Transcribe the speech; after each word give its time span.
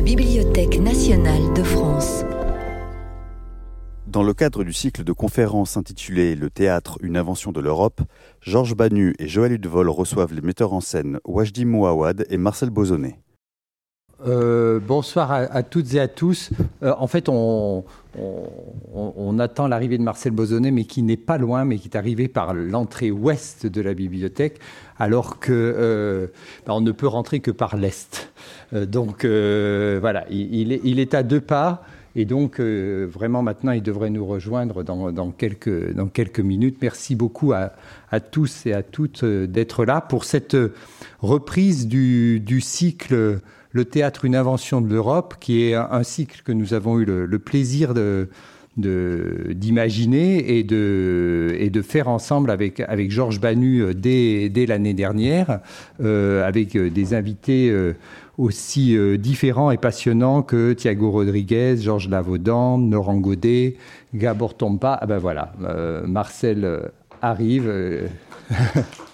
la 0.00 0.06
Bibliothèque 0.06 0.80
nationale 0.80 1.52
de 1.54 1.62
France. 1.62 2.24
Dans 4.06 4.22
le 4.22 4.32
cadre 4.32 4.64
du 4.64 4.72
cycle 4.72 5.04
de 5.04 5.12
conférences 5.12 5.76
intitulé 5.76 6.36
Le 6.36 6.48
théâtre, 6.48 6.96
une 7.02 7.18
invention 7.18 7.52
de 7.52 7.60
l'Europe, 7.60 8.00
Georges 8.40 8.74
Banu 8.74 9.14
et 9.18 9.28
Joël 9.28 9.52
Hudevol 9.52 9.90
reçoivent 9.90 10.32
les 10.32 10.40
metteurs 10.40 10.72
en 10.72 10.80
scène 10.80 11.18
Wajdi 11.26 11.66
Mouawad 11.66 12.24
et 12.30 12.38
Marcel 12.38 12.70
Bozonnet. 12.70 13.18
Euh, 14.26 14.80
bonsoir 14.80 15.32
à, 15.32 15.62
toutes 15.62 15.94
et 15.94 16.00
à 16.00 16.08
tous. 16.08 16.50
Euh, 16.82 16.94
en 16.98 17.06
fait, 17.06 17.28
on, 17.28 17.84
attend 19.38 19.68
l'arrivée 19.68 19.98
de 19.98 20.02
Marcel 20.02 20.32
Bozonnet, 20.32 20.70
mais 20.70 20.84
qui 20.84 21.02
n'est 21.02 21.16
pas 21.16 21.38
loin, 21.38 21.64
mais 21.64 21.78
qui 21.78 21.88
est 21.88 21.96
arrivé 21.96 22.28
par 22.28 22.54
l'entrée 22.54 23.10
ouest 23.10 23.66
de 23.66 23.80
la 23.80 23.94
bibliothèque, 23.94 24.60
alors 25.00 25.40
que 25.40 25.50
euh, 25.52 26.26
on 26.68 26.80
ne 26.80 26.92
peut 26.92 27.08
rentrer 27.08 27.40
que 27.40 27.50
par 27.50 27.76
l'est. 27.76 28.32
donc 28.72 29.24
voilà, 29.24 30.24
il, 30.30 31.00
est, 31.00 31.14
à 31.14 31.22
deux 31.22 31.40
pas. 31.40 31.82
Et 32.16 32.24
donc, 32.24 32.60
vraiment, 32.60 33.42
maintenant, 33.42 33.72
il 33.72 33.82
devrait 33.82 34.10
nous 34.10 34.26
rejoindre 34.26 34.82
dans, 34.82 35.30
quelques, 35.32 36.40
minutes. 36.40 36.78
Merci 36.82 37.16
beaucoup 37.16 37.52
à, 37.52 37.72
tous 38.20 38.66
et 38.66 38.72
à 38.72 38.82
toutes 38.82 39.24
d'être 39.24 39.84
là 39.84 40.00
pour 40.00 40.24
cette 40.24 40.56
reprise 41.20 41.88
du 41.88 42.60
cycle 42.60 43.40
le 43.72 43.84
théâtre, 43.84 44.24
une 44.24 44.36
invention 44.36 44.80
de 44.80 44.88
l'Europe, 44.88 45.36
qui 45.40 45.62
est 45.62 45.74
un, 45.74 46.02
cycle 46.02 46.42
que 46.44 46.52
nous 46.52 46.74
avons 46.74 46.98
eu 46.98 47.04
le, 47.04 47.38
plaisir 47.38 47.94
de 47.94 48.28
d'imaginer 48.80 50.58
et 50.58 50.62
de, 50.62 51.54
et 51.58 51.70
de 51.70 51.82
faire 51.82 52.08
ensemble 52.08 52.50
avec, 52.50 52.80
avec 52.80 53.10
Georges 53.10 53.40
Banu 53.40 53.82
euh, 53.82 53.94
dès, 53.94 54.48
dès 54.48 54.66
l'année 54.66 54.94
dernière, 54.94 55.60
euh, 56.02 56.46
avec 56.46 56.76
euh, 56.76 56.90
des 56.90 57.14
invités 57.14 57.72
aussi 58.38 58.96
différents 59.18 59.70
et 59.70 59.76
passionnants 59.76 60.42
que 60.42 60.72
Thiago 60.72 61.10
Rodriguez, 61.10 61.76
Georges 61.76 62.08
Lavaudan, 62.08 62.78
Laurent 62.78 63.18
Godet, 63.18 63.76
Gabor 64.14 64.56
Tompa. 64.56 64.98
Ah 65.00 65.06
ben 65.06 65.18
voilà, 65.18 65.52
Marcel 66.06 66.90
arrive. 67.20 67.70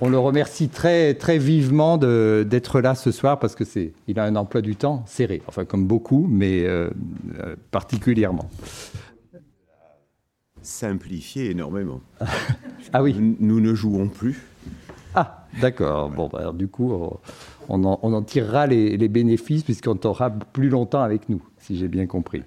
on, 0.00 0.08
le 0.08 0.18
remercie 0.18 0.68
très, 0.68 1.14
très 1.14 1.38
vivement 1.38 1.98
d'être 1.98 2.80
là 2.80 2.94
ce 2.94 3.10
soir 3.10 3.38
parce 3.38 3.54
que 3.54 3.64
c'est, 3.64 3.92
il 4.08 4.18
a 4.18 4.24
un 4.24 4.36
emploi 4.36 4.60
du 4.60 4.76
temps 4.76 5.04
serré, 5.06 5.42
enfin 5.46 5.64
comme 5.64 5.86
beaucoup, 5.86 6.26
mais 6.28 6.64
euh, 6.64 6.90
euh, 7.40 7.56
particulièrement. 7.70 8.48
Simplifié 10.62 11.50
énormément. 11.50 12.00
ah 12.92 13.02
oui. 13.02 13.14
Nous, 13.18 13.60
ne 13.60 13.74
jouons 13.74 14.08
plus. 14.08 14.42
Ah, 15.14 15.46
d'accord. 15.60 16.10
Bon, 16.10 16.28
bah, 16.32 16.52
du 16.52 16.66
coup, 16.68 16.92
on 17.68 17.84
en, 17.84 18.22
tirera 18.22 18.66
les, 18.66 18.96
les 18.96 19.08
bénéfices 19.08 19.62
puisqu'on 19.62 19.98
aura 20.04 20.30
plus 20.30 20.68
longtemps 20.68 21.02
avec 21.02 21.28
nous, 21.28 21.42
si 21.58 21.76
j'ai 21.76 21.88
bien 21.88 22.06
compris. 22.06 22.42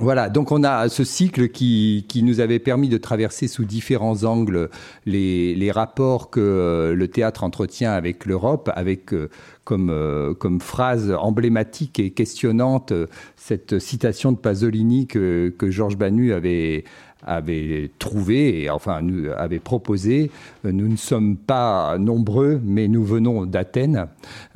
Voilà, 0.00 0.28
donc 0.28 0.52
on 0.52 0.62
a 0.62 0.88
ce 0.88 1.02
cycle 1.02 1.48
qui, 1.48 2.06
qui, 2.08 2.22
nous 2.22 2.38
avait 2.38 2.60
permis 2.60 2.88
de 2.88 2.98
traverser 2.98 3.48
sous 3.48 3.64
différents 3.64 4.22
angles 4.22 4.70
les, 5.06 5.56
les 5.56 5.72
rapports 5.72 6.30
que 6.30 6.38
euh, 6.38 6.94
le 6.94 7.08
théâtre 7.08 7.42
entretient 7.42 7.90
avec 7.90 8.24
l'Europe, 8.24 8.70
avec 8.76 9.12
euh, 9.12 9.28
comme, 9.64 9.90
euh, 9.90 10.34
comme 10.34 10.60
phrase 10.60 11.12
emblématique 11.18 11.98
et 11.98 12.10
questionnante 12.12 12.92
cette 13.34 13.80
citation 13.80 14.30
de 14.30 14.36
Pasolini 14.38 15.08
que, 15.08 15.52
que 15.58 15.68
Georges 15.68 15.96
Banu 15.96 16.32
avait, 16.32 16.84
avait 17.26 17.90
trouvé 17.98 18.70
enfin 18.70 19.02
nous 19.02 19.30
avait 19.36 19.58
proposé. 19.58 20.30
Euh, 20.64 20.72
nous 20.72 20.88
ne 20.88 20.96
sommes 20.96 21.36
pas 21.36 21.98
nombreux, 21.98 22.60
mais 22.64 22.88
nous 22.88 23.04
venons 23.04 23.46
d'Athènes. 23.46 24.06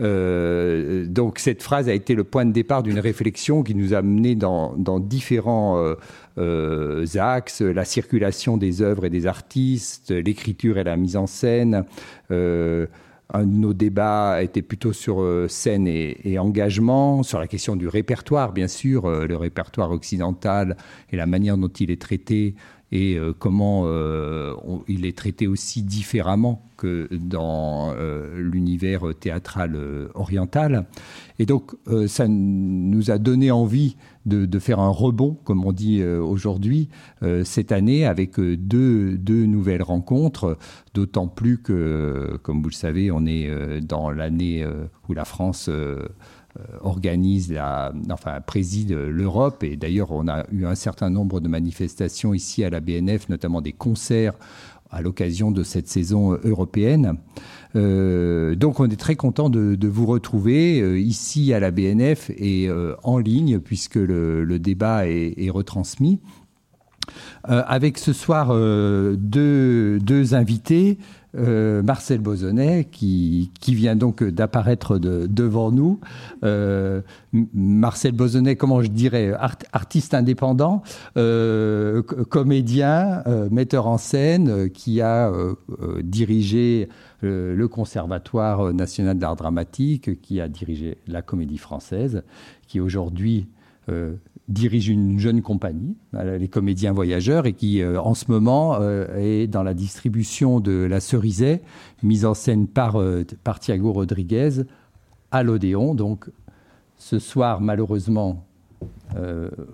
Euh, 0.01 1.07
donc 1.07 1.39
cette 1.39 1.63
phrase 1.63 1.89
a 1.89 1.95
été 1.95 2.15
le 2.15 2.25
point 2.25 2.45
de 2.45 2.53
départ 2.53 2.83
d'une 2.83 2.99
réflexion 2.99 3.63
qui 3.63 3.75
nous 3.75 3.95
a 3.95 4.03
mené 4.03 4.35
dans, 4.35 4.75
différents 5.01 5.95
euh, 6.39 7.05
axes 7.17 7.63
la 7.63 7.85
circulation 7.85 8.57
des 8.57 8.83
œuvres 8.83 9.05
et 9.05 9.11
des 9.11 9.27
artistes, 9.27 10.11
l'écriture 10.11 10.79
et 10.79 10.85
la 10.85 10.97
mise 10.97 11.17
en 11.17 11.27
scène 11.27 11.85
un 13.33 13.47
de 13.47 13.57
nos 13.57 13.73
débats 13.73 14.43
était 14.43 14.63
plutôt 14.63 14.93
sur 14.93 15.21
euh, 15.21 15.49
scène 15.49 15.87
et, 15.89 16.39
engagement, 16.39 17.23
sur 17.23 17.39
la 17.39 17.47
question 17.47 17.77
du 17.77 17.89
répertoire, 17.89 18.53
bien 18.53 18.69
sûr, 18.69 19.07
euh, 19.07 19.27
le 19.27 19.37
répertoire 19.37 19.91
occidental 19.91 20.77
et 21.11 21.17
la 21.17 21.27
manière 21.27 21.57
dont 21.57 21.69
il 21.69 21.91
est 21.91 22.01
traité 22.01 22.55
et 22.95 23.17
euh, 23.17 23.33
comment 23.37 23.87
il 24.87 25.07
est 25.07 25.17
traité 25.17 25.47
aussi 25.47 25.83
différemment 25.83 26.63
que 26.77 27.09
dans 27.11 27.95
l'univers 28.37 29.15
théâtral 29.19 29.79
oriental. 30.15 30.87
Et 31.39 31.47
donc, 31.47 31.73
ça 32.07 32.27
nous 32.29 33.11
a 33.11 33.17
donné 33.17 33.51
envie 33.51 33.97
de, 34.27 34.59
faire 34.59 34.81
un 34.81 34.91
rebond, 34.91 35.39
comme 35.45 35.65
on 35.65 35.73
dit 35.73 36.01
euh, 36.01 36.21
aujourd'hui, 36.21 36.89
euh, 37.23 37.45
cette 37.45 37.73
année, 37.73 38.07
avec 38.07 38.39
euh, 38.39 38.57
deux, 38.57 39.19
nouvelles 39.47 39.83
rencontres, 39.83 40.59
d'autant 40.95 41.27
plus 41.27 41.61
que, 41.61 42.39
comme 42.43 42.63
vous 42.63 42.69
le 42.69 42.75
savez, 42.75 43.11
on 43.11 43.27
est 43.27 43.81
dans 43.81 44.11
l'année 44.11 44.65
où 45.09 45.15
la 45.15 45.25
France 45.25 45.71
organise, 46.81 47.51
la, 47.53 47.93
enfin 48.11 48.41
préside 48.41 48.93
l'Europe. 48.93 49.65
Et 49.65 49.77
d'ailleurs, 49.77 50.13
on 50.13 50.29
a 50.29 50.45
eu 50.53 50.67
un 50.67 50.75
certain 50.75 51.11
nombre 51.11 51.41
de 51.41 51.49
manifestations 51.49 52.35
ici 52.35 52.63
à 52.63 52.71
la 52.71 52.81
BNF, 52.81 53.29
notamment 53.29 53.61
des 53.61 53.73
concerts 53.73 54.35
à 54.93 55.01
l'occasion 55.01 55.51
de 55.51 55.63
cette 55.63 55.89
saison 55.89 56.39
européenne. 56.45 57.17
Euh, 57.75 58.55
donc 58.55 58.81
on 58.81 58.89
est 58.89 59.01
très 59.01 59.17
content 59.17 59.49
de, 59.49 59.89
vous 59.89 60.07
retrouver 60.07 60.81
euh, 60.81 60.99
ici 60.99 61.53
à 61.55 61.61
la 61.61 61.71
BNF 61.71 62.31
et 62.37 62.69
euh, 62.69 62.95
en 63.03 63.19
ligne 63.19 63.59
puisque 63.59 63.97
le, 63.97 64.59
débat 64.59 65.07
est, 65.07 65.51
retransmis. 65.51 66.21
avec 67.45 67.99
ce 67.99 68.13
soir 68.13 68.55
deux 69.17 70.35
invités. 70.35 70.99
Euh, 71.35 71.83
Marcel 71.83 72.21
Bozonnet, 72.21 72.89
qui, 72.91 73.51
vient 73.69 73.97
donc 73.97 74.23
d'apparaître 74.23 74.99
devant 74.99 75.73
nous. 75.73 75.99
Euh, 76.45 77.01
Marcel 77.33 78.13
Bozonnet, 78.13 78.57
comment 78.57 78.83
je 78.83 78.89
dirais, 78.89 79.33
artiste 79.73 80.13
indépendant, 80.13 80.83
euh, 81.17 82.03
comédien, 82.03 83.23
metteur 83.51 83.87
en 83.87 83.99
scène, 83.99 84.69
qui 84.71 85.01
a 85.01 85.33
dirigé 86.03 86.89
le 87.23 87.67
Conservatoire 87.67 88.75
national 88.75 89.19
d'art 89.19 89.37
dramatique, 89.37 90.21
qui 90.21 90.41
a 90.41 90.49
dirigé 90.49 90.99
la 91.07 91.23
Comédie 91.23 91.59
française, 91.59 92.23
qui 92.67 92.81
aujourd'hui 92.81 93.49
dirige 94.53 94.89
une 94.89 95.19
jeune 95.19 95.43
compagnie, 95.43 95.97
euh, 96.15 96.39
les 96.39 96.49
comédiens 96.49 96.93
voyageurs, 96.93 97.47
et 97.47 97.53
qui 97.53 97.81
euh, 97.81 98.01
en 98.01 98.15
ce 98.15 98.31
moment 98.31 98.77
euh, 98.81 99.07
est 99.17 99.47
dans 99.47 99.63
la 99.63 99.75
distribution 99.75 100.61
de 100.61 100.73
La 100.73 101.01
Cerisay, 101.01 101.63
mise 102.03 102.25
en 102.25 102.35
scène 102.35 102.67
par, 102.67 103.03
par 103.43 103.59
Thiago 103.59 103.93
Rodriguez 103.93 104.63
à 105.31 105.43
l'Odéon. 105.43 105.95
Donc 105.95 106.31
ce 106.97 107.19
soir, 107.19 107.61
malheureusement, 107.61 108.45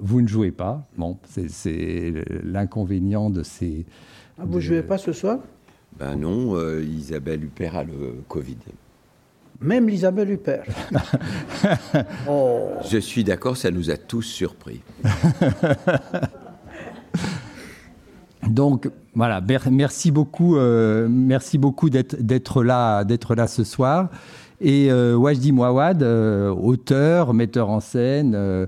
vous 0.00 0.20
ne 0.20 0.26
jouez 0.26 0.50
pas. 0.50 0.86
Bon, 0.96 1.18
c'est 1.24 2.12
l'inconvénient 2.42 3.30
de 3.30 3.42
ces... 3.42 3.86
Ah, 4.38 4.42
vous 4.46 4.56
ne 4.56 4.60
jouez 4.60 4.82
pas 4.82 4.98
ce 4.98 5.12
soir? 5.12 5.38
Ben 5.98 6.16
non, 6.16 6.56
Isabelle 6.80 7.44
Huppert 7.44 7.76
a 7.76 7.84
le 7.84 8.22
Covid. 8.28 8.56
Même 9.60 9.88
Isabelle 9.88 10.30
Huppert. 10.30 10.62
oh. 12.28 12.68
Je 12.88 12.98
suis 12.98 13.24
d'accord, 13.24 13.56
ça 13.56 13.72
nous 13.72 13.90
a 13.90 13.96
tous 13.96 14.22
surpris. 14.22 14.82
Donc 18.48 18.88
voilà, 19.14 19.42
merci 19.70 20.12
beaucoup, 20.12 20.56
euh, 20.56 21.08
merci 21.10 21.58
beaucoup 21.58 21.90
d'être 21.90 22.62
là, 22.62 23.02
d'être 23.02 23.34
là 23.34 23.48
ce 23.48 23.64
soir. 23.64 24.10
Et 24.60 24.90
euh, 24.90 25.16
Wajdi 25.16 25.52
Mouawad, 25.52 26.02
euh, 26.02 26.50
auteur, 26.50 27.32
metteur 27.32 27.70
en 27.70 27.80
scène, 27.80 28.34
euh, 28.34 28.66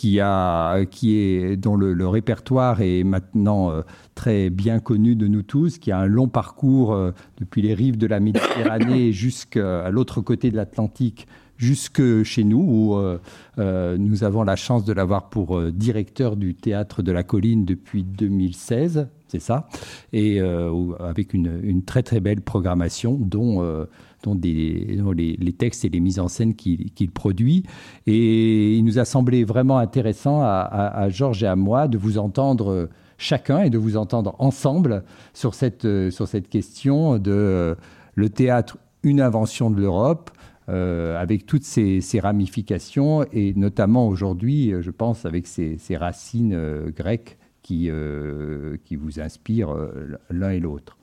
qui 0.00 0.18
a, 0.18 0.86
qui 0.86 1.18
est, 1.18 1.58
dont 1.58 1.76
le, 1.76 2.08
répertoire 2.08 2.80
est 2.80 3.04
maintenant 3.04 3.70
euh, 3.70 3.82
très 4.14 4.48
bien 4.48 4.80
connu 4.80 5.14
de 5.14 5.26
nous 5.26 5.42
tous, 5.42 5.76
qui 5.76 5.92
a 5.92 5.98
un 5.98 6.06
long 6.06 6.26
parcours 6.26 6.94
euh, 6.94 7.12
depuis 7.36 7.60
les 7.60 7.74
rives 7.74 7.98
de 7.98 8.06
la 8.06 8.18
Méditerranée 8.18 9.12
jusqu'à 9.12 9.90
l'autre 9.90 10.22
côté 10.22 10.50
de 10.50 10.56
l'Atlantique, 10.56 11.26
jusque 11.58 12.22
chez 12.22 12.44
nous, 12.44 12.64
où 12.66 12.96
euh, 12.96 13.98
nous 13.98 14.24
avons 14.24 14.42
la 14.42 14.56
chance 14.56 14.86
de 14.86 14.94
l'avoir 14.94 15.28
pour 15.28 15.60
directeur 15.70 16.36
du 16.36 16.54
théâtre 16.54 17.02
de 17.02 17.12
la 17.12 17.22
colline 17.22 17.66
depuis 17.66 18.02
2016, 18.02 19.06
c'est 19.28 19.38
ça, 19.38 19.68
et 20.14 20.40
avec 20.40 21.34
une, 21.34 21.60
une, 21.62 21.84
très 21.84 22.02
très 22.02 22.20
belle 22.20 22.40
programmation 22.40 23.18
dont 23.20 23.86
dont, 24.22 24.38
les, 24.42 25.54
textes 25.58 25.84
et 25.84 25.88
les 25.88 26.00
mises 26.00 26.20
en 26.20 26.28
scène 26.28 26.54
qu'il 26.54 27.10
produit. 27.12 27.64
Et 28.06 28.76
il 28.76 28.84
nous 28.84 28.98
a 28.98 29.04
semblé 29.04 29.44
vraiment 29.44 29.78
intéressant 29.78 30.40
à, 30.42 31.08
Georges 31.10 31.42
et 31.42 31.46
à 31.46 31.56
moi 31.56 31.88
de 31.88 31.98
vous 31.98 32.18
entendre 32.18 32.88
chacun 33.18 33.62
et 33.62 33.70
de 33.70 33.78
vous 33.78 33.96
entendre 33.96 34.34
ensemble 34.38 35.04
sur 35.34 35.54
cette, 35.54 35.86
sur 36.10 36.26
cette 36.28 36.48
question 36.48 37.18
de 37.18 37.76
le 38.14 38.28
théâtre, 38.28 38.78
une 39.02 39.20
invention 39.20 39.70
de 39.70 39.80
l'Europe. 39.80 40.30
avec 40.68 41.46
toutes 41.46 41.64
ces, 41.64 42.20
ramifications, 42.20 43.24
et 43.32 43.54
notamment 43.54 44.06
aujourd'hui, 44.08 44.72
je 44.80 44.90
pense, 44.90 45.26
avec 45.26 45.46
ces, 45.46 45.96
racines 45.96 46.90
grecques 46.94 47.38
qui, 47.62 47.90
qui 48.84 48.96
vous 48.96 49.20
inspirent 49.20 49.74
l'un 50.30 50.50
et 50.50 50.60
l'autre. 50.60 50.99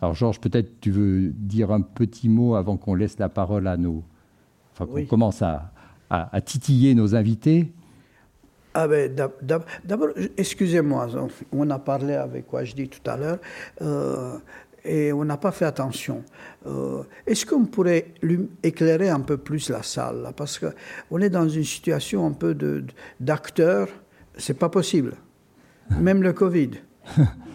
Alors 0.00 0.14
Georges, 0.14 0.40
peut-être 0.40 0.80
tu 0.80 0.90
veux 0.90 1.30
dire 1.30 1.70
un 1.70 1.80
petit 1.80 2.28
mot 2.28 2.54
avant 2.54 2.76
qu'on 2.76 2.94
laisse 2.94 3.18
la 3.18 3.28
parole 3.28 3.66
à 3.66 3.76
nos... 3.76 4.04
Enfin, 4.72 4.86
qu'on 4.86 5.04
commence 5.06 5.42
à, 5.42 5.72
à, 6.10 6.40
titiller 6.40 6.94
nos 6.94 7.14
invités. 7.14 7.72
Ah 8.74 8.86
ben, 8.86 9.12
D'abord, 9.84 10.10
excusez-moi, 10.36 11.08
on 11.52 11.70
a 11.70 11.78
parlé 11.78 12.14
avec 12.14 12.46
quoi 12.46 12.64
je 12.64 12.74
dis 12.74 12.88
tout 12.88 13.10
à 13.10 13.16
l'heure, 13.16 13.38
euh, 13.82 14.38
et 14.84 15.12
on 15.12 15.24
n'a 15.24 15.36
pas 15.36 15.50
fait 15.50 15.64
attention. 15.64 16.22
Euh, 16.66 17.02
est-ce 17.26 17.44
qu'on 17.44 17.64
pourrait 17.64 18.14
éclairer 18.62 19.08
un 19.08 19.20
peu 19.20 19.36
plus 19.36 19.68
la 19.70 19.82
salle 19.82 20.22
là, 20.22 20.32
Parce 20.32 20.60
qu'on 20.60 21.18
est 21.20 21.30
dans 21.30 21.48
une 21.48 21.64
situation 21.64 22.26
un 22.26 22.32
peu 22.32 22.56
d'acteur, 23.18 23.88
c'est 24.36 24.58
pas 24.58 24.68
possible. 24.68 25.14
Même 26.00 26.22
le 26.22 26.32
Covid. 26.32 26.70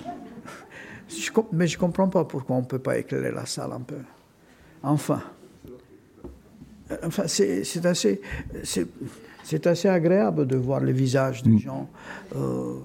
mais 1.51 1.68
je 1.68 1.77
ne 1.77 1.80
comprends 1.80 2.07
pas 2.07 2.25
pourquoi 2.25 2.56
on 2.57 2.62
ne 2.62 2.65
peut 2.65 2.80
pas 2.80 2.97
éclairer 2.97 3.31
la 3.31 3.45
salle 3.45 3.71
un 3.71 3.81
peu. 3.81 3.97
Enfin. 4.81 5.21
Enfin, 7.03 7.24
c'est 7.27 7.85
assez, 7.85 8.21
c'est 9.44 9.68
assez 9.68 9.88
agréable 9.88 10.45
de 10.45 10.56
voir 10.56 10.81
les 10.81 10.91
visages 10.91 11.41
des 11.44 11.51
mm. 11.51 11.59
gens 11.59 11.89
euh, 12.35 12.75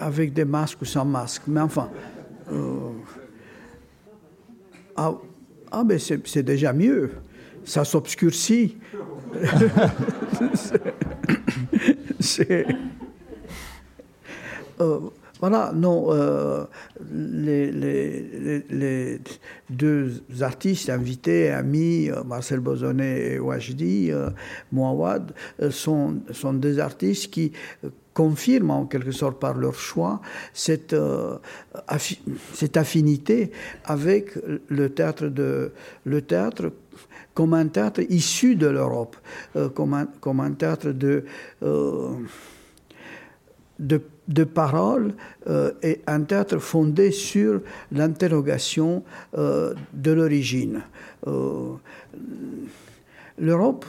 avec 0.00 0.32
des 0.32 0.44
masques 0.44 0.80
ou 0.82 0.84
sans 0.84 1.04
masque. 1.04 1.42
Mais 1.46 1.60
enfin, 1.60 1.90
euh, 2.50 2.90
ah, 4.96 5.14
ah, 5.70 5.84
mais 5.84 5.98
c'est 5.98 6.42
déjà 6.42 6.72
mieux. 6.72 7.10
Ça 7.64 7.84
s'obscurcit. 7.84 8.78
c'est. 12.20 12.66
Euh, 14.80 15.00
voilà, 15.40 15.72
non, 15.74 16.06
euh, 16.10 16.64
les, 17.12 17.70
deux 19.70 20.22
artistes 20.40 20.90
invités, 20.90 21.50
amis, 21.50 22.10
euh, 22.10 22.24
Marcel 22.24 22.60
Bozonnet 22.60 23.34
et 23.34 23.38
Wajdi 23.38 24.10
euh, 24.10 24.30
Mouawad, 24.72 25.32
sont, 25.70 26.16
sont 26.32 26.54
des 26.54 26.80
artistes 26.80 27.30
qui 27.30 27.52
confirment 28.14 28.72
en 28.72 28.86
quelque 28.86 29.12
sorte 29.12 29.38
par 29.38 29.56
leur 29.56 29.76
choix 29.76 30.20
cette, 30.52 30.96
cette 32.52 32.76
affinité 32.76 33.52
avec 33.84 34.32
le 34.68 34.88
théâtre, 34.88 35.28
de, 35.28 35.70
le 36.04 36.22
théâtre 36.22 36.72
comme 37.32 37.54
un 37.54 37.68
théâtre 37.68 38.00
issu 38.08 38.56
de 38.56 38.66
l'Europe, 38.66 39.16
comme, 39.76 39.94
un, 39.94 40.06
comme 40.20 40.40
un 40.40 40.50
théâtre 40.50 40.90
de, 40.90 41.24
de 43.78 44.00
de 44.28 44.44
parole 44.44 45.14
euh, 45.48 45.72
et 45.82 46.00
un 46.06 46.20
théâtre 46.20 46.58
fondé 46.58 47.10
sur 47.10 47.60
l'interrogation 47.92 49.02
euh, 49.36 49.74
de 49.92 50.12
l'origine. 50.12 50.82
Euh, 51.26 51.72
L'Europe, 53.40 53.86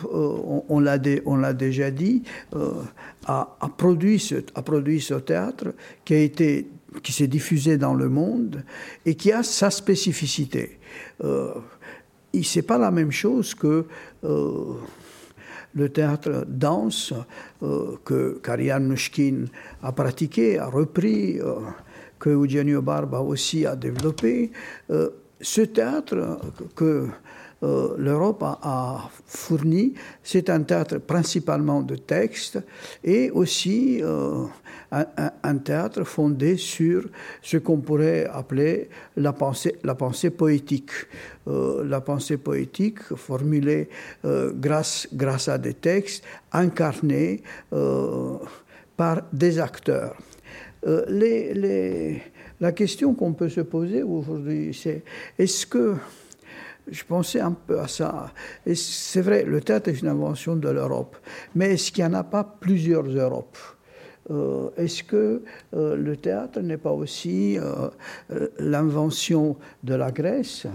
on, 0.69 0.79
l'a 0.79 0.99
déjà 0.99 1.89
dit, 1.89 2.21
a, 3.25 3.57
produit 3.77 4.19
ce, 4.19 4.35
ce 4.35 5.13
théâtre 5.15 5.73
qui 6.05 6.13
a 6.13 6.19
été 6.19 6.67
qui 7.01 7.11
s'est 7.11 7.27
diffusé 7.27 7.77
dans 7.77 7.95
le 7.95 8.09
monde 8.09 8.63
et 9.05 9.15
qui 9.15 9.31
a 9.31 9.41
sa 9.41 9.71
spécificité. 9.71 10.77
Euh, 11.23 11.51
c'est 12.43 12.61
pas 12.61 12.77
la 12.77 12.91
même 12.91 13.11
chose 13.11 13.55
que 13.55 13.85
le 15.75 15.89
théâtre 15.89 16.45
danse 16.47 17.13
euh, 17.63 17.95
que 18.03 18.39
Karian 18.43 18.79
Mushkin 18.79 19.45
a 19.83 19.91
pratiqué, 19.91 20.57
a 20.57 20.67
repris, 20.67 21.39
euh, 21.39 21.55
que 22.17 22.29
Eugenio 22.29 22.81
Barba 22.81 23.19
aussi 23.19 23.65
a 23.65 23.75
développé. 23.75 24.51
Euh, 24.89 25.09
ce 25.41 25.61
théâtre 25.61 26.39
que 26.75 27.07
l'Europe 27.61 28.41
a, 28.43 29.09
fourni, 29.25 29.93
c'est 30.23 30.49
un 30.49 30.63
théâtre 30.63 30.97
principalement 30.97 31.81
de 31.81 31.95
texte 31.95 32.59
et 33.03 33.31
aussi 33.31 34.01
un, 34.91 35.57
théâtre 35.57 36.03
fondé 36.03 36.57
sur 36.57 37.03
ce 37.41 37.57
qu'on 37.57 37.77
pourrait 37.77 38.25
appeler 38.25 38.89
la 39.17 39.33
pensée, 39.33 40.29
poétique. 40.31 40.91
Euh, 41.47 41.83
la 41.85 42.01
pensée 42.01 42.37
poétique 42.37 42.99
formulée 43.15 43.89
euh, 44.25 44.51
grâce, 44.53 45.07
grâce 45.13 45.47
à 45.47 45.57
des 45.57 45.75
textes 45.75 46.23
incarnés 46.51 47.43
euh, 47.73 48.37
par 48.97 49.21
des 49.31 49.59
acteurs. 49.59 50.15
La 52.61 52.71
question 52.71 53.13
qu'on 53.13 53.33
peut 53.33 53.49
se 53.49 53.61
poser 53.61 54.03
aujourd'hui, 54.03 54.73
c'est 54.73 55.03
est-ce 55.37 55.65
que 55.65 55.95
je 56.91 57.03
pensais 57.03 57.39
un 57.39 57.51
peu 57.51 57.79
à 57.79 57.87
ça. 57.87 58.33
C'est 58.73 59.21
vrai, 59.21 59.43
le 59.43 59.61
théâtre 59.61 59.89
est 59.89 60.01
une 60.01 60.07
invention 60.07 60.55
de 60.55 60.69
l'Europe, 60.69 61.17
mais 61.55 61.73
est-ce 61.73 61.91
qu'il 61.91 62.03
n'y 62.03 62.09
en 62.09 62.15
a 62.15 62.23
pas 62.23 62.43
plusieurs 62.43 63.05
Europes? 63.05 63.78
Euh, 64.31 64.69
est-ce 64.77 65.03
que 65.03 65.43
euh, 65.73 65.95
le 65.95 66.15
théâtre 66.15 66.59
n'est 66.59 66.77
pas 66.77 66.91
aussi 66.91 67.57
euh, 67.57 67.89
l'invention 68.59 69.57
de 69.83 69.95
la 69.95 70.11
Grèce, 70.11 70.67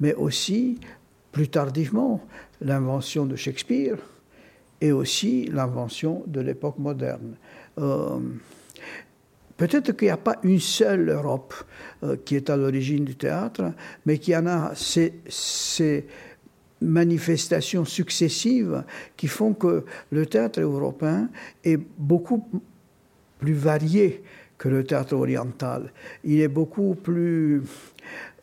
mais 0.00 0.12
aussi, 0.14 0.78
plus 1.30 1.48
tardivement, 1.48 2.20
l'invention 2.60 3.24
de 3.24 3.36
Shakespeare 3.36 3.96
et 4.80 4.92
aussi 4.92 5.46
l'invention 5.46 6.22
de 6.26 6.40
l'époque 6.40 6.78
moderne? 6.78 7.36
Peut-être 9.56 9.92
qu'il 9.92 10.08
n'y 10.08 10.12
a 10.12 10.18
pas 10.18 10.36
une 10.42 10.60
seule 10.60 11.08
Europe 11.08 11.54
qui 12.26 12.36
est 12.36 12.50
à 12.50 12.56
l'origine 12.56 13.04
du 13.04 13.16
théâtre, 13.16 13.72
mais 14.04 14.18
qu'il 14.18 14.34
y 14.34 14.36
en 14.36 14.46
a 14.46 14.72
ces, 14.74 15.14
ces 15.28 16.06
manifestations 16.82 17.84
successives 17.84 18.84
qui 19.16 19.28
font 19.28 19.54
que 19.54 19.84
le 20.10 20.26
théâtre 20.26 20.60
européen 20.60 21.28
est 21.64 21.78
beaucoup 21.98 22.44
plus 23.38 23.54
varié 23.54 24.22
que 24.58 24.68
le 24.68 24.84
théâtre 24.84 25.14
oriental. 25.14 25.92
Il 26.22 26.40
est 26.40 26.48
beaucoup 26.48 26.94
plus 26.94 27.62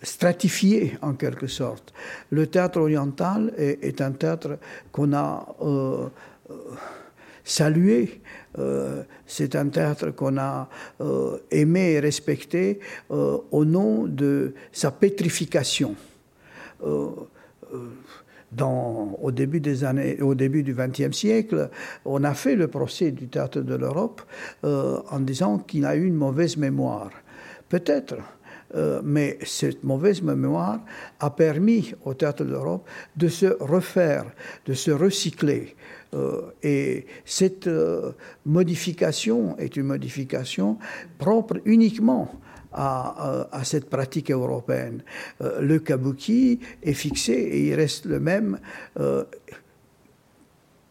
stratifié 0.02 0.98
en 1.02 1.14
quelque 1.14 1.48
sorte. 1.48 1.94
Le 2.30 2.48
théâtre 2.48 2.80
oriental 2.80 3.54
est, 3.58 4.02
un 4.02 4.12
théâtre 4.12 4.58
qu'on 4.92 5.14
a 5.14 5.56
euh, 5.62 6.08
euh, 6.50 6.56
salué. 7.44 8.22
Euh, 8.58 9.04
c'est 9.26 9.56
un 9.56 9.68
théâtre 9.70 10.12
qu'on 10.12 10.38
a 10.38 10.68
aimé 11.52 11.92
et 11.94 12.00
respecté 12.00 12.80
au 13.10 13.66
nom 13.66 14.06
de 14.06 14.54
sa 14.72 14.92
pétrification 14.92 15.96
au 18.62 19.32
début 19.32 19.60
du 20.64 20.74
XXe 20.74 21.16
siècle, 21.16 21.70
on 22.06 22.24
a 22.24 22.34
fait 22.34 22.56
le 22.56 22.68
procès 22.68 23.12
du 23.12 23.28
théâtre 23.28 23.62
de 23.62 23.76
l'Europe 23.76 24.22
euh, 24.64 25.00
en 25.10 25.20
disant 25.20 25.60
qu'il 25.60 25.86
a 25.86 25.96
eu 25.96 26.06
une 26.06 26.16
mauvaise 26.16 26.58
mémoire. 26.58 27.12
Peut-être. 27.70 28.16
Euh, 28.76 29.02
mais 29.04 29.40
cette 29.46 29.84
mauvaise 29.84 30.22
mémoire 30.22 30.80
a 31.20 31.32
permis 31.32 31.92
au 32.06 32.14
théâtre 32.14 32.44
de 32.44 32.52
l'Europe 32.52 32.88
de 33.16 33.28
se 33.28 33.48
refaire, 33.60 34.26
de 34.68 34.74
se 34.74 34.92
recycler. 34.92 35.76
Euh, 36.14 36.42
et 36.62 37.08
cette 37.26 37.70
modification 38.46 39.58
est 39.58 39.76
une 39.76 39.86
modification 39.86 40.78
propre 41.18 41.56
uniquement 41.66 42.32
à, 42.74 43.48
à, 43.52 43.64
cette 43.64 43.90
pratique 43.90 44.32
européenne. 44.32 45.02
Euh, 45.42 45.62
le 45.62 45.80
kabuki 45.80 46.60
est 46.84 46.94
fixé 46.94 47.34
et 47.34 47.68
il 47.68 47.74
reste 47.74 48.06
le 48.06 48.20
même 48.20 48.60
euh, 49.00 49.24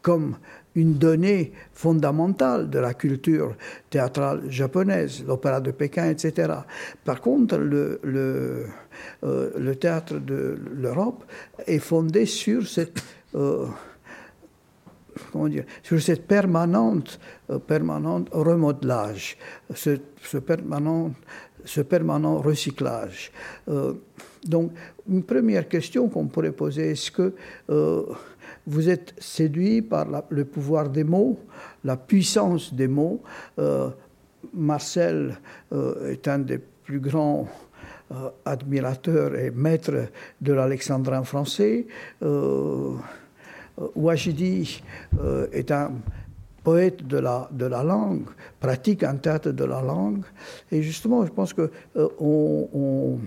comme 0.01 0.37
une 0.75 0.93
donnée 0.93 1.51
fondamentale 1.73 2.69
de 2.69 2.79
la 2.79 2.93
culture 2.93 3.55
théâtrale 3.89 4.43
japonaise, 4.49 5.23
l'opéra 5.25 5.59
de 5.59 5.71
Pékin, 5.71 6.09
etc. 6.09 6.53
Par 7.03 7.21
contre, 7.21 7.57
le, 7.57 7.99
euh, 9.23 9.51
le 9.57 9.75
théâtre 9.75 10.19
de 10.19 10.57
l'Europe 10.73 11.25
est 11.65 11.79
fondé 11.79 12.25
sur 12.25 12.67
cette 12.67 13.01
comment 15.31 15.47
dire, 15.47 15.65
sur 15.83 16.01
cette 16.01 16.27
permanente, 16.27 17.19
permanente 17.67 18.29
remodelage, 18.31 19.37
ce, 19.73 19.99
ce 20.21 20.37
permanent 20.37 21.11
ce 21.65 21.81
permanent 21.81 22.37
recyclage. 22.37 23.31
Euh, 23.67 23.93
donc, 24.45 24.71
une 25.09 25.23
première 25.23 25.67
question 25.67 26.07
qu'on 26.07 26.27
pourrait 26.27 26.51
poser, 26.51 26.91
est-ce 26.91 27.11
que 27.11 27.33
euh, 27.69 28.03
vous 28.65 28.89
êtes 28.89 29.13
séduit 29.17 29.81
par 29.81 30.07
le 30.29 30.45
pouvoir 30.45 30.89
des 30.89 31.03
mots, 31.03 31.39
la 31.83 31.97
puissance 31.97 32.73
des 32.73 32.87
mots? 32.87 33.21
Euh, 33.59 33.89
Marcel 34.53 35.37
est 36.07 36.25
un 36.27 36.39
des 36.39 36.59
plus 36.59 37.01
grands 37.01 37.45
admirateur 38.45 39.35
et 39.35 39.51
maître 39.51 40.07
de 40.39 40.53
l'alexandrin 40.53 41.23
français. 41.23 41.85
Wajidi 43.95 44.81
est 45.51 45.71
un 45.71 45.91
poète 46.63 47.05
de 47.05 47.17
la, 47.17 47.47
de 47.51 47.65
la 47.65 47.83
langue, 47.83 48.25
pratique 48.59 49.03
un 49.03 49.15
théâtre 49.15 49.51
de 49.51 49.63
la 49.63 49.81
langue. 49.81 50.23
Et 50.71 50.81
justement, 50.81 51.25
je 51.25 51.31
pense 51.31 51.53
qu'on 51.53 51.69
on, 52.19 53.19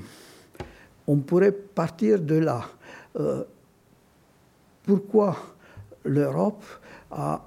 on, 1.06 1.16
pourrait 1.18 1.52
partir 1.52 2.20
de 2.20 2.36
là. 2.36 2.64
pourquoi 4.84 5.36
l'Europe 6.04 6.64
a 7.10 7.44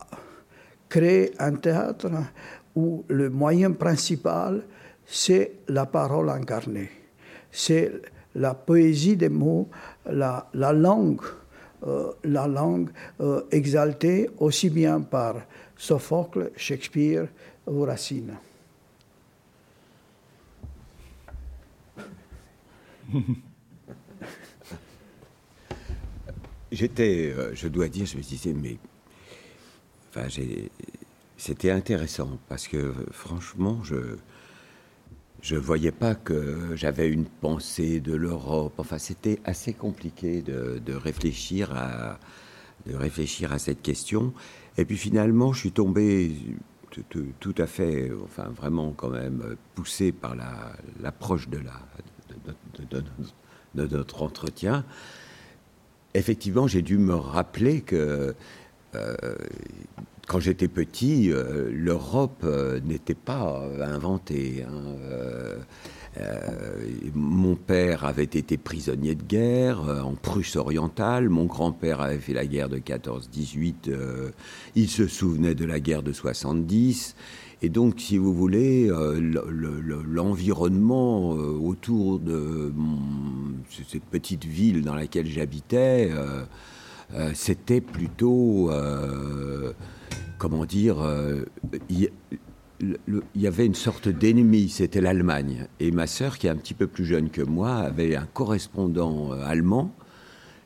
créé 0.89 1.33
un 1.39 1.55
théâtre 1.55 2.09
où 2.75 3.03
le 3.07 3.29
moyen 3.29 3.71
principal, 3.71 4.63
c'est 5.05 5.53
la 5.67 5.85
parole 5.85 6.29
incarnée, 6.29 6.89
c'est 7.51 7.91
la 8.35 8.53
poésie 8.53 9.15
des 9.15 9.29
mots, 9.29 9.69
la, 10.05 10.47
la 10.53 10.73
langue, 10.73 11.21
euh, 11.87 12.11
la 12.23 12.47
langue 12.47 12.89
euh, 13.21 13.41
exaltée 13.51 14.29
aussi 14.39 14.69
bien 14.69 15.01
par 15.01 15.35
Sophocle, 15.77 16.51
Shakespeare 16.55 17.27
ou 17.67 17.81
Racine. 17.81 18.37
J'étais, 26.71 27.33
euh, 27.35 27.53
je 27.53 27.67
dois 27.67 27.87
dire, 27.87 28.05
je 28.05 28.17
me 28.17 28.23
disais, 28.23 28.53
mais 28.53 28.77
enfin, 30.09 30.27
c'était 31.37 31.71
intéressant 31.71 32.39
parce 32.49 32.67
que 32.67 32.93
franchement, 33.11 33.83
je 33.83 34.17
je 35.41 35.55
voyais 35.55 35.91
pas 35.91 36.15
que 36.15 36.75
j'avais 36.75 37.07
une 37.07 37.25
pensée 37.25 37.99
de 37.99 38.15
l'Europe. 38.15 38.73
Enfin, 38.79 38.97
c'était 38.97 39.39
assez 39.43 39.73
compliqué 39.73 40.41
de, 40.41 40.81
de, 40.83 40.93
réfléchir 40.93 41.71
à 41.75 42.19
de 42.87 42.95
réfléchir 42.95 43.53
à 43.53 43.59
cette 43.59 43.83
question. 43.83 44.33
Et 44.77 44.85
puis 44.85 44.97
finalement, 44.97 45.53
je 45.53 45.59
suis 45.59 45.71
tombé 45.71 46.31
tout, 47.39 47.55
à 47.57 47.67
fait, 47.67 48.11
enfin 48.23 48.49
vraiment 48.55 48.93
quand 48.95 49.09
même 49.09 49.55
poussé 49.73 50.11
par 50.11 50.35
l'approche 51.01 51.49
de, 51.49 51.57
la, 51.57 51.73
de, 52.91 53.03
de, 53.75 53.97
notre 53.97 54.21
entretien 54.21 54.85
effectivement, 56.15 56.67
j'ai 56.67 56.81
dû 56.81 56.97
me 56.97 57.13
rappeler 57.13 57.81
que 57.81 58.33
euh, 58.95 59.15
quand 60.27 60.39
j'étais 60.39 60.67
petit, 60.67 61.31
euh, 61.31 61.69
l'Europe 61.71 62.41
euh, 62.43 62.79
n'était 62.79 63.13
pas 63.13 63.61
inventée. 63.81 64.65
Hein, 64.67 65.61
mon 67.13 67.55
père 67.55 68.05
avait 68.05 68.23
été 68.23 68.57
prisonnier 68.57 69.15
de 69.15 69.23
guerre 69.23 69.81
en 69.81 70.13
Prusse 70.13 70.55
orientale, 70.55 71.29
mon 71.29 71.45
grand-père 71.45 71.99
avait 72.01 72.19
fait 72.19 72.33
la 72.33 72.45
guerre 72.45 72.69
de 72.69 72.77
14-18, 72.77 73.91
il 74.75 74.89
se 74.89 75.07
souvenait 75.07 75.55
de 75.55 75.65
la 75.65 75.79
guerre 75.79 76.03
de 76.03 76.13
70. 76.13 77.15
Et 77.61 77.69
donc, 77.69 77.95
si 77.99 78.17
vous 78.17 78.33
voulez, 78.33 78.89
euh, 78.91 79.19
l'environnement 80.07 81.33
euh, 81.33 81.57
autour 81.57 82.19
de 82.19 82.71
cette 83.89 84.03
petite 84.03 84.45
ville 84.45 84.83
dans 84.83 84.93
laquelle 84.93 85.25
j'habitais, 85.25 86.11
euh, 86.13 87.31
c'était 87.33 87.81
plutôt, 87.81 88.69
comment 90.37 90.65
dire, 90.65 90.97
il 93.07 93.41
y, 93.41 93.47
avait 93.47 93.65
une 93.65 93.75
sorte 93.75 94.07
d'ennemi, 94.07 94.69
c'était 94.69 95.01
l'Allemagne. 95.01 95.67
Et 95.79 95.91
ma 95.91 96.07
sœur, 96.07 96.37
qui 96.37 96.47
est 96.47 96.49
un 96.49 96.55
petit 96.55 96.73
peu 96.73 96.87
plus 96.87 97.05
jeune 97.05 97.29
que 97.29 97.41
moi, 97.41 97.75
avait 97.75 98.15
un 98.15 98.25
correspondant 98.25 99.31
allemand. 99.31 99.91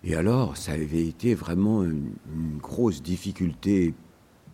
Et 0.03 0.15
alors, 0.15 0.57
ça 0.57 0.73
avait 0.73 1.05
été 1.05 1.33
vraiment 1.33 1.83
une, 1.83 2.11
grosse 2.61 3.01
difficulté 3.01 3.93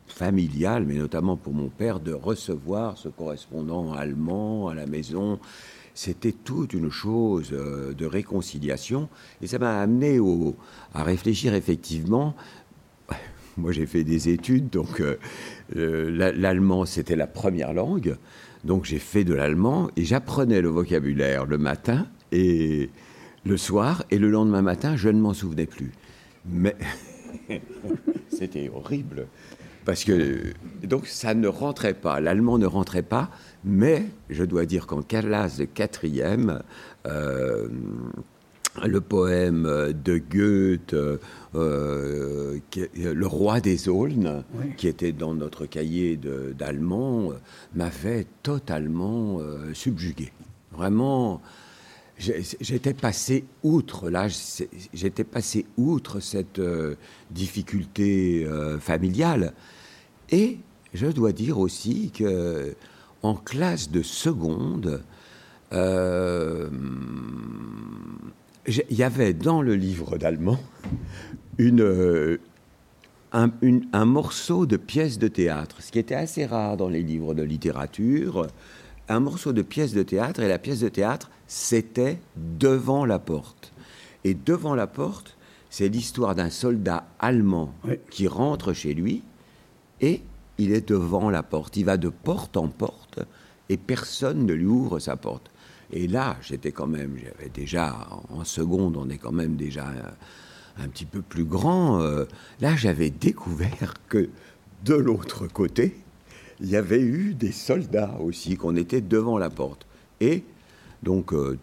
familiale, 0.08 0.86
mais 0.86 0.96
notamment 0.96 1.38
pour 1.38 1.54
mon 1.54 1.70
père, 1.70 2.00
de 2.00 2.14
recevoir 2.14 2.98
ce 2.98 3.10
correspondant 3.10 3.94
allemand 3.94 4.68
à 4.68 4.76
la 4.76 4.86
maison. 4.86 5.40
C'était 5.94 6.34
toute 6.34 6.74
une 6.74 6.90
chose 6.90 7.52
euh, 7.54 7.94
de 7.94 8.06
réconciliation. 8.06 9.08
Et 9.42 9.48
ça 9.48 9.60
m'a 9.60 9.80
amené 9.80 10.20
à 10.94 11.04
réfléchir 11.04 11.54
effectivement. 11.54 12.36
Moi, 13.58 13.72
j'ai 13.72 13.86
fait 13.86 14.04
des 14.04 14.30
études, 14.30 14.70
donc 14.70 15.02
euh, 15.02 16.32
l'allemand, 16.36 16.86
c'était 16.86 17.16
la 17.16 17.28
première 17.28 17.74
langue. 17.74 18.18
Donc 18.66 18.86
j'ai 18.86 19.00
fait 19.00 19.24
de 19.24 19.34
l'allemand 19.34 19.90
et 19.96 20.04
j'apprenais 20.04 20.60
le 20.60 20.70
vocabulaire 20.70 21.46
le 21.46 21.58
matin 21.58 22.08
et 22.32 22.90
le 23.46 23.58
soir. 23.58 24.04
Et 24.12 24.18
le 24.18 24.30
lendemain 24.30 24.64
matin, 24.64 24.96
je 24.96 25.10
ne 25.10 25.20
m'en 25.20 25.34
souvenais 25.34 25.68
plus. 25.68 25.92
Mais 26.50 26.76
c'était 28.30 28.70
horrible. 28.74 29.28
Parce 29.86 30.04
que 30.04 30.54
donc 30.84 31.06
ça 31.06 31.36
ne 31.36 31.48
rentrait 31.48 31.94
pas, 31.94 32.20
l'allemand 32.20 32.58
ne 32.58 32.66
rentrait 32.66 33.04
pas, 33.04 33.30
mais 33.64 34.04
je 34.32 34.44
dois 34.44 34.66
dire 34.66 34.88
qu'en 34.88 35.04
classe 35.04 35.58
de 35.58 35.66
quatrième, 35.66 36.64
euh, 37.06 37.68
le 38.84 39.02
poème 39.02 39.94
de 39.94 40.18
Goethe, 40.18 40.94
euh, 40.94 42.60
Le 42.96 43.28
roi 43.28 43.62
des 43.62 43.88
aulnes, 43.88 44.44
qui 44.78 44.88
était 44.88 45.12
dans 45.12 45.34
notre 45.34 45.66
cahier 45.66 46.20
d'allemand, 46.58 47.32
m'avait 47.74 48.26
totalement 48.44 49.40
euh, 49.40 49.74
subjugué. 49.74 50.32
Vraiment, 50.72 51.42
j'étais 52.18 52.94
passé 52.94 53.46
outre, 53.64 54.10
là, 54.10 54.28
j'étais 54.94 55.24
passé 55.24 55.66
outre 55.78 56.20
cette 56.20 56.62
difficulté 57.32 58.48
familiale. 58.80 59.54
Et 60.32 60.58
je 60.94 61.08
dois 61.08 61.32
dire 61.32 61.60
aussi 61.60 62.12
que 62.12 62.76
en 63.22 63.36
classe 63.36 63.90
de 63.90 64.02
seconde, 64.04 65.02
euh, 65.74 66.70
il 68.68 68.98
y 68.98 69.04
avait 69.04 69.34
dans 69.34 69.62
le 69.62 69.76
livre 69.76 70.18
d'allemand 70.18 70.60
une, 71.58 72.40
un, 73.32 73.52
un, 73.94 74.06
morceau 74.06 74.66
de 74.66 74.78
pièce 74.78 75.20
de 75.20 75.28
théâtre, 75.28 75.78
ce 75.82 75.92
qui 75.92 76.00
était 76.00 76.16
assez 76.16 76.46
rare 76.46 76.78
dans 76.78 76.90
les 76.90 77.04
livres 77.04 77.34
de 77.34 77.44
littérature. 77.44 78.48
Un 79.08 79.20
morceau 79.20 79.54
de 79.54 79.62
pièce 79.62 79.94
de 79.94 80.04
théâtre, 80.04 80.42
et 80.42 80.48
la 80.48 80.58
pièce 80.58 80.80
de 80.80 80.90
théâtre, 80.90 81.30
c'était 81.48 82.20
devant 82.36 83.06
la 83.06 83.20
porte. 83.20 83.72
Et 84.24 84.34
devant 84.34 84.74
la 84.74 84.88
porte, 84.88 85.38
c'est 85.70 85.90
l'histoire 85.90 86.36
d'un 86.36 86.50
soldat 86.50 87.06
allemand 87.20 87.74
qui 88.10 88.28
rentre 88.28 88.74
chez 88.74 88.94
lui 88.94 89.24
et 90.02 90.22
il 90.58 90.72
est 90.72 90.88
devant 90.88 91.30
la 91.30 91.44
porte. 91.44 91.78
Il 91.78 91.86
va 91.86 91.98
de 91.98 92.10
porte 92.10 92.58
en 92.58 92.68
porte 92.68 93.20
et 93.70 93.78
personne 93.78 94.46
ne 94.46 94.54
lui 94.54 94.66
ouvre 94.66 95.00
sa 95.00 95.18
porte. 95.18 95.52
Et 95.92 96.08
là, 96.08 96.38
j'étais 96.42 96.72
quand 96.72 96.88
même, 96.88 97.18
j'avais 97.18 97.50
déjà, 97.50 97.96
en 98.30 98.44
seconde, 98.44 98.98
on 98.98 99.10
est 99.10 99.18
quand 99.18 99.32
même 99.32 99.56
déjà 99.56 99.86
un, 100.78 100.88
petit 100.88 101.06
peu 101.06 101.22
plus 101.22 101.46
grand. 101.46 102.02
Euh, 102.02 102.26
là, 102.60 102.76
j'avais 102.76 103.10
découvert 103.10 103.94
que 104.10 104.30
de 104.84 104.94
l'autre 104.94 105.48
côté, 105.48 105.96
il 106.60 106.70
y 106.70 106.76
avait 106.76 107.02
eu 107.02 107.34
des 107.34 107.52
soldats 107.52 108.16
aussi, 108.20 108.56
qu'on 108.56 108.76
était 108.76 109.02
devant 109.02 109.38
la 109.38 109.50
porte. 109.50 109.86
Et 110.22 110.44
donc, 111.04 111.34
euh, 111.34 111.58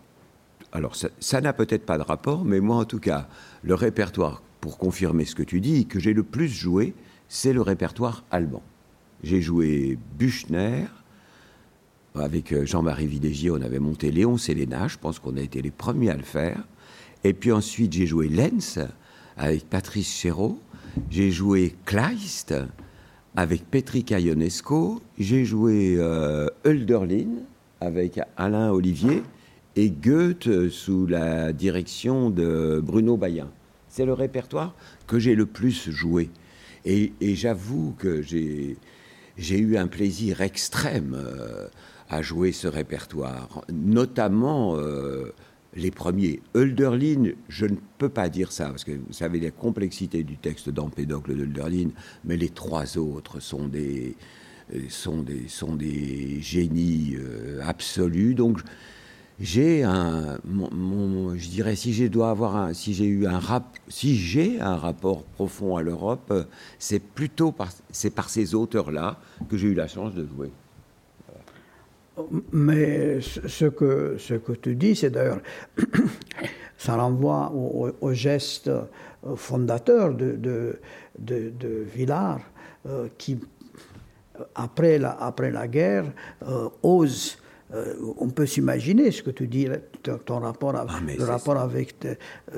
alors 0.73 0.95
ça 0.97 1.41
n'a 1.41 1.53
peut-être 1.53 1.85
pas 1.85 1.99
de 1.99 2.03
rapport, 2.03 2.45
mais 2.45 2.61
moi 2.61 2.77
en 2.77 2.85
tout 2.85 2.99
cas, 2.99 3.29
le 3.63 3.75
répertoire, 3.75 4.43
pour 4.61 4.79
confirmer 4.79 5.25
ce 5.25 5.35
que 5.35 5.43
tu 5.43 5.61
dis, 5.61 5.87
que 5.87 6.01
j'ai 6.01 6.15
le 6.15 6.23
plus 6.23 6.49
joué, 6.49 6.95
c'est 7.29 7.53
le 7.53 7.63
répertoire 7.63 8.25
allemand. 8.31 8.63
J'ai 9.23 9.41
joué 9.41 9.99
Buchner. 10.19 10.87
Avec 12.15 12.53
euh, 12.53 12.67
Jean-Marie 12.67 13.07
Vidégier, 13.07 13.51
on 13.51 13.63
avait 13.63 13.79
monté 13.79 14.11
Léon 14.11 14.37
Séléna. 14.37 14.89
Je 14.89 14.99
pense 14.99 15.19
qu'on 15.19 15.37
a 15.37 15.41
été 15.41 15.63
les 15.63 15.71
premiers 15.71 16.11
à 16.11 16.17
le 16.17 16.23
faire. 16.23 16.63
Et 17.25 17.33
puis 17.33 17.53
ensuite, 17.53 17.93
j'ai 17.93 18.07
joué 18.07 18.29
Lenz 18.29 18.79
avec 19.37 19.69
Patrice 19.69 20.15
Chéreau. 20.15 20.59
J'ai 21.11 21.31
joué 21.31 21.75
Kleist 21.87 22.55
avec 23.35 23.71
Petri 23.71 24.05
Ionesco. 24.11 25.01
J'ai 25.19 25.45
joué 25.45 25.97
euh, 25.99 26.49
avec 27.81 28.21
Alain 28.37 28.71
Olivier 28.71 29.23
et 29.77 29.91
Goethe 29.91 30.69
sous 30.69 31.07
la 31.07 31.53
direction 31.53 32.29
de 32.29 32.81
Bruno 32.85 33.17
Bayen. 33.17 33.49
C'est 33.89 34.05
le 34.05 34.13
répertoire 34.13 34.75
que 35.07 35.19
j'ai 35.19 35.35
le 35.35 35.47
plus 35.47 35.91
joué. 35.91 36.31
Et, 36.85 37.13
j'avoue 37.21 37.95
que 37.99 38.23
j'ai, 38.23 38.77
eu 39.39 39.77
un 39.77 39.87
plaisir 39.87 40.41
extrême 40.41 41.17
euh, 41.17 41.69
à 42.13 42.21
jouer 42.21 42.53
ce 42.53 42.69
répertoire, 42.69 43.65
notamment 43.73 44.77
euh, 44.77 45.33
les 45.75 45.91
premiers. 45.91 46.43
Hölderlin, 46.55 47.33
je 47.49 47.65
ne 47.65 47.77
peux 47.97 48.11
pas 48.11 48.29
dire 48.29 48.53
ça, 48.53 48.67
parce 48.67 48.85
que 48.85 48.93
vous 48.93 49.15
savez 49.15 49.41
la 49.41 49.51
complexité 49.51 50.23
du 50.23 50.37
texte 50.37 50.69
d'Empédocle 50.69 51.35
d'Hölderlin, 51.35 51.89
mais 52.27 52.37
les 52.37 52.51
trois 52.51 52.99
autres 52.99 53.41
sont 53.41 53.67
des, 53.67 54.15
sont 54.91 55.23
des, 55.23 55.49
sont 55.49 55.75
des 55.75 56.39
génies 56.43 57.17
euh, 57.19 57.61
absolus. 57.65 58.35
Donc, 58.35 58.61
j'ai 59.41 59.83
un, 59.83 60.39
je 60.45 61.49
dirais, 61.49 61.77
si 61.77 61.95
j'ai 61.95 62.11
avoir 62.23 62.57
un, 62.57 62.75
si 62.75 62.93
eu 63.09 63.27
un 63.27 63.39
rap, 63.39 63.79
si 63.89 64.59
un 64.61 64.77
rapport 64.77 65.25
profond 65.25 65.79
à 65.79 65.83
l'Europe, 65.83 66.47
c'est 66.79 67.03
plutôt 67.03 67.53
par, 67.53 67.71
par 68.15 68.29
ces 68.29 68.55
auteurs-là 68.55 69.19
que 69.49 69.57
j'ai 69.57 69.69
eu 69.69 69.75
la 69.75 69.89
chance 69.89 70.15
de 70.15 70.27
jouer. 70.27 70.53
Mais 72.53 73.21
ce 73.21 73.67
que, 73.67 74.17
ce 74.19 74.35
que 74.35 74.53
tu 74.53 74.75
dis, 74.75 74.95
c'est 74.95 75.11
d'ailleurs, 75.11 75.41
ça 76.77 76.97
renvoie 76.97 77.51
au, 77.53 78.13
geste 78.13 78.71
fondateur 79.37 80.15
de, 80.15 80.33
de, 80.33 80.79
de, 81.19 81.87
Villard, 81.95 82.41
euh, 82.87 83.09
qui, 83.17 83.39
après 84.55 84.99
la, 84.99 85.13
après 85.13 85.51
la 85.51 85.69
guerre, 85.69 86.05
euh, 86.47 86.69
ose 86.83 87.39
euh, 87.75 87.95
on 88.19 88.29
peut 88.29 88.47
s'imaginer 88.47 89.11
ce 89.11 89.23
que 89.23 89.31
tu 89.31 89.47
dis, 89.47 89.67
ton, 90.03 90.41
rapport, 90.41 90.77
avec, 90.77 91.17
ah, 91.19 91.25
le 91.25 91.25
rapport 91.25 91.57
avec, 91.59 92.05
euh, 92.05 92.15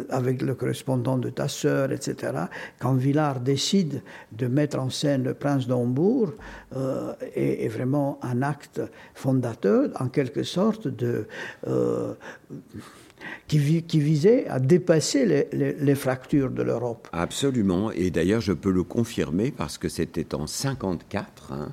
avec 0.09 0.42
le 0.42 0.54
correspondant 0.54 1.18
de 1.18 1.30
ta 1.30 1.49
sœur, 1.49 1.92
etc. 1.92 2.33
Quand 2.80 2.94
Villard 2.94 3.40
décide 3.40 4.02
de 4.33 4.47
mettre 4.47 4.78
en 4.78 4.90
scène 4.90 5.25
le 5.25 5.35
prince 5.35 5.66
d'Hambourg, 5.66 6.33
euh, 6.76 7.12
est, 7.35 7.68
vraiment 7.68 8.18
un 8.23 8.42
acte 8.42 8.80
fondateur, 9.14 9.90
en 10.00 10.09
quelque 10.09 10.42
sorte, 10.42 10.88
de 10.88 11.26
qui, 13.46 13.82
qui, 13.82 14.00
visait 14.00 14.46
à 14.48 14.58
dépasser 14.58 15.46
les, 15.52 15.94
fractures 15.94 16.50
de 16.50 16.62
l'Europe. 16.62 17.08
Absolument, 17.12 17.90
et 17.92 18.10
d'ailleurs 18.10 18.40
je 18.40 18.52
peux 18.52 18.70
le 18.70 18.82
confirmer 18.82 19.50
parce 19.50 19.78
que 19.78 19.88
c'était 19.88 20.34
en 20.34 20.46
54, 20.46 21.52
hein, 21.52 21.68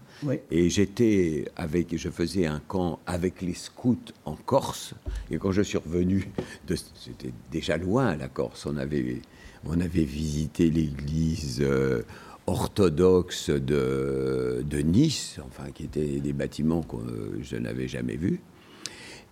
et 0.51 0.69
j'étais 0.69 1.45
avec, 1.55 1.97
je 1.97 2.09
faisais 2.09 2.45
un 2.45 2.61
camp 2.67 2.99
avec 3.05 3.41
les 3.41 3.53
scouts 3.53 3.97
en 4.25 4.35
Corse, 4.35 4.93
et 5.29 5.37
quand 5.37 5.51
je 5.51 5.61
suis 5.61 5.77
revenu, 5.77 6.29
c'était 6.67 7.33
déjà 7.51 7.77
loin 7.77 8.15
la 8.15 8.27
Corse, 8.27 8.65
on 8.65 8.77
avait, 8.77 9.21
on 9.65 9.79
avait 9.79 10.03
visité 10.03 10.69
l'église. 10.69 11.59
Euh, 11.61 12.01
orthodoxe 12.47 13.49
de, 13.49 14.63
de, 14.67 14.77
Nice, 14.79 15.39
enfin 15.45 15.71
qui 15.71 15.83
étaient 15.83 16.19
des 16.19 16.33
bâtiments 16.33 16.81
que 16.81 16.97
je 17.41 17.55
n'avais 17.55 17.87
jamais 17.87 18.15
vus. 18.15 18.41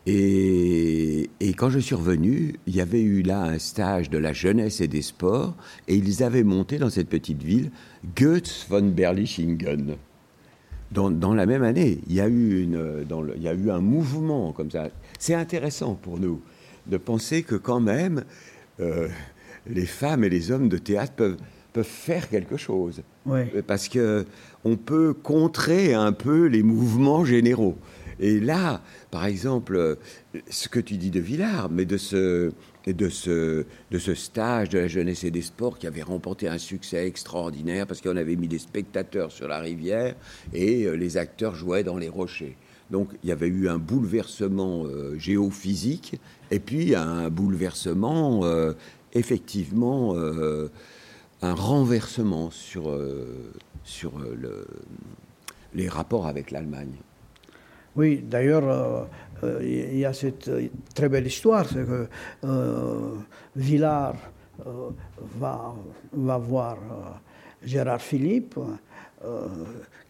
Et, 0.06 1.30
quand 1.58 1.70
je 1.70 1.80
suis 1.80 1.96
revenu, 1.96 2.56
il 2.68 2.76
y 2.76 2.82
avait 2.82 3.02
eu 3.02 3.22
là 3.22 3.44
un 3.44 3.60
stage 3.60 4.10
de 4.10 4.18
la 4.18 4.34
jeunesse 4.34 4.82
et 4.82 4.88
des 4.88 5.02
sports, 5.02 5.56
et 5.88 5.96
ils 5.96 6.24
avaient 6.24 6.44
monté 6.44 6.78
dans 6.78 6.90
cette 6.90 7.10
petite 7.10 7.44
ville 7.44 7.72
Goetz 8.16 8.66
von 8.70 8.84
Berlichingen. 8.84 9.96
Dans, 10.92 11.12
dans, 11.12 11.36
la 11.36 11.46
même 11.46 11.64
année, 11.64 12.00
il 12.08 12.16
y, 12.16 12.22
a 12.22 12.28
eu 12.28 12.64
une, 12.64 13.04
dans 13.04 13.24
il 13.36 13.44
y 13.44 13.48
a 13.48 13.54
eu 13.54 13.70
un 13.70 13.82
mouvement 13.82 14.54
comme 14.54 14.72
ça. 14.72 14.90
C'est 15.20 15.36
intéressant 15.36 15.94
pour 15.94 16.20
nous 16.20 16.42
de 16.88 16.98
penser 16.98 17.44
que 17.44 17.56
quand 17.56 17.80
même, 17.80 18.24
euh, 18.80 19.08
les 19.68 19.86
femmes 19.86 20.24
et 20.24 20.30
les 20.30 20.52
hommes 20.52 20.70
de 20.70 20.78
théâtre 20.78 21.14
peuvent, 21.14 21.38
peuvent 21.74 21.86
faire 21.86 22.30
quelque 22.30 22.58
chose. 22.58 23.04
Parce 23.68 23.88
que 23.88 24.26
on 24.64 24.76
peut 24.76 25.14
contrer 25.14 25.94
un 25.94 26.12
peu 26.12 26.46
les 26.46 26.64
mouvements 26.64 27.26
généraux. 27.26 27.78
Et 28.20 28.40
là, 28.40 28.82
par 29.12 29.26
exemple, 29.26 29.98
ce 30.50 30.68
que 30.68 30.80
tu 30.80 30.98
dis 30.98 31.10
de 31.10 31.20
Villard, 31.20 31.70
mais 31.70 31.86
de 31.86 31.98
ce, 31.98 32.52
de 32.94 33.10
ce, 33.10 33.66
de 33.92 34.00
ce 34.00 34.14
stage 34.14 34.70
de 34.70 34.80
la 34.80 34.88
jeunesse 34.88 35.24
et 35.24 35.32
des 35.32 35.42
sports 35.42 35.78
qui 35.78 35.88
avait 35.88 36.02
remporté 36.02 36.48
un 36.48 36.58
succès 36.58 37.08
extraordinaire 37.08 37.88
parce 37.88 38.02
qu'on 38.02 38.18
avait 38.18 38.36
mis 38.36 38.48
des 38.48 38.60
spectateurs 38.60 39.32
sur 39.32 39.48
la 39.48 39.60
rivière 39.60 40.16
et 40.54 40.86
euh, 40.86 40.94
les 40.94 41.18
acteurs 41.18 41.56
jouaient 41.56 41.84
dans 41.84 41.98
les 41.98 42.10
rochers. 42.10 42.56
Donc 42.92 43.10
il 43.24 43.30
y 43.30 43.32
avait 43.32 43.48
eu 43.48 43.70
un 43.70 43.78
bouleversement 43.78 44.86
euh, 44.86 45.18
géophysique 45.18 46.20
et 46.52 46.60
puis 46.60 46.96
un 46.96 47.30
bouleversement, 47.30 48.46
euh, 48.46 48.74
effectivement, 49.14 50.16
un 51.42 51.54
renversement 51.54 52.52
sur, 52.52 52.96
sur 53.84 54.20
le, 54.20 54.66
les 55.74 55.88
rapports 55.88 56.28
avec 56.28 56.52
l'Allemagne. 56.52 56.94
Oui, 57.96 58.24
d'ailleurs, 58.24 58.68
euh, 58.68 59.04
euh, 59.44 59.60
il 59.64 60.00
y 60.00 60.06
a 60.06 60.14
cette 60.14 60.48
euh, 60.48 60.68
très 60.94 61.10
belle 61.10 61.28
histoire, 61.28 61.66
c'est 61.66 61.86
que 61.86 62.08
Villard 63.56 64.16
va, 65.38 65.76
voir 66.14 66.78
Gérard 67.64 68.02
Philippe, 68.02 68.60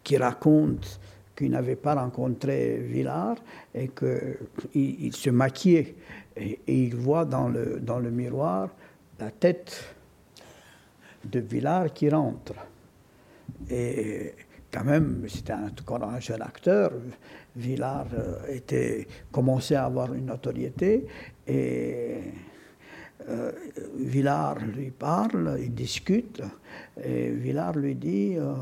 qui 0.04 0.18
raconte 0.18 1.00
qu'il 1.36 1.52
n'avait 1.52 1.76
pas 1.76 1.96
rencontré 1.96 2.78
Villard 2.78 3.38
et 3.74 3.90
qu'il 3.90 4.38
il 4.74 5.16
se 5.16 5.30
maquillait. 5.30 5.96
Et, 6.36 6.60
et, 6.68 6.84
il 6.84 6.96
voit 6.96 7.26
dans 7.26 7.48
le, 7.48 7.80
dans 7.80 8.00
le 8.00 8.12
miroir 8.12 8.70
la 9.20 9.32
tête 9.32 9.96
de 11.26 11.40
Villard 11.40 11.94
qui 11.94 12.10
rentre. 12.10 12.54
Et 13.70 14.34
quand 14.72 14.84
même, 14.84 15.26
c'était 15.28 15.54
encore 15.54 16.04
un 16.04 16.20
jeune 16.20 16.42
acteur. 16.42 16.92
Villard 17.56 18.08
euh, 18.14 18.48
était, 18.48 19.08
commençait 19.32 19.76
à 19.76 19.86
avoir 19.86 20.14
une 20.14 20.28
notoriété 20.28 21.08
et 21.48 22.18
euh, 23.28 23.52
Villard 23.96 24.60
lui 24.60 24.92
parle, 24.92 25.58
il 25.60 25.74
discute 25.74 26.42
et 27.04 27.32
Villard 27.32 27.76
lui 27.76 27.96
dit 27.96 28.36
euh, 28.38 28.54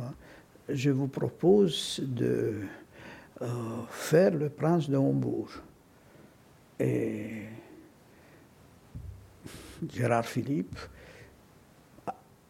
Je 0.70 0.90
vous 0.90 1.08
propose 1.08 2.02
de 2.04 2.62
faire 3.90 4.34
le 4.34 4.50
prince 4.50 4.90
de 4.90 4.98
Hambourg. 4.98 5.50
Et 6.80 7.44
Gérard 9.94 10.26
Philippe 10.26 10.80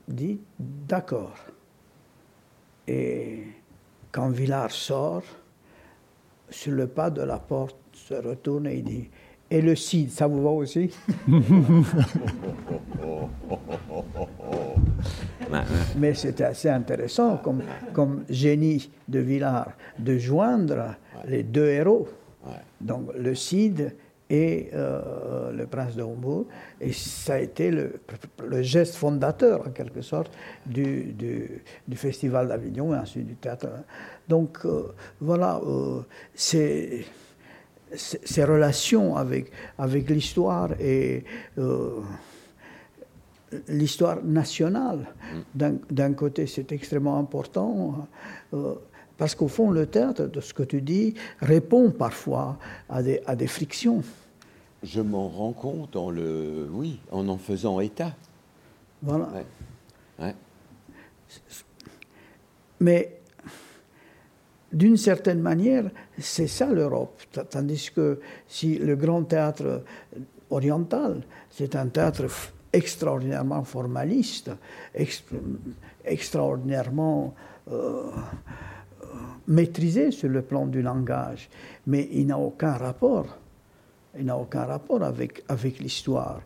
dit 0.08 0.40
D'accord. 0.58 1.36
Et 2.88 3.44
quand 4.12 4.30
Villard 4.30 4.72
sort, 4.72 5.24
sur 6.50 6.72
le 6.74 6.88
pas 6.88 7.10
de 7.10 7.22
la 7.22 7.40
porte, 7.40 7.76
se 7.94 8.14
retourne 8.14 8.68
et 8.68 8.76
il 8.78 8.84
dit 8.84 9.10
Et 9.50 9.62
le 9.62 9.76
Cid, 9.76 10.12
ça 10.12 10.28
vous 10.28 10.42
va 10.42 10.50
aussi 10.52 10.90
Mais 15.98 16.14
c'était 16.14 16.44
assez 16.44 16.70
intéressant 16.70 17.38
comme, 17.38 17.64
comme 17.94 18.24
génie 18.30 18.90
de 19.08 19.20
Villard 19.20 19.72
de 19.98 20.18
joindre 20.18 20.96
les 21.28 21.44
deux 21.44 21.68
héros. 21.68 22.08
Donc 22.80 23.14
le 23.18 23.36
Cid 23.36 23.94
et 24.30 24.70
euh, 24.74 25.52
le 25.52 25.66
prince 25.68 25.96
de 25.96 26.04
Hambourg. 26.04 26.46
Et 26.82 26.92
ça 26.94 27.36
a 27.36 27.40
été 27.40 27.72
le, 27.72 28.00
le, 28.46 28.62
geste 28.62 28.96
fondateur, 28.96 29.66
en 29.68 29.72
quelque 29.72 30.02
sorte, 30.02 30.32
du, 30.66 31.14
du, 31.14 31.64
du 31.88 31.98
Festival 31.98 32.48
d'Avignon 32.48 32.94
et 32.94 32.98
ensuite 32.98 33.26
du 33.26 33.36
théâtre. 33.36 33.68
Donc 34.28 34.60
euh, 34.66 34.94
voilà, 35.22 35.62
euh, 35.66 36.02
ces, 36.34 37.06
ces, 37.94 38.44
relations 38.44 39.16
avec, 39.16 39.52
avec 39.78 40.10
l'histoire 40.10 40.72
et 40.80 41.24
l'histoire 43.70 44.22
nationale, 44.24 45.08
d'un 45.56 46.14
côté, 46.14 46.48
c'est 46.48 46.72
extrêmement 46.74 47.18
important. 47.18 48.08
Parce 49.18 49.34
qu'au 49.36 49.48
fond, 49.48 49.72
le 49.72 49.88
théâtre, 49.88 50.28
de 50.28 50.42
ce 50.42 50.54
que 50.54 50.64
tu 50.64 50.82
dis, 50.82 51.16
répond 51.40 51.92
parfois 51.92 52.58
à 52.90 53.02
des, 53.02 53.22
à 53.26 53.36
des 53.36 53.48
frictions. 53.48 54.04
Je 54.84 55.02
m'en 55.02 55.28
rends 55.28 55.54
compte 55.54 55.96
en 55.96 56.12
le, 56.12 56.68
oui, 56.72 57.00
en 57.12 57.28
en 57.28 57.38
faisant 57.38 57.80
état. 57.80 58.14
Voilà. 59.02 59.30
Mais 62.80 63.20
d'une 64.72 64.98
certaine 64.98 65.42
manière, 65.42 65.86
c'est 66.20 66.48
ça 66.48 66.68
l'Europe. 66.68 67.22
Tandis 67.50 67.90
que 67.94 68.20
si 68.48 68.78
le 68.78 68.96
grand 68.96 69.24
théâtre 69.24 69.84
oriental, 70.50 71.24
c'est 71.50 71.76
un 71.76 71.88
théâtre 71.88 72.26
extraordinairement 72.74 73.64
formaliste, 73.64 74.52
extraordinairement 76.06 77.34
euh, 77.72 78.12
maîtrisé 79.48 80.12
sur 80.12 80.30
le 80.30 80.42
plan 80.42 80.66
du 80.66 80.82
langage, 80.82 81.50
mais 81.86 82.08
il 82.12 82.28
n'a 82.28 82.38
aucun 82.38 82.74
rapport. 82.74 83.38
Il 84.18 84.26
n'a 84.26 84.38
aucun 84.38 84.66
rapport 84.66 85.04
avec, 85.04 85.44
avec 85.48 85.80
l'histoire. 85.80 86.42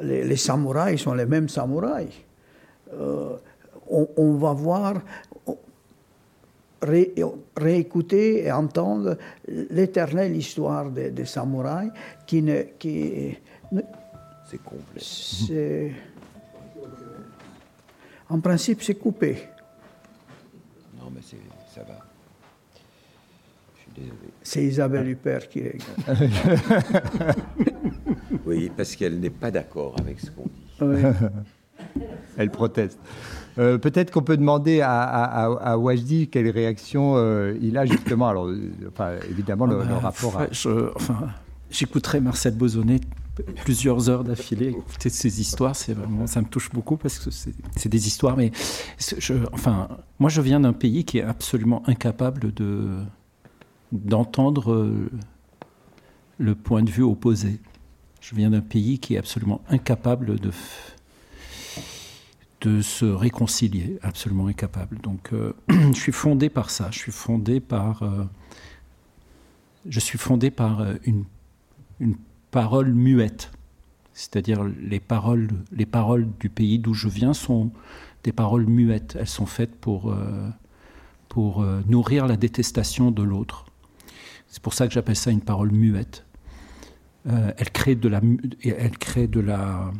Les, 0.00 0.36
samouraïs 0.36 1.00
sont 1.00 1.14
les 1.14 1.26
mêmes 1.26 1.48
samouraïs. 1.48 2.12
Euh, 2.92 3.36
on, 3.88 4.34
va 4.34 4.52
voir, 4.52 4.94
réécouter 7.56 8.44
et 8.44 8.52
entendre 8.52 9.16
l'éternelle 9.46 10.36
histoire 10.36 10.90
des, 10.90 11.24
samouraïs 11.24 11.90
qui 12.26 12.42
ne. 12.42 12.62
Qui, 12.78 13.36
c'est 14.50 14.62
complet. 14.62 15.92
En 18.28 18.40
principe, 18.40 18.82
c'est 18.82 18.94
coupé. 18.94 19.48
Non, 20.98 21.10
mais 21.14 21.20
ça 21.74 21.82
va. 21.82 22.03
C'est 24.42 24.64
Isabelle 24.64 25.08
Huppert 25.08 25.48
qui 25.48 25.60
est. 25.60 25.78
oui, 28.46 28.70
parce 28.76 28.96
qu'elle 28.96 29.18
n'est 29.20 29.30
pas 29.30 29.50
d'accord 29.50 29.96
avec 29.98 30.20
ce 30.20 30.30
qu'on 30.30 30.44
dit. 30.44 31.06
Elle 32.36 32.50
proteste. 32.50 32.98
Euh, 33.58 33.78
peut-être 33.78 34.10
qu'on 34.10 34.22
peut 34.22 34.36
demander 34.36 34.80
à, 34.80 35.02
à, 35.02 35.44
à, 35.44 35.76
Wajdi 35.76 36.28
quelle 36.28 36.50
réaction 36.50 37.14
euh, 37.16 37.56
il 37.62 37.78
a 37.78 37.86
justement. 37.86 38.28
Alors, 38.28 38.46
euh, 38.46 38.72
enfin, 38.88 39.12
évidemment, 39.30 39.66
le, 39.66 39.80
ah 39.80 39.84
bah, 39.84 39.98
rapport. 39.98 40.40
À... 40.40 40.46
enfin, 40.96 41.28
j'écouterai 41.70 42.20
Marcel 42.20 42.54
Bozonnet 42.54 43.00
plusieurs 43.64 44.08
heures 44.08 44.24
d'affilée 44.24 44.68
écouter 44.68 45.08
ces 45.08 45.40
histoires, 45.40 45.74
c'est 45.74 45.92
vraiment, 45.92 46.26
ça 46.28 46.40
me 46.40 46.46
touche 46.46 46.70
beaucoup 46.70 46.96
parce 46.96 47.18
que 47.18 47.30
c'est 47.30 47.88
des 47.88 48.06
histoires. 48.06 48.36
Mais 48.36 48.52
je, 49.18 49.34
enfin, 49.52 49.88
moi, 50.18 50.30
je 50.30 50.40
viens 50.40 50.60
d'un 50.60 50.72
pays 50.72 51.04
qui 51.04 51.18
est 51.18 51.22
absolument 51.22 51.82
incapable 51.88 52.52
de 52.54 52.88
d'entendre 53.92 55.08
le 56.38 56.54
point 56.54 56.82
de 56.82 56.90
vue 56.90 57.02
opposé. 57.02 57.60
Je 58.20 58.34
viens 58.34 58.50
d'un 58.50 58.60
pays 58.60 58.98
qui 58.98 59.14
est 59.14 59.18
absolument 59.18 59.60
incapable 59.68 60.38
de 60.40 60.50
se 62.80 63.04
réconcilier, 63.04 63.98
absolument 64.02 64.46
incapable. 64.46 64.98
Donc, 65.02 65.32
euh, 65.32 65.52
je 65.68 65.98
suis 65.98 66.12
fondé 66.12 66.48
par 66.48 66.70
ça. 66.70 66.88
Je 66.90 66.98
suis 66.98 67.12
fondé 67.12 67.60
par, 67.60 68.02
euh, 68.02 68.24
euh, 69.86 70.98
une 72.00 72.16
parole 72.50 72.92
muette, 72.92 73.50
c'est-à-dire 74.14 74.64
les 74.64 75.00
paroles, 75.00 75.48
les 75.72 75.86
paroles 75.86 76.28
du 76.40 76.48
pays 76.48 76.78
d'où 76.78 76.94
je 76.94 77.08
viens 77.08 77.34
sont 77.34 77.70
des 78.22 78.32
paroles 78.32 78.66
muettes. 78.66 79.16
Elles 79.18 79.28
sont 79.28 79.46
faites 79.46 79.74
pour 79.76 80.14
pour 81.28 81.66
nourrir 81.88 82.26
la 82.28 82.36
détestation 82.36 83.10
de 83.10 83.22
l'autre. 83.24 83.66
C'est 84.54 84.62
pour 84.62 84.72
ça 84.72 84.86
que 84.86 84.94
j'appelle 84.94 85.16
ça 85.16 85.32
une 85.32 85.40
parole 85.40 85.72
muette. 85.72 86.24
elle 87.26 87.70
crée 87.72 87.96
de 87.96 88.08
la, 88.08 88.20
elle 88.62 88.98
crée 88.98 89.26
de 89.26 89.40
la, 89.40 89.90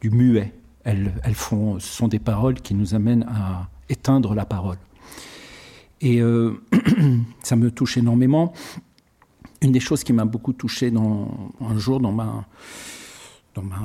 du 0.00 0.08
muet 0.08 0.54
elles, 0.84 1.34
font, 1.34 1.78
ce 1.80 1.88
sont 1.88 2.08
des 2.08 2.18
paroles 2.18 2.60
qui 2.60 2.74
nous 2.74 2.94
amènent 2.94 3.24
à 3.24 3.68
éteindre 3.88 4.34
la 4.34 4.44
parole. 4.44 4.76
Et 6.00 6.20
euh, 6.20 6.60
ça 7.42 7.56
me 7.56 7.70
touche 7.70 7.96
énormément. 7.96 8.52
Une 9.62 9.72
des 9.72 9.80
choses 9.80 10.04
qui 10.04 10.12
m'a 10.12 10.26
beaucoup 10.26 10.52
touché 10.52 10.90
dans, 10.90 11.52
un 11.60 11.78
jour 11.78 12.00
dans, 12.00 12.12
ma, 12.12 12.46
dans, 13.54 13.62
ma, 13.62 13.80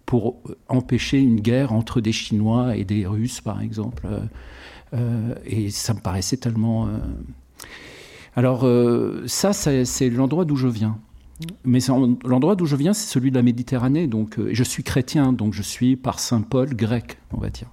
pour 0.06 0.41
empêcher 0.69 1.19
une 1.19 1.41
guerre 1.41 1.73
entre 1.73 2.02
des 2.02 2.12
Chinois 2.12 2.78
et 2.78 2.86
des 2.86 3.06
Russes, 3.06 3.41
par 3.41 3.62
exemple. 3.62 4.08
et 5.45 5.69
ça 5.69 5.93
me 5.93 5.99
paraissait 5.99 6.38
tellement... 6.38 6.88
Alors 8.36 8.65
ça, 9.28 9.54
c'est 9.54 10.10
l'endroit 10.10 10.45
d'où 10.45 10.56
je 10.56 10.67
viens. 10.67 10.97
Mais 11.65 11.80
l'endroit 12.26 12.56
d'où 12.56 12.65
je 12.65 12.76
viens, 12.76 12.93
c'est 12.93 13.12
celui 13.12 13.30
de 13.30 13.36
la 13.36 13.43
Méditerranée. 13.43 14.08
Donc, 14.08 14.39
je 14.52 14.63
suis 14.63 14.84
chrétien, 14.84 15.34
donc 15.34 15.54
je 15.54 15.62
suis 15.62 15.95
par 15.97 16.19
Saint 16.19 16.41
Paul 16.41 16.73
grec, 16.76 17.17
on 17.34 17.38
va 17.38 17.49
dire. 17.49 17.67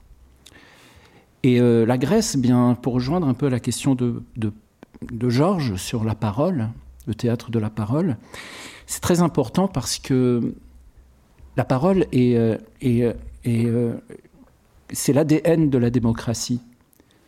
Et 1.43 1.61
euh, 1.61 1.87
la 1.87 1.99
Grèce, 1.99 2.37
bien, 2.37 2.77
pour 2.81 2.95
rejoindre 2.95 3.27
un 3.27 3.35
peu 3.35 3.49
la 3.49 3.61
question 3.61 3.95
de, 3.95 4.23
de, 4.37 5.31
Georges 5.31 5.77
sur 5.77 6.05
la 6.05 6.15
parole, 6.15 6.69
le 7.07 7.15
théâtre 7.15 7.51
de 7.51 7.59
la 7.59 7.71
parole, 7.71 8.17
c'est 8.87 9.01
très 9.01 9.21
important 9.21 9.69
parce 9.69 9.99
que 9.99 10.55
la 11.57 11.65
parole 11.65 12.07
est, 12.13 12.37
euh, 12.37 12.57
euh, 13.47 13.95
c'est 14.93 15.13
l'ADN 15.13 15.71
de 15.71 15.79
la 15.79 15.91
démocratie. 15.91 16.61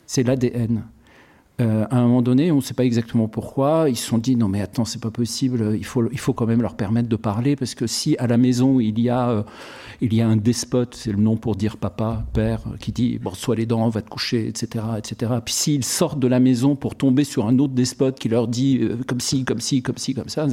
C'est 0.07 0.23
l'ADN. 0.23 0.85
Euh, 1.61 1.85
à 1.91 1.99
un 1.99 2.03
moment 2.03 2.23
donné, 2.23 2.51
on 2.51 2.57
ne 2.57 2.61
sait 2.63 2.73
pas 2.73 2.85
exactement 2.85 3.29
pourquoi, 3.29 3.91
ils 3.91 3.97
se 3.97 4.07
sont 4.07 4.17
dit 4.17 4.37
non 4.37 4.49
mais 4.49 4.63
attends, 4.63 4.87
c'est 4.87 5.03
pas 5.03 5.11
possible, 5.11 5.77
il 5.77 5.85
faut, 5.85 6.11
il 6.11 6.19
faut 6.19 6.33
quand 6.33 6.47
même 6.47 6.63
leur 6.63 6.75
permettre 6.75 7.11
de 7.11 7.17
parler 7.17 7.57
parce 7.57 7.75
que 7.75 7.87
si 7.87 8.17
à 8.17 8.27
la 8.27 8.39
maison 8.39 8.81
il 8.81 8.99
y 8.99 9.11
a, 9.11 9.29
euh, 9.29 9.43
il 10.01 10.15
y 10.15 10.23
a 10.23 10.29
un 10.29 10.37
despote, 10.37 10.95
c'est 10.95 11.13
le 11.13 11.19
nom 11.19 11.37
pour 11.37 11.55
dire 11.55 11.77
papa, 11.77 12.25
père, 12.33 12.63
qui 12.81 12.91
dit 12.91 13.19
bon 13.19 13.35
sois 13.35 13.55
les 13.55 13.67
dents, 13.67 13.87
va 13.91 14.01
te 14.01 14.09
coucher, 14.09 14.49
etc., 14.49 14.85
etc. 14.97 15.33
Puis 15.45 15.53
s'ils 15.53 15.85
sortent 15.85 16.19
de 16.19 16.27
la 16.27 16.41
maison 16.41 16.75
pour 16.75 16.95
tomber 16.95 17.23
sur 17.23 17.47
un 17.47 17.59
autre 17.59 17.75
despote 17.75 18.19
qui 18.19 18.31
leur 18.31 18.49
dit 18.49 18.79
euh, 18.81 18.97
comme 19.07 19.21
ci, 19.21 19.45
comme 19.45 19.61
ci, 19.61 19.83
comme 19.83 19.99
ci, 19.99 20.15
comme 20.15 20.31
ça, 20.31 20.47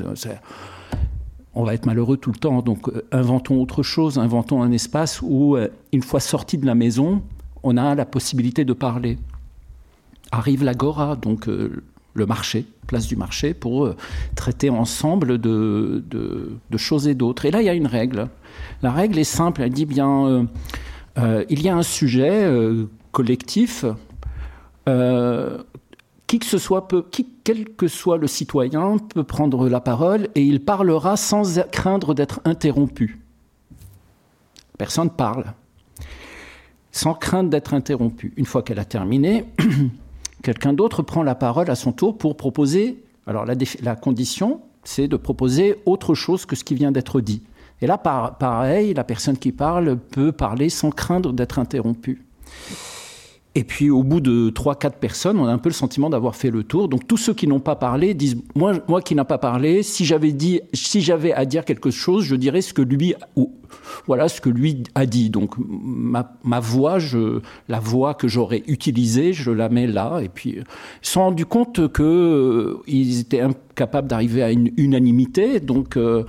on 1.56 1.64
va 1.64 1.74
être 1.76 1.86
malheureux 1.86 2.18
tout 2.18 2.32
le 2.32 2.38
temps. 2.38 2.62
Donc 2.62 2.92
inventons 3.14 3.62
autre 3.62 3.84
chose, 3.84 4.20
inventons 4.20 4.62
un 4.62 4.72
espace 4.74 5.22
où 5.22 5.58
une 5.94 6.04
fois 6.04 6.20
sorti 6.20 6.58
de 6.58 6.66
la 6.66 6.76
maison, 6.76 7.22
on 7.64 7.78
a 7.78 7.96
la 7.96 8.06
possibilité 8.06 8.66
de 8.66 8.74
parler 8.74 9.18
arrive 10.32 10.64
l'agora, 10.64 11.16
donc 11.16 11.48
euh, 11.48 11.84
le 12.14 12.26
marché, 12.26 12.66
place 12.88 13.08
du 13.08 13.16
marché, 13.16 13.54
pour 13.54 13.86
euh, 13.86 13.96
traiter 14.36 14.70
ensemble 14.70 15.38
de, 15.38 16.04
choses 16.78 17.08
et 17.08 17.16
d'autres. 17.16 17.46
Et 17.46 17.52
là, 17.52 17.62
il 17.62 17.66
y 17.66 17.70
a 17.70 17.74
une 17.74 17.88
règle. 17.88 18.30
La 18.82 18.92
règle 18.92 19.20
est 19.20 19.24
simple, 19.24 19.62
elle 19.62 19.72
dit 19.72 19.86
bien, 19.86 20.48
euh, 21.18 21.46
il 21.50 21.62
y 21.62 21.70
a 21.70 21.76
un 21.76 21.84
sujet 21.84 22.50
collectif, 23.12 23.86
qui 26.28 26.40
soit 26.42 26.88
peut, 26.88 27.06
qui, 27.10 27.28
quel 27.44 27.70
que 27.70 27.88
soit 27.88 28.18
le 28.18 28.28
citoyen 28.28 28.98
peut 28.98 29.24
prendre 29.24 29.68
la 29.68 29.80
parole 29.80 30.30
et 30.36 30.44
il 30.44 30.64
parlera 30.64 31.18
sans 31.18 31.60
craindre 31.72 32.14
d'être 32.14 32.40
interrompu. 32.46 33.20
Personne 34.78 35.10
parle 35.10 35.54
sans 36.92 37.14
crainte 37.14 37.50
d'être 37.50 37.74
interrompu. 37.74 38.34
Une 38.38 38.46
fois 38.46 38.64
qu'elle 38.64 38.80
a 38.80 38.86
terminé, 38.86 39.46
quelqu'un 40.44 40.74
d'autre 40.74 41.02
prend 41.02 41.24
la 41.24 41.36
parole 41.36 41.70
à 41.70 41.76
son 41.76 41.92
tour 41.92 42.18
pour 42.18 42.38
proposer. 42.38 43.04
Alors 43.28 43.46
la, 43.46 43.96
condition, 43.96 44.62
c'est 44.84 45.08
de 45.08 45.18
proposer 45.18 45.76
autre 45.86 46.16
chose 46.16 46.46
que 46.46 46.56
ce 46.56 46.64
qui 46.64 46.76
vient 46.76 46.92
d'être 46.92 47.22
dit. 47.22 47.44
Et 47.82 47.88
là, 47.88 47.98
pareil, 47.98 48.94
la 48.94 49.04
personne 49.04 49.38
qui 49.38 49.52
parle 49.52 49.98
peut 49.98 50.32
parler 50.32 50.70
sans 50.70 50.90
craindre 50.90 51.32
d'être 51.32 51.60
interrompue. 51.60 52.26
Et 53.60 53.66
puis 53.66 53.90
au 53.90 54.04
bout 54.04 54.22
de 54.22 54.52
3-4 54.52 54.92
personnes, 55.02 55.38
on 55.38 55.46
a 55.46 55.52
un 55.52 55.58
peu 55.58 55.68
le 55.68 55.74
sentiment 55.74 56.10
d'avoir 56.10 56.38
fait 56.38 56.50
le 56.50 56.64
tour. 56.64 56.88
Donc 56.88 57.06
tous 57.06 57.18
ceux 57.18 57.34
qui 57.34 57.46
n'ont 57.46 57.60
pas 57.60 57.76
parlé 57.76 58.14
disent 58.14 58.38
moi, 58.56 58.72
moi 58.88 59.02
qui 59.02 59.16
n'ai 59.16 59.24
pas 59.26 59.38
parlé, 59.38 59.84
si 59.84 60.06
j'avais 60.06 60.32
dit, 60.32 60.62
si 60.72 61.02
j'avais 61.02 61.34
à 61.34 61.44
dire 61.44 61.66
quelque 61.66 61.92
chose, 61.92 62.24
je 62.24 62.38
dirais 62.38 62.62
ce 62.62 62.74
que 62.74 62.82
lui, 62.82 63.16
voilà 64.08 64.30
ce 64.30 64.40
que 64.40 64.50
lui 64.50 64.86
a 64.96 65.06
dit. 65.06 65.30
Donc 65.30 65.56
ma, 65.60 66.60
voix, 66.62 67.00
je, 67.00 67.42
la 67.68 67.82
voix 67.82 68.14
que 68.14 68.30
j'aurais 68.30 68.64
utilisée, 68.68 69.34
je 69.34 69.52
la 69.52 69.68
mets 69.68 69.88
là. 69.88 70.22
Et 70.22 70.30
puis 70.30 70.52
ils 70.52 70.66
se 71.02 71.12
sont 71.12 71.20
rendus 71.24 71.46
compte 71.46 71.92
que 71.92 72.02
euh, 72.02 72.78
ils 72.88 73.20
étaient 73.20 73.42
incapables 73.42 74.08
d'arriver 74.08 74.42
à 74.42 74.52
une 74.52 74.72
unanimité. 74.78 75.60
Donc 75.60 75.98
euh, 75.98 76.24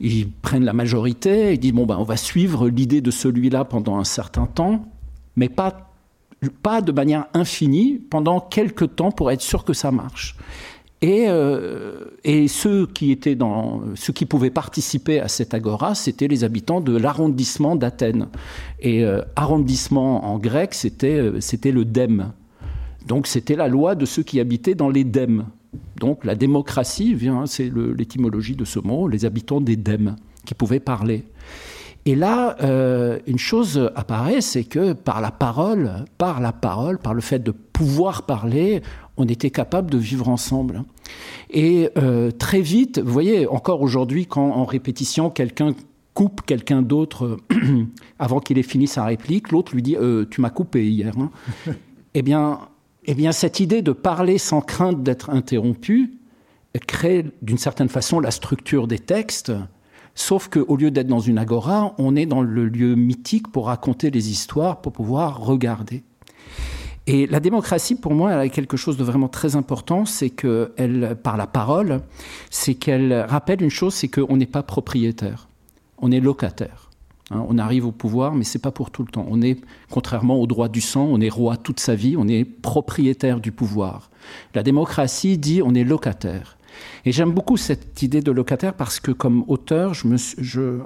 ils 0.00 0.28
prennent 0.28 0.64
la 0.64 0.72
majorité 0.72 1.52
et 1.52 1.56
disent 1.56 1.72
bon 1.72 1.86
ben 1.86 1.98
on 2.00 2.04
va 2.04 2.16
suivre 2.16 2.68
l'idée 2.68 3.00
de 3.00 3.12
celui-là 3.12 3.64
pendant 3.64 3.96
un 3.96 4.04
certain 4.04 4.46
temps, 4.46 4.86
mais 5.36 5.48
pas 5.48 5.87
pas 6.62 6.80
de 6.80 6.92
manière 6.92 7.26
infinie 7.34 8.00
pendant 8.10 8.40
quelques 8.40 8.96
temps 8.96 9.10
pour 9.10 9.30
être 9.30 9.42
sûr 9.42 9.64
que 9.64 9.72
ça 9.72 9.90
marche. 9.90 10.36
Et, 11.00 11.26
euh, 11.28 12.06
et 12.24 12.48
ceux 12.48 12.86
qui 12.86 13.12
étaient 13.12 13.36
dans, 13.36 13.82
ceux 13.94 14.12
qui 14.12 14.26
pouvaient 14.26 14.50
participer 14.50 15.20
à 15.20 15.28
cette 15.28 15.54
agora, 15.54 15.94
c'était 15.94 16.26
les 16.26 16.42
habitants 16.42 16.80
de 16.80 16.96
l'arrondissement 16.96 17.76
d'Athènes. 17.76 18.28
Et 18.80 19.04
euh, 19.04 19.22
arrondissement 19.36 20.32
en 20.32 20.38
grec, 20.38 20.74
c'était 20.74 21.18
euh, 21.18 21.40
c'était 21.40 21.70
le 21.70 21.84
dème. 21.84 22.32
Donc 23.06 23.28
c'était 23.28 23.54
la 23.54 23.68
loi 23.68 23.94
de 23.94 24.06
ceux 24.06 24.24
qui 24.24 24.40
habitaient 24.40 24.74
dans 24.74 24.90
les 24.90 25.04
dèmes. 25.04 25.46
Donc 26.00 26.24
la 26.24 26.34
démocratie 26.34 27.14
vient, 27.14 27.46
c'est 27.46 27.70
l'étymologie 27.96 28.56
de 28.56 28.64
ce 28.64 28.80
mot, 28.80 29.06
les 29.06 29.24
habitants 29.24 29.60
des 29.60 29.76
dèmes 29.76 30.16
qui 30.44 30.54
pouvaient 30.54 30.80
parler. 30.80 31.24
Et 32.06 32.14
là, 32.14 32.56
euh, 32.62 33.18
une 33.26 33.38
chose 33.38 33.90
apparaît, 33.94 34.40
c'est 34.40 34.64
que 34.64 34.92
par 34.92 35.20
la 35.20 35.30
parole, 35.30 36.04
par 36.16 36.40
la 36.40 36.52
parole, 36.52 36.98
par 36.98 37.14
le 37.14 37.20
fait 37.20 37.38
de 37.38 37.50
pouvoir 37.50 38.22
parler, 38.22 38.82
on 39.16 39.26
était 39.26 39.50
capable 39.50 39.90
de 39.90 39.98
vivre 39.98 40.28
ensemble. 40.28 40.84
Et 41.50 41.90
euh, 41.98 42.30
très 42.30 42.60
vite, 42.60 42.98
vous 42.98 43.12
voyez, 43.12 43.46
encore 43.46 43.82
aujourd'hui, 43.82 44.26
quand 44.26 44.50
en 44.52 44.64
répétition, 44.64 45.30
quelqu'un 45.30 45.74
coupe 46.14 46.40
quelqu'un 46.44 46.82
d'autre 46.82 47.36
avant 48.18 48.40
qu'il 48.40 48.58
ait 48.58 48.64
fini 48.64 48.88
sa 48.88 49.04
réplique, 49.04 49.52
l'autre 49.52 49.72
lui 49.74 49.82
dit 49.82 49.96
euh, 49.96 50.24
Tu 50.28 50.40
m'as 50.40 50.50
coupé 50.50 50.88
hier. 50.88 51.12
Hein. 51.16 51.30
eh, 52.14 52.22
bien, 52.22 52.60
eh 53.04 53.14
bien, 53.14 53.32
cette 53.32 53.60
idée 53.60 53.82
de 53.82 53.92
parler 53.92 54.38
sans 54.38 54.60
crainte 54.60 55.02
d'être 55.02 55.30
interrompu 55.30 56.18
crée 56.86 57.26
d'une 57.42 57.58
certaine 57.58 57.88
façon 57.88 58.20
la 58.20 58.30
structure 58.30 58.86
des 58.86 58.98
textes 58.98 59.52
Sauf 60.18 60.48
qu'au 60.48 60.74
lieu 60.74 60.90
d'être 60.90 61.06
dans 61.06 61.20
une 61.20 61.38
agora, 61.38 61.94
on 61.96 62.16
est 62.16 62.26
dans 62.26 62.42
le 62.42 62.66
lieu 62.66 62.96
mythique 62.96 63.46
pour 63.52 63.66
raconter 63.66 64.10
les 64.10 64.30
histoires, 64.32 64.80
pour 64.80 64.90
pouvoir 64.90 65.38
regarder. 65.38 66.02
Et 67.06 67.28
la 67.28 67.38
démocratie, 67.38 67.94
pour 67.94 68.14
moi, 68.14 68.32
elle 68.32 68.40
a 68.40 68.48
quelque 68.48 68.76
chose 68.76 68.96
de 68.96 69.04
vraiment 69.04 69.28
très 69.28 69.54
important, 69.54 70.06
c'est 70.06 70.30
qu'elle, 70.30 71.16
par 71.22 71.36
la 71.36 71.46
parole, 71.46 72.00
c'est 72.50 72.74
qu'elle 72.74 73.12
rappelle 73.28 73.62
une 73.62 73.70
chose, 73.70 73.94
c'est 73.94 74.08
qu'on 74.08 74.36
n'est 74.36 74.46
pas 74.46 74.64
propriétaire, 74.64 75.46
on 75.98 76.10
est 76.10 76.20
locataire. 76.20 76.90
Hein. 77.30 77.44
on 77.48 77.56
arrive 77.56 77.86
au 77.86 77.92
pouvoir, 77.92 78.34
mais 78.34 78.42
c'est 78.42 78.58
pas 78.58 78.72
pour 78.72 78.90
tout 78.90 79.04
le 79.04 79.12
temps. 79.12 79.26
On 79.30 79.40
est, 79.40 79.60
contrairement 79.88 80.40
au 80.40 80.48
droit 80.48 80.68
du 80.68 80.80
sang, 80.80 81.06
on 81.08 81.20
est 81.20 81.28
roi 81.28 81.56
toute 81.56 81.78
sa 81.78 81.94
vie, 81.94 82.16
on 82.18 82.26
est 82.26 82.44
propriétaire 82.44 83.38
du 83.38 83.52
pouvoir. 83.52 84.10
La 84.52 84.64
démocratie 84.64 85.38
dit 85.38 85.62
on 85.62 85.76
est 85.76 85.84
locataire. 85.84 86.57
Et 87.04 87.12
j'aime 87.12 87.32
beaucoup 87.32 87.56
cette 87.56 88.02
idée 88.02 88.20
de 88.20 88.32
locataire 88.32 88.74
parce 88.74 89.00
que 89.00 89.10
comme 89.10 89.44
auteur, 89.48 89.94
je 89.94 90.08
me, 90.08 90.16
je, 90.16 90.80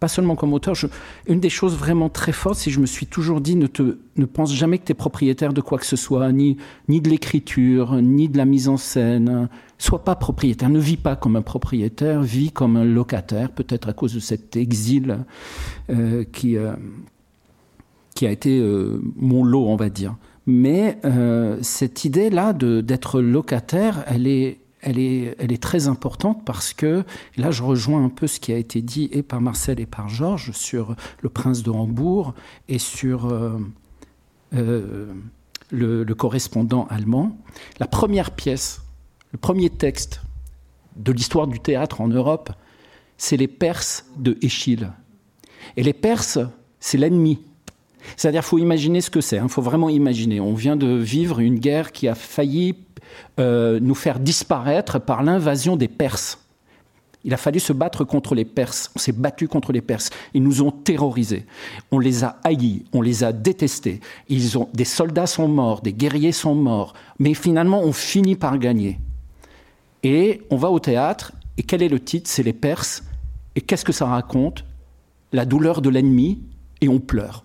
pas 0.00 0.08
seulement 0.08 0.36
comme 0.36 0.52
auteur, 0.52 0.74
une 1.26 1.40
des 1.40 1.50
choses 1.50 1.76
vraiment 1.76 2.08
très 2.08 2.32
fortes, 2.32 2.56
c'est 2.56 2.70
que 2.70 2.74
je 2.74 2.80
me 2.80 2.86
suis 2.86 3.06
toujours 3.06 3.40
dit 3.40 3.56
ne, 3.56 3.66
te, 3.66 3.98
ne 4.16 4.24
pense 4.26 4.54
jamais 4.54 4.78
que 4.78 4.84
tu 4.84 4.92
es 4.92 4.94
propriétaire 4.94 5.52
de 5.52 5.60
quoi 5.60 5.78
que 5.78 5.86
ce 5.86 5.96
soit, 5.96 6.30
ni, 6.30 6.56
ni 6.88 7.00
de 7.00 7.10
l'écriture, 7.10 7.94
ni 8.00 8.28
de 8.28 8.36
la 8.36 8.44
mise 8.44 8.68
en 8.68 8.76
scène. 8.76 9.48
Sois 9.76 10.04
pas 10.04 10.14
propriétaire, 10.14 10.68
ne 10.68 10.78
vis 10.78 10.96
pas 10.96 11.16
comme 11.16 11.36
un 11.36 11.42
propriétaire, 11.42 12.22
vis 12.22 12.52
comme 12.52 12.76
un 12.76 12.84
locataire, 12.84 13.50
peut-être 13.50 13.88
à 13.88 13.92
cause 13.92 14.14
de 14.14 14.20
cet 14.20 14.56
exil 14.56 15.18
euh, 15.90 16.24
qui, 16.24 16.56
euh, 16.56 16.74
qui 18.14 18.26
a 18.26 18.30
été 18.30 18.58
euh, 18.58 19.00
mon 19.16 19.44
lot, 19.44 19.66
on 19.66 19.76
va 19.76 19.88
dire. 19.88 20.16
Mais 20.46 20.98
cette 21.60 22.06
idée-là 22.06 22.54
d'être 22.54 23.20
locataire, 23.20 24.02
elle 24.06 24.26
est 24.26 24.60
elle 24.80 24.98
est, 24.98 25.62
très 25.62 25.88
importante 25.88 26.44
parce 26.44 26.72
que 26.72 27.04
là, 27.36 27.50
je 27.50 27.62
rejoins 27.62 28.04
un 28.04 28.08
peu 28.08 28.26
ce 28.26 28.38
qui 28.40 28.52
a 28.52 28.56
été 28.56 28.80
dit 28.80 29.08
et 29.12 29.22
par 29.22 29.40
Marcel 29.40 29.80
et 29.80 29.86
par 29.86 30.08
Georges 30.08 30.52
sur 30.52 30.94
le 31.20 31.28
prince 31.28 31.62
de 31.62 31.70
Hambourg 31.70 32.34
et 32.68 32.78
sur 32.78 33.26
euh, 33.26 33.58
euh, 34.54 35.12
le, 35.70 36.04
le, 36.04 36.14
correspondant 36.14 36.86
allemand. 36.86 37.36
La 37.80 37.86
première 37.86 38.30
pièce, 38.30 38.82
le 39.32 39.38
premier 39.38 39.70
texte 39.70 40.20
de 40.96 41.12
l'histoire 41.12 41.48
du 41.48 41.60
théâtre 41.60 42.00
en 42.00 42.08
Europe, 42.08 42.50
c'est 43.16 43.36
les 43.36 43.48
Perses 43.48 44.06
de 44.16 44.38
Échille. 44.42 44.88
Et 45.76 45.82
les 45.82 45.92
Perses, 45.92 46.38
c'est 46.80 46.98
l'ennemi. 46.98 47.42
C'est-à-dire, 48.16 48.44
faut 48.44 48.58
imaginer 48.58 49.00
ce 49.00 49.10
que 49.10 49.20
c'est. 49.20 49.36
Il 49.36 49.40
hein, 49.40 49.48
faut 49.48 49.62
vraiment 49.62 49.88
imaginer. 49.88 50.40
On 50.40 50.54
vient 50.54 50.76
de 50.76 50.88
vivre 50.88 51.40
une 51.40 51.58
guerre 51.58 51.92
qui 51.92 52.08
a 52.08 52.14
failli 52.14 52.74
euh, 53.38 53.78
nous 53.80 53.94
faire 53.94 54.18
disparaître 54.18 54.98
par 54.98 55.22
l'invasion 55.22 55.76
des 55.76 55.88
Perses. 55.88 56.38
Il 57.24 57.34
a 57.34 57.36
fallu 57.36 57.60
se 57.60 57.72
battre 57.72 58.04
contre 58.04 58.34
les 58.34 58.44
Perses. 58.44 58.90
On 58.96 58.98
s'est 58.98 59.12
battu 59.12 59.48
contre 59.48 59.72
les 59.72 59.80
Perses. 59.80 60.10
Ils 60.34 60.42
nous 60.42 60.62
ont 60.62 60.70
terrorisés. 60.70 61.46
On 61.90 61.98
les 61.98 62.24
a 62.24 62.38
haïs. 62.44 62.84
On 62.92 63.02
les 63.02 63.24
a 63.24 63.32
détestés. 63.32 64.00
Des 64.28 64.84
soldats 64.84 65.26
sont 65.26 65.48
morts, 65.48 65.82
des 65.82 65.92
guerriers 65.92 66.32
sont 66.32 66.54
morts. 66.54 66.94
Mais 67.18 67.34
finalement, 67.34 67.82
on 67.82 67.92
finit 67.92 68.36
par 68.36 68.58
gagner. 68.58 68.98
Et 70.02 70.42
on 70.50 70.56
va 70.56 70.70
au 70.70 70.78
théâtre. 70.78 71.32
Et 71.56 71.64
quel 71.64 71.82
est 71.82 71.88
le 71.88 72.00
titre? 72.00 72.30
C'est 72.30 72.44
les 72.44 72.52
Perses. 72.52 73.02
Et 73.56 73.60
qu'est-ce 73.60 73.84
que 73.84 73.92
ça 73.92 74.06
raconte? 74.06 74.64
La 75.32 75.44
douleur 75.44 75.82
de 75.82 75.90
l'ennemi. 75.90 76.40
Et 76.80 76.88
on 76.88 77.00
pleure. 77.00 77.44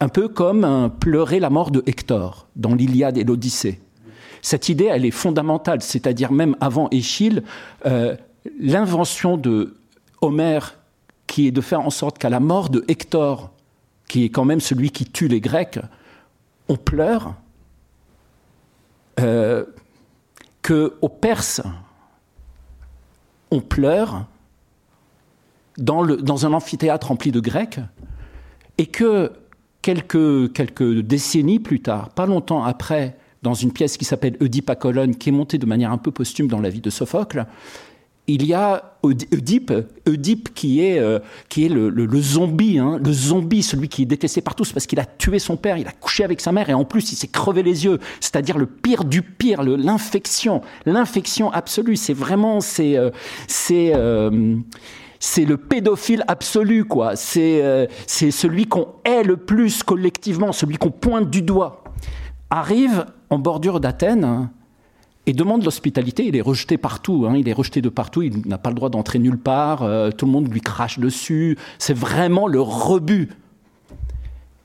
Un 0.00 0.08
peu 0.08 0.28
comme 0.28 0.90
pleurer 1.00 1.40
la 1.40 1.50
mort 1.50 1.70
de 1.70 1.82
Hector 1.86 2.46
dans 2.56 2.74
l'Iliade 2.74 3.16
et 3.16 3.24
l'Odyssée. 3.24 3.80
Cette 4.42 4.68
idée, 4.68 4.84
elle 4.84 5.04
est 5.04 5.10
fondamentale, 5.10 5.82
c'est-à-dire 5.82 6.30
même 6.30 6.54
avant 6.60 6.88
Échille, 6.90 7.42
euh, 7.86 8.14
l'invention 8.60 9.36
de 9.36 9.76
Homère, 10.20 10.78
qui 11.26 11.48
est 11.48 11.50
de 11.50 11.60
faire 11.60 11.80
en 11.80 11.90
sorte 11.90 12.18
qu'à 12.18 12.30
la 12.30 12.40
mort 12.40 12.68
de 12.68 12.84
Hector, 12.88 13.50
qui 14.06 14.24
est 14.24 14.28
quand 14.28 14.44
même 14.44 14.60
celui 14.60 14.90
qui 14.90 15.04
tue 15.04 15.28
les 15.28 15.40
Grecs, 15.40 15.78
on 16.68 16.76
pleure, 16.76 17.34
euh, 19.18 19.64
qu'aux 20.62 21.08
Perses, 21.08 21.62
on 23.50 23.60
pleure 23.60 24.26
dans, 25.78 26.04
dans 26.04 26.46
un 26.46 26.52
amphithéâtre 26.52 27.08
rempli 27.08 27.32
de 27.32 27.40
Grecs, 27.40 27.80
et 28.78 28.86
que 28.86 29.32
quelques, 29.94 31.00
décennies 31.00 31.60
plus 31.60 31.80
tard, 31.80 32.10
pas 32.10 32.26
longtemps 32.26 32.64
après, 32.64 33.16
dans 33.42 33.54
une 33.54 33.72
pièce 33.72 33.96
qui 33.96 34.04
s'appelle 34.04 34.36
Oedipe 34.40 34.68
à 34.70 34.74
Colonne, 34.74 35.14
qui 35.14 35.28
est 35.28 35.32
montée 35.32 35.58
de 35.58 35.66
manière 35.66 35.92
un 35.92 35.98
peu 35.98 36.10
posthume 36.10 36.48
dans 36.48 36.60
la 36.60 36.70
vie 36.70 36.80
de 36.80 36.90
Sophocle, 36.90 37.46
il 38.28 38.44
y 38.44 38.54
a 38.54 38.98
Oedipe, 39.04 39.72
Oedipe 40.08 40.52
qui 40.52 40.80
est, 40.80 40.98
euh, 40.98 41.20
le 41.56 42.20
zombie, 42.20 42.78
hein, 42.78 42.98
le 43.04 43.12
zombie, 43.12 43.62
celui 43.62 43.88
qui 43.88 44.02
est 44.02 44.06
détesté 44.06 44.40
par 44.40 44.56
tous 44.56 44.72
parce 44.72 44.86
qu'il 44.86 44.98
a 44.98 45.04
tué 45.04 45.38
son 45.38 45.56
père, 45.56 45.78
il 45.78 45.86
a 45.86 45.92
couché 45.92 46.24
avec 46.24 46.40
sa 46.40 46.50
mère 46.50 46.68
et 46.68 46.74
en 46.74 46.84
plus 46.84 47.12
il 47.12 47.16
s'est 47.16 47.28
crevé 47.28 47.62
les 47.62 47.84
yeux, 47.84 48.00
c'est-à-dire 48.18 48.58
le 48.58 48.66
pire 48.66 49.04
du 49.04 49.22
pire, 49.22 49.62
l'infection, 49.62 50.62
l'infection 50.86 51.52
absolue. 51.52 51.94
C'est 51.94 52.14
vraiment, 52.14 52.60
c'est, 52.60 52.96
euh, 52.96 53.10
c'est, 53.46 53.92
euh, 53.94 54.56
c'est 55.20 55.44
le 55.44 55.56
pédophile 55.56 56.24
absolu, 56.28 56.84
quoi. 56.84 57.16
C'est, 57.16 57.62
euh, 57.62 57.86
c'est 58.06 58.30
celui 58.30 58.66
qu'on 58.66 58.88
hait 59.04 59.22
le 59.22 59.36
plus 59.36 59.82
collectivement, 59.82 60.52
celui 60.52 60.76
qu'on 60.76 60.90
pointe 60.90 61.30
du 61.30 61.42
doigt. 61.42 61.84
Arrive 62.50 63.06
en 63.30 63.38
bordure 63.38 63.80
d'Athènes 63.80 64.48
et 65.26 65.32
demande 65.32 65.64
l'hospitalité. 65.64 66.26
Il 66.26 66.36
est 66.36 66.40
rejeté 66.40 66.78
partout, 66.78 67.26
hein, 67.28 67.34
il 67.36 67.48
est 67.48 67.52
rejeté 67.52 67.82
de 67.82 67.88
partout, 67.88 68.22
il 68.22 68.46
n'a 68.46 68.58
pas 68.58 68.70
le 68.70 68.76
droit 68.76 68.88
d'entrer 68.88 69.18
nulle 69.18 69.38
part, 69.38 69.82
euh, 69.82 70.10
tout 70.10 70.26
le 70.26 70.32
monde 70.32 70.52
lui 70.52 70.60
crache 70.60 70.98
dessus. 70.98 71.58
C'est 71.78 71.96
vraiment 71.96 72.46
le 72.46 72.60
rebut. 72.60 73.30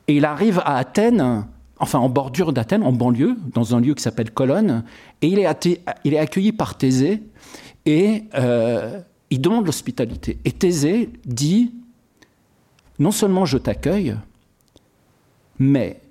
Et 0.07 0.17
il 0.17 0.25
arrive 0.25 0.59
à 0.59 0.77
Athènes, 0.77 1.45
enfin 1.79 1.99
en 1.99 2.09
bordure 2.09 2.53
d'Athènes, 2.53 2.83
en 2.83 2.91
banlieue, 2.91 3.37
dans 3.53 3.75
un 3.75 3.79
lieu 3.79 3.93
qui 3.93 4.03
s'appelle 4.03 4.31
Colonne, 4.31 4.83
et 5.21 5.27
il 5.27 5.39
est, 5.39 5.81
il 6.03 6.13
est 6.13 6.19
accueilli 6.19 6.51
par 6.51 6.77
Thésée, 6.77 7.23
et 7.85 8.25
euh, 8.35 8.99
il 9.32 9.41
demande 9.41 9.65
l'hospitalité. 9.65 10.38
Et 10.46 10.52
Thésée 10.52 11.10
dit, 11.26 11.72
non 13.00 13.12
seulement 13.12 13.46
je 13.46 13.58
t'accueille, 13.58 14.15
mais 15.58 16.02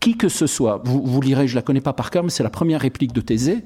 qui 0.00 0.16
que 0.16 0.28
ce 0.28 0.46
soit, 0.46 0.82
vous, 0.84 1.20
lirez, 1.20 1.48
je 1.48 1.54
ne 1.54 1.58
la 1.58 1.62
connais 1.62 1.80
pas 1.80 1.92
par 1.92 2.10
cœur, 2.10 2.22
mais 2.22 2.30
c'est 2.30 2.42
la 2.42 2.50
première 2.50 2.80
réplique 2.80 3.12
de 3.12 3.20
Thésée, 3.20 3.64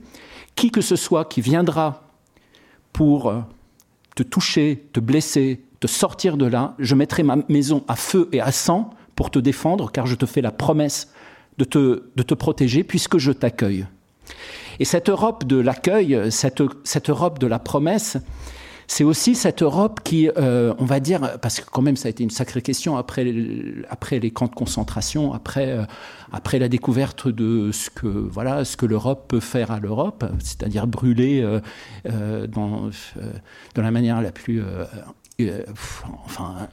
qui 0.55 0.71
que 0.71 0.81
ce 0.81 0.95
soit 0.95 1.25
qui 1.25 1.41
viendra 1.41 2.03
pour 2.93 3.29
euh, 3.29 3.41
te 4.15 4.23
toucher, 4.23 4.85
te 4.93 5.01
blesser, 5.01 5.63
te 5.81 5.87
sortir 5.87 6.37
de 6.37 6.47
là, 6.47 6.75
je 6.79 6.95
mettrai 6.95 7.23
ma 7.23 7.37
maison 7.49 7.85
à 7.89 7.97
feu 7.97 8.29
et 8.33 8.41
à 8.41 8.53
sang 8.53 8.91
pour 9.15 9.31
te 9.31 9.39
défendre, 9.39 9.91
car 9.91 10.07
je 10.07 10.15
te 10.15 10.27
fais 10.27 10.43
la 10.43 10.53
promesse 10.53 11.11
de 11.59 11.65
te, 11.65 12.05
de 12.15 12.23
te 12.23 12.35
protéger 12.35 12.85
puisque 12.85 13.19
je 13.19 13.33
t'accueille. 13.33 13.87
Et 14.79 14.85
cette 14.85 15.09
Europe 15.09 15.45
de 15.45 15.57
l'accueil, 15.57 16.31
cette, 16.31 16.63
cette 16.85 17.09
Europe 17.09 17.39
de 17.39 17.47
la 17.47 17.59
promesse, 17.59 18.19
c'est 18.89 19.05
aussi 19.05 19.35
cette 19.35 19.63
Europe 19.63 20.01
qui, 20.05 20.31
euh, 20.37 20.73
on 20.79 20.85
va 20.85 21.01
dire, 21.01 21.39
parce 21.41 21.61
que 21.61 21.69
quand 21.69 21.83
même 21.83 21.97
ça 21.97 22.07
a 22.07 22.11
été 22.11 22.23
une 22.23 22.31
sacrée 22.31 22.63
question 22.63 22.97
après, 22.97 23.35
après 23.89 24.19
les 24.19 24.31
camps 24.31 24.47
de 24.47 24.55
concentration, 24.55 25.33
après, 25.33 25.71
euh, 25.71 25.85
après 26.33 26.59
la 26.59 26.69
découverte 26.69 27.29
de 27.29 27.73
ce 27.73 27.91
que 27.91 28.07
voilà 28.07 28.65
ce 28.65 28.77
que 28.77 28.87
l'Europe 28.87 29.27
peut 29.29 29.41
faire 29.41 29.71
à 29.71 29.81
l'Europe, 29.81 30.25
c'est-à-dire 30.39 30.87
brûler 30.87 31.43
euh, 32.07 32.47
dans, 32.47 32.91
de 33.75 33.81
la 33.83 33.91
manière 33.91 34.23
la 34.23 34.33
plus 34.33 34.63
enfin 36.25 36.69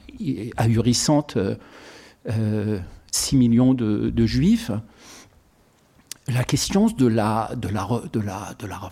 ahurissante 0.56 1.36
6 3.10 3.36
millions 3.36 3.74
de, 3.74 4.10
de, 4.10 4.26
juifs. 4.26 4.70
La 6.28 6.44
question 6.44 6.86
de 6.86 7.06
la 7.06 7.50
de 7.56 7.68
la 7.68 7.86
de 8.12 8.20
la 8.20 8.54
de 8.58 8.66
la 8.66 8.90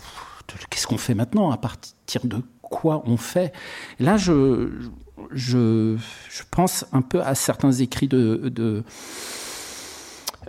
qu'est-ce 0.69 0.87
qu'on 0.87 0.99
fait 0.99 1.15
maintenant 1.15 1.51
à 1.51 1.57
partir 1.57 2.21
de 2.25 2.43
quoi 2.73 3.03
on 3.07 3.17
fait. 3.17 3.53
Là, 4.01 4.17
je, 4.17 4.71
je, 5.31 5.97
pense 6.51 6.87
un 6.93 7.03
peu 7.03 7.23
à 7.23 7.37
certains 7.37 7.71
écrits 7.71 8.09
de. 8.09 8.49
de 8.49 8.83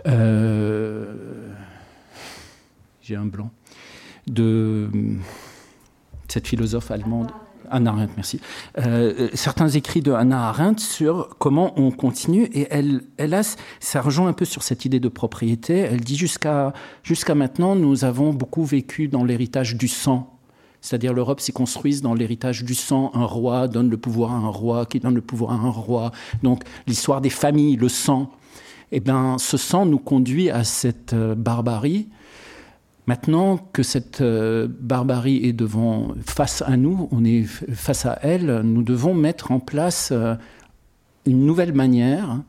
euh, 0.06 1.14
j'ai 3.02 3.14
un 3.14 3.26
blanc. 3.26 3.50
De 4.26 4.88
cette 6.28 6.48
philosophe 6.48 6.90
allemande. 6.90 7.30
Anna 7.70 7.90
Arendt, 7.90 8.12
merci. 8.16 8.40
Euh, 8.78 9.28
certains 9.34 9.68
écrits 9.68 10.02
de 10.02 10.12
Anna 10.12 10.48
Arendt 10.48 10.82
sur 10.82 11.36
comment 11.38 11.78
on 11.78 11.90
continue 11.90 12.44
et 12.52 12.66
elle, 12.70 13.34
a, 13.34 13.42
ça 13.80 14.00
rejoint 14.02 14.28
un 14.28 14.32
peu 14.34 14.44
sur 14.44 14.62
cette 14.62 14.84
idée 14.84 15.00
de 15.00 15.08
propriété. 15.08 15.78
Elle 15.78 16.00
dit 16.00 16.16
jusqu'à 16.16 16.72
jusqu'à 17.02 17.34
maintenant, 17.34 17.74
nous 17.74 18.04
avons 18.04 18.32
beaucoup 18.32 18.64
vécu 18.64 19.08
dans 19.08 19.24
l'héritage 19.24 19.76
du 19.76 19.88
sang 19.88 20.33
c'est-à-dire 20.84 21.14
l'Europe 21.14 21.40
s'y 21.40 21.50
construise 21.50 22.02
dans 22.02 22.12
l'héritage 22.12 22.62
du 22.62 22.74
sang. 22.74 23.10
Un 23.14 23.24
roi 23.24 23.68
donne 23.68 23.88
le 23.88 23.96
pouvoir 23.96 24.32
à 24.32 24.34
un 24.34 24.48
roi, 24.48 24.84
qui 24.84 25.00
donne 25.00 25.14
le 25.14 25.22
pouvoir 25.22 25.52
à 25.52 25.54
un 25.54 25.70
roi. 25.70 26.12
Donc 26.42 26.62
l'histoire 26.86 27.22
des 27.22 27.30
familles, 27.30 27.76
le 27.76 27.88
sang. 27.88 28.30
Eh 28.92 29.00
bien, 29.00 29.38
ce 29.38 29.56
sang 29.56 29.86
nous 29.86 29.98
conduit 29.98 30.50
à 30.50 30.62
cette 30.62 31.14
euh, 31.14 31.34
barbarie. 31.34 32.08
Maintenant 33.06 33.56
que 33.72 33.82
cette 33.82 34.20
euh, 34.20 34.68
barbarie 34.68 35.46
est 35.46 35.54
devant, 35.54 36.08
face 36.26 36.60
à 36.60 36.76
nous, 36.76 37.08
on 37.10 37.24
est 37.24 37.44
face 37.44 38.04
à 38.04 38.18
elle, 38.20 38.60
nous 38.60 38.82
devons 38.82 39.14
mettre 39.14 39.52
en 39.52 39.60
place 39.60 40.10
euh, 40.12 40.34
une 41.24 41.46
nouvelle 41.46 41.72
manière 41.72 42.42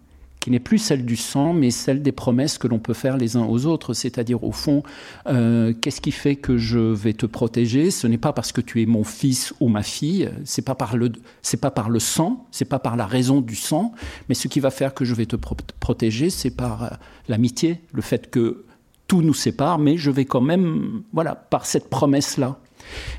qui 0.46 0.52
n'est 0.52 0.60
plus 0.60 0.78
celle 0.78 1.06
du 1.06 1.16
sang, 1.16 1.54
mais 1.54 1.72
celle 1.72 2.04
des 2.04 2.12
promesses 2.12 2.60
que 2.60 2.68
l'on 2.68 2.78
peut 2.78 2.94
faire 2.94 3.18
les 3.18 3.36
uns 3.36 3.46
aux 3.46 3.66
autres. 3.66 3.96
C'est-à-dire, 3.96 4.44
au 4.44 4.52
fond, 4.52 4.84
euh, 5.26 5.74
qu'est-ce 5.74 6.00
qui 6.02 6.12
fait 6.12 6.36
que 6.36 6.56
je 6.56 6.78
vais 6.78 7.14
te 7.14 7.26
protéger? 7.26 7.90
Ce 7.90 8.06
n'est 8.06 8.20
pas 8.20 8.32
parce 8.32 8.52
que 8.52 8.62
tu 8.62 8.80
es 8.84 8.86
mon 8.86 9.04
fils 9.04 9.56
ou 9.60 9.70
ma 9.70 9.82
fille, 9.82 10.30
c'est 10.44 10.62
pas 10.62 10.76
par 10.76 10.98
le, 10.98 11.12
c'est 11.42 11.58
pas 11.58 11.72
par 11.72 11.90
le 11.90 11.98
sang, 11.98 12.46
c'est 12.52 12.66
pas 12.66 12.78
par 12.78 12.96
la 12.96 13.08
raison 13.08 13.42
du 13.42 13.56
sang, 13.56 13.94
mais 14.30 14.36
ce 14.36 14.48
qui 14.48 14.60
va 14.60 14.70
faire 14.70 14.94
que 14.94 15.04
je 15.04 15.16
vais 15.16 15.26
te 15.26 15.36
protéger, 15.36 16.30
c'est 16.30 16.52
par 16.52 16.84
euh, 16.84 16.90
l'amitié, 17.28 17.82
le 17.92 18.04
fait 18.04 18.30
que 18.30 18.66
tout 19.08 19.24
nous 19.24 19.34
sépare, 19.34 19.80
mais 19.80 19.98
je 19.98 20.12
vais 20.12 20.26
quand 20.26 20.42
même, 20.42 21.02
voilà, 21.12 21.34
par 21.34 21.66
cette 21.66 21.90
promesse-là, 21.90 22.60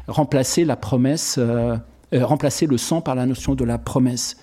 remplacer 0.06 0.64
la 0.64 0.76
promesse. 0.76 1.38
Euh, 1.38 1.76
remplacer 2.12 2.66
le 2.66 2.78
sang 2.78 3.00
par 3.00 3.14
la 3.14 3.26
notion 3.26 3.54
de 3.54 3.64
la 3.64 3.78
promesse. 3.78 4.36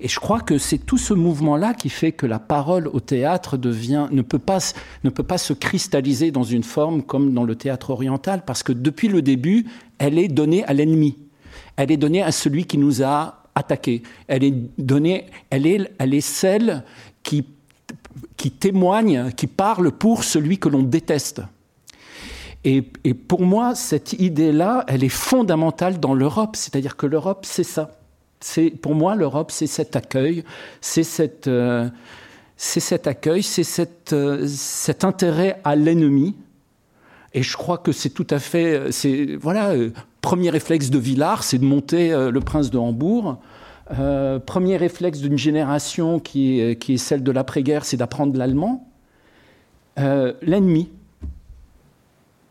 Et 0.00 0.08
je 0.08 0.18
crois 0.18 0.40
que 0.40 0.58
c'est 0.58 0.78
tout 0.78 0.98
ce 0.98 1.12
mouvement-là 1.12 1.74
qui 1.74 1.90
fait 1.90 2.12
que 2.12 2.26
la 2.26 2.38
parole 2.38 2.88
au 2.88 3.00
théâtre 3.00 3.58
ne, 3.58 4.22
peut 4.22 4.38
pas, 4.38 4.58
ne 5.04 5.10
peut 5.10 5.22
pas 5.22 5.38
se 5.38 5.52
cristalliser 5.52 6.30
dans 6.30 6.42
une 6.42 6.62
forme 6.62 7.02
comme 7.02 7.34
dans 7.34 7.44
le 7.44 7.54
théâtre 7.54 7.90
oriental, 7.90 8.42
parce 8.46 8.62
que 8.62 8.72
depuis 8.72 9.08
le 9.08 9.22
début, 9.22 9.66
elle 9.98 10.18
est 10.18 10.28
donnée 10.28 10.64
à 10.64 10.72
l'ennemi. 10.72 11.18
Elle 11.76 11.92
est 11.92 11.96
donnée 11.96 12.22
à 12.22 12.32
celui 12.32 12.64
qui 12.64 12.78
nous 12.78 13.02
a 13.02 13.44
attaqués. 13.54 14.02
Elle 14.26 14.44
est 14.44 14.54
donnée, 14.78 15.26
elle 15.50 15.66
est, 15.66 15.92
elle 15.98 16.14
est 16.14 16.20
celle 16.20 16.84
qui, 17.22 17.44
qui 18.36 18.50
témoigne, 18.50 19.32
qui 19.36 19.46
parle 19.46 19.92
pour 19.92 20.24
celui 20.24 20.58
que 20.58 20.68
l'on 20.68 20.82
déteste. 20.82 21.42
Et, 22.64 22.82
pour 22.82 23.42
moi, 23.42 23.74
cette 23.74 24.12
idée-là, 24.14 24.84
elle 24.86 25.02
est 25.02 25.08
fondamentale 25.08 25.98
dans 25.98 26.14
l'Europe. 26.14 26.56
C'est-à-dire 26.56 26.96
que 26.96 27.06
l'Europe, 27.06 27.46
c'est 27.46 27.64
ça. 27.64 27.90
C'est 28.40 28.70
pour 28.70 28.94
moi, 28.94 29.14
l'Europe, 29.14 29.50
c'est 29.50 29.66
cet 29.66 29.96
accueil, 29.96 30.44
c'est 30.80 31.02
cette, 31.02 31.46
euh, 31.46 31.88
c'est 32.56 32.80
cet 32.80 33.06
accueil, 33.06 33.42
c'est 33.42 33.64
cette, 33.64 34.14
euh, 34.14 34.46
cet 34.46 35.04
intérêt 35.04 35.60
à 35.64 35.76
l'ennemi. 35.76 36.34
Et 37.34 37.42
je 37.42 37.56
crois 37.56 37.78
que 37.78 37.92
c'est 37.92 38.10
tout 38.10 38.26
à 38.30 38.38
fait, 38.38 38.90
c'est 38.92 39.36
voilà, 39.36 39.70
euh, 39.70 39.90
premier 40.22 40.50
réflexe 40.50 40.90
de 40.90 40.98
Villars, 40.98 41.44
c'est 41.44 41.58
de 41.58 41.64
monter 41.64 42.10
le 42.10 42.40
Prince 42.40 42.70
de 42.70 42.78
Hambourg. 42.78 43.38
premier 44.46 44.76
réflexe 44.76 45.18
d'une 45.20 45.38
génération 45.38 46.18
qui 46.18 46.76
qui 46.78 46.94
est 46.94 46.98
celle 46.98 47.22
de 47.22 47.30
l'après-guerre, 47.30 47.84
c'est 47.84 47.96
d'apprendre 47.96 48.36
l'allemand. 48.36 48.88
l'ennemi, 49.96 50.88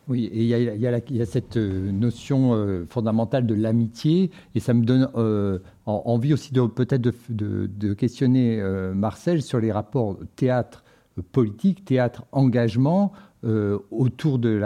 oui, 0.10 0.26
et 0.34 0.42
il 0.42 0.48
y, 0.82 0.88
a, 1.22 1.26
cette 1.26 1.58
euh, 1.58 1.92
notion 1.92 2.56
euh, 2.56 2.84
fondamentale 2.90 3.46
de 3.46 3.54
l'amitié, 3.54 4.32
et 4.56 4.60
ça 4.60 4.74
me 4.74 4.84
donne 4.84 5.08
euh, 5.16 5.60
envie 5.86 6.34
aussi 6.34 6.52
de 6.52 6.66
peut-être 6.66 7.02
de, 7.30 7.94
questionner 7.94 8.62
Marcel 8.94 9.42
sur 9.42 9.60
les 9.60 9.72
rapports 9.72 10.18
théâtre 10.36 10.84
politique, 11.32 11.86
théâtre 11.86 12.26
engagement 12.32 13.12
autour 13.44 14.38
de 14.40 14.60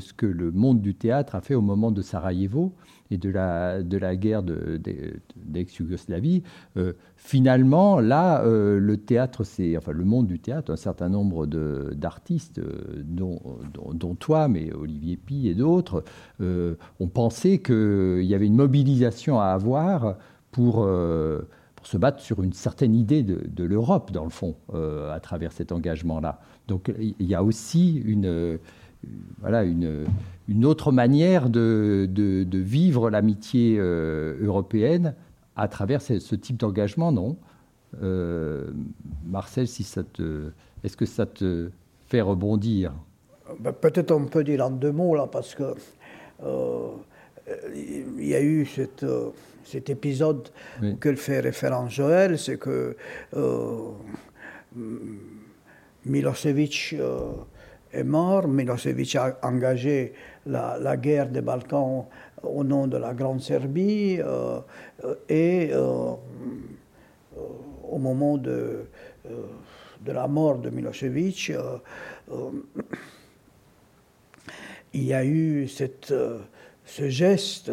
ce 0.00 0.12
que 0.12 0.26
le 0.26 0.50
monde 0.50 0.80
du 0.80 0.94
théâtre 0.94 1.34
a 1.34 1.40
fait 1.40 1.54
au 1.54 1.60
moment 1.60 1.90
de 1.90 2.02
Sarajevo 2.02 2.74
et 3.12 3.18
de 3.18 3.30
la, 3.30 3.82
de 3.82 3.98
la 3.98 4.16
guerre 4.16 4.42
d'ex-Yougoslavie, 4.42 6.42
euh, 6.78 6.94
finalement, 7.16 8.00
là, 8.00 8.42
euh, 8.42 8.78
le 8.78 8.96
théâtre, 8.96 9.44
c'est, 9.44 9.76
enfin, 9.76 9.92
le 9.92 10.04
monde 10.04 10.26
du 10.26 10.38
théâtre, 10.38 10.72
un 10.72 10.76
certain 10.76 11.10
nombre 11.10 11.46
d'artistes, 11.46 12.58
euh, 12.58 13.02
dont, 13.04 13.40
dont, 13.92 14.14
toi, 14.14 14.48
mais 14.48 14.72
Olivier 14.72 15.16
Pi 15.16 15.48
et 15.48 15.54
d'autres, 15.54 16.04
ont 16.40 17.08
pensé 17.08 17.60
qu'il 17.60 18.24
y 18.24 18.34
avait 18.34 18.46
une 18.46 18.56
mobilisation 18.56 19.40
à 19.40 19.46
avoir 19.46 20.16
pour, 20.50 20.86
se 21.82 21.96
battre 21.96 22.20
sur 22.20 22.42
une 22.42 22.52
certaine 22.52 22.94
idée 22.94 23.22
de, 23.22 23.40
de 23.46 23.64
l'Europe, 23.64 24.12
dans 24.12 24.24
le 24.24 24.30
fond, 24.30 24.56
à 24.72 25.18
travers 25.20 25.52
cet 25.52 25.72
engagement-là. 25.72 26.40
Donc, 26.68 26.92
il 26.98 27.26
y 27.26 27.34
a 27.34 27.42
aussi 27.42 27.96
une 27.96 28.58
voilà, 29.40 29.64
une, 29.64 30.04
une, 30.48 30.64
autre 30.64 30.92
manière 30.92 31.50
de, 31.50 32.08
de, 32.08 32.58
vivre 32.58 33.10
l'amitié 33.10 33.76
euh, 33.78 34.36
européenne 34.42 35.14
à 35.56 35.68
travers 35.68 36.00
ce, 36.00 36.34
type 36.34 36.56
d'engagement, 36.56 37.12
non? 37.12 37.36
Euh, 38.02 38.70
Marcel, 39.26 39.68
si 39.68 39.82
ça 39.82 40.02
te, 40.02 40.50
est-ce 40.82 40.96
que 40.96 41.04
ça 41.04 41.26
te 41.26 41.70
fait 42.08 42.20
rebondir? 42.22 42.92
Ben, 43.60 43.72
Peut-être 43.72 44.12
on 44.12 44.24
peut 44.26 44.44
dire 44.44 44.64
en 44.64 44.70
deux 44.70 44.92
mots, 44.92 45.14
là, 45.14 45.26
parce 45.26 45.54
que 45.54 45.74
euh, 46.44 46.88
il 47.74 48.26
y 48.26 48.34
a 48.34 48.40
eu 48.40 48.64
cette, 48.64 49.04
cet 49.64 49.90
épisode 49.90 50.48
que 51.00 51.14
fait 51.14 51.40
référence 51.40 51.92
Joël, 51.92 52.38
c'est 52.38 52.56
que 52.56 52.96
Milosevic 56.06 56.94
est 57.92 58.04
mort. 58.04 58.48
Milosevic 58.48 59.16
a 59.16 59.38
engagé 59.42 60.12
la, 60.46 60.96
guerre 60.96 61.28
des 61.28 61.40
Balkans 61.40 62.06
au 62.42 62.64
nom 62.64 62.86
de 62.86 62.96
la 62.96 63.14
Grande 63.14 63.40
Serbie 63.40 64.18
euh, 64.20 64.60
et 65.28 65.70
euh, 65.72 66.14
au 67.88 67.98
moment 67.98 68.36
de, 68.38 68.86
euh, 69.26 69.46
de, 70.00 70.12
la 70.12 70.26
mort 70.26 70.58
de 70.58 70.70
Milosevic, 70.70 71.52
il 74.94 75.04
y 75.04 75.14
a 75.14 75.24
eu 75.24 75.68
cette, 75.68 76.12
ce 76.84 77.08
geste 77.08 77.72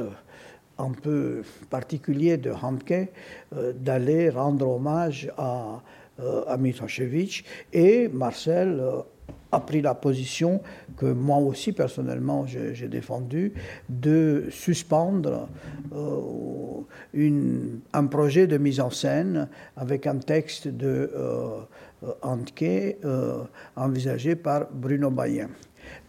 un 0.77 0.91
peu 0.91 1.41
particulier 1.69 2.37
de 2.37 2.51
Handke 2.51 3.09
d'aller 3.51 4.29
rendre 4.29 4.69
hommage 4.69 5.29
à, 5.37 5.81
à 6.47 6.57
Milosevic 6.57 7.43
et 7.73 8.07
Marcel 8.07 8.81
a 9.51 9.59
pris 9.59 9.81
la 9.81 9.95
position 9.95 10.61
que 10.97 11.07
moi 11.07 11.37
aussi 11.37 11.71
personnellement 11.71 12.45
j'ai 12.45 12.87
défendue 12.87 13.53
de 13.89 14.45
suspendre 14.51 15.47
euh, 15.93 16.81
un 17.93 18.05
projet 18.05 18.47
de 18.47 18.57
mise 18.57 18.79
en 18.79 18.89
scène 18.89 19.47
avec 19.75 20.07
un 20.07 20.17
texte 20.17 20.67
de 20.67 21.11
euh, 22.03 22.11
Handke 22.21 22.97
euh, 23.03 23.43
envisagé 23.75 24.35
par 24.35 24.67
Bruno 24.71 25.09
Bayen. 25.09 25.49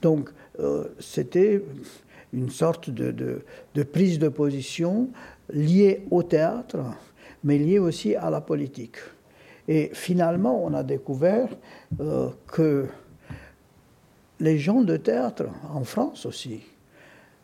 Donc 0.03 0.31
euh, 0.61 0.85
c'était 0.99 1.63
une 2.33 2.51
sorte 2.51 2.91
de, 2.91 3.43
prise 3.93 4.19
de 4.19 4.29
position 4.29 5.09
liée 5.53 6.05
au 6.11 6.23
théâtre, 6.23 6.79
mais 7.43 7.59
liée 7.59 7.81
aussi 7.81 8.15
à 8.15 8.31
la 8.31 8.41
politique. 8.41 8.97
Et 9.67 9.91
finalement, 9.95 10.65
on 10.65 10.75
a 10.75 10.83
découvert 10.83 11.49
que 12.47 12.87
les 14.41 14.59
gens 14.59 14.81
de 14.81 14.97
théâtre, 14.97 15.45
en 15.73 15.85
France 15.85 16.27
aussi, 16.27 16.63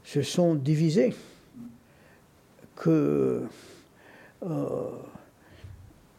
se 0.02 0.22
sont 0.22 0.54
divisés. 0.54 1.14
Que 2.74 3.42
euh, 4.44 4.88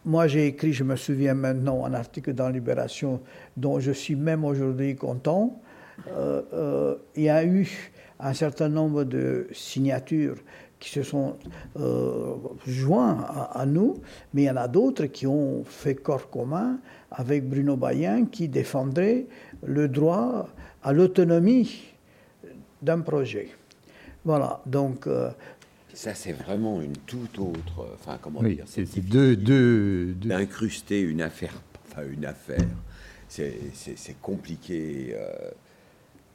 moi 0.06 0.28
j'ai 0.28 0.48
écrit, 0.48 0.74
je 0.74 0.84
me 0.84 0.96
souviens 0.96 1.34
maintenant, 1.34 1.86
un 1.86 1.94
article 1.94 2.34
dans 2.34 2.50
Libération 2.50 3.22
dont 3.56 3.80
je 3.80 3.92
suis 3.92 4.16
même 4.16 4.44
aujourd'hui 4.44 4.96
content. 4.96 5.60
Euh, 6.10 6.42
euh, 6.54 6.96
il 7.16 7.24
y 7.24 7.30
a 7.30 7.44
eu 7.44 7.92
un 8.20 8.34
certain 8.34 8.70
nombre 8.70 9.04
de 9.04 9.48
signatures 9.52 10.38
qui 10.80 10.92
se 10.92 11.02
sont 11.02 11.36
joints 12.68 13.26
à, 13.52 13.66
nous, 13.66 13.96
mais 14.34 14.44
il 14.44 14.46
y 14.46 14.50
en 14.50 14.58
a 14.58 14.68
d'autres 14.68 15.06
qui 15.06 15.26
ont 15.26 15.64
fait 15.64 15.96
corps 15.96 16.30
commun 16.30 16.80
avec 17.10 17.50
Bruno 17.50 17.76
Bayen 17.76 18.26
qui 18.26 18.48
défendrait 18.48 19.26
le 19.66 19.88
droit 19.88 20.50
à 20.84 20.94
l'autonomie 20.94 21.86
d'un 22.82 23.02
projet. 23.02 23.50
Voilà, 24.26 24.62
donc. 24.66 25.08
Euh, 25.08 25.32
ça, 25.94 26.14
c'est 26.14 26.34
vraiment 26.34 26.82
une 26.82 26.98
toute 26.98 27.40
autre. 27.40 27.88
Enfin, 27.96 28.20
comment 28.22 28.42
oui, 28.42 28.56
dire 28.56 28.66
C'est 28.68 29.00
deux. 29.00 29.36
deux, 29.36 30.14
D'incruster 30.14 31.02
une 31.02 31.22
affaire. 31.22 31.60
Enfin, 31.88 32.04
une 32.08 32.26
affaire. 32.26 32.68
C'est 33.28 34.22
compliqué. 34.22 35.16
Euh, 35.16 35.52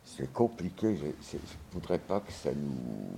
c'est 0.04 0.32
compliqué. 0.32 0.96
Je 0.96 1.36
ne 1.36 1.40
voudrais 1.72 1.98
pas 1.98 2.20
que 2.20 2.32
ça 2.32 2.50
nous, 2.50 3.10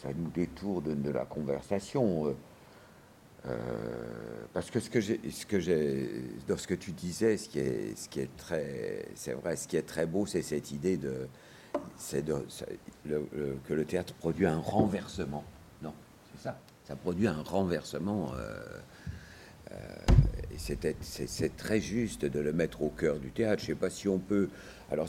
ça 0.00 0.08
nous 0.16 0.30
détourne 0.30 1.02
de 1.02 1.10
la 1.10 1.24
conversation. 1.24 2.34
Euh, 3.46 3.56
parce 4.52 4.70
que 4.70 4.80
ce 4.80 4.90
que 4.90 5.00
j'ai, 5.00 6.10
dans 6.46 6.56
ce 6.56 6.66
que 6.66 6.74
tu 6.74 6.92
disais, 6.92 7.36
ce 7.36 7.48
qui 7.48 7.58
est, 7.58 8.36
très, 8.36 9.06
c'est 9.14 9.32
vrai, 9.32 9.56
ce 9.56 9.66
qui 9.66 9.76
est 9.76 9.86
très 9.86 10.06
beau, 10.06 10.26
c'est 10.26 10.42
cette 10.42 10.72
idée 10.72 10.98
de, 10.98 11.28
que 13.04 13.74
le 13.74 13.84
théâtre 13.84 14.14
produit 14.14 14.46
un 14.46 14.58
renversement. 14.58 15.44
Non, 15.82 15.94
c'est 16.32 16.42
ça. 16.42 16.58
Ça 16.84 16.96
produit 16.96 17.28
un 17.28 17.42
renversement. 17.42 18.32
Euh, 18.34 18.58
euh, 19.72 19.74
et 20.52 20.58
c'est, 20.58 21.56
très 21.56 21.80
juste 21.80 22.24
de 22.24 22.40
le 22.40 22.52
mettre 22.52 22.82
au 22.82 22.90
cœur 22.90 23.18
du 23.18 23.30
théâtre. 23.30 23.62
Je 23.62 23.68
sais 23.68 23.74
pas 23.74 23.90
si 23.90 24.08
on 24.08 24.18
peut. 24.18 24.48
Alors, 24.90 25.08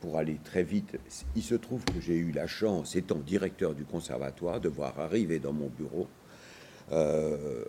pour 0.00 0.18
aller 0.18 0.38
très 0.44 0.64
vite, 0.64 0.98
il 1.34 1.42
se 1.42 1.54
trouve 1.54 1.82
que 1.84 2.00
j'ai 2.00 2.16
eu 2.16 2.32
la 2.32 2.46
chance, 2.46 2.96
étant 2.96 3.18
directeur 3.18 3.74
du 3.74 3.84
conservatoire, 3.84 4.60
de 4.60 4.68
voir 4.68 4.98
arriver 5.00 5.38
dans 5.38 5.52
mon 5.54 5.68
bureau 5.68 6.08
euh, 6.92 7.64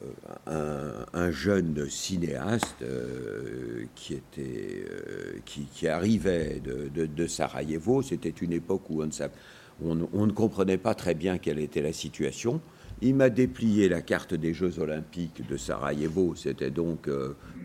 un, 0.45 1.31
jeune 1.31 1.89
cinéaste 1.89 2.83
euh, 2.83 3.85
qui, 3.95 4.13
était, 4.13 4.85
euh, 4.89 5.39
qui, 5.43 5.87
arrivait 5.87 6.61
de, 6.63 7.27
Sarajevo. 7.27 8.03
C'était 8.03 8.29
une 8.29 8.53
époque 8.53 8.89
où 8.89 9.01
on 9.01 9.95
ne, 9.95 10.05
on, 10.13 10.25
ne, 10.27 10.31
comprenait 10.31 10.77
pas 10.77 10.93
très 10.93 11.15
bien 11.15 11.39
quelle 11.39 11.59
était 11.59 11.81
la 11.81 11.93
situation. 11.93 12.61
Il 13.01 13.15
m'a 13.15 13.29
déplié 13.29 13.89
la 13.89 14.01
carte 14.01 14.35
des 14.35 14.53
Jeux 14.53 14.79
Olympiques 14.79 15.47
de 15.47 15.57
Sarajevo. 15.57 16.35
C'était 16.35 16.71
donc 16.71 17.09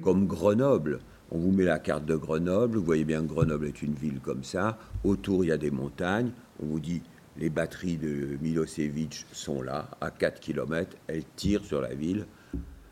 comme 0.03 0.27
Grenoble. 0.27 1.01
On 1.31 1.39
vous 1.39 1.53
met 1.53 1.65
la 1.65 1.79
carte 1.79 2.07
de 2.07 2.17
Grenoble. 2.17 2.79
Vous 2.79 2.85
voyez 2.85 3.05
bien 3.05 3.23
que 3.23 3.29
Grenoble 3.29 3.67
est 3.67 3.83
une 3.83 3.95
ville 3.95 4.21
comme 4.21 4.45
ça. 4.45 4.79
Autour, 5.05 5.45
il 5.45 5.49
y 5.49 5.53
a 5.53 5.59
des 5.59 5.71
montagnes. 5.71 6.31
On 6.63 6.67
vous 6.67 6.81
dit 6.81 7.03
les 7.37 7.51
batteries 7.51 7.97
de 7.97 8.37
Milosevic 8.41 9.27
sont 9.33 9.63
là, 9.63 9.89
à 10.01 10.11
4 10.11 10.41
km, 10.41 10.97
elles 11.07 11.25
tirent 11.37 11.65
sur 11.65 11.81
la 11.81 11.95
ville. 11.95 12.27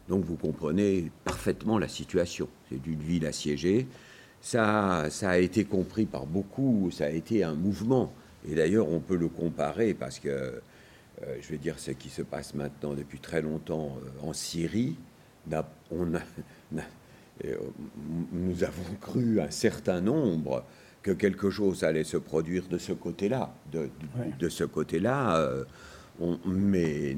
Donc 0.08 0.24
vous 0.24 0.36
comprenez 0.36 1.10
parfaitement 1.24 1.78
la 1.78 1.88
situation. 1.88 2.48
C'est 2.68 2.84
une 2.86 3.00
ville 3.00 3.26
assiégée. 3.26 3.86
Ça, 4.40 5.06
ça 5.10 5.30
a 5.30 5.38
été 5.38 5.64
compris 5.64 6.06
par 6.06 6.26
beaucoup, 6.26 6.90
ça 6.90 7.04
a 7.04 7.10
été 7.10 7.44
un 7.44 7.54
mouvement. 7.54 8.12
Et 8.48 8.54
d'ailleurs, 8.54 8.88
on 8.88 9.00
peut 9.00 9.16
le 9.16 9.28
comparer 9.28 9.92
parce 9.92 10.18
que, 10.18 10.28
euh, 10.28 11.36
je 11.40 11.48
vais 11.48 11.58
dire, 11.58 11.78
ce 11.78 11.90
qui 11.90 12.08
se 12.08 12.22
passe 12.22 12.54
maintenant 12.54 12.94
depuis 12.94 13.18
très 13.18 13.42
longtemps 13.42 13.98
euh, 14.02 14.28
en 14.28 14.32
Syrie, 14.32 14.96
on 15.90 16.14
euh, 17.44 17.56
nous 18.32 18.64
avons 18.64 18.94
cru 19.00 19.40
un 19.40 19.50
certain 19.50 20.00
nombre 20.00 20.64
que 21.02 21.10
quelque 21.12 21.50
chose 21.50 21.84
allait 21.84 22.04
se 22.04 22.16
produire 22.16 22.68
de 22.68 22.78
ce 22.78 22.92
côté-là. 22.92 23.54
De, 23.72 23.90
de, 24.38 24.48
ce 24.48 24.64
côté-là, 24.64 25.36
euh, 25.38 25.64
mais 26.44 27.16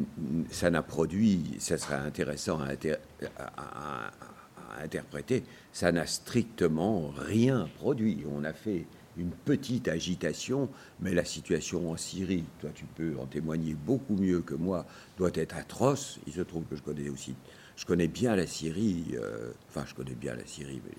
ça 0.51 0.71
n'a 0.71 0.83
produit, 0.83 1.57
ça 1.59 1.79
serait 1.79 1.97
intéressant 1.97 2.61
à, 2.61 2.73
à, 3.37 4.13
interpréter, 4.83 5.43
ça 5.73 5.93
n'a 5.93 6.07
strictement 6.07 7.13
rien 7.17 7.69
produit. 7.77 8.25
On 8.31 8.45
a 8.45 8.53
fait 8.53 8.87
une 9.17 9.31
petite 9.31 9.89
agitation, 9.89 10.69
mais 11.01 11.13
la 11.13 11.25
situation 11.25 11.91
en 11.91 11.97
Syrie, 11.97 12.45
toi 12.61 12.71
tu 12.75 12.85
peux 12.85 13.17
en 13.21 13.27
témoigner 13.27 13.75
beaucoup 13.75 14.17
mieux 14.17 14.41
que 14.41 14.55
moi, 14.55 14.87
doit 15.19 15.33
être 15.35 15.57
atroce. 15.57 16.21
Il 16.27 16.33
se 16.33 16.41
trouve 16.41 16.65
que 16.65 16.77
je 16.77 16.83
connais 16.83 17.09
aussi, 17.09 17.35
je 17.77 17.85
connais 17.85 18.09
bien 18.09 18.37
la 18.37 18.47
Syrie, 18.47 19.15
euh, 19.15 19.51
enfin 19.69 19.85
je 19.87 19.95
connais 19.95 20.15
bien 20.15 20.35
la 20.35 20.47
Syrie, 20.47 20.81
mais 20.87 20.97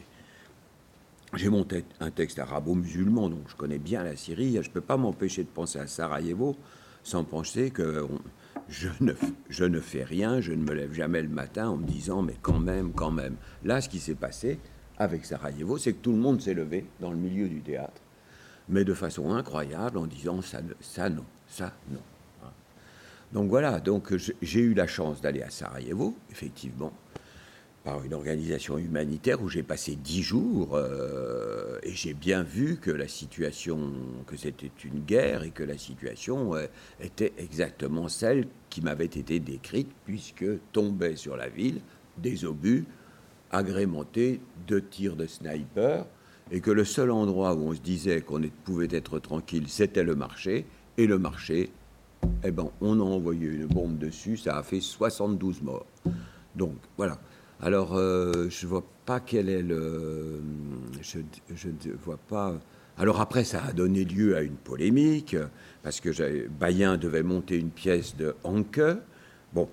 j'ai 1.36 1.49
monté 1.49 1.84
un 1.99 2.11
texte 2.11 2.39
arabo-musulman, 2.39 3.29
donc 3.29 3.47
je 3.47 3.55
connais 3.55 3.79
bien 3.79 4.03
la 4.03 4.15
Syrie. 4.15 4.53
Je 4.61 4.67
ne 4.67 4.73
peux 4.73 4.81
pas 4.81 4.97
m'empêcher 4.97 5.43
de 5.43 5.49
penser 5.49 5.79
à 5.79 5.88
Sarajevo 5.88 6.55
sans 7.03 7.23
penser 7.23 7.71
que 7.71 8.07
je, 8.69 8.88
ne, 9.01 9.13
je 9.49 9.65
ne 9.65 9.79
fais 9.79 10.03
rien, 10.03 10.41
je 10.41 10.53
ne 10.53 10.63
me 10.63 10.73
lève 10.73 10.93
jamais 10.93 11.21
le 11.21 11.29
matin 11.29 11.69
en 11.69 11.77
me 11.77 11.86
disant 11.86 12.21
mais 12.21 12.36
quand 12.41 12.59
même, 12.59 12.93
quand 12.93 13.11
même. 13.11 13.36
Là, 13.63 13.81
ce 13.81 13.89
qui 13.89 13.99
s'est 13.99 14.15
passé 14.15 14.59
avec 14.97 15.25
Sarajevo, 15.25 15.77
c'est 15.77 15.93
que 15.93 16.01
tout 16.01 16.11
le 16.11 16.19
monde 16.19 16.41
s'est 16.41 16.53
levé 16.53 16.86
dans 16.99 17.11
le 17.11 17.17
milieu 17.17 17.49
du 17.49 17.61
théâtre, 17.61 18.01
mais 18.69 18.86
de 18.86 18.93
façon 18.93 19.31
incroyable 19.31 19.97
en 19.97 20.05
disant 20.05 20.41
ça, 20.41 20.59
ça 20.81 21.09
non, 21.09 21.25
ça 21.47 21.73
non. 21.89 21.99
Donc 23.34 23.49
voilà, 23.49 23.79
donc 23.79 24.13
j'ai 24.43 24.59
eu 24.59 24.75
la 24.75 24.86
chance 24.86 25.19
d'aller 25.19 25.41
à 25.41 25.49
Sarajevo, 25.49 26.15
effectivement 26.31 26.93
par 27.84 28.03
une 28.03 28.13
organisation 28.13 28.77
humanitaire 28.77 29.41
où 29.41 29.49
j'ai 29.49 29.63
passé 29.63 29.95
dix 29.95 30.21
jours 30.21 30.75
euh, 30.75 31.79
et 31.84 31.91
j'ai 31.91 32.13
bien 32.13 32.43
vu 32.43 32.77
que 32.77 32.91
la 32.91 33.09
situation, 33.09 33.91
que 34.25 34.38
c'était 34.38 34.71
une 34.86 35.01
guerre 35.01 35.43
et 35.43 35.51
que 35.51 35.63
la 35.63 35.77
situation 35.77 36.55
euh, 36.55 36.65
était 37.01 37.34
exactement 37.38 38.07
celle 38.07 38.47
qui 38.69 38.81
m'avait 38.81 39.05
été 39.05 39.39
décrite 39.39 39.89
puisque 40.05 40.45
tombaient 40.71 41.17
sur 41.17 41.36
la 41.36 41.49
ville 41.49 41.81
des 42.17 42.45
obus 42.45 42.86
agrémentés 43.51 44.39
de 44.65 44.79
tirs 44.79 45.17
de 45.17 45.27
sniper 45.27 46.05
et 46.51 46.61
que 46.61 46.71
le 46.71 46.86
seul 46.86 47.11
endroit 47.11 47.53
où 47.53 47.69
on 47.69 47.73
se 47.73 47.81
disait 47.81 48.21
qu'on 48.21 48.41
pouvait 48.63 48.88
être 48.91 49.19
tranquille, 49.19 49.65
c'était 49.67 50.03
le 50.03 50.15
marché 50.15 50.65
et 50.97 51.07
le 51.07 51.17
marché, 51.17 51.69
eh 52.43 52.51
ben, 52.51 52.69
on 52.79 52.99
a 52.99 53.03
envoyé 53.03 53.47
une 53.47 53.65
bombe 53.65 53.97
dessus, 53.97 54.38
ça 54.38 54.57
a 54.57 54.63
fait 54.63 54.79
72 54.79 55.61
morts. 55.61 55.86
Donc 56.55 56.75
voilà. 56.97 57.19
Alors, 57.66 57.95
euh, 57.95 58.49
je 58.49 58.66
ne 58.66 58.70
vois 58.70 58.84
pas 59.05 59.22
quel 59.22 59.47
est 59.47 59.61
le. 59.61 60.41
Je 61.01 61.70
ne 61.70 61.93
vois 62.03 62.18
pas. 62.18 62.59
Alors 62.97 63.22
après, 63.22 63.45
ça 63.45 63.64
a 63.64 63.72
donné 63.72 64.03
lieu 64.03 64.36
à 64.36 64.41
une 64.41 64.57
polémique, 64.57 65.38
parce 65.82 66.01
que 66.01 66.09
Bayen 66.49 66.97
devait 66.97 67.24
monter 67.24 67.57
une 67.57 67.70
pièce 67.70 68.18
de 68.18 68.36
Hanke. 68.43 68.82
Bon, 69.53 69.70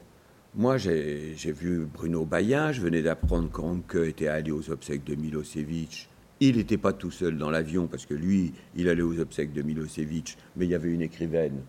moi, 0.54 0.78
j'ai 0.78 1.34
vu 1.46 1.84
Bruno 1.92 2.24
Bayen, 2.24 2.70
je 2.70 2.80
venais 2.80 3.02
d'apprendre 3.02 3.50
qu'Hanke 3.50 3.96
était 3.96 4.28
allé 4.28 4.52
aux 4.52 4.70
obsèques 4.70 5.02
de 5.02 5.16
Milosevic. 5.16 6.08
Il 6.38 6.58
n'était 6.58 6.78
pas 6.78 6.92
tout 6.92 7.10
seul 7.10 7.36
dans 7.38 7.50
l'avion, 7.50 7.88
parce 7.88 8.06
que 8.06 8.14
lui, 8.14 8.54
il 8.76 8.88
allait 8.88 9.02
aux 9.02 9.18
obsèques 9.18 9.52
de 9.52 9.62
Milosevic, 9.62 10.38
mais 10.56 10.66
il 10.66 10.70
y 10.70 10.76
avait 10.76 10.92
une 10.92 11.02
écrivaine 11.02 11.60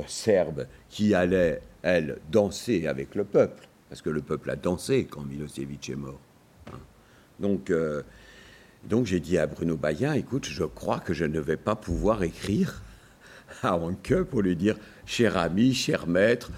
euh, 0.00 0.04
serbe 0.06 0.66
qui 0.88 1.12
allait, 1.12 1.60
elle, 1.82 2.16
danser 2.30 2.86
avec 2.86 3.14
le 3.14 3.24
peuple 3.24 3.69
parce 3.90 4.02
que 4.02 4.08
le 4.08 4.22
peuple 4.22 4.48
a 4.50 4.56
dansé 4.56 5.04
quand 5.10 5.24
Milosevic 5.24 5.90
est 5.90 5.96
mort. 5.96 6.20
Hein. 6.68 6.78
Donc, 7.40 7.70
euh, 7.70 8.02
donc 8.84 9.04
j'ai 9.04 9.18
dit 9.18 9.36
à 9.36 9.46
Bruno 9.46 9.76
Bayen, 9.76 10.14
écoute, 10.14 10.46
je 10.46 10.62
crois 10.62 11.00
que 11.00 11.12
je 11.12 11.24
ne 11.24 11.40
vais 11.40 11.56
pas 11.56 11.74
pouvoir 11.74 12.22
écrire 12.22 12.82
à 13.62 13.76
Anke 13.76 14.22
pour 14.22 14.42
lui 14.42 14.54
dire, 14.54 14.76
cher 15.04 15.36
ami, 15.36 15.74
cher 15.74 16.06
maître, 16.06 16.52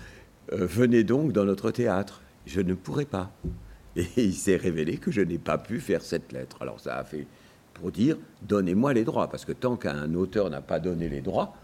euh, 0.52 0.66
venez 0.66 1.04
donc 1.04 1.32
dans 1.32 1.46
notre 1.46 1.70
théâtre. 1.70 2.20
Je 2.44 2.60
ne 2.60 2.74
pourrai 2.74 3.06
pas. 3.06 3.32
Et 3.96 4.06
il 4.16 4.34
s'est 4.34 4.56
révélé 4.56 4.98
que 4.98 5.10
je 5.10 5.22
n'ai 5.22 5.38
pas 5.38 5.56
pu 5.56 5.80
faire 5.80 6.02
cette 6.02 6.32
lettre. 6.32 6.58
Alors 6.60 6.80
ça 6.80 6.98
a 6.98 7.04
fait 7.04 7.26
pour 7.72 7.90
dire, 7.90 8.18
donnez-moi 8.42 8.92
les 8.92 9.04
droits, 9.04 9.30
parce 9.30 9.46
que 9.46 9.52
tant 9.52 9.76
qu'un 9.76 10.12
auteur 10.12 10.50
n'a 10.50 10.60
pas 10.60 10.80
donné 10.80 11.08
les 11.08 11.22
droits, 11.22 11.56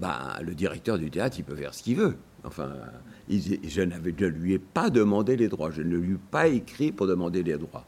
ben, 0.00 0.36
le 0.42 0.54
directeur 0.54 0.98
du 0.98 1.10
théâtre, 1.10 1.36
il 1.38 1.44
peut 1.44 1.56
faire 1.56 1.74
ce 1.74 1.82
qu'il 1.82 1.96
veut. 1.96 2.16
Enfin, 2.44 2.72
je, 3.28 3.82
n'avais, 3.82 4.14
ne 4.18 4.26
lui 4.26 4.54
ai 4.54 4.58
pas 4.58 4.90
demandé 4.90 5.36
les 5.36 5.48
droits, 5.48 5.70
je 5.70 5.82
ne 5.82 5.96
lui 5.96 6.14
ai 6.14 6.18
pas 6.30 6.46
écrit 6.46 6.92
pour 6.92 7.06
demander 7.06 7.42
les 7.42 7.56
droits. 7.56 7.86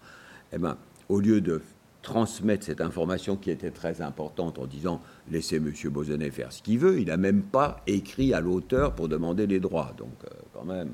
Eh 0.53 0.59
ben, 0.59 0.77
au 1.09 1.21
lieu 1.21 1.41
de 1.41 1.63
transmettre 2.03 2.65
cette 2.65 2.81
information 2.81 3.37
qui 3.37 3.51
était 3.51 3.71
très 3.71 4.01
importante 4.01 4.59
en 4.59 4.67
disant 4.67 5.01
laissez 5.31 5.57
M. 5.57 5.73
Bozonnet 5.91 6.31
faire 6.31 6.53
ce 6.53 6.63
qu'il 6.63 6.79
veut, 6.79 6.99
il 6.99 7.09
n'a 7.09 7.17
même 7.17 7.43
pas 7.43 7.83
écrit 7.87 8.33
à 8.33 8.41
l'auteur 8.41 8.95
pour 8.95 9.09
demander 9.09 9.47
les 9.47 9.61
droits. 9.61 9.93
Donc, 9.99 10.15
euh, 10.25 10.29
quand 10.53 10.65
même. 10.65 10.91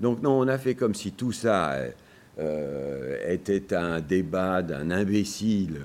Donc, 0.00 0.22
non, 0.22 0.40
on 0.40 0.48
a 0.48 0.58
fait 0.58 0.74
comme 0.74 0.94
si 0.94 1.12
tout 1.12 1.32
ça 1.32 1.76
était 3.28 3.74
un 3.74 4.00
débat 4.00 4.62
d'un 4.62 4.90
imbécile, 4.90 5.78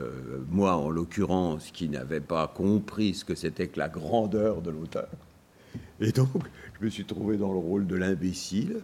moi 0.49 0.75
en 0.75 0.89
l'occurrence, 0.89 1.71
qui 1.71 1.89
n'avait 1.89 2.21
pas 2.21 2.47
compris 2.47 3.13
ce 3.13 3.25
que 3.25 3.35
c'était 3.35 3.67
que 3.67 3.79
la 3.79 3.89
grandeur 3.89 4.61
de 4.61 4.71
l'auteur. 4.71 5.09
Et 5.99 6.11
donc, 6.11 6.43
je 6.79 6.85
me 6.85 6.89
suis 6.89 7.05
trouvé 7.05 7.37
dans 7.37 7.51
le 7.51 7.59
rôle 7.59 7.87
de 7.87 7.95
l'imbécile. 7.95 8.81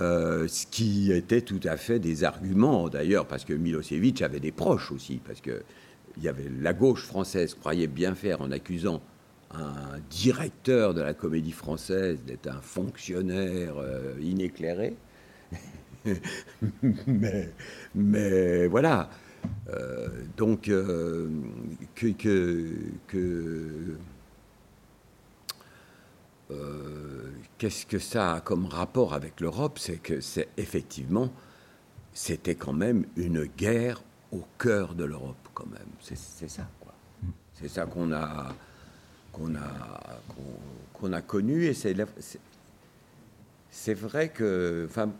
Euh, 0.00 0.48
ce 0.48 0.66
qui 0.66 1.12
était 1.12 1.42
tout 1.42 1.60
à 1.64 1.76
fait 1.76 1.98
des 1.98 2.24
arguments 2.24 2.88
d'ailleurs, 2.88 3.26
parce 3.26 3.44
que 3.44 3.52
Milosevic 3.52 4.22
avait 4.22 4.40
des 4.40 4.52
proches 4.52 4.90
aussi, 4.90 5.20
parce 5.24 5.40
que 5.40 5.62
il 6.16 6.22
y 6.22 6.28
avait 6.28 6.50
la 6.60 6.72
gauche 6.72 7.04
française 7.04 7.54
croyait 7.54 7.86
bien 7.86 8.14
faire 8.14 8.40
en 8.40 8.50
accusant 8.50 9.02
un 9.54 9.98
directeur 10.10 10.94
de 10.94 11.02
la 11.02 11.12
comédie 11.14 11.52
française 11.52 12.24
d'être 12.26 12.48
un 12.48 12.60
fonctionnaire 12.60 13.74
euh, 13.78 14.14
inéclairé. 14.20 14.94
mais, 17.06 17.50
mais, 17.94 18.66
voilà. 18.66 19.08
Euh, 19.68 20.08
donc, 20.36 20.62
que, 20.62 21.30
que, 21.94 23.96
euh, 26.50 27.30
qu'est-ce 27.58 27.86
que 27.86 27.98
ça 27.98 28.34
a 28.34 28.40
comme 28.40 28.66
rapport 28.66 29.14
avec 29.14 29.40
l'Europe? 29.40 29.78
C'est 29.78 29.98
que 29.98 30.20
c'est 30.20 30.48
effectivement, 30.56 31.30
c'était 32.12 32.54
quand 32.54 32.72
même 32.72 33.06
une 33.16 33.44
guerre 33.44 34.02
au 34.32 34.42
cœur 34.58 34.94
de 34.94 35.04
l'Europe, 35.04 35.48
quand 35.54 35.66
même. 35.66 35.80
C'est 36.00 36.16
ça, 36.16 36.68
quoi. 36.80 36.94
C'est 37.54 37.68
ça 37.68 37.86
qu'on 37.86 38.12
a, 38.12 38.54
qu'on 39.32 39.54
a, 39.54 40.20
qu'on 40.92 41.12
a 41.12 41.22
connu, 41.22 41.66
et 41.66 41.74
c'est, 41.74 41.96
c'est 43.70 43.94
vrai 43.94 44.30
que, 44.30 44.86
enfin, 44.88 45.10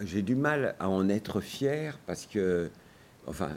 j'ai 0.00 0.22
du 0.22 0.34
mal 0.34 0.74
à 0.78 0.88
en 0.88 1.08
être 1.08 1.40
fier 1.40 1.98
parce 2.06 2.26
que, 2.26 2.70
enfin, 3.26 3.50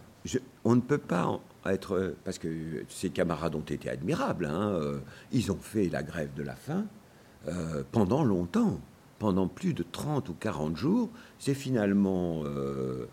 on 0.64 0.76
ne 0.76 0.82
peut 0.82 0.98
pas 0.98 1.40
être. 1.66 2.16
Parce 2.24 2.40
que 2.40 2.84
ses 2.90 3.10
camarades 3.10 3.56
ont 3.56 3.62
été 3.62 3.90
admirables. 3.90 4.46
Hein, 4.46 4.70
euh, 4.70 5.00
ils 5.32 5.52
ont 5.52 5.60
fait 5.60 5.90
la 5.90 6.04
grève 6.04 6.34
de 6.36 6.44
la 6.44 6.56
faim 6.56 6.86
euh, 7.48 7.84
pendant 7.92 8.24
longtemps. 8.24 8.80
Pendant 9.20 9.48
plus 9.48 9.74
de 9.74 9.84
30 9.84 10.30
ou 10.30 10.34
40 10.34 10.76
jours. 10.76 11.10
C'est 11.38 11.54
finalement 11.54 12.42
euh, 12.44 13.06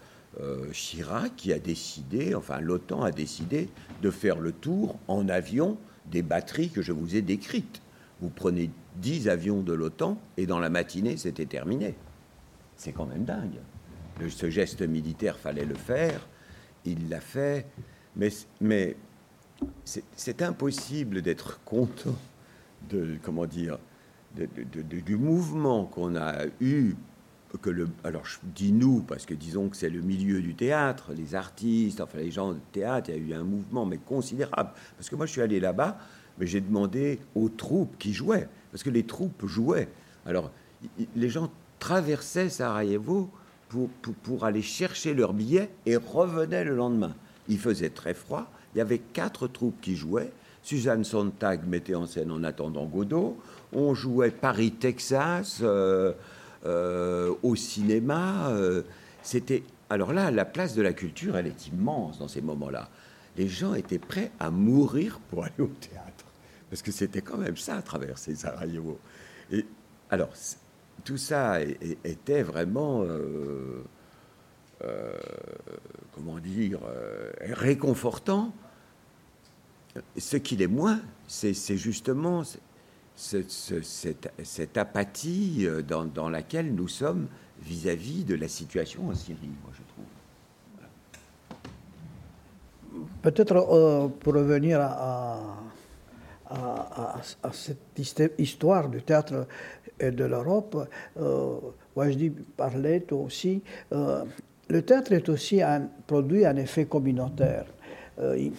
Chirac 0.72 1.36
qui 1.36 1.52
a 1.52 1.58
décidé, 1.58 2.34
enfin 2.34 2.60
l'OTAN 2.60 3.02
a 3.02 3.10
décidé 3.10 3.68
de 4.00 4.10
faire 4.10 4.38
le 4.38 4.52
tour 4.52 4.98
en 5.06 5.28
avion 5.28 5.76
des 6.06 6.22
batteries 6.22 6.70
que 6.70 6.80
je 6.80 6.92
vous 6.92 7.14
ai 7.16 7.20
décrites. 7.20 7.82
Vous 8.22 8.30
prenez 8.30 8.70
10 8.96 9.28
avions 9.28 9.60
de 9.62 9.74
l'OTAN 9.74 10.18
et 10.38 10.46
dans 10.46 10.58
la 10.58 10.70
matinée, 10.70 11.18
c'était 11.18 11.46
terminé. 11.46 11.94
C'est 12.78 12.92
quand 12.92 13.06
même 13.06 13.24
dingue. 13.24 13.58
ce 14.28 14.48
geste 14.48 14.82
militaire, 14.82 15.36
fallait 15.36 15.66
le 15.66 15.74
faire. 15.74 16.26
Il 16.84 17.08
l'a 17.08 17.20
fait. 17.20 17.66
Mais, 18.16 18.30
mais 18.60 18.96
c'est 19.84 20.42
impossible 20.42 21.20
d'être 21.20 21.60
content 21.64 22.14
de, 22.88 23.18
comment 23.22 23.46
dire, 23.46 23.78
du 24.36 25.16
mouvement 25.16 25.84
qu'on 25.84 26.16
a 26.16 26.46
eu. 26.60 26.94
Que 27.62 27.70
le, 27.70 27.88
alors 28.04 28.26
je 28.26 28.36
dis 28.54 28.72
nous 28.72 29.00
parce 29.00 29.24
que 29.24 29.32
disons 29.32 29.70
que 29.70 29.76
c'est 29.76 29.88
le 29.88 30.02
milieu 30.02 30.42
du 30.42 30.54
théâtre, 30.54 31.12
les 31.16 31.34
artistes, 31.34 31.98
enfin 32.02 32.18
les 32.18 32.30
gens 32.30 32.52
de 32.52 32.58
théâtre, 32.72 33.08
il 33.08 33.14
y 33.14 33.32
a 33.32 33.36
eu 33.36 33.40
un 33.40 33.42
mouvement 33.42 33.86
mais 33.86 33.96
considérable. 33.96 34.72
Parce 34.98 35.08
que 35.08 35.16
moi 35.16 35.24
je 35.24 35.32
suis 35.32 35.40
allé 35.40 35.58
là-bas, 35.58 35.96
mais 36.38 36.46
j'ai 36.46 36.60
demandé 36.60 37.20
aux 37.34 37.48
troupes 37.48 37.96
qui 37.98 38.12
jouaient, 38.12 38.48
parce 38.70 38.82
que 38.82 38.90
les 38.90 39.04
troupes 39.04 39.46
jouaient. 39.46 39.88
Alors 40.26 40.52
les 41.16 41.30
gens 41.30 41.50
traversaient 41.78 42.48
Sarajevo 42.48 43.30
pour, 43.68 43.88
pour, 44.22 44.44
aller 44.44 44.62
chercher 44.62 45.14
leurs 45.14 45.32
billets 45.32 45.70
et 45.86 45.96
revenaient 45.96 46.64
le 46.64 46.74
lendemain. 46.74 47.14
Il 47.48 47.58
faisait 47.58 47.90
très 47.90 48.14
froid. 48.14 48.46
Il 48.74 48.78
y 48.78 48.80
avait 48.80 48.98
quatre 48.98 49.46
troupes 49.46 49.80
qui 49.80 49.96
jouaient. 49.96 50.32
Suzanne 50.62 51.04
Sontag 51.04 51.66
mettait 51.66 51.94
en 51.94 52.06
scène 52.06 52.30
En 52.30 52.44
attendant 52.44 52.86
Godot. 52.86 53.38
On 53.72 53.94
jouait 53.94 54.30
Paris, 54.30 54.72
Texas 54.72 55.60
euh, 55.62 56.12
euh, 56.66 57.34
au 57.42 57.56
cinéma. 57.56 58.48
Euh, 58.50 58.82
c'était 59.22 59.62
alors 59.90 60.12
là, 60.12 60.30
la 60.30 60.44
place 60.44 60.74
de 60.74 60.82
la 60.82 60.92
culture, 60.92 61.36
elle 61.36 61.46
est 61.46 61.68
immense 61.68 62.18
dans 62.18 62.28
ces 62.28 62.42
moments-là. 62.42 62.88
Les 63.36 63.48
gens 63.48 63.74
étaient 63.74 63.98
prêts 63.98 64.30
à 64.38 64.50
mourir 64.50 65.18
pour 65.30 65.44
aller 65.44 65.60
au 65.60 65.70
théâtre, 65.80 66.24
parce 66.68 66.82
que 66.82 66.92
c'était 66.92 67.22
quand 67.22 67.38
même 67.38 67.56
ça, 67.56 67.80
traverser 67.80 68.34
Sarajevo. 68.34 68.98
Et 69.50 69.64
alors, 70.10 70.30
tout 71.08 71.16
ça 71.16 71.58
était 72.04 72.42
vraiment 72.42 73.02
euh, 74.84 75.12
comment 76.14 76.38
dire, 76.38 76.78
euh, 76.84 77.32
réconfortant. 77.40 78.52
Ce 80.16 80.36
qu'il 80.36 80.62
est 80.62 80.68
moins, 80.68 81.00
c'est 81.26 81.76
justement 81.76 82.42
cette, 83.16 84.76
apathie 84.76 85.66
euh, 85.66 85.82
dans, 85.82 86.28
laquelle 86.28 86.72
nous 86.74 86.86
sommes 86.86 87.26
vis-à-vis 87.62 88.24
de 88.24 88.36
la 88.36 88.46
situation 88.46 89.08
en 89.08 89.14
Syrie, 89.14 89.50
moi 89.64 89.72
je 89.72 89.82
trouve. 89.88 90.04
Peut-être 93.22 94.12
pour 94.20 94.34
revenir 94.34 94.80
à, 94.80 95.40
cette 97.52 98.00
histoire 98.38 98.88
du 98.88 99.02
théâtre 99.02 99.48
et 100.00 100.10
de 100.10 100.24
l'Europe, 100.24 100.88
euh, 101.20 101.56
dis 102.14 102.30
parlait 102.56 103.04
aussi 103.12 103.62
le 104.68 104.82
théâtre 104.82 105.12
est 105.12 105.28
aussi 105.28 105.62
un, 105.62 105.88
produit 106.06 106.44
un 106.44 106.56
effet 106.56 106.84
communautaire. 106.84 107.64
Euh, 108.20 108.50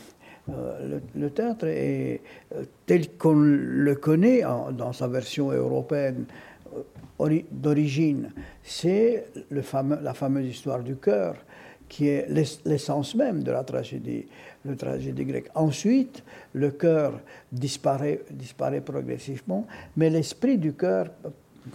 euh, 0.49 0.99
le, 1.15 1.29
théâtre 1.29 1.67
est 1.67 2.21
euh, 2.55 2.63
tel 2.85 3.11
qu'on 3.17 3.35
le 3.35 3.95
connaît 3.95 4.41
dans 4.71 4.93
sa 4.93 5.07
version 5.07 5.51
européenne 5.51 6.25
d'origine, 7.51 8.31
c'est 8.63 9.25
la 9.51 10.13
fameuse 10.13 10.47
histoire 10.47 10.81
du 10.81 10.95
cœur 10.95 11.35
qui 11.89 12.07
est 12.07 12.27
l'essence 12.65 13.15
même 13.15 13.43
de 13.43 13.51
la 13.51 13.63
tragédie, 13.63 14.25
la 14.63 14.75
tragédie 14.75 15.25
grecque. 15.25 15.49
Ensuite, 15.55 16.23
le 16.53 16.71
cœur 16.71 17.19
disparaît, 17.51 18.21
progressivement, 18.85 19.65
mais 19.97 20.09
l'esprit 20.09 20.57
du 20.57 20.73
cœur 20.73 21.07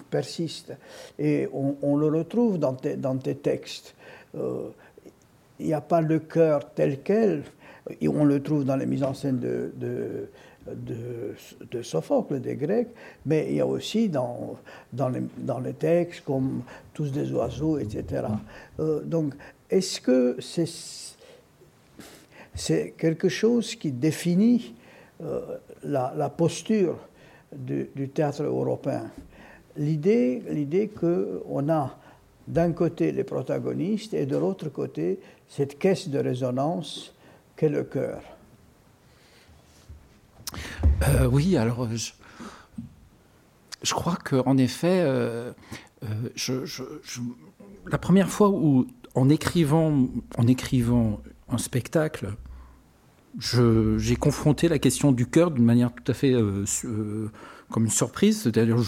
persiste. 0.09 0.73
Et 1.19 1.49
on, 1.53 1.97
le 1.97 2.07
retrouve 2.07 2.59
dans 2.59 2.75
tes 2.75 3.35
textes. 3.35 3.95
Euh, 4.37 4.69
il 5.61 5.67
n'y 5.67 5.75
a 5.75 5.81
pas 5.81 6.01
le 6.01 6.19
cœur 6.19 6.73
tel 6.75 7.01
quel, 7.03 7.43
on 8.09 8.25
le 8.25 8.43
trouve 8.43 8.65
dans 8.65 8.77
les 8.77 8.87
mises 8.87 9.03
en 9.03 9.15
scène 9.15 9.39
de, 9.39 9.73
de, 10.67 11.83
Sophocle, 11.83 12.41
des 12.41 12.57
Grecs, 12.57 12.89
mais 13.27 13.47
il 13.51 13.57
y 13.57 13.61
a 13.61 13.67
aussi 13.67 14.09
dans, 14.09 14.57
dans, 14.93 15.09
les, 15.09 15.23
dans 15.39 15.61
les 15.61 15.75
textes 15.75 16.25
comme 16.25 16.62
Tous 16.93 17.11
des 17.11 17.33
oiseaux, 17.33 17.79
etc. 17.79 18.25
Euh, 18.81 19.03
donc, 19.03 19.35
est-ce 19.71 20.01
que 20.01 20.37
c'est 22.55 22.95
quelque 22.97 23.29
chose 23.29 23.75
qui 23.75 23.93
définit 23.93 24.75
euh, 25.23 25.59
la, 25.83 26.31
posture 26.31 26.99
du, 27.53 27.89
théâtre 28.12 28.43
européen? 28.43 29.11
L'idée, 29.77 30.91
qu'on 30.99 31.69
a 31.69 31.99
d'un 32.47 32.73
côté 32.73 33.11
les 33.11 33.25
protagonistes 33.25 34.15
et 34.15 34.27
de 34.27 34.37
l'autre 34.37 34.69
côté 34.69 35.19
cette 35.49 35.79
caisse 35.79 36.09
de 36.09 36.19
résonance 36.19 37.15
qu'est 37.57 37.71
le 37.71 37.85
cœur. 37.85 38.21
Euh, 41.09 41.27
oui, 41.27 41.57
alors 41.57 41.89
je, 43.83 43.95
crois 43.95 44.17
qu'en 44.17 44.57
effet, 44.59 45.03
euh, 45.05 45.53
la 47.91 47.99
première 47.99 48.29
fois 48.29 48.51
où 48.51 48.87
en 49.15 49.31
écrivant, 49.31 50.09
un 51.49 51.59
spectacle, 51.59 52.35
j'ai 53.39 54.17
confronté 54.17 54.69
la 54.69 54.79
question 54.79 55.12
du 55.12 55.27
cœur 55.27 55.51
d'une 55.51 55.65
manière 55.65 55.93
tout 55.93 56.11
à 56.11 56.15
fait 56.15 56.35
comme 57.71 57.85
une 57.85 57.91
surprise, 57.91 58.43
c'est-à-dire 58.43 58.79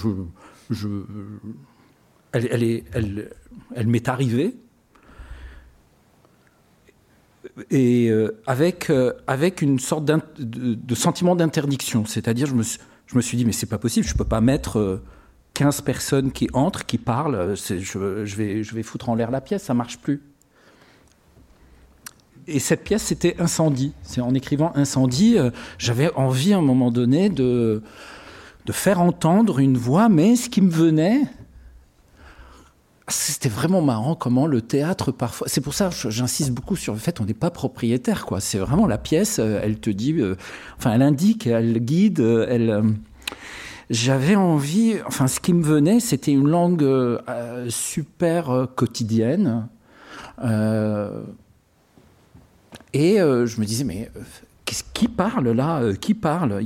elle, 2.32 2.48
elle, 2.50 2.62
est, 2.62 2.84
elle, 2.92 3.30
elle 3.74 3.86
m'est 3.86 4.08
arrivée. 4.08 4.54
Et 7.70 8.10
euh, 8.10 8.36
avec, 8.46 8.90
euh, 8.90 9.12
une 9.62 9.78
sorte 9.78 10.04
de, 10.04 10.94
sentiment 10.94 11.36
d'interdiction. 11.36 12.04
C'est-à-dire, 12.04 12.46
je 12.46 12.54
me, 12.54 12.62
je 12.62 13.16
me 13.16 13.22
suis 13.22 13.36
dit, 13.36 13.44
mais 13.44 13.52
c'est 13.52 13.66
pas 13.66 13.78
possible, 13.78 14.06
je 14.06 14.14
peux 14.14 14.24
pas 14.24 14.40
mettre 14.40 15.00
15 15.56 15.80
euh, 15.80 15.82
personnes 15.82 16.32
qui 16.32 16.48
entrent, 16.52 16.84
qui 16.86 16.98
parlent, 16.98 17.54
je, 17.56 18.24
je, 18.24 18.36
vais, 18.36 18.82
foutre 18.82 19.08
en 19.08 19.14
l'air 19.14 19.30
la 19.30 19.40
pièce, 19.40 19.64
ça 19.64 19.74
marche 19.74 19.98
plus. 19.98 20.22
Et 22.46 22.60
cette 22.60 22.84
pièce, 22.84 23.02
c'était 23.02 23.34
Incendie. 23.40 23.92
C'est 24.02 24.20
en 24.20 24.32
écrivant 24.34 24.70
Incendie, 24.76 25.36
j'avais 25.78 26.12
envie 26.14 26.52
à 26.52 26.58
un 26.58 26.62
moment 26.62 26.92
donné 26.92 27.28
de, 27.28 27.82
faire 28.70 29.00
entendre 29.00 29.58
une 29.58 29.76
voix, 29.76 30.08
mais 30.08 30.36
ce 30.36 30.48
qui 30.48 30.60
me 30.60 30.70
venait, 30.70 31.22
c'était 33.08 33.48
vraiment 33.48 33.82
marrant 33.82 34.14
comment 34.14 34.46
le 34.46 34.60
théâtre 34.62 35.12
parfois. 35.12 35.48
C'est 35.48 35.60
pour 35.60 35.74
ça 35.74 35.90
que 35.90 36.10
j'insiste 36.10 36.50
beaucoup 36.50 36.76
sur 36.76 36.92
le 36.92 36.98
fait 36.98 37.18
qu'on 37.18 37.24
n'est 37.24 37.34
pas 37.34 37.50
propriétaire, 37.50 38.26
quoi. 38.26 38.40
C'est 38.40 38.58
vraiment 38.58 38.86
la 38.86 38.98
pièce. 38.98 39.38
euh, 39.38 39.60
Elle 39.62 39.78
te 39.78 39.90
dit, 39.90 40.12
euh, 40.12 40.36
enfin, 40.76 40.92
elle 40.92 41.02
indique, 41.02 41.46
elle 41.46 41.78
guide, 41.78 42.20
euh, 42.20 42.46
elle. 42.48 42.70
euh, 42.70 42.82
J'avais 43.88 44.34
envie, 44.34 44.96
enfin, 45.06 45.28
ce 45.28 45.38
qui 45.38 45.52
me 45.52 45.62
venait, 45.62 46.00
c'était 46.00 46.32
une 46.32 46.48
langue 46.48 46.82
euh, 46.82 47.66
super 47.68 48.50
euh, 48.50 48.66
quotidienne. 48.66 49.68
Euh, 50.42 51.22
et 52.92 53.18
je 53.18 53.60
me 53.60 53.64
disais, 53.64 53.84
mais 53.84 54.10
qui 54.94 55.06
parle 55.06 55.50
là 55.50 55.82
Qui 56.00 56.14
parle? 56.14 56.62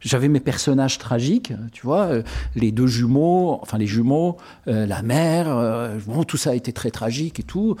J'avais 0.00 0.28
mes 0.28 0.40
personnages 0.40 0.98
tragiques, 0.98 1.52
tu 1.72 1.86
vois, 1.86 2.10
les 2.56 2.72
deux 2.72 2.88
jumeaux, 2.88 3.58
enfin 3.62 3.78
les 3.78 3.86
jumeaux, 3.86 4.38
la 4.66 5.02
mère, 5.02 5.92
bon, 6.06 6.24
tout 6.24 6.36
ça 6.36 6.50
a 6.50 6.54
été 6.54 6.72
très 6.72 6.90
tragique 6.90 7.38
et 7.38 7.44
tout. 7.44 7.76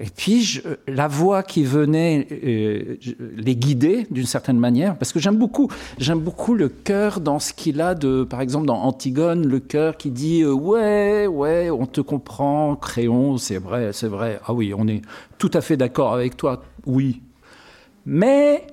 Et 0.00 0.08
puis 0.08 0.62
la 0.88 1.08
voix 1.08 1.42
qui 1.42 1.62
venait 1.62 2.26
euh, 2.30 2.96
les 3.36 3.54
guider 3.54 4.06
d'une 4.10 4.24
certaine 4.24 4.58
manière, 4.58 4.96
parce 4.96 5.12
que 5.12 5.20
j'aime 5.20 5.36
beaucoup, 5.36 5.68
j'aime 5.98 6.20
beaucoup 6.20 6.54
le 6.54 6.70
cœur 6.70 7.20
dans 7.20 7.38
ce 7.38 7.52
qu'il 7.52 7.82
a 7.82 7.94
de, 7.94 8.24
par 8.24 8.40
exemple 8.40 8.66
dans 8.66 8.78
Antigone, 8.78 9.46
le 9.46 9.60
cœur 9.60 9.98
qui 9.98 10.10
dit 10.10 10.40
euh, 10.40 10.52
ouais, 10.52 11.26
ouais, 11.26 11.68
on 11.68 11.84
te 11.84 12.00
comprend, 12.00 12.76
Créon, 12.76 13.36
c'est 13.36 13.58
vrai, 13.58 13.90
c'est 13.92 14.08
vrai, 14.08 14.40
ah 14.46 14.54
oui, 14.54 14.72
on 14.74 14.88
est 14.88 15.02
tout 15.36 15.50
à 15.52 15.60
fait 15.60 15.76
d'accord 15.76 16.14
avec 16.14 16.34
toi, 16.34 16.62
oui, 16.86 17.20
mais 18.06 18.66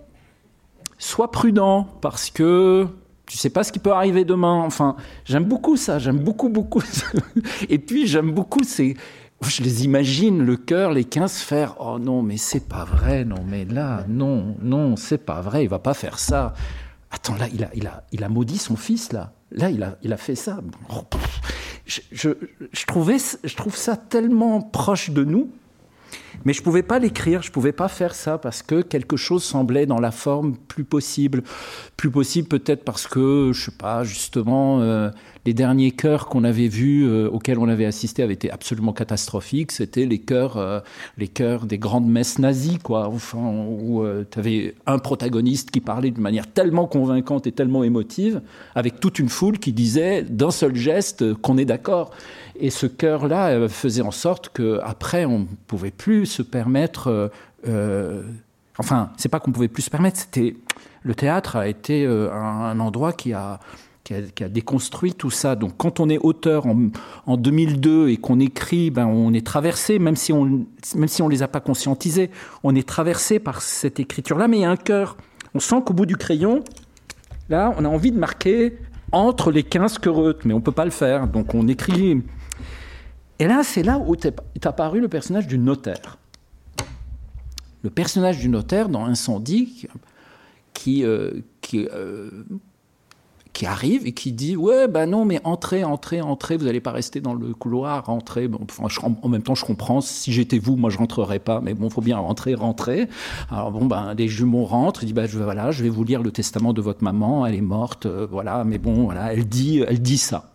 sois 0.97 1.29
prudent 1.29 1.87
parce 1.99 2.29
que 2.29 2.87
tu 3.27 3.37
sais 3.37 3.49
pas 3.49 3.65
ce 3.65 3.73
qui 3.73 3.79
peut 3.79 3.91
arriver 3.91 4.23
demain. 4.23 4.63
Enfin, 4.65 4.95
j'aime 5.25 5.43
beaucoup 5.43 5.75
ça, 5.75 5.99
j'aime 5.99 6.19
beaucoup, 6.19 6.49
beaucoup. 6.49 6.79
ça. 6.81 7.07
Et 7.69 7.77
puis, 7.77 8.07
j'aime 8.07 8.31
beaucoup 8.31 8.63
ces. 8.63 8.95
Je 9.41 9.61
les 9.61 9.85
imagine, 9.85 10.43
le 10.43 10.57
cœur, 10.57 10.91
les 10.91 11.03
15 11.03 11.37
faire 11.37 11.75
Oh 11.79 11.99
non, 11.99 12.23
mais 12.23 12.37
c'est 12.37 12.67
pas 12.67 12.85
vrai, 12.85 13.23
non, 13.23 13.43
mais 13.45 13.65
là, 13.65 14.03
non, 14.07 14.55
non, 14.61 14.95
c'est 14.95 15.19
pas 15.19 15.41
vrai, 15.41 15.63
il 15.63 15.69
va 15.69 15.79
pas 15.79 15.93
faire 15.93 16.17
ça. 16.17 16.53
Attends, 17.11 17.35
là, 17.35 17.47
il 17.53 17.63
a, 17.63 17.69
il 17.75 17.85
a, 17.87 18.03
il 18.11 18.23
a 18.23 18.29
maudit 18.29 18.57
son 18.57 18.75
fils, 18.75 19.13
là. 19.13 19.33
Là, 19.51 19.69
il 19.69 19.83
a, 19.83 19.97
il 20.01 20.11
a 20.11 20.17
fait 20.17 20.35
ça. 20.35 20.59
Oh. 20.89 21.03
Je, 21.85 22.01
je, 22.11 22.29
je 22.71 22.85
trouvais, 22.85 23.17
je 23.43 23.55
trouve 23.55 23.75
ça 23.75 23.95
tellement 23.95 24.61
proche 24.61 25.11
de 25.11 25.23
nous. 25.23 25.51
Mais 26.45 26.53
je 26.53 26.61
pouvais 26.61 26.83
pas 26.83 26.99
l'écrire, 26.99 27.41
je 27.41 27.51
pouvais 27.51 27.71
pas 27.71 27.87
faire 27.87 28.15
ça 28.15 28.37
parce 28.37 28.61
que 28.61 28.81
quelque 28.81 29.17
chose 29.17 29.43
semblait 29.43 29.85
dans 29.85 29.99
la 29.99 30.11
forme 30.11 30.55
plus 30.67 30.83
possible, 30.83 31.43
plus 31.97 32.11
possible 32.11 32.47
peut-être 32.47 32.83
parce 32.83 33.07
que 33.07 33.51
je 33.53 33.65
sais 33.65 33.77
pas 33.77 34.03
justement 34.03 34.81
euh, 34.81 35.09
les 35.45 35.53
derniers 35.53 35.91
chœurs 35.91 36.27
qu'on 36.27 36.43
avait 36.43 36.67
vus, 36.67 37.07
euh, 37.07 37.29
auxquels 37.29 37.57
on 37.57 37.67
avait 37.67 37.85
assisté, 37.85 38.21
avaient 38.21 38.33
été 38.33 38.51
absolument 38.51 38.93
catastrophiques. 38.93 39.71
C'était 39.71 40.05
les 40.05 40.19
chœurs, 40.19 40.57
euh, 40.57 40.79
les 41.17 41.27
chœurs 41.27 41.65
des 41.65 41.77
grandes 41.77 42.07
messes 42.07 42.37
nazies, 42.37 42.77
quoi. 42.77 43.07
Enfin, 43.07 43.39
où 43.39 44.05
tu 44.29 44.39
avais 44.39 44.75
un 44.85 44.99
protagoniste 44.99 45.71
qui 45.71 45.81
parlait 45.81 46.11
d'une 46.11 46.23
manière 46.23 46.47
tellement 46.47 46.85
convaincante 46.85 47.47
et 47.47 47.51
tellement 47.51 47.83
émotive, 47.83 48.41
avec 48.75 48.99
toute 48.99 49.19
une 49.19 49.29
foule 49.29 49.57
qui 49.57 49.73
disait 49.73 50.23
d'un 50.23 50.51
seul 50.51 50.75
geste 50.75 51.33
qu'on 51.35 51.57
est 51.57 51.65
d'accord. 51.65 52.11
Et 52.59 52.69
ce 52.69 52.87
chœur-là 52.87 53.69
faisait 53.69 54.01
en 54.01 54.11
sorte 54.11 54.49
que 54.49 54.79
après 54.83 55.25
on 55.25 55.39
ne 55.39 55.45
pouvait 55.67 55.91
plus 55.91 56.25
se 56.27 56.41
permettre. 56.41 57.07
euh, 57.07 57.27
euh, 57.67 58.23
enfin, 58.77 59.11
c'est 59.17 59.29
pas 59.29 59.39
qu'on 59.39 59.51
pouvait 59.51 59.67
plus 59.67 59.83
se 59.83 59.89
permettre. 59.89 60.17
C'était 60.17 60.55
le 61.03 61.15
théâtre 61.15 61.55
a 61.55 61.67
été 61.67 62.05
euh, 62.05 62.31
un, 62.33 62.79
endroit 62.79 63.13
qui 63.13 63.33
a, 63.33 63.59
qui 64.03 64.13
a 64.13 64.49
déconstruit 64.49 65.13
tout 65.13 65.29
ça. 65.29 65.55
Donc, 65.55 65.73
quand 65.77 65.99
on 65.99 66.09
est 66.09 66.17
auteur 66.17 66.65
en, 66.65 66.87
en 67.25 67.37
2002 67.37 68.09
et 68.09 68.17
qu'on 68.17 68.39
écrit, 68.39 68.91
ben 68.91 69.05
on 69.05 69.33
est 69.33 69.45
traversé, 69.45 69.99
même 69.99 70.15
si 70.15 70.31
on 70.33 70.65
même 70.95 71.07
si 71.07 71.21
on 71.21 71.27
les 71.27 71.43
a 71.43 71.47
pas 71.47 71.59
conscientisés, 71.59 72.29
on 72.63 72.75
est 72.75 72.87
traversé 72.87 73.39
par 73.39 73.61
cette 73.61 73.99
écriture-là. 73.99 74.47
Mais 74.47 74.57
il 74.57 74.61
y 74.61 74.65
a 74.65 74.71
un 74.71 74.77
cœur. 74.77 75.17
On 75.53 75.59
sent 75.59 75.81
qu'au 75.85 75.93
bout 75.93 76.05
du 76.05 76.17
crayon, 76.17 76.63
là, 77.49 77.73
on 77.77 77.85
a 77.85 77.89
envie 77.89 78.11
de 78.11 78.19
marquer 78.19 78.77
entre 79.11 79.51
les 79.51 79.63
15 79.63 79.99
quereutes, 79.99 80.45
mais 80.45 80.53
on 80.53 80.61
peut 80.61 80.71
pas 80.71 80.85
le 80.85 80.91
faire. 80.91 81.27
Donc, 81.27 81.55
on 81.55 81.67
écrit. 81.67 82.21
Et 83.39 83.47
là, 83.47 83.63
c'est 83.63 83.83
là 83.83 83.99
où 83.99 84.15
est 84.15 84.65
apparu 84.65 84.99
le 84.99 85.07
personnage 85.07 85.47
du 85.47 85.57
notaire. 85.57 86.17
Le 87.83 87.89
personnage 87.89 88.39
du 88.39 88.49
notaire 88.49 88.89
dans 88.89 89.05
Incendie, 89.05 89.87
qui, 90.73 91.03
euh, 91.03 91.41
euh, 91.73 92.43
arrive 93.63 94.05
et 94.05 94.11
qui 94.11 94.31
dit 94.31 94.55
Ouais, 94.55 94.87
ben 94.87 95.09
non, 95.09 95.25
mais 95.25 95.39
entrez, 95.43 95.83
entrez, 95.83 96.21
entrez, 96.21 96.57
vous 96.57 96.65
n'allez 96.65 96.81
pas 96.81 96.91
rester 96.91 97.21
dans 97.21 97.33
le 97.33 97.53
couloir, 97.53 98.09
entrez. 98.09 98.47
Bon, 98.47 98.59
enfin, 98.63 98.87
en 99.21 99.29
même 99.29 99.41
temps, 99.41 99.55
je 99.55 99.65
comprends, 99.65 100.01
si 100.01 100.31
j'étais 100.31 100.59
vous, 100.59 100.75
moi, 100.75 100.89
je 100.89 100.97
rentrerais 100.97 101.39
pas, 101.39 101.61
mais 101.61 101.73
bon, 101.73 101.89
faut 101.89 102.01
bien 102.01 102.17
rentrer, 102.17 102.53
rentrer. 102.53 103.07
Alors, 103.49 103.71
bon, 103.71 103.85
ben, 103.85 104.13
les 104.15 104.27
jumeaux 104.27 104.65
rentrent, 104.65 105.03
il 105.03 105.07
dit 105.07 105.13
bah, 105.13 105.25
je, 105.25 105.39
Voilà, 105.39 105.71
je 105.71 105.83
vais 105.83 105.89
vous 105.89 106.03
lire 106.03 106.21
le 106.21 106.31
testament 106.31 106.73
de 106.73 106.81
votre 106.81 107.03
maman, 107.03 107.45
elle 107.45 107.55
est 107.55 107.61
morte, 107.61 108.05
euh, 108.05 108.27
voilà, 108.29 108.63
mais 108.63 108.77
bon, 108.77 109.05
voilà, 109.05 109.33
elle 109.33 109.47
dit, 109.47 109.83
elle 109.87 110.01
dit 110.01 110.17
ça. 110.17 110.51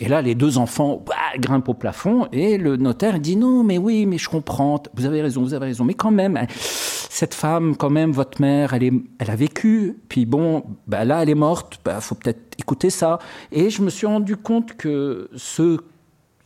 Et 0.00 0.08
là, 0.08 0.20
les 0.22 0.34
deux 0.34 0.58
enfants 0.58 1.02
bah, 1.06 1.14
grimpent 1.38 1.68
au 1.68 1.74
plafond 1.74 2.26
et 2.32 2.58
le 2.58 2.76
notaire 2.76 3.20
dit 3.20 3.36
non, 3.36 3.62
mais 3.62 3.78
oui, 3.78 4.06
mais 4.06 4.18
je 4.18 4.28
comprends. 4.28 4.82
Vous 4.94 5.04
avez 5.04 5.22
raison, 5.22 5.42
vous 5.42 5.54
avez 5.54 5.66
raison. 5.66 5.84
Mais 5.84 5.94
quand 5.94 6.10
même, 6.10 6.36
elle- 6.36 6.48
cette 6.50 7.34
femme, 7.34 7.76
quand 7.76 7.90
même, 7.90 8.10
votre 8.10 8.40
mère, 8.40 8.72
elle 8.74 9.02
a 9.18 9.36
vécu. 9.36 9.98
Puis 10.08 10.24
bon, 10.26 10.64
bah, 10.86 11.04
là, 11.04 11.22
elle 11.22 11.28
est 11.28 11.34
morte. 11.36 11.78
Bah, 11.84 12.00
faut 12.00 12.14
peut-être 12.14 12.54
écouter 12.58 12.90
ça. 12.90 13.18
Et 13.52 13.70
je 13.70 13.82
me 13.82 13.90
suis 13.90 14.06
rendu 14.06 14.36
compte 14.36 14.76
que 14.76 15.28
ce, 15.36 15.78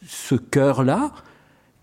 ce 0.07 0.35
cœur-là, 0.35 1.13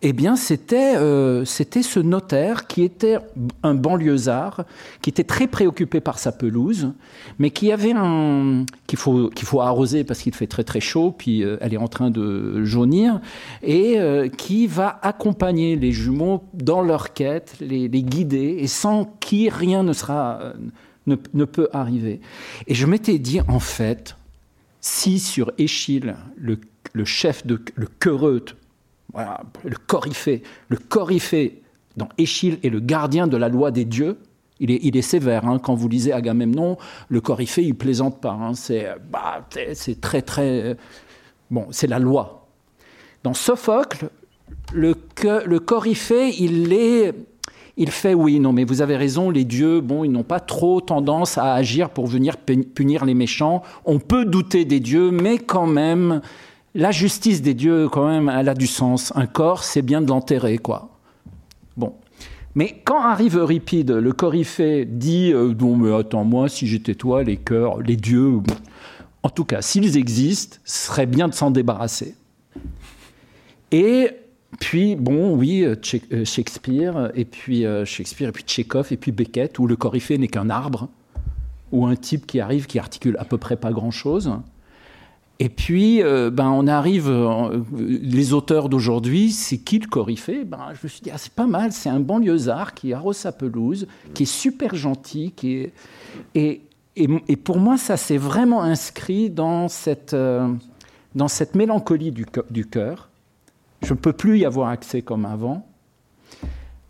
eh 0.05 0.11
bien, 0.11 0.35
c'était 0.35 0.97
euh, 0.97 1.45
c'était 1.45 1.81
ce 1.81 2.01
notaire 2.01 2.67
qui 2.67 2.83
était 2.83 3.19
un 3.63 3.73
banlieusard, 3.73 4.65
qui 5.01 5.09
était 5.09 5.23
très 5.23 5.47
préoccupé 5.47 6.01
par 6.01 6.19
sa 6.19 6.33
pelouse, 6.33 6.91
mais 7.39 7.51
qui 7.51 7.71
avait 7.71 7.93
un 7.95 8.65
qu'il 8.85 8.99
faut 8.99 9.31
faut 9.33 9.61
arroser 9.61 10.03
parce 10.03 10.19
qu'il 10.21 10.35
fait 10.35 10.47
très 10.47 10.65
très 10.65 10.81
chaud, 10.81 11.15
puis 11.17 11.41
euh, 11.41 11.55
elle 11.61 11.73
est 11.73 11.77
en 11.77 11.87
train 11.87 12.11
de 12.11 12.65
jaunir, 12.65 13.21
et 13.61 13.97
euh, 13.97 14.27
qui 14.27 14.67
va 14.67 14.99
accompagner 15.03 15.77
les 15.77 15.93
jumeaux 15.93 16.43
dans 16.53 16.81
leur 16.81 17.13
quête, 17.13 17.55
les, 17.61 17.87
les 17.87 18.03
guider, 18.03 18.57
et 18.59 18.67
sans 18.67 19.05
qui 19.21 19.49
rien 19.49 19.83
ne 19.83 19.93
sera 19.93 20.53
ne, 21.07 21.15
ne 21.33 21.45
peut 21.45 21.69
arriver. 21.71 22.19
Et 22.67 22.73
je 22.75 22.85
m'étais 22.85 23.19
dit 23.19 23.39
en 23.47 23.59
fait, 23.59 24.17
si 24.81 25.19
sur 25.19 25.53
Échille, 25.57 26.13
le, 26.35 26.59
le 26.91 27.05
chef 27.05 27.47
de 27.47 27.61
le 27.75 27.87
Quereute 27.87 28.57
le 29.15 29.75
coryphée. 29.87 30.43
Le 30.69 30.77
coryphée 30.77 31.61
dans 31.97 32.09
Échille 32.17 32.59
est 32.63 32.69
le 32.69 32.79
gardien 32.79 33.27
de 33.27 33.37
la 33.37 33.49
loi 33.49 33.71
des 33.71 33.85
dieux. 33.85 34.17
Il 34.59 34.71
est, 34.71 35.01
sévère. 35.01 35.45
hein. 35.45 35.59
Quand 35.59 35.75
vous 35.75 35.89
lisez 35.89 36.13
Agamemnon, 36.13 36.77
le 37.09 37.21
coryphée, 37.21 37.63
il 37.63 37.75
plaisante 37.75 38.21
pas. 38.21 38.31
hein. 38.31 38.53
C'est 38.53 38.87
bah, 39.11 39.45
très, 39.99 40.21
très. 40.21 40.77
Bon, 41.51 41.67
c'est 41.71 41.87
la 41.87 41.99
loi. 41.99 42.47
Dans 43.23 43.33
Sophocle, 43.33 44.09
le, 44.73 44.95
le 45.45 45.59
il. 46.39 47.13
Il 47.75 47.89
fait 47.89 48.13
oui, 48.13 48.39
non, 48.39 48.53
mais 48.53 48.65
vous 48.65 48.83
avez 48.83 48.95
raison, 48.95 49.31
les 49.31 49.45
dieux, 49.45 49.81
bon, 49.81 50.03
ils 50.03 50.11
n'ont 50.11 50.21
pas 50.23 50.39
trop 50.39 50.79
tendance 50.79 51.39
à 51.39 51.55
agir 51.55 51.89
pour 51.89 52.05
venir 52.05 52.37
pu- 52.37 52.63
punir 52.63 53.03
les 53.03 53.15
méchants. 53.15 53.63
On 53.85 53.97
peut 53.97 54.25
douter 54.25 54.63
des 54.63 54.79
dieux, 54.79 55.09
mais 55.09 55.39
quand 55.39 55.65
même, 55.65 56.21
la 56.75 56.91
justice 56.91 57.41
des 57.41 57.53
dieux, 57.53 57.89
quand 57.89 58.07
même, 58.07 58.29
elle 58.29 58.49
a 58.49 58.53
du 58.53 58.67
sens. 58.67 59.11
Un 59.15 59.27
corps, 59.27 59.63
c'est 59.63 59.81
bien 59.81 60.01
de 60.01 60.07
l'enterrer, 60.07 60.57
quoi. 60.57 60.89
Bon. 61.77 61.93
Mais 62.55 62.81
quand 62.83 63.01
arrive 63.01 63.37
Euripide, 63.37 63.91
le 63.91 64.13
coryphée 64.13 64.85
dit 64.85 65.31
euh, 65.33 65.53
Non, 65.59 65.75
mais 65.75 65.93
attends, 65.93 66.23
moi, 66.23 66.49
si 66.49 66.67
j'étais 66.67 66.95
toi, 66.95 67.23
les 67.23 67.37
cœurs, 67.37 67.81
les 67.81 67.95
dieux, 67.95 68.41
en 69.23 69.29
tout 69.29 69.45
cas, 69.45 69.61
s'ils 69.61 69.97
existent, 69.97 70.57
ce 70.65 70.87
serait 70.87 71.05
bien 71.05 71.27
de 71.27 71.33
s'en 71.33 71.49
débarrasser. 71.49 72.15
Et 73.71 74.11
puis, 74.59 74.95
bon, 74.95 75.35
oui, 75.35 75.63
euh, 75.63 75.75
euh, 76.11 76.25
Shakespeare, 76.25 77.11
et 77.15 77.25
puis 77.25 77.65
euh, 77.65 77.85
Shakespeare, 77.85 78.29
et 78.29 78.31
puis 78.31 78.43
Tchekhov, 78.43 78.91
et 78.91 78.97
puis 78.97 79.11
Beckett, 79.11 79.57
où 79.59 79.65
le 79.65 79.75
coryphée 79.75 80.17
n'est 80.17 80.27
qu'un 80.27 80.49
arbre, 80.49 80.89
ou 81.71 81.87
un 81.87 81.95
type 81.95 82.27
qui 82.27 82.39
arrive 82.39 82.67
qui 82.67 82.77
articule 82.77 83.17
à 83.19 83.25
peu 83.25 83.37
près 83.37 83.55
pas 83.55 83.71
grand-chose. 83.71 84.31
Et 85.43 85.49
puis, 85.49 86.01
euh, 86.01 86.29
ben, 86.31 86.47
on 86.51 86.67
arrive, 86.67 87.09
euh, 87.09 87.63
les 87.77 88.31
auteurs 88.31 88.69
d'aujourd'hui, 88.69 89.29
c'est 89.33 89.57
qui 89.57 89.77
le 89.77 89.89
coryphée 89.89 90.45
ben, 90.45 90.69
Je 90.73 90.79
me 90.83 90.87
suis 90.87 91.01
dit, 91.01 91.11
ah, 91.11 91.17
c'est 91.17 91.33
pas 91.33 91.47
mal, 91.47 91.73
c'est 91.73 91.89
un 91.89 91.99
banlieusard 91.99 92.73
qui 92.73 92.93
arrose 92.93 93.17
sa 93.17 93.33
pelouse, 93.33 93.85
qui 94.13 94.23
est 94.23 94.25
super 94.25 94.73
gentil, 94.73 95.33
qui 95.35 95.69
est... 96.35 96.61
Et, 96.95 97.35
pour 97.43 97.57
moi, 97.57 97.75
ça 97.77 97.97
s'est 97.97 98.15
vraiment 98.15 98.63
inscrit 98.63 99.29
dans 99.29 99.67
cette, 99.67 100.13
euh, 100.13 100.47
dans 101.13 101.27
cette 101.27 101.55
mélancolie 101.55 102.11
du, 102.11 102.25
cœur. 102.65 103.09
Je 103.81 103.91
ne 103.91 103.99
peux 103.99 104.13
plus 104.13 104.39
y 104.39 104.45
avoir 104.45 104.69
accès 104.69 105.01
comme 105.01 105.25
avant. 105.25 105.67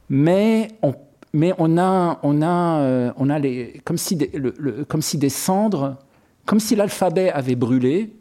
Mais 0.10 0.68
on, 0.84 0.93
mais 1.34 1.54
on 1.58 1.80
a, 1.80 2.20
on 2.22 2.43
a, 2.43 3.14
on 3.18 3.30
a 3.32 3.39
les, 3.39 3.82
comme, 3.84 3.97
si 3.97 4.16
le- 4.16 4.84
comme 4.84 5.01
si 5.01 5.18
des 5.18 5.30
cendres, 5.30 5.97
comme 6.45 6.60
si 6.60 6.76
l'alphabet 6.76 7.32
avait 7.32 7.56
brûlé 7.56 8.14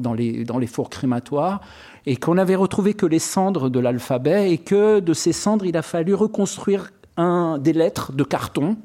dans, 0.00 0.14
les, 0.14 0.44
dans 0.44 0.58
les 0.58 0.66
fours 0.66 0.90
crématoires 0.90 1.60
et 2.06 2.16
qu'on 2.16 2.34
n'avait 2.34 2.54
retrouvé 2.54 2.94
que 2.94 3.06
les 3.06 3.18
cendres 3.18 3.68
de 3.68 3.80
l'alphabet 3.80 4.52
et 4.52 4.58
que 4.58 5.00
de 5.00 5.12
ces 5.12 5.32
cendres, 5.32 5.66
il 5.66 5.76
a 5.76 5.82
fallu 5.82 6.14
reconstruire 6.14 6.90
un, 7.16 7.58
des 7.58 7.72
lettres 7.72 8.12
de 8.12 8.22
carton, 8.22 8.76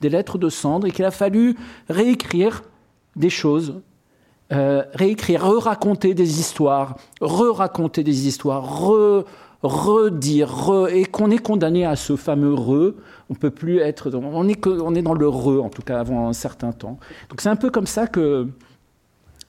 des 0.00 0.08
lettres 0.08 0.38
de 0.38 0.48
cendres, 0.48 0.86
et 0.86 0.90
qu'il 0.90 1.04
a 1.04 1.10
fallu 1.10 1.56
réécrire 1.88 2.62
des 3.16 3.30
choses, 3.30 3.82
euh, 4.52 4.82
réécrire, 4.94 5.44
re-raconter 5.44 6.14
des 6.14 6.40
histoires, 6.40 6.96
re-raconter 7.20 8.02
des 8.02 8.26
histoires, 8.26 8.82
re, 8.82 9.24
redire, 9.62 10.50
re, 10.50 10.88
et 10.88 11.04
qu'on 11.04 11.30
est 11.30 11.38
condamné 11.38 11.84
à 11.84 11.96
ce 11.96 12.16
fameux 12.16 12.54
re. 12.54 12.94
On 13.28 13.34
peut 13.34 13.50
plus 13.50 13.78
être, 13.78 14.10
on 14.14 14.48
est, 14.48 14.66
on 14.66 14.94
est 14.94 15.02
dans 15.02 15.14
le 15.14 15.28
re, 15.28 15.62
en 15.62 15.68
tout 15.68 15.82
cas 15.82 16.00
avant 16.00 16.28
un 16.28 16.32
certain 16.32 16.72
temps. 16.72 16.98
Donc 17.28 17.40
c'est 17.40 17.50
un 17.50 17.56
peu 17.56 17.70
comme 17.70 17.86
ça 17.86 18.06
que, 18.06 18.48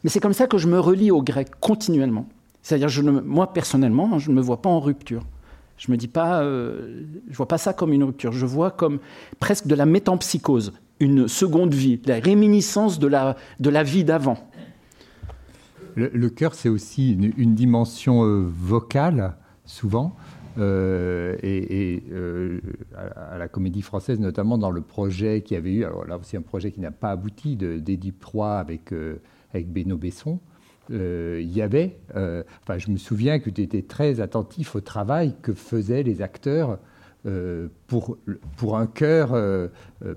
mais 0.03 0.09
c'est 0.09 0.19
comme 0.19 0.33
ça 0.33 0.47
que 0.47 0.57
je 0.57 0.67
me 0.67 0.79
relie 0.79 1.11
au 1.11 1.21
grec 1.21 1.49
continuellement. 1.59 2.27
C'est-à-dire, 2.63 2.89
je 2.89 3.01
moi 3.01 3.53
personnellement, 3.53 4.19
je 4.19 4.29
ne 4.29 4.35
me 4.35 4.41
vois 4.41 4.61
pas 4.61 4.69
en 4.69 4.79
rupture. 4.79 5.23
Je 5.77 5.91
me 5.91 5.97
dis 5.97 6.07
pas, 6.07 6.43
euh, 6.43 7.01
je 7.29 7.35
vois 7.35 7.47
pas 7.47 7.57
ça 7.57 7.73
comme 7.73 7.91
une 7.91 8.03
rupture. 8.03 8.31
Je 8.31 8.45
vois 8.45 8.69
comme 8.69 8.99
presque 9.39 9.65
de 9.65 9.73
la 9.73 9.87
métampsychose, 9.87 10.73
une 10.99 11.27
seconde 11.27 11.73
vie, 11.73 11.99
la 12.05 12.19
réminiscence 12.19 12.99
de 12.99 13.07
la, 13.07 13.35
de 13.59 13.69
la 13.69 13.81
vie 13.81 14.03
d'avant. 14.03 14.37
Le, 15.95 16.29
cœur, 16.29 16.53
c'est 16.53 16.69
aussi 16.69 17.13
une, 17.13 17.55
dimension 17.55 18.23
euh, 18.23 18.45
vocale, 18.47 19.35
souvent. 19.65 20.15
Euh, 20.57 21.35
et, 21.43 22.03
à, 22.95 23.37
la 23.37 23.47
Comédie 23.47 23.81
Française, 23.81 24.19
notamment 24.19 24.57
dans 24.57 24.71
le 24.71 24.81
projet 24.81 25.41
qui 25.41 25.55
avait 25.55 25.73
eu, 25.73 25.83
alors 25.83 26.05
là 26.05 26.17
aussi 26.17 26.37
un 26.37 26.41
projet 26.41 26.71
qui 26.71 26.79
n'a 26.79 26.91
pas 26.91 27.09
abouti, 27.09 27.55
d'Édith 27.55 28.19
Proie 28.19 28.59
avec, 28.59 28.93
avec 29.53 29.71
Benoît 29.71 29.97
Besson, 29.97 30.39
euh, 30.91 31.39
il 31.41 31.51
y 31.51 31.61
avait, 31.61 31.97
euh, 32.15 32.43
enfin, 32.63 32.77
je 32.77 32.89
me 32.89 32.97
souviens 32.97 33.39
que 33.39 33.49
tu 33.49 33.61
étais 33.61 33.83
très 33.83 34.19
attentif 34.19 34.75
au 34.75 34.81
travail 34.81 35.35
que 35.41 35.53
faisaient 35.53 36.03
les 36.03 36.21
acteurs 36.21 36.79
euh, 37.25 37.67
pour, 37.87 38.17
pour 38.57 38.77
un 38.77 38.87
chœur 38.87 39.37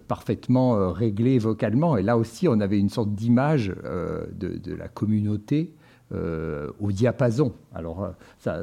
parfaitement 0.08 0.92
réglé 0.92 1.38
vocalement. 1.38 1.96
Et 1.96 2.02
là 2.02 2.16
aussi, 2.16 2.48
on 2.48 2.60
avait 2.60 2.78
une 2.78 2.88
sorte 2.88 3.14
d'image 3.14 3.68
de, 3.68 4.74
la 4.74 4.88
communauté 4.88 5.74
au 6.12 6.92
diapason. 6.92 7.52
Alors, 7.74 8.14
ça, 8.38 8.62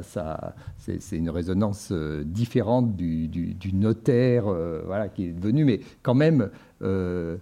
c'est 0.76 1.16
une 1.16 1.30
résonance 1.30 1.92
différente 2.24 2.96
du, 2.96 3.70
notaire 3.72 4.44
voilà, 4.86 5.08
qui 5.08 5.26
est 5.26 5.32
devenu, 5.32 5.64
mais 5.64 5.80
quand 6.02 6.14
même, 6.14 6.50
dans 6.80 7.38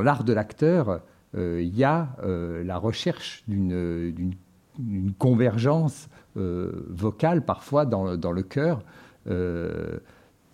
l'art 0.00 0.24
de 0.24 0.32
l'acteur, 0.32 1.02
il 1.34 1.74
y 1.76 1.84
a 1.84 2.08
euh, 2.22 2.62
la 2.64 2.76
recherche 2.76 3.42
d'une 3.48 4.34
convergence 5.18 6.08
euh, 6.36 6.86
vocale 6.90 7.42
parfois 7.42 7.86
dans, 7.86 8.04
le 8.04 8.42
cœur 8.42 8.82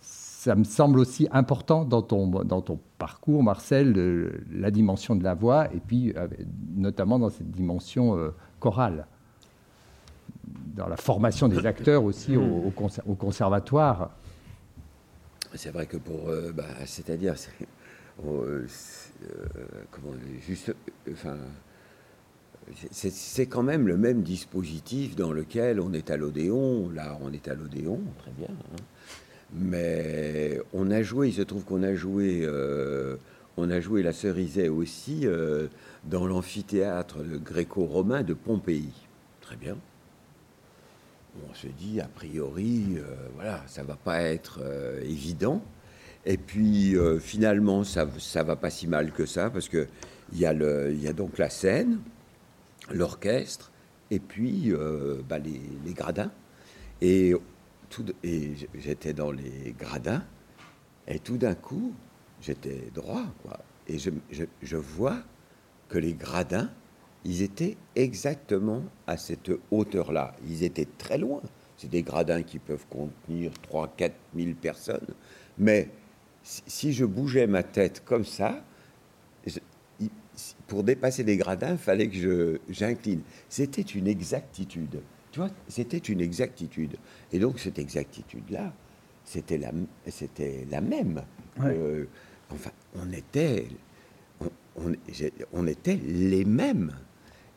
ça 0.01 0.55
me 0.55 0.63
semble 0.63 0.99
aussi 0.99 1.27
important 1.31 1.83
dans 1.83 2.01
ton, 2.01 2.79
parcours, 2.97 3.43
Marcel, 3.43 4.41
la 4.51 4.71
dimension 4.71 5.17
de 5.17 5.23
la 5.23 5.33
voix, 5.33 5.67
et 5.73 5.79
puis 5.79 6.13
notamment 6.75 7.19
dans 7.19 7.29
cette 7.29 7.51
dimension 7.51 8.31
chorale, 8.61 9.05
dans 10.75 10.87
la 10.87 10.95
formation 10.95 11.49
des 11.49 11.65
acteurs 11.65 12.05
aussi 12.05 12.37
au, 12.37 12.71
conservatoire. 13.17 14.11
C'est 15.55 15.71
vrai 15.71 15.87
que 15.87 15.97
pour, 15.97 16.29
bah, 16.55 16.63
c'est-à-dire, 16.85 17.35
euh, 18.27 18.65
enfin, 21.11 21.37
c'est 22.91 23.45
quand 23.47 23.63
même 23.63 23.87
le 23.87 23.97
même 23.97 24.21
dispositif 24.21 25.15
dans 25.15 25.31
lequel 25.31 25.79
on 25.79 25.93
est 25.93 26.09
à 26.11 26.17
l'Odéon. 26.17 26.89
Là, 26.89 27.17
on 27.21 27.31
est 27.31 27.47
à 27.47 27.55
l'Odéon, 27.55 27.99
très 28.19 28.31
bien. 28.31 28.49
Hein. 28.49 28.81
Mais 29.53 30.59
on 30.73 30.91
a 30.91 31.01
joué, 31.01 31.29
il 31.29 31.33
se 31.33 31.41
trouve 31.41 31.63
qu'on 31.63 31.81
a 31.81 31.95
joué, 31.95 32.41
euh, 32.43 33.15
on 33.57 33.71
a 33.71 33.79
joué 33.79 34.03
la 34.03 34.13
Cerisay 34.13 34.69
aussi 34.69 35.21
euh, 35.23 35.67
dans 36.03 36.27
l'amphithéâtre 36.27 37.23
gréco-romain 37.23 38.21
de 38.21 38.33
Pompéi. 38.33 38.91
Très 39.41 39.55
bien. 39.55 39.75
On 41.49 41.53
se 41.55 41.67
dit, 41.67 42.01
a 42.01 42.07
priori, 42.07 42.97
voilà, 43.35 43.63
ça 43.67 43.83
va 43.83 43.95
pas 43.95 44.21
être 44.21 44.59
évident. 45.03 45.63
Et 46.25 46.37
puis 46.37 46.95
euh, 46.95 47.19
finalement, 47.19 47.83
ça 47.83 48.05
ne 48.05 48.43
va 48.43 48.55
pas 48.55 48.69
si 48.69 48.87
mal 48.87 49.11
que 49.11 49.25
ça, 49.25 49.49
parce 49.49 49.69
qu'il 49.69 49.87
y, 50.33 50.45
a 50.45 50.53
y 50.53 51.07
a 51.07 51.13
donc 51.13 51.37
la 51.37 51.49
scène, 51.49 51.99
l'orchestre, 52.91 53.71
et 54.11 54.19
puis 54.19 54.71
euh, 54.71 55.21
bah, 55.27 55.39
les, 55.39 55.93
gradins. 55.93 56.31
Et, 57.01 57.33
et 58.23 58.51
j'étais 58.75 59.13
dans 59.13 59.31
les 59.31 59.73
gradins, 59.77 60.23
et 61.07 61.19
tout 61.19 61.37
d'un 61.37 61.55
coup, 61.55 61.93
j'étais 62.41 62.91
droit, 62.93 63.25
quoi. 63.43 63.59
Et 63.87 63.97
je, 63.97 64.11
je, 64.61 64.77
vois 64.77 65.17
que 65.87 65.97
les 65.97 66.13
gradins, 66.13 66.69
ils 67.25 67.41
étaient 67.41 67.75
exactement 67.95 68.83
à 69.07 69.17
cette 69.17 69.51
hauteur-là. 69.71 70.35
Ils 70.47 70.63
étaient 70.63 70.87
très 70.97 71.17
loin. 71.17 71.41
C'est 71.77 71.89
des 71.89 72.03
gradins 72.03 72.43
qui 72.43 72.59
peuvent 72.59 72.85
contenir 72.87 73.51
3 73.63 73.93
4 73.97 74.13
000 74.35 74.51
personnes. 74.61 75.07
Mais 75.57 75.89
si 76.43 76.93
je 76.93 77.05
bougeais 77.05 77.47
ma 77.47 77.63
tête 77.63 78.03
comme 78.05 78.25
ça, 78.25 78.63
pour 80.67 80.83
dépasser 80.83 81.23
les 81.23 81.37
gradins, 81.37 81.71
il 81.71 81.77
fallait 81.77 82.07
que 82.07 82.59
j'incline. 82.69 83.21
C'était 83.49 83.81
une 83.81 84.07
exactitude. 84.07 85.01
Tu 85.31 85.39
vois, 85.39 85.49
c'était 85.67 85.97
une 85.97 86.21
exactitude. 86.21 86.95
Et 87.31 87.39
donc, 87.39 87.59
cette 87.59 87.79
exactitude-là, 87.79 88.73
c'était 89.23 89.57
la, 89.57 89.71
c'était 90.07 90.65
la 90.71 90.81
même. 90.81 91.23
Euh, 91.61 92.05
enfin, 92.49 92.71
on 92.95 93.11
était, 93.11 93.67
on, 95.53 95.67
était 95.67 95.99
les 96.03 96.45
mêmes. 96.45 96.93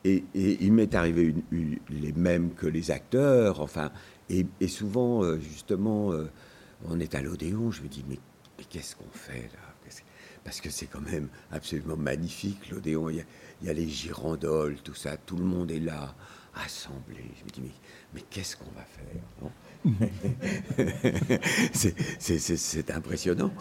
Et, 0.04 0.24
il 0.34 0.72
m'est 0.72 0.94
arrivé 0.94 1.34
les 1.52 2.12
mêmes 2.12 2.52
que 2.54 2.66
les 2.66 2.90
acteurs. 2.90 3.60
Enfin, 3.60 3.90
et, 4.28 4.46
souvent, 4.68 5.22
euh, 5.22 5.38
justement, 5.38 6.12
euh, 6.12 6.26
on 6.88 7.00
est 7.00 7.14
à 7.14 7.22
l'Odéon. 7.22 7.70
Je 7.70 7.82
me 7.82 7.88
dis, 7.88 8.04
mais 8.08 8.18
qu'est-ce 8.64 8.96
qu'on 8.96 9.10
fait 9.12 9.48
là? 9.52 9.72
Parce 10.44 10.60
que 10.60 10.70
c'est 10.70 10.86
quand 10.86 11.00
même 11.00 11.28
absolument 11.50 11.96
magnifique, 11.96 12.70
l'Odéon. 12.70 13.08
Il, 13.10 13.24
y, 13.62 13.70
a, 13.70 13.72
les 13.72 13.88
girandoles, 13.88 14.76
tout 14.82 14.94
ça, 14.94 15.16
tout 15.16 15.36
le 15.36 15.44
monde 15.44 15.70
est 15.70 15.78
là, 15.78 16.14
assemblé. 16.54 17.22
Je 17.38 17.44
me 17.44 17.50
dis, 17.50 17.60
mais, 17.60 17.70
mais 18.14 18.22
qu'est-ce 18.28 18.56
qu'on 18.56 18.70
va 18.72 18.84
faire 18.84 19.22
c'est 21.72 22.90
impressionnant. 22.92 23.52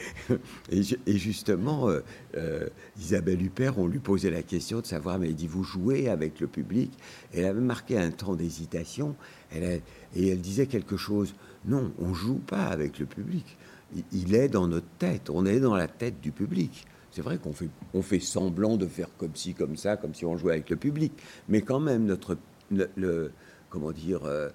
Et, 0.70 0.82
justement, 1.18 1.90
euh, 1.90 2.00
euh, 2.34 2.66
Isabelle 2.98 3.42
Huppert, 3.42 3.78
on 3.78 3.86
lui 3.86 3.98
posait 3.98 4.30
la 4.30 4.42
question 4.42 4.80
de 4.80 4.86
savoir, 4.86 5.18
mais 5.18 5.28
elle 5.28 5.34
dit, 5.34 5.46
vous 5.46 5.64
jouez 5.64 6.08
avec 6.08 6.40
le 6.40 6.46
public? 6.46 6.90
Elle 7.34 7.44
avait 7.44 7.60
marqué 7.60 7.98
un 7.98 8.10
temps 8.10 8.36
d'hésitation, 8.36 9.16
et 9.54 9.80
elle 10.14 10.40
disait 10.40 10.66
quelque 10.66 10.96
chose. 10.96 11.34
Non, 11.66 11.92
on 11.98 12.14
joue 12.14 12.38
pas 12.38 12.64
avec 12.68 12.98
le 12.98 13.04
public 13.04 13.58
il 14.12 14.34
est 14.34 14.48
dans 14.48 14.68
notre 14.68 14.88
tête, 14.98 15.30
on 15.30 15.46
est 15.46 15.60
dans 15.60 15.74
la 15.74 15.88
tête 15.88 16.20
du 16.20 16.32
public. 16.32 16.86
C'est 17.10 17.22
vrai 17.22 17.38
qu'on 17.38 17.52
fait, 17.52 17.68
on 17.92 18.02
fait 18.02 18.20
semblant 18.20 18.76
de 18.76 18.86
faire 18.86 19.08
comme 19.18 19.34
ci, 19.34 19.54
comme 19.54 19.76
ça, 19.76 19.96
comme 19.96 20.14
si 20.14 20.24
on 20.24 20.36
jouait 20.36 20.52
avec 20.52 20.70
le 20.70 20.76
public, 20.76 21.12
mais 21.48 21.62
quand 21.62 21.80
même 21.80 22.04
notre, 22.04 22.36
le, 22.70 23.32
comment 23.68 23.90
dire, 23.90 24.24
euh, 24.24 24.48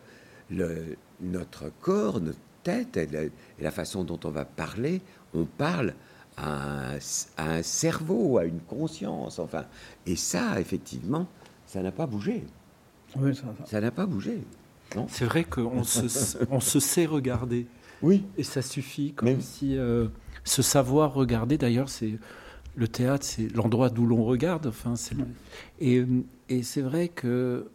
le, 0.50 0.96
notre 1.20 1.72
corps, 1.82 2.22
notre 2.22 2.40
tête 2.64 2.98
et 2.98 3.32
la, 3.60 3.72
façon 3.72 4.04
dont 4.04 4.20
on 4.24 4.30
va 4.30 4.46
parler, 4.46 5.02
on 5.34 5.46
parle 5.46 5.94
à 6.38 6.94
un, 7.38 7.62
cerveau, 7.62 8.38
à 8.38 8.46
une 8.46 8.60
conscience, 8.62 9.40
enfin. 9.40 9.66
Et 10.06 10.16
ça, 10.16 10.60
effectivement, 10.60 11.28
ça 11.66 11.82
n'a 11.82 11.92
pas 11.92 12.08
bougé. 12.08 12.44
ça 13.66 13.82
n'a 13.82 13.92
pas 13.92 14.06
bougé. 14.06 14.42
C'est 15.10 15.26
vrai 15.26 15.44
qu'on 15.44 15.84
se, 15.84 16.38
on 16.50 16.60
se 16.60 16.80
sait 16.80 17.06
regarder. 17.06 17.68
Oui. 18.02 18.24
Et 18.38 18.44
ça 18.44 18.62
suffit, 18.62 19.14
comme 19.14 19.42
si 19.42 19.78
euh, 19.78 20.08
ce 20.44 20.62
savoir 20.62 21.14
regarder, 21.14 21.58
d'ailleurs, 21.58 21.90
c'est 21.90 22.18
le 22.76 22.88
théâtre, 22.88 23.26
c'est 23.26 23.54
l'endroit 23.56 23.90
d'où 23.90 24.06
l'on 24.06 24.24
regarde. 24.24 24.68
Enfin, 24.68 24.96
et, 25.80 26.04
et 26.50 26.64
c'est 26.64 26.82
vrai 26.82 27.08
que 27.08 27.68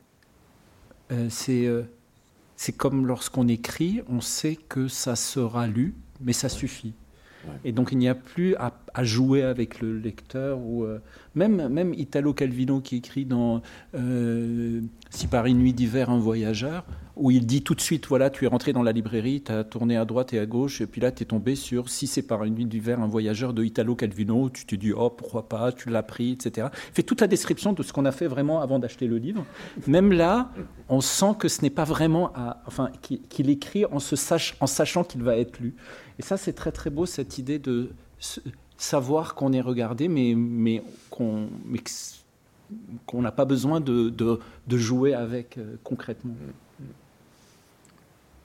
euh, 1.10 1.26
c'est 1.30 1.66
euh, 1.66 1.82
c'est 2.56 2.72
comme 2.72 3.06
lorsqu'on 3.06 3.48
écrit, 3.48 4.02
on 4.08 4.20
sait 4.20 4.56
que 4.68 4.88
ça 4.88 5.16
sera 5.16 5.66
lu, 5.66 5.94
mais 6.20 6.32
ça 6.32 6.48
suffit. 6.48 6.92
Et 7.64 7.72
donc 7.72 7.90
il 7.90 7.96
n'y 7.96 8.08
a 8.08 8.14
plus 8.14 8.54
à, 8.56 8.74
jouer 9.02 9.42
avec 9.42 9.80
le 9.80 9.98
lecteur 9.98 10.58
ou 10.58 10.84
même 11.34 11.68
même 11.68 11.94
Italo 11.94 12.34
Calvino 12.34 12.82
qui 12.82 12.96
écrit 12.96 13.24
dans 13.24 13.62
Si 15.08 15.26
par 15.26 15.46
une 15.46 15.60
nuit 15.60 15.72
d'hiver 15.72 16.10
un 16.10 16.18
voyageur, 16.18 16.84
où 17.20 17.30
il 17.30 17.46
dit 17.46 17.62
tout 17.62 17.74
de 17.74 17.80
suite, 17.82 18.06
voilà, 18.06 18.30
tu 18.30 18.46
es 18.46 18.48
rentré 18.48 18.72
dans 18.72 18.82
la 18.82 18.92
librairie, 18.92 19.42
tu 19.42 19.52
as 19.52 19.62
tourné 19.62 19.98
à 19.98 20.06
droite 20.06 20.32
et 20.32 20.38
à 20.38 20.46
gauche, 20.46 20.80
et 20.80 20.86
puis 20.86 21.02
là, 21.02 21.12
tu 21.12 21.22
es 21.22 21.26
tombé 21.26 21.54
sur, 21.54 21.90
si 21.90 22.06
c'est 22.06 22.22
par 22.22 22.44
une 22.44 22.54
nuit 22.54 22.64
d'hiver, 22.64 22.98
un 23.00 23.06
voyageur 23.06 23.52
de 23.52 23.62
Italo 23.62 23.94
Calvino, 23.94 24.48
tu 24.48 24.64
te 24.64 24.74
dis, 24.74 24.92
oh, 24.92 25.10
pourquoi 25.10 25.46
pas, 25.46 25.70
tu 25.70 25.90
l'as 25.90 26.02
pris, 26.02 26.32
etc. 26.32 26.68
Il 26.72 26.94
fait 26.94 27.02
toute 27.02 27.20
la 27.20 27.26
description 27.26 27.74
de 27.74 27.82
ce 27.82 27.92
qu'on 27.92 28.06
a 28.06 28.12
fait 28.12 28.26
vraiment 28.26 28.62
avant 28.62 28.78
d'acheter 28.78 29.06
le 29.06 29.18
livre. 29.18 29.44
Même 29.86 30.12
là, 30.12 30.50
on 30.88 31.02
sent 31.02 31.34
que 31.38 31.48
ce 31.48 31.60
n'est 31.60 31.70
pas 31.70 31.84
vraiment, 31.84 32.32
enfin, 32.66 32.90
qu'il 33.00 33.50
écrit 33.50 33.84
en, 33.84 33.98
sachant 33.98 35.04
qu'il 35.04 35.22
va 35.22 35.36
être 35.36 35.58
lu. 35.60 35.74
Et 36.18 36.22
ça, 36.22 36.38
c'est 36.38 36.54
très 36.54 36.72
très 36.72 36.88
beau, 36.88 37.04
cette 37.04 37.36
idée 37.36 37.58
de 37.58 37.90
savoir 38.78 39.34
qu'on 39.34 39.52
est 39.52 39.60
regardé, 39.60 40.08
mais, 40.08 40.82
qu'on 41.10 41.48
n'a 43.12 43.32
pas 43.32 43.44
besoin 43.44 43.80
de, 43.80 44.08
de, 44.08 44.76
jouer 44.78 45.12
avec 45.12 45.58
euh, 45.58 45.76
concrètement. 45.84 46.34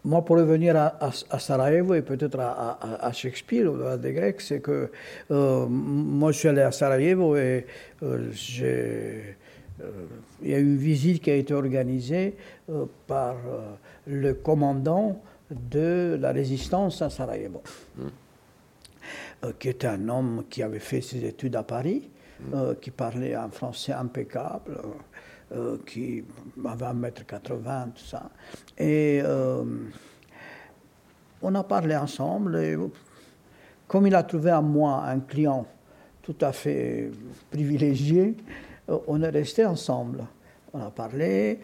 Moi, 0.05 0.23
pour 0.23 0.37
revenir 0.37 0.75
à, 0.77 0.99
à, 0.99 1.39
Sarajevo 1.39 1.95
et 1.95 2.03
peut-être 2.03 2.39
à, 2.39 2.77
à, 3.01 3.11
Shakespeare 3.11 3.65
ou 3.71 3.81
à 3.83 3.97
des 3.97 4.13
Grecs, 4.13 4.39
c'est 4.39 4.59
que 4.59 4.91
euh, 5.31 5.65
moi, 5.67 6.31
je 6.31 6.37
suis 6.37 6.47
allé 6.47 6.61
à 6.61 6.71
Sarajevo 6.71 7.35
et 7.35 7.65
euh, 8.03 8.29
j'ai, 8.31 9.35
il 10.43 10.49
y 10.51 10.53
a 10.53 10.59
eu 10.59 10.63
une 10.63 10.77
visite 10.77 11.23
qui 11.23 11.31
a 11.31 11.35
été 11.35 11.53
organisée 11.55 12.35
par 13.07 13.35
le 14.05 14.33
commandant 14.35 15.21
de 15.49 16.17
la 16.21 16.31
résistance 16.31 17.01
à 17.01 17.09
Sarajevo, 17.09 17.63
mmh. 17.97 19.47
qui 19.59 19.69
était 19.69 19.87
un 19.87 20.07
homme 20.07 20.43
qui 20.49 20.61
avait 20.61 20.79
fait 20.79 21.01
ses 21.01 21.25
études 21.25 21.55
à 21.55 21.63
Paris 21.63 22.09
euh, 22.53 22.75
qui 22.75 22.91
parlait 22.91 23.33
un 23.33 23.47
français 23.47 23.93
impeccable, 23.93 24.77
euh, 25.51 25.77
qui 25.85 26.23
avait 26.65 26.85
1m80, 26.85 27.91
tout 27.93 28.03
ça. 28.03 28.29
Et 28.77 29.21
euh, 29.23 29.63
on 31.41 31.53
a 31.55 31.63
parlé 31.63 31.95
ensemble, 31.95 32.57
et 32.57 32.75
comme 33.87 34.07
il 34.07 34.15
a 34.15 34.23
trouvé 34.23 34.51
en 34.51 34.63
moi 34.63 35.03
un 35.05 35.19
client 35.19 35.65
tout 36.23 36.35
à 36.41 36.51
fait 36.51 37.11
privilégié, 37.51 38.35
on 39.07 39.21
est 39.21 39.29
resté 39.29 39.65
ensemble. 39.65 40.23
On 40.73 40.81
a 40.81 40.89
parlé, 40.89 41.59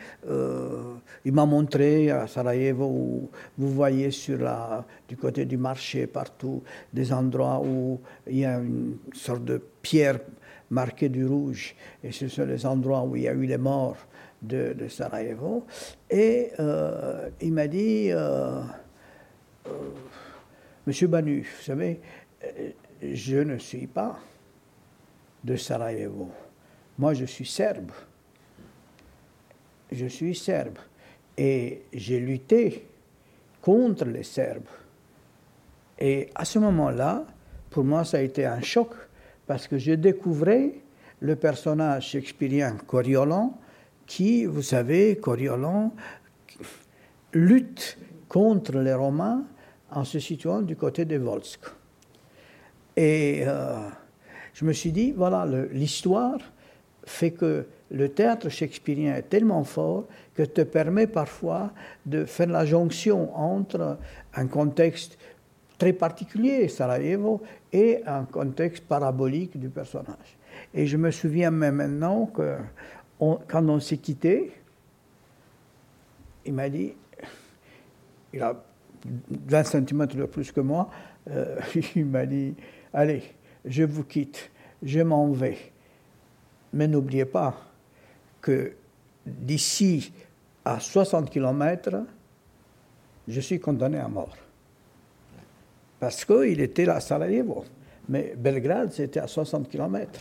il 1.25 1.33
m'a 1.33 1.45
montré 1.45 2.11
à 2.11 2.27
Sarajevo 2.27 2.85
où 2.85 3.29
vous 3.57 3.73
voyez 3.73 4.11
sur 4.11 4.37
la, 4.37 4.85
du 5.09 5.17
côté 5.17 5.45
du 5.45 5.57
marché 5.57 6.07
partout 6.07 6.63
des 6.93 7.11
endroits 7.11 7.59
où 7.61 7.99
il 8.27 8.37
y 8.37 8.45
a 8.45 8.59
une 8.59 8.97
sorte 9.13 9.43
de 9.43 9.61
pierre 9.81 10.19
marqué 10.71 11.09
du 11.09 11.25
rouge. 11.25 11.75
Et 12.03 12.11
ce 12.11 12.27
sont 12.27 12.45
les 12.45 12.65
endroits 12.65 13.03
où 13.03 13.15
il 13.15 13.23
y 13.23 13.27
a 13.27 13.33
eu 13.33 13.45
les 13.45 13.57
morts 13.57 13.97
de, 14.41 14.75
Sarajevo. 14.89 15.65
Et 16.09 16.51
euh, 16.59 17.29
il 17.41 17.53
m'a 17.53 17.67
dit, 17.67 18.11
euh, 18.11 18.61
euh, 19.67 19.71
Monsieur 20.87 21.07
Banu, 21.07 21.41
vous 21.41 21.63
savez, 21.63 22.01
je 23.01 23.37
ne 23.37 23.57
suis 23.59 23.85
pas 23.85 24.17
de 25.43 25.55
Sarajevo. 25.55 26.31
Moi, 26.97 27.13
je 27.13 27.25
suis 27.25 27.45
serbe. 27.45 27.91
Je 29.91 30.07
suis 30.07 30.33
serbe. 30.33 30.77
Et 31.37 31.83
j'ai 31.93 32.19
lutté 32.19 32.87
contre 33.61 34.05
les 34.05 34.23
Serbes. 34.23 34.69
Et 35.99 36.29
à 36.35 36.45
ce 36.45 36.59
moment-là, 36.59 37.25
pour 37.69 37.83
moi, 37.83 38.03
ça 38.03 38.17
a 38.17 38.21
été 38.21 38.45
un 38.45 38.61
choc 38.61 38.89
parce 39.47 39.67
que 39.67 39.77
je 39.77 39.93
découvrais 39.93 40.75
le 41.19 41.35
personnage 41.35 42.09
shakespearien 42.09 42.77
Coriolan, 42.87 43.57
qui, 44.05 44.45
vous 44.45 44.61
savez, 44.61 45.17
Coriolan 45.17 45.93
lutte 47.33 47.97
contre 48.27 48.77
les 48.79 48.93
Romains 48.93 49.43
en 49.91 50.03
se 50.03 50.19
situant 50.19 50.61
du 50.61 50.75
côté 50.75 51.05
de 51.05 51.17
Volsk. 51.17 51.59
Et 52.95 53.43
euh, 53.45 53.87
je 54.53 54.65
me 54.65 54.73
suis 54.73 54.91
dit, 54.91 55.11
voilà, 55.11 55.45
l'histoire 55.71 56.39
fait 57.05 57.31
que 57.31 57.65
le 57.91 58.09
théâtre 58.09 58.49
shakespearien 58.49 59.15
est 59.15 59.29
tellement 59.29 59.63
fort 59.63 60.05
que 60.33 60.43
te 60.43 60.61
permet 60.61 61.07
parfois 61.07 61.71
de 62.05 62.25
faire 62.25 62.47
la 62.47 62.65
jonction 62.65 63.35
entre 63.37 63.97
un 64.33 64.47
contexte 64.47 65.17
très 65.77 65.93
particulier, 65.93 66.67
Sarajevo, 66.67 67.41
et 67.73 68.01
un 68.05 68.25
contexte 68.25 68.85
parabolique 68.85 69.59
du 69.59 69.69
personnage. 69.69 70.37
Et 70.73 70.87
je 70.87 70.97
me 70.97 71.11
souviens 71.11 71.51
même 71.51 71.75
maintenant 71.75 72.25
que 72.25 72.57
quand 73.19 73.69
on 73.69 73.79
s'est 73.79 73.97
quitté, 73.97 74.51
il 76.45 76.53
m'a 76.53 76.69
dit, 76.69 76.93
il 78.33 78.41
a 78.41 78.55
20 79.05 79.63
cm 79.63 80.07
de 80.07 80.25
plus 80.25 80.51
que 80.51 80.61
moi, 80.61 80.89
euh, 81.29 81.59
il 81.95 82.05
m'a 82.05 82.25
dit, 82.25 82.55
allez, 82.93 83.23
je 83.65 83.83
vous 83.83 84.03
quitte, 84.03 84.51
je 84.81 85.01
m'en 85.01 85.31
vais. 85.31 85.57
Mais 86.73 86.87
n'oubliez 86.87 87.25
pas 87.25 87.55
que 88.41 88.73
d'ici 89.25 90.13
à 90.65 90.79
60 90.79 91.29
km, 91.29 92.03
je 93.27 93.39
suis 93.39 93.59
condamné 93.59 93.97
à 93.99 94.07
mort 94.07 94.35
parce 96.01 96.25
qu'il 96.25 96.59
était 96.59 96.89
à 96.89 96.99
Sarajevo. 96.99 97.63
Mais 98.09 98.33
Belgrade, 98.35 98.91
c'était 98.91 99.19
à 99.19 99.27
60 99.27 99.69
km. 99.69 100.19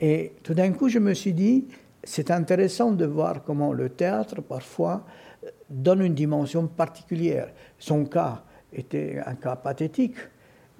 Et 0.00 0.32
tout 0.42 0.54
d'un 0.54 0.70
coup, 0.72 0.88
je 0.88 1.00
me 1.00 1.12
suis 1.14 1.32
dit, 1.32 1.66
c'est 2.04 2.30
intéressant 2.30 2.92
de 2.92 3.04
voir 3.04 3.42
comment 3.42 3.72
le 3.72 3.88
théâtre, 3.88 4.40
parfois, 4.40 5.04
donne 5.68 6.02
une 6.02 6.14
dimension 6.14 6.68
particulière. 6.68 7.48
Son 7.76 8.04
cas 8.04 8.44
était 8.72 9.20
un 9.26 9.34
cas 9.34 9.56
pathétique, 9.56 10.16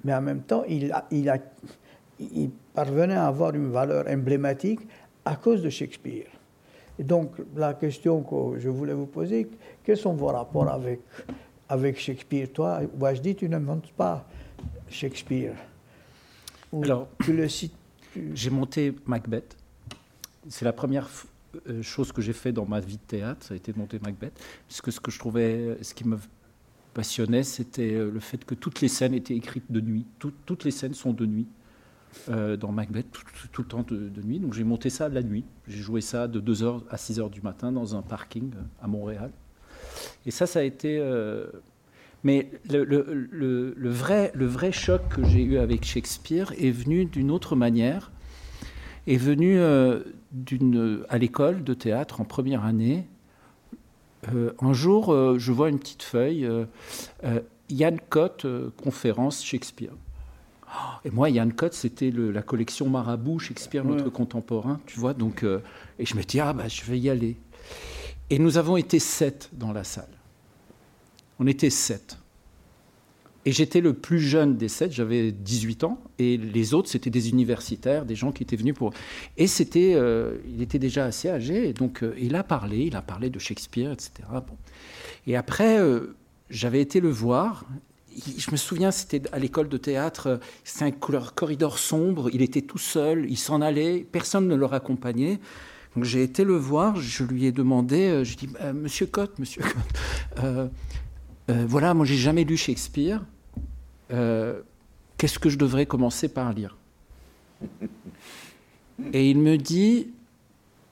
mais 0.04 0.14
en 0.14 0.22
même 0.22 0.42
temps, 0.42 0.62
il, 0.68 0.94
il, 1.10 1.28
a, 1.28 1.38
il 2.20 2.50
parvenait 2.72 3.14
à 3.14 3.26
avoir 3.26 3.52
une 3.52 3.70
valeur 3.72 4.04
emblématique 4.08 4.80
à 5.24 5.34
cause 5.34 5.60
de 5.60 5.70
Shakespeare. 5.70 6.28
Et 7.00 7.02
donc, 7.02 7.32
la 7.56 7.74
question 7.74 8.22
que 8.22 8.60
je 8.60 8.68
voulais 8.68 8.94
vous 8.94 9.06
poser, 9.06 9.48
quels 9.82 9.96
sont 9.96 10.14
vos 10.14 10.28
rapports 10.28 10.68
avec 10.68 11.00
avec 11.68 11.98
Shakespeare. 11.98 12.48
Toi, 12.52 12.82
dis, 13.22 13.34
tu 13.34 13.48
n'inventes 13.48 13.90
pas 13.92 14.26
Shakespeare. 14.88 15.54
Alors, 16.82 17.08
tu 17.22 17.32
le 17.32 17.48
cites. 17.48 17.74
J'ai 18.34 18.50
monté 18.50 18.94
Macbeth. 19.06 19.56
C'est 20.48 20.64
la 20.64 20.72
première 20.72 21.08
euh, 21.68 21.82
chose 21.82 22.12
que 22.12 22.22
j'ai 22.22 22.32
fait 22.32 22.52
dans 22.52 22.66
ma 22.66 22.80
vie 22.80 22.96
de 22.96 23.02
théâtre, 23.02 23.46
ça 23.46 23.54
a 23.54 23.56
été 23.56 23.72
de 23.72 23.78
monter 23.78 23.98
Macbeth. 23.98 24.38
Parce 24.68 24.80
que 24.80 24.90
ce 24.90 25.00
que 25.00 25.10
je 25.10 25.18
trouvais, 25.18 25.78
ce 25.82 25.94
qui 25.94 26.06
me 26.06 26.18
passionnait, 26.92 27.42
c'était 27.42 27.94
euh, 27.94 28.10
le 28.10 28.20
fait 28.20 28.44
que 28.44 28.54
toutes 28.54 28.80
les 28.80 28.88
scènes 28.88 29.14
étaient 29.14 29.36
écrites 29.36 29.70
de 29.70 29.80
nuit. 29.80 30.06
toutes 30.18 30.64
les 30.64 30.70
scènes 30.70 30.94
sont 30.94 31.12
de 31.12 31.26
nuit. 31.26 31.46
Euh, 32.28 32.56
dans 32.56 32.70
Macbeth 32.70 33.06
tout, 33.52 33.62
le 33.62 33.68
temps 33.68 33.82
de, 33.82 34.08
de 34.08 34.22
nuit. 34.22 34.38
Donc 34.38 34.54
j'ai 34.54 34.64
monté 34.64 34.88
ça 34.88 35.08
la 35.08 35.22
nuit. 35.22 35.44
J'ai 35.66 35.80
joué 35.80 36.00
ça 36.00 36.28
de 36.28 36.40
2h 36.40 36.82
à 36.88 36.96
6h 36.96 37.28
du 37.28 37.40
matin 37.40 37.72
dans 37.72 37.96
un 37.96 38.02
parking 38.02 38.52
à 38.80 38.86
Montréal. 38.86 39.32
Et 40.26 40.30
ça, 40.30 40.47
ça 40.47 40.61
a 40.61 40.62
été. 40.62 40.99
Euh, 40.99 41.47
mais 42.22 42.51
le, 42.70 43.90
vrai, 43.90 44.32
le 44.34 44.47
vrai 44.47 44.72
choc 44.72 45.03
que 45.09 45.24
j'ai 45.24 45.42
eu 45.42 45.59
avec 45.59 45.84
Shakespeare 45.84 46.53
est 46.59 46.70
venu 46.70 47.05
d'une 47.05 47.30
autre 47.30 47.55
manière, 47.55 48.11
est 49.07 49.18
venu 49.18 49.59
euh, 49.59 50.01
à 51.11 51.18
l'école 51.18 51.62
de 51.64 51.74
théâtre 51.74 52.22
en 52.22 52.24
première 52.24 52.64
année. 52.64 53.05
Euh, 54.34 54.53
un 54.62 54.72
jour, 54.72 55.14
je 55.38 55.53
vois 55.53 55.68
une 55.68 55.78
petite 55.78 56.03
feuille, 56.03 56.49
Yann 57.68 57.99
Cott, 58.09 58.47
conférence 58.82 59.45
Shakespeare. 59.45 59.92
Et 61.05 61.11
moi, 61.11 61.28
Yann 61.28 61.53
Cott, 61.53 61.74
c'était 61.74 62.11
la 62.11 62.40
collection 62.40 62.88
Marabout, 62.88 63.38
Shakespeare, 63.38 63.84
notre 63.84 64.09
contemporain, 64.09 64.80
tu 64.86 64.99
vois. 64.99 65.12
Donc, 65.12 65.45
et 65.99 66.07
je 66.07 66.16
me 66.16 66.22
dis, 66.22 66.40
ah, 66.40 66.55
bah, 66.55 66.68
je 66.68 66.84
vais 66.84 66.99
y 66.99 67.11
aller. 67.11 67.36
Et 68.30 68.38
nous 68.38 68.58
avons 68.58 68.76
été 68.76 68.98
sept 68.98 69.50
dans 69.52 69.72
la 69.72 69.84
salle. 69.84 70.08
On 71.38 71.46
était 71.46 71.70
sept. 71.70 72.18
Et 73.46 73.52
j'étais 73.52 73.82
le 73.82 73.92
plus 73.92 74.20
jeune 74.20 74.56
des 74.56 74.68
sept, 74.68 74.90
j'avais 74.90 75.30
18 75.30 75.84
ans, 75.84 76.02
et 76.18 76.38
les 76.38 76.72
autres, 76.72 76.88
c'était 76.88 77.10
des 77.10 77.28
universitaires, 77.28 78.06
des 78.06 78.14
gens 78.14 78.32
qui 78.32 78.42
étaient 78.42 78.56
venus 78.56 78.74
pour... 78.74 78.92
Et 79.36 79.46
c'était, 79.46 79.92
euh, 79.94 80.38
il 80.48 80.62
était 80.62 80.78
déjà 80.78 81.04
assez 81.04 81.28
âgé, 81.28 81.74
donc 81.74 82.02
euh, 82.02 82.14
il 82.18 82.36
a 82.36 82.42
parlé, 82.42 82.78
il 82.86 82.96
a 82.96 83.02
parlé 83.02 83.28
de 83.28 83.38
Shakespeare, 83.38 83.92
etc. 83.92 84.12
Et 85.26 85.36
après, 85.36 85.78
euh, 85.78 86.16
j'avais 86.48 86.80
été 86.80 87.00
le 87.00 87.10
voir, 87.10 87.66
je 88.16 88.50
me 88.50 88.56
souviens, 88.56 88.90
c'était 88.90 89.22
à 89.32 89.38
l'école 89.38 89.68
de 89.68 89.76
théâtre, 89.76 90.40
c'était 90.62 90.86
un 90.86 90.90
corridor 90.90 91.78
sombre, 91.78 92.30
il 92.32 92.40
était 92.40 92.62
tout 92.62 92.78
seul, 92.78 93.26
il 93.28 93.36
s'en 93.36 93.60
allait, 93.60 94.06
personne 94.10 94.48
ne 94.48 94.54
le 94.54 94.64
raccompagnait. 94.64 95.38
J'ai 96.03 96.22
été 96.22 96.45
le 96.45 96.57
voir, 96.57 96.97
je 96.97 97.22
lui 97.24 97.45
ai 97.45 97.53
demandé, 97.53 98.09
euh, 98.09 98.24
je 98.24 98.36
dis, 98.36 98.49
euh, 98.61 98.72
Monsieur 98.72 99.07
Cotte, 99.07 99.38
Monsieur 99.38 99.62
Cotte, 99.62 100.42
euh, 100.42 100.68
voilà, 101.49 101.95
moi 101.95 102.05
j'ai 102.05 102.16
jamais 102.16 102.45
lu 102.45 102.57
Shakespeare. 102.57 103.24
Qu'est-ce 104.09 105.38
que 105.38 105.49
je 105.49 105.59
devrais 105.59 105.86
commencer 105.86 106.28
par 106.28 106.53
lire? 106.53 106.76
Et 109.12 109.30
il 109.30 109.38
me 109.38 109.57
dit, 109.57 110.12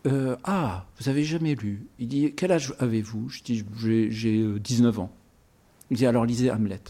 Ah, 0.04 0.86
vous 0.98 1.08
avez 1.08 1.24
jamais 1.24 1.54
lu? 1.54 1.86
Il 1.98 2.08
dit 2.08 2.32
Quel 2.36 2.52
âge 2.52 2.74
avez-vous? 2.78 3.28
Je 3.28 3.42
dis 3.42 3.64
J'ai 4.10 4.58
19 4.58 4.98
ans. 5.00 5.12
Il 5.90 5.96
dit 5.96 6.06
Alors 6.06 6.26
lisez 6.26 6.50
Hamlet. 6.50 6.80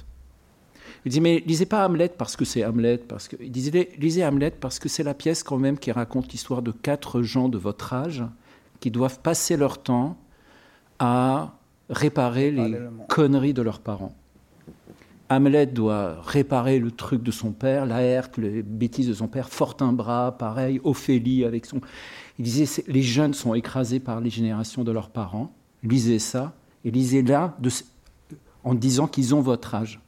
Il 1.05 1.11
dit 1.11 1.21
mais 1.21 1.43
lisez 1.47 1.67
pas 1.67 1.87
Hamlet 1.87 2.11
parce 2.17 2.37
que 2.37 2.45
c'est 2.45 2.65
Hamlet, 2.65 2.99
parce 2.99 3.29
que 3.29 3.37
il 3.41 3.51
disait 3.51 3.91
lisez 3.99 4.25
Hamlet 4.25 4.53
parce 4.53 4.79
que 4.79 4.89
c'est 4.89 5.03
la 5.03 5.15
pièce 5.15 5.43
quand 5.43 5.59
même 5.59 5.79
qui 5.79 5.91
raconte 5.91 6.31
l'histoire 6.33 6.63
de 6.63 6.71
quatre 6.71 7.23
gens 7.23 7.49
de 7.49 7.59
votre 7.59 7.93
âge 7.93 8.25
qui 8.81 8.91
doivent 8.91 9.21
passer 9.21 9.57
leur 9.57 9.83
temps 9.83 10.17
à 10.99 11.55
réparer 11.91 12.51
les 12.51 12.79
conneries 13.09 13.55
de 13.55 13.63
leurs 13.63 13.81
parents. 13.81 14.15
Hamlet 15.29 15.67
doit 15.67 16.21
réparer 16.21 16.79
le 16.79 16.91
truc 16.91 17.23
de 17.23 17.31
son 17.31 17.53
père, 17.53 17.87
Laerte, 17.87 18.37
les 18.37 18.63
bêtises 18.63 19.09
de 19.09 19.15
son 19.15 19.29
père, 19.29 19.49
Fortinbras, 19.49 20.33
pareil, 20.33 20.81
Ophélie 20.85 21.45
avec 21.45 21.65
son. 21.65 21.81
Il 22.39 22.45
disait 22.45 22.85
les 22.87 23.03
jeunes 23.03 23.35
sont 23.35 23.55
écrasés 23.55 23.99
par 23.99 24.21
les 24.21 24.31
générations 24.31 24.85
de 24.85 24.93
leurs 24.93 25.09
parents. 25.09 25.53
Lisez 25.83 26.19
ça 26.19 26.53
et 26.85 26.91
lisez 26.91 27.23
là 27.23 27.57
de, 27.61 27.71
en 28.63 28.75
disant 28.75 29.07
qu'ils 29.07 29.35
ont 29.35 29.41
votre 29.41 29.75
âge. 29.75 30.01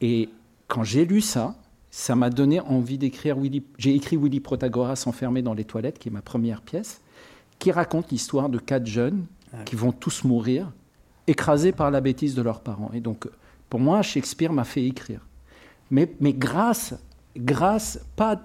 Et 0.00 0.28
quand 0.68 0.84
j'ai 0.84 1.04
lu 1.04 1.20
ça, 1.20 1.54
ça 1.90 2.16
m'a 2.16 2.30
donné 2.30 2.60
envie 2.60 2.98
d'écrire 2.98 3.38
Willy. 3.38 3.62
J'ai 3.78 3.94
écrit 3.94 4.16
Willy 4.16 4.40
Protagoras 4.40 5.04
enfermé 5.06 5.42
dans 5.42 5.54
les 5.54 5.64
toilettes, 5.64 5.98
qui 5.98 6.08
est 6.08 6.12
ma 6.12 6.22
première 6.22 6.60
pièce, 6.60 7.00
qui 7.58 7.70
raconte 7.70 8.10
l'histoire 8.10 8.48
de 8.48 8.58
quatre 8.58 8.86
jeunes 8.86 9.26
qui 9.64 9.76
vont 9.76 9.92
tous 9.92 10.24
mourir, 10.24 10.72
écrasés 11.26 11.72
par 11.72 11.90
la 11.90 12.00
bêtise 12.00 12.34
de 12.34 12.42
leurs 12.42 12.60
parents. 12.60 12.90
Et 12.92 13.00
donc, 13.00 13.28
pour 13.70 13.80
moi, 13.80 14.02
Shakespeare 14.02 14.52
m'a 14.52 14.64
fait 14.64 14.84
écrire. 14.84 15.20
Mais, 15.90 16.12
mais 16.20 16.32
grâce, 16.32 16.94
grâce, 17.36 18.00
pas, 18.16 18.40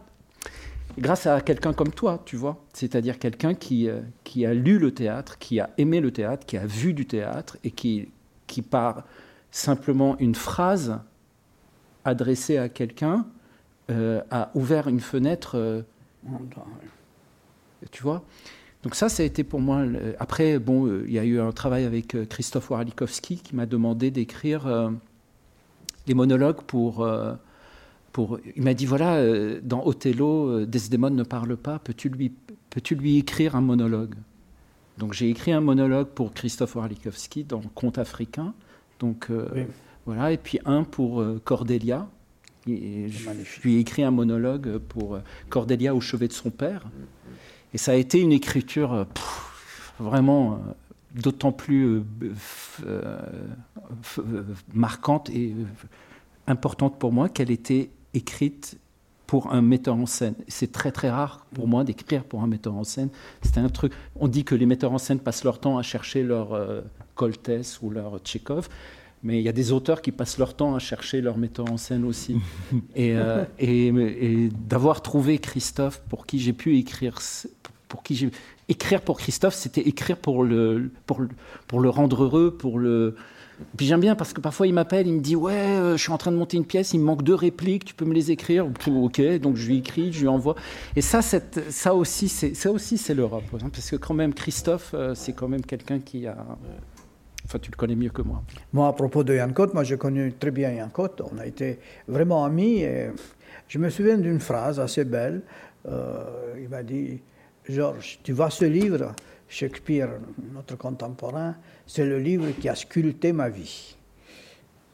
grâce 0.97 1.25
à 1.25 1.41
quelqu'un 1.41 1.73
comme 1.73 1.91
toi, 1.91 2.21
tu 2.25 2.35
vois, 2.35 2.63
c'est-à-dire 2.73 3.17
quelqu'un 3.17 3.53
qui, 3.53 3.87
euh, 3.87 4.01
qui 4.23 4.45
a 4.45 4.53
lu 4.53 4.77
le 4.77 4.93
théâtre, 4.93 5.37
qui 5.39 5.59
a 5.59 5.69
aimé 5.77 5.99
le 5.99 6.11
théâtre, 6.11 6.45
qui 6.45 6.57
a 6.57 6.65
vu 6.65 6.93
du 6.93 7.05
théâtre 7.05 7.57
et 7.63 7.71
qui, 7.71 8.09
qui 8.47 8.61
par 8.61 9.03
simplement 9.51 10.17
une 10.19 10.35
phrase 10.35 10.99
adressé 12.05 12.57
à 12.57 12.69
quelqu'un 12.69 13.25
euh, 13.89 14.21
a 14.29 14.51
ouvert 14.53 14.87
une 14.87 14.99
fenêtre. 14.99 15.57
Euh, 15.57 15.81
tu 17.91 18.03
vois 18.03 18.23
Donc 18.83 18.93
ça, 18.93 19.09
ça 19.09 19.23
a 19.23 19.25
été 19.25 19.43
pour 19.43 19.59
moi. 19.59 19.83
Après, 20.19 20.59
bon, 20.59 20.85
euh, 20.85 21.03
il 21.07 21.13
y 21.13 21.19
a 21.19 21.23
eu 21.23 21.39
un 21.39 21.51
travail 21.51 21.85
avec 21.85 22.15
Christophe 22.29 22.69
Warlikowski 22.69 23.37
qui 23.37 23.55
m'a 23.55 23.65
demandé 23.65 24.11
d'écrire 24.11 24.91
les 26.07 26.13
monologues 26.13 26.61
pour. 26.67 27.07
pour 28.11 28.39
il 28.55 28.63
m'a 28.63 28.73
dit 28.73 28.85
voilà, 28.85 29.23
dans 29.61 29.85
Othello, 29.85 30.65
Desdemone 30.65 31.15
ne 31.15 31.23
parle 31.23 31.57
pas. 31.57 31.79
Peux-tu 31.79 32.09
lui, 32.09 32.31
peux-tu 32.69 32.95
lui 32.95 33.17
écrire 33.17 33.55
un 33.55 33.61
monologue? 33.61 34.15
Donc 34.99 35.13
j'ai 35.13 35.29
écrit 35.29 35.53
un 35.53 35.61
monologue 35.61 36.09
pour 36.09 36.33
Christophe 36.33 36.75
Warlikowski 36.75 37.45
dans 37.45 37.61
Conte 37.73 37.97
africain. 37.97 38.53
Donc 38.99 39.29
voilà, 40.09 40.31
et 40.31 40.37
puis 40.37 40.57
un 40.65 40.83
pour 40.83 41.21
euh, 41.21 41.39
Cordelia. 41.45 42.07
Et 42.67 43.09
je 43.09 43.61
lui 43.61 43.75
ai 43.75 43.79
écrit 43.79 44.01
un 44.01 44.09
monologue 44.09 44.79
pour 44.79 45.13
euh, 45.13 45.19
Cordelia 45.49 45.93
au 45.93 46.01
chevet 46.01 46.27
de 46.27 46.33
son 46.33 46.49
père. 46.49 46.87
Et 47.75 47.77
ça 47.77 47.91
a 47.91 47.93
été 47.93 48.19
une 48.19 48.31
écriture 48.31 48.91
euh, 48.91 49.03
vraiment 49.99 50.59
d'autant 51.13 51.51
plus 51.51 52.01
marquante 54.73 55.29
et 55.29 55.53
importante 56.47 56.97
pour 56.97 57.11
moi 57.11 57.29
qu'elle 57.29 57.51
était 57.51 57.91
écrite 58.15 58.79
pour 59.27 59.53
un 59.53 59.61
metteur 59.61 59.95
en 59.95 60.07
scène. 60.07 60.33
C'est 60.47 60.71
très 60.71 60.91
très 60.91 61.11
rare 61.11 61.45
pour 61.53 61.67
moi 61.67 61.83
d'écrire 61.83 62.23
pour 62.23 62.41
un 62.41 62.47
metteur 62.47 62.73
en 62.73 62.83
scène. 62.83 63.09
C'était 63.43 63.59
un 63.59 63.69
truc. 63.69 63.93
On 64.15 64.27
dit 64.27 64.43
que 64.43 64.55
les 64.55 64.65
metteurs 64.65 64.91
en 64.91 64.97
scène 64.97 65.19
passent 65.19 65.43
leur 65.43 65.59
temps 65.59 65.77
à 65.77 65.83
chercher 65.83 66.23
leur 66.23 66.59
Coltès 67.13 67.79
ou 67.83 67.91
leur 67.91 68.17
Tchekhov 68.17 68.69
mais 69.23 69.39
il 69.39 69.43
y 69.43 69.49
a 69.49 69.53
des 69.53 69.71
auteurs 69.71 70.01
qui 70.01 70.11
passent 70.11 70.37
leur 70.37 70.53
temps 70.55 70.75
à 70.75 70.79
chercher 70.79 71.21
leur 71.21 71.37
metteur 71.37 71.71
en 71.71 71.77
scène 71.77 72.05
aussi. 72.05 72.37
Euh, 72.97 73.45
et, 73.59 73.87
et, 73.87 74.49
d'avoir 74.49 75.01
trouvé 75.01 75.37
Christophe, 75.39 76.01
pour 76.09 76.25
qui 76.25 76.39
j'ai 76.39 76.53
pu 76.53 76.77
écrire, 76.77 77.19
pour 77.87 78.03
qui 78.03 78.15
j'ai 78.15 78.29
écrire 78.69 79.01
pour 79.01 79.17
Christophe, 79.17 79.55
c'était 79.55 79.81
écrire 79.81 80.17
pour 80.17 80.43
le, 80.43 80.91
pour, 81.05 81.19
le, 81.21 81.29
pour 81.67 81.79
le 81.79 81.89
rendre 81.89 82.23
heureux, 82.23 82.55
pour 82.55 82.79
le. 82.79 83.15
Puis 83.75 83.87
j'aime 83.87 83.99
bien 83.99 84.15
parce 84.15 84.31
que 84.31 84.39
parfois 84.39 84.67
il 84.67 84.73
m'appelle, 84.73 85.07
il 85.07 85.13
me 85.13 85.19
dit 85.19 85.35
ouais, 85.35 85.53
euh, 85.53 85.97
je 85.97 86.01
suis 86.01 86.11
en 86.11 86.17
train 86.17 86.31
de 86.31 86.37
monter 86.37 86.55
une 86.55 86.65
pièce, 86.65 86.93
il 86.93 86.99
me 86.99 87.05
manque 87.05 87.23
deux 87.23 87.35
répliques, 87.35 87.83
tu 87.83 87.93
peux 87.93 88.05
me 88.05 88.13
les 88.13 88.31
écrire? 88.31 88.67
Ok, 88.87 89.21
donc 89.39 89.57
je 89.57 89.67
lui 89.67 89.77
écris, 89.79 90.13
je 90.13 90.21
lui 90.21 90.27
envoie. 90.27 90.55
Et 90.95 91.01
ça, 91.01 91.21
ça 91.21 91.93
aussi, 91.95 92.29
c'est 92.29 92.53
ça 92.53 92.71
aussi 92.71 92.97
c'est 92.97 93.15
l'Europe, 93.15 93.43
hein, 93.53 93.69
parce 93.71 93.89
que 93.89 93.97
quand 93.97 94.13
même 94.13 94.33
Christophe, 94.33 94.91
euh, 94.93 95.13
c'est 95.15 95.33
quand 95.33 95.49
même 95.49 95.65
quelqu'un 95.65 95.99
qui 95.99 96.27
a 96.27 96.37
Enfin, 97.49 97.57
tu 97.57 97.71
le 97.71 97.77
connais 97.77 97.95
mieux 97.95 98.11
que 98.11 98.21
moi. 98.21 98.43
Moi, 98.73 98.87
à 98.87 98.93
propos 98.93 99.23
de 99.23 99.33
Yann 99.33 99.53
Cotte, 99.53 99.73
moi, 99.73 99.83
j'ai 99.83 99.97
connu 99.97 100.33
très 100.33 100.51
bien 100.51 100.69
Yann 100.69 100.91
Cotte. 100.91 101.23
On 101.33 101.39
a 101.39 101.47
été 101.47 101.79
vraiment 102.07 102.45
amis. 102.45 102.83
Et 102.83 103.07
je 103.67 103.79
me 103.79 103.89
souviens 103.89 104.19
d'une 104.19 104.39
phrase 104.39 104.79
assez 104.79 105.03
belle. 105.03 105.41
Euh, 105.87 106.53
il 106.61 106.69
m'a 106.69 106.83
dit 106.83 107.19
Georges, 107.67 108.19
tu 108.21 108.33
vois 108.33 108.51
ce 108.51 108.65
livre, 108.65 109.15
Shakespeare, 109.47 110.09
notre 110.53 110.75
contemporain, 110.75 111.55
c'est 111.87 112.05
le 112.05 112.19
livre 112.19 112.51
qui 112.61 112.69
a 112.69 112.75
sculpté 112.75 113.33
ma 113.33 113.49
vie. 113.49 113.95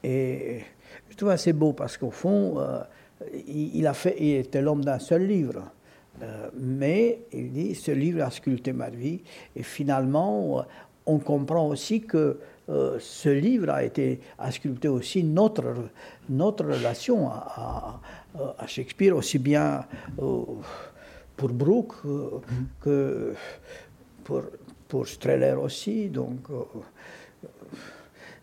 Et 0.02 0.62
je 1.10 1.18
trouve 1.18 1.32
assez 1.32 1.52
beau 1.52 1.74
parce 1.74 1.98
qu'au 1.98 2.12
fond, 2.12 2.58
euh, 2.60 2.80
il, 3.50 3.86
a 3.86 3.94
fait, 3.94 4.16
il 4.18 4.36
était 4.36 4.62
l'homme 4.62 4.86
d'un 4.86 5.00
seul 5.00 5.28
livre. 5.28 5.72
Euh, 6.22 6.50
mais 6.58 7.20
il 7.34 7.52
dit, 7.52 7.76
ce 7.76 7.92
livre 7.92 8.24
a 8.24 8.32
sculpté 8.32 8.72
ma 8.72 8.90
vie. 8.90 9.22
Et 9.58 9.64
finalement, 9.64 10.66
on 11.06 11.20
comprend 11.20 11.68
aussi 11.68 12.02
que 12.02 12.40
euh, 12.68 12.98
ce 13.00 13.30
livre 13.30 13.70
a 13.70 13.84
été 13.84 14.20
a 14.40 14.52
sculpté 14.52 14.88
aussi 14.88 15.24
notre, 15.24 15.64
relation 16.30 17.30
à, 17.30 18.02
Shakespeare, 18.68 19.16
aussi 19.16 19.38
bien 19.38 19.86
euh, 20.20 20.42
pour 21.38 21.50
Brooke 21.50 21.94
euh, 22.06 22.42
que 22.82 23.34
pour, 24.24 24.42
pour 24.88 25.08
Streller 25.08 25.56
aussi. 25.62 26.10
Donc, 26.10 26.48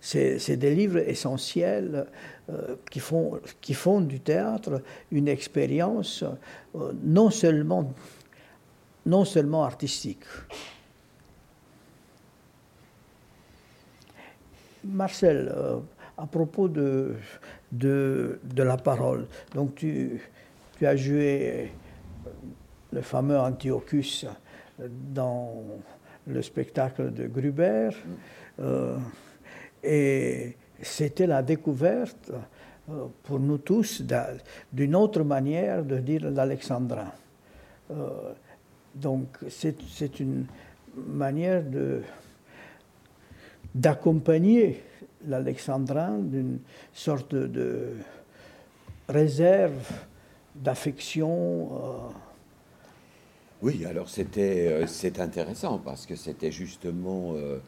c'est 0.00 0.56
des 0.56 0.74
livres 0.74 0.98
essentiels 0.98 2.06
qui, 2.90 3.00
font, 3.00 3.40
qui 3.60 3.74
font 3.74 4.00
du 4.00 4.20
théâtre 4.20 4.82
une 5.12 5.28
expérience 5.28 6.24
non 7.04 7.30
seulement 7.30 7.94
artistique. 9.64 10.24
Marcel, 14.84 15.52
euh, 15.54 15.78
à 16.16 16.26
propos 16.26 16.68
de, 16.68 17.14
de, 17.70 18.38
la 18.56 18.76
parole, 18.76 19.26
donc 19.54 19.74
tu, 19.76 20.20
tu 20.78 20.86
as 20.86 20.96
joué 20.96 21.72
le 22.92 23.00
fameux 23.00 23.38
Antiochus 23.38 24.26
dans 24.78 25.64
le 26.26 26.42
spectacle 26.42 27.12
de 27.12 27.26
Gruber, 27.26 27.90
euh, 28.60 28.98
et 29.82 30.56
c'était 30.80 31.26
la 31.26 31.42
découverte 31.42 32.30
euh, 32.90 33.06
pour 33.22 33.40
nous 33.40 33.58
tous 33.58 34.02
d'une 34.72 34.94
autre 34.94 35.22
manière 35.22 35.84
de 35.84 35.98
dire 35.98 36.30
l'alexandrin. 36.30 37.12
donc 38.94 39.38
c'est 39.48 40.20
une 40.20 40.46
manière 40.94 41.62
de 41.62 42.02
d'accompagner 43.74 44.82
l'alexandrin 45.26 46.18
d'une 46.18 46.58
sorte 46.92 47.34
de 47.34 47.94
réserve, 49.08 50.04
d'affection. 50.54 51.70
Euh. 51.72 52.08
Oui, 53.62 53.84
alors 53.84 54.08
c'était 54.08 54.68
euh, 54.68 54.86
c'est 54.86 55.20
intéressant 55.20 55.78
parce 55.78 56.06
que 56.06 56.16
c'était 56.16 56.50
justement 56.50 57.34
euh, 57.34 57.58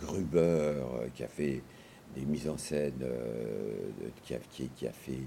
Gruber 0.00 0.82
qui 1.14 1.24
a 1.24 1.28
fait 1.28 1.62
des 2.14 2.24
mises 2.24 2.48
en 2.48 2.56
scène, 2.56 3.04
qui, 4.22 4.34
a, 4.34 4.38
qui, 4.38 4.86
a, 4.86 4.92
fait 4.92 5.20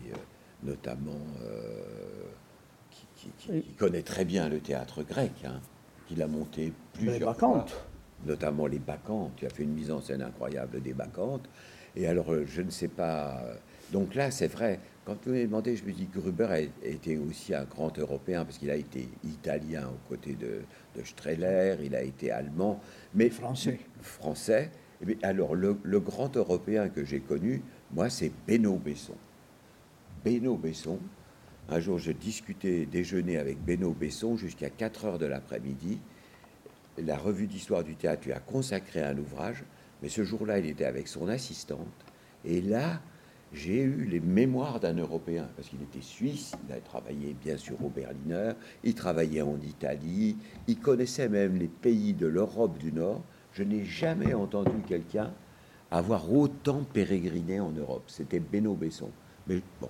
notamment, 0.64 1.20
qui, 3.16 3.62
connaît 3.78 4.02
très 4.02 4.26
bien 4.26 4.50
le 4.50 4.60
théâtre 4.60 5.04
grec, 5.04 5.34
hein, 5.46 5.62
qu'il 6.08 6.24
a 6.24 6.28
monté 6.28 6.74
plusieurs 6.94 7.38
fois 7.38 7.68
notamment 8.26 8.68
les 8.68 8.80
bacchantes. 8.80 9.32
Tu 9.36 9.46
as 9.46 9.50
fait 9.50 9.64
une 9.64 9.74
mise 9.74 9.92
en 9.92 10.02
scène 10.02 10.22
incroyable 10.22 10.82
des 10.82 10.94
bacchantes. 10.94 11.50
Et 11.96 12.08
alors, 12.08 12.32
euh, 12.34 12.46
je 12.46 12.62
ne 12.62 12.70
sais 12.70 12.88
pas. 12.88 13.42
Euh, 13.44 13.56
donc 13.92 14.16
là, 14.16 14.32
c'est 14.32 14.48
vrai. 14.48 14.80
Quand 15.06 15.16
tu 15.16 15.30
m'as 15.30 15.42
demandé, 15.42 15.76
je 15.76 15.84
me 15.86 15.92
dis 15.92 16.06
que 16.06 16.20
Gruber 16.20 16.70
était 16.84 17.18
aussi 17.18 17.56
un 17.56 17.64
grand 17.64 17.98
Européen 17.98 18.46
parce 18.46 18.60
qu'il 18.60 18.70
a 18.70 18.76
été 18.76 19.10
italien 19.24 19.88
aux 19.88 20.08
côtés 20.08 20.36
de, 20.36 20.62
de 20.96 21.04
Streller, 21.04 21.78
il 21.84 21.96
a 21.96 22.04
été 22.04 22.30
allemand, 22.30 22.80
mais 23.16 23.30
français. 23.30 23.80
Français. 24.02 24.70
Et 25.08 25.18
alors, 25.24 25.56
le, 25.56 25.74
grand 26.00 26.36
Européen 26.36 26.90
que 26.90 27.06
j'ai 27.06 27.22
connu, 27.22 27.62
moi, 27.92 28.10
c'est 28.10 28.32
Beno 28.48 28.76
Besson. 28.76 29.16
Beno 30.24 30.58
Besson, 30.58 31.00
Un 31.70 31.80
jour, 31.80 32.00
je 32.00 32.12
discutais, 32.12 32.86
déjeuner 32.86 33.38
avec 33.38 33.64
Benoît 33.64 33.94
Besson 33.98 34.36
jusqu'à 34.36 34.70
4 34.70 35.06
heures 35.06 35.20
de 35.20 35.28
l'après-midi. 35.28 36.00
La 37.06 37.18
revue 37.18 37.48
d'histoire 37.48 37.84
du 37.84 37.96
théâtre 37.96 38.24
lui 38.26 38.34
a 38.34 38.40
consacré 38.40 39.02
un 39.02 39.18
ouvrage, 39.18 39.64
mais 40.02 40.10
ce 40.10 40.24
jour-là, 40.24 40.60
il 40.60 40.66
était 40.66 40.86
avec 40.86 41.08
son 41.08 41.28
assistante. 41.28 41.88
Et 42.46 42.62
là, 42.62 43.02
j'ai 43.54 43.82
eu 43.82 44.06
les 44.06 44.20
mémoires 44.20 44.80
d'un 44.80 44.94
Européen, 44.94 45.48
parce 45.56 45.70
qu'il 45.70 45.82
était 45.82 46.02
suisse, 46.02 46.54
il 46.68 46.74
a 46.74 46.80
travaillé 46.80 47.36
bien 47.42 47.58
sûr 47.58 47.84
au 47.84 47.90
Berliner, 47.90 48.54
il 48.84 48.94
travaillait 48.94 49.42
en 49.42 49.60
Italie, 49.62 50.38
il 50.68 50.80
connaissait 50.80 51.30
même 51.30 51.58
les 51.58 51.68
pays 51.68 52.14
de 52.14 52.28
l'Europe 52.28 52.78
du 52.78 52.92
Nord. 52.92 53.24
Je 53.54 53.64
n'ai 53.64 53.84
jamais 53.86 54.34
entendu 54.34 54.82
quelqu'un 54.88 55.34
avoir 55.92 56.32
autant 56.32 56.84
pérégriné 56.84 57.60
en 57.60 57.72
Europe. 57.72 58.04
C'était 58.08 58.40
Benoît 58.40 58.76
Besson. 58.76 59.10
Mais 59.48 59.62
bon, 59.82 59.90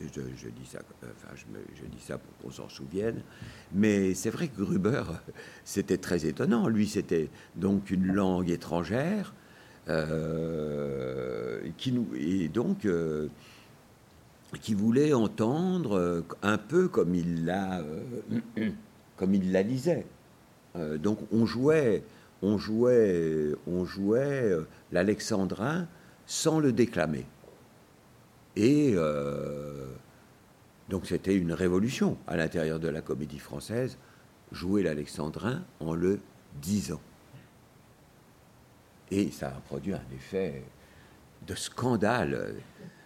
je, 0.00 0.48
dis 0.48 0.66
ça, 0.66 2.18
pour 2.18 2.36
qu'on 2.38 2.50
s'en 2.50 2.68
souvienne. 2.68 3.22
Mais 3.72 4.14
c'est 4.14 4.30
vrai 4.30 4.48
que 4.48 4.60
Gruber, 4.60 5.02
c'était 5.64 5.98
très 5.98 6.26
étonnant. 6.26 6.68
Lui, 6.68 6.86
c'était 6.86 7.28
donc 7.54 7.90
une 7.90 8.12
langue 8.12 8.50
étrangère. 8.50 9.32
Euh, 9.88 11.60
qui 11.78 11.92
nous, 11.92 12.08
et 12.16 12.48
donc 12.48 12.86
euh, 12.86 13.28
qui 14.60 14.74
voulait 14.74 15.12
entendre 15.12 15.96
euh, 15.96 16.22
un 16.42 16.58
peu 16.58 16.88
comme 16.88 17.14
il 17.14 17.44
la, 17.44 17.84
comme 19.16 19.34
il 19.34 19.52
la 19.52 19.62
lisait. 19.62 20.04
donc 20.98 21.20
on 21.30 21.46
jouait, 21.46 22.02
on 22.42 22.58
jouait, 22.58 23.52
on 23.68 23.84
jouait 23.84 24.56
l'alexandrin 24.90 25.86
sans 26.26 26.58
le 26.58 26.72
déclamer. 26.72 27.24
Et 28.56 28.94
donc 30.88 31.06
c'était 31.06 31.36
une 31.36 31.52
révolution 31.52 32.16
à 32.26 32.36
l'intérieur 32.36 32.78
de 32.78 32.88
la 32.88 33.02
comédie 33.02 33.38
française, 33.38 33.98
jouer 34.52 34.82
l'alexandrin 34.82 35.64
en 35.80 35.94
le 35.94 36.20
disant. 36.60 37.00
Et 39.10 39.30
ça 39.30 39.48
a 39.48 39.60
produit 39.60 39.92
un 39.92 40.02
effet 40.14 40.64
de 41.46 41.54
scandale 41.54 42.54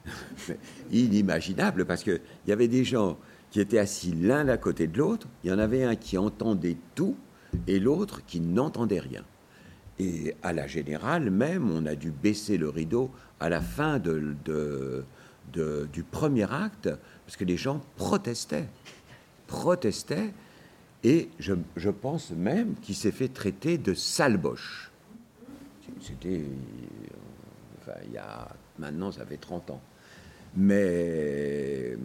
inimaginable, 0.91 1.85
parce 1.85 2.03
qu'il 2.03 2.21
y 2.47 2.53
avait 2.53 2.69
des 2.69 2.85
gens 2.85 3.19
qui 3.51 3.61
étaient 3.61 3.79
assis 3.79 4.13
l'un 4.13 4.49
à 4.49 4.57
côté 4.57 4.87
de 4.87 4.99
l'autre, 4.99 5.27
il 5.43 5.51
y 5.51 5.53
en 5.53 5.59
avait 5.59 5.85
un 5.85 5.97
qui 5.97 6.17
entendait 6.17 6.77
tout 6.95 7.17
et 7.67 7.81
l'autre 7.81 8.25
qui 8.25 8.41
n'entendait 8.41 9.01
rien. 9.01 9.25
Et 9.99 10.35
à 10.43 10.53
la 10.53 10.67
générale 10.67 11.31
même, 11.31 11.71
on 11.71 11.85
a 11.85 11.95
dû 11.95 12.11
baisser 12.11 12.57
le 12.57 12.69
rideau 12.69 13.11
à 13.39 13.49
la 13.49 13.61
fin 13.61 13.99
de, 13.99 15.05
du 15.53 16.03
premier 16.03 16.53
acte, 16.53 16.91
parce 17.27 17.37
que 17.37 17.45
les 17.45 17.57
gens 17.57 17.81
protestaient, 17.97 18.69
protestaient, 19.47 20.33
et 21.03 21.31
je, 21.39 21.55
je 21.77 21.91
pense 21.91 22.31
même 22.31 22.75
qu'il 22.83 22.95
s'est 22.95 23.13
fait 23.13 23.29
traiter 23.29 23.79
de 23.79 23.95
salboche. 23.95 24.91
C'était. 26.01 26.43
Enfin, 27.81 27.99
il 28.07 28.13
y 28.13 28.19
a. 28.19 28.49
Maintenant, 28.79 29.13
ça 29.13 29.25
fait 29.27 29.37
30 29.37 29.71
ans. 29.71 29.81
Mais. 30.57 31.97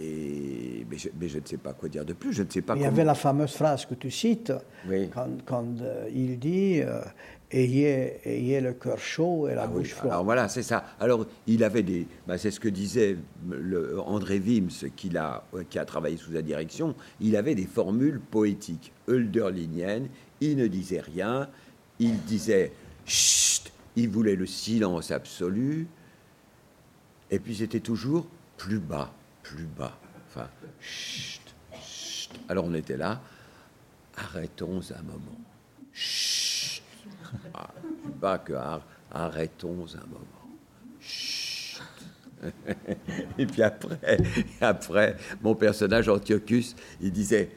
Et, 0.00 0.84
mais, 0.90 0.98
je, 1.28 1.38
ne 1.38 1.46
sais 1.46 1.56
pas 1.56 1.72
quoi 1.72 1.88
dire 1.88 2.04
de 2.04 2.14
plus. 2.14 2.32
Je 2.32 2.42
ne 2.42 2.50
sais 2.50 2.62
pas. 2.62 2.74
Il 2.74 2.82
y 2.82 2.84
avait 2.84 3.04
la 3.04 3.14
fameuse 3.14 3.52
phrase 3.52 3.86
que 3.86 3.94
tu 3.94 4.10
cites, 4.10 4.52
quand, 5.12 5.28
quand 5.46 5.80
euh, 5.80 6.08
il 6.12 6.38
dit 6.40 6.80
euh, 6.82 7.00
ayez, 7.54 8.20
ayez, 8.24 8.60
le 8.60 8.72
cœur 8.72 8.98
chaud 8.98 9.48
et 9.48 9.54
la 9.54 9.62
ah 9.62 9.66
bouche 9.66 9.94
froide. 9.94 10.12
Alors 10.12 10.24
voilà, 10.24 10.48
c'est 10.48 10.62
ça. 10.62 10.84
Alors 11.00 11.26
il 11.46 11.64
avait 11.64 11.82
des. 11.82 12.06
Bah, 12.26 12.38
c'est 12.38 12.50
ce 12.50 12.60
que 12.60 12.68
disait 12.68 13.16
le, 13.48 14.00
André 14.00 14.38
Wims, 14.38 14.90
qui 14.96 15.16
a, 15.16 15.44
qui 15.70 15.78
a 15.78 15.84
travaillé 15.84 16.16
sous 16.16 16.32
sa 16.32 16.42
direction. 16.42 16.94
Il 17.20 17.36
avait 17.36 17.54
des 17.54 17.66
formules 17.66 18.20
poétiques, 18.20 18.92
hölderliniennes. 19.08 20.08
Il 20.40 20.56
ne 20.56 20.66
disait 20.66 21.00
rien 21.00 21.48
il 21.98 22.20
disait 22.24 22.72
chut, 23.06 23.72
il 23.96 24.08
voulait 24.08 24.36
le 24.36 24.46
silence 24.46 25.10
absolu, 25.10 25.86
et 27.30 27.38
puis 27.38 27.56
c'était 27.56 27.80
toujours 27.80 28.26
plus 28.56 28.78
bas, 28.78 29.12
plus 29.42 29.66
bas. 29.66 29.98
Enfin, 30.28 30.48
chut, 30.80 31.54
chut. 31.80 32.30
Alors 32.48 32.64
on 32.64 32.74
était 32.74 32.96
là, 32.96 33.20
arrêtons 34.16 34.80
un 34.90 35.02
moment. 35.02 35.40
Chut. 35.92 36.53
Bas 38.14 38.38
que 38.38 38.52
arrêtons 39.10 39.86
un 39.94 40.06
moment. 40.06 40.58
Chut. 41.00 41.82
Et 43.38 43.46
puis 43.46 43.62
après, 43.62 44.18
après, 44.60 45.16
mon 45.42 45.54
personnage 45.54 46.08
Antiochus, 46.08 46.74
il 47.00 47.12
disait, 47.12 47.50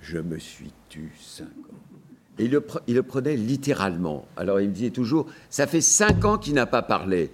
je 0.00 0.18
me 0.18 0.38
suis 0.38 0.72
tu 0.88 1.12
cinq 1.18 1.46
ans 1.46 1.91
il 2.38 2.50
le, 2.50 3.02
prenait 3.02 3.36
littéralement. 3.36 4.26
Alors 4.36 4.60
il 4.60 4.70
me 4.70 4.74
disait 4.74 4.90
toujours, 4.90 5.26
ça 5.50 5.66
fait 5.66 5.82
cinq 5.82 6.24
ans 6.24 6.38
qu'il 6.38 6.54
n'a 6.54 6.64
pas 6.64 6.80
parlé. 6.80 7.30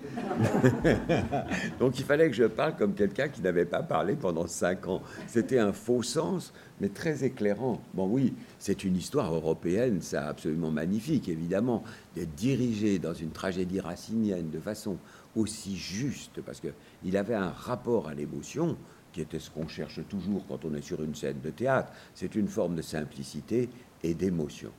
Donc 1.79 1.99
il 2.01 2.05
fallait 2.05 2.29
que 2.29 2.35
je 2.35 2.45
parle 2.45 2.77
comme 2.77 2.95
quelqu'un 2.95 3.29
qui 3.29 3.41
n'avait 3.41 3.65
pas 3.65 3.83
parlé 3.83 4.17
pendant 4.17 4.49
cinq 4.49 4.89
ans. 4.89 5.01
C'était 5.29 5.61
un 5.61 5.73
faux 5.73 6.03
sens, 6.03 6.53
mais 6.81 6.89
très 6.89 7.25
éclairant. 7.25 7.81
Bon 7.95 8.09
oui, 8.09 8.35
c'est 8.59 8.83
une 8.83 8.97
histoire 8.97 9.33
européenne, 9.33 9.99
c'est 10.01 10.17
absolument 10.17 10.73
magnifique, 10.73 11.29
évidemment, 11.29 11.85
d'être 12.17 12.35
dirigé 12.35 12.99
dans 12.99 13.15
une 13.15 13.31
tragédie 13.31 13.81
racinienne 13.81 14.51
de 14.51 14.59
façon 14.59 14.97
aussi 15.37 15.77
juste, 15.77 16.41
parce 16.43 16.61
qu'il 16.61 17.17
avait 17.17 17.35
un 17.35 17.51
rapport 17.51 18.09
à 18.09 18.15
l'émotion 18.15 18.77
qui 19.13 19.21
était 19.21 19.39
ce 19.39 19.51
qu'on 19.51 19.69
cherche 19.69 20.01
toujours 20.09 20.45
quand 20.49 20.65
on 20.65 20.75
est 20.75 20.83
sur 20.83 21.03
une 21.05 21.15
scène 21.15 21.41
de 21.43 21.51
théâtre. 21.51 21.93
C'est 22.15 22.35
une 22.35 22.49
forme 22.49 22.75
de 22.75 22.83
simplicité 22.83 23.69
et 24.03 24.15
d'émotion. 24.15 24.73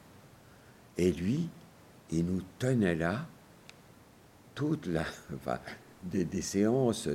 Et 1.00 1.14
lui, 1.14 1.48
il 2.12 2.26
nous 2.26 2.42
tenait 2.60 2.94
là 2.94 3.26
toute 4.54 4.86
la, 4.86 5.06
des, 6.04 6.42
séances 6.42 7.08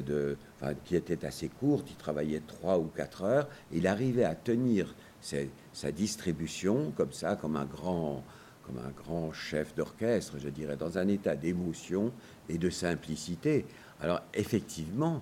qui 0.86 0.96
étaient 0.96 1.26
assez 1.26 1.50
courtes. 1.50 1.86
Il 1.90 1.96
travaillait 1.96 2.40
trois 2.46 2.78
ou 2.78 2.84
quatre 2.84 3.24
heures. 3.24 3.46
Il 3.72 3.86
arrivait 3.86 4.24
à 4.24 4.34
tenir 4.34 4.94
sa 5.20 5.92
distribution 5.92 6.92
comme 6.96 7.12
ça, 7.12 7.36
comme 7.36 7.56
un 7.56 7.66
grand, 7.66 8.24
comme 8.66 8.78
un 8.78 9.02
grand 9.02 9.34
chef 9.34 9.74
d'orchestre, 9.74 10.38
je 10.38 10.48
dirais, 10.48 10.76
dans 10.76 10.96
un 10.96 11.06
état 11.08 11.36
d'émotion 11.36 12.10
et 12.48 12.56
de 12.56 12.70
simplicité. 12.70 13.66
Alors 14.00 14.22
effectivement, 14.32 15.20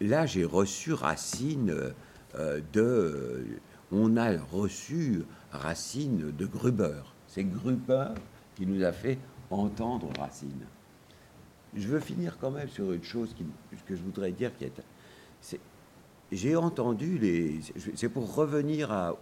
là 0.00 0.26
j'ai 0.26 0.44
reçu 0.44 0.92
Racine 0.92 1.94
euh, 2.34 2.60
de, 2.72 3.46
on 3.92 4.16
a 4.16 4.36
reçu 4.50 5.22
Racine 5.52 6.32
de 6.36 6.46
Gruber. 6.46 7.02
C'est 7.32 7.44
Gruber 7.44 8.08
qui 8.54 8.66
nous 8.66 8.84
a 8.84 8.92
fait 8.92 9.18
entendre 9.50 10.10
Racine. 10.18 10.66
Je 11.74 11.88
veux 11.88 11.98
finir 11.98 12.36
quand 12.38 12.50
même 12.50 12.68
sur 12.68 12.92
une 12.92 13.02
chose 13.02 13.34
que 13.86 13.96
je 13.96 14.02
voudrais 14.02 14.32
dire 14.32 14.50
qui 14.54 14.64
est. 14.64 15.58
j'ai 16.30 16.56
entendu 16.56 17.16
les. 17.16 17.60
C'est 17.94 18.10
pour 18.10 18.34
revenir 18.34 18.92
à, 18.92 19.14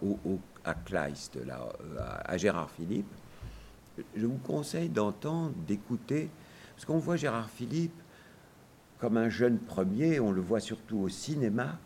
Kleist, 0.83 1.37
là, 1.45 1.69
à, 2.25 2.35
Gérard 2.35 2.69
Philippe. 2.71 3.07
Je 4.13 4.25
vous 4.25 4.39
conseille 4.39 4.89
d'entendre, 4.89 5.53
d'écouter, 5.65 6.29
parce 6.75 6.83
qu'on 6.83 6.97
voit 6.97 7.15
Gérard 7.15 7.49
Philippe 7.49 7.95
comme 8.99 9.15
un 9.15 9.29
jeune 9.29 9.57
premier, 9.57 10.19
on 10.19 10.33
le 10.33 10.41
voit 10.41 10.59
surtout 10.59 10.97
au 10.97 11.07
cinéma. 11.07 11.79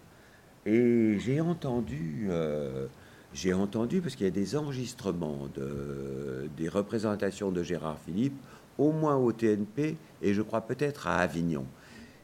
Et 0.65 1.19
j'ai 1.19 1.39
entendu. 1.39 2.29
Euh, 2.31 2.87
j'ai 3.35 3.53
entendu, 3.53 4.01
parce 4.01 4.15
qu'il 4.15 4.25
y 4.25 4.29
a 4.29 4.31
des 4.31 4.55
enregistrements 4.55 5.49
de, 5.53 6.49
des 6.55 6.69
représentations 6.69 7.51
de 7.51 7.61
Gérard 7.63 7.99
Philippe, 8.05 8.37
au 8.77 8.93
moins 8.93 9.17
au 9.17 9.31
TNP 9.33 9.97
et 10.21 10.33
je 10.33 10.41
crois 10.41 10.61
peut-être 10.61 11.07
à 11.07 11.17
Avignon. 11.17 11.65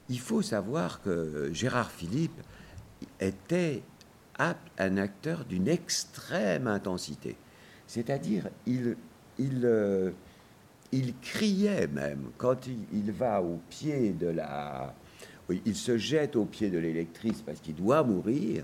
Il 0.09 0.19
faut 0.19 0.41
savoir 0.41 1.01
que 1.01 1.49
Gérard 1.53 1.91
Philippe 1.91 2.39
était 3.19 3.83
un 4.39 4.97
acteur 4.97 5.45
d'une 5.45 5.67
extrême 5.67 6.67
intensité. 6.67 7.35
C'est-à-dire, 7.88 8.47
il, 8.65 8.95
il, 9.38 9.61
euh, 9.65 10.11
il 10.93 11.13
criait 11.17 11.88
même 11.88 12.31
quand 12.38 12.65
il, 12.67 12.77
il, 12.93 13.11
va 13.11 13.41
au 13.41 13.59
pied 13.69 14.11
de 14.11 14.27
la... 14.27 14.95
Il 15.65 15.75
se 15.75 15.97
jette 15.97 16.38
au 16.38 16.45
pied 16.45 16.69
de 16.69 16.77
l'électrice 16.77 17.41
parce 17.41 17.59
qu'il 17.59 17.75
doit 17.75 18.03
mourir 18.03 18.63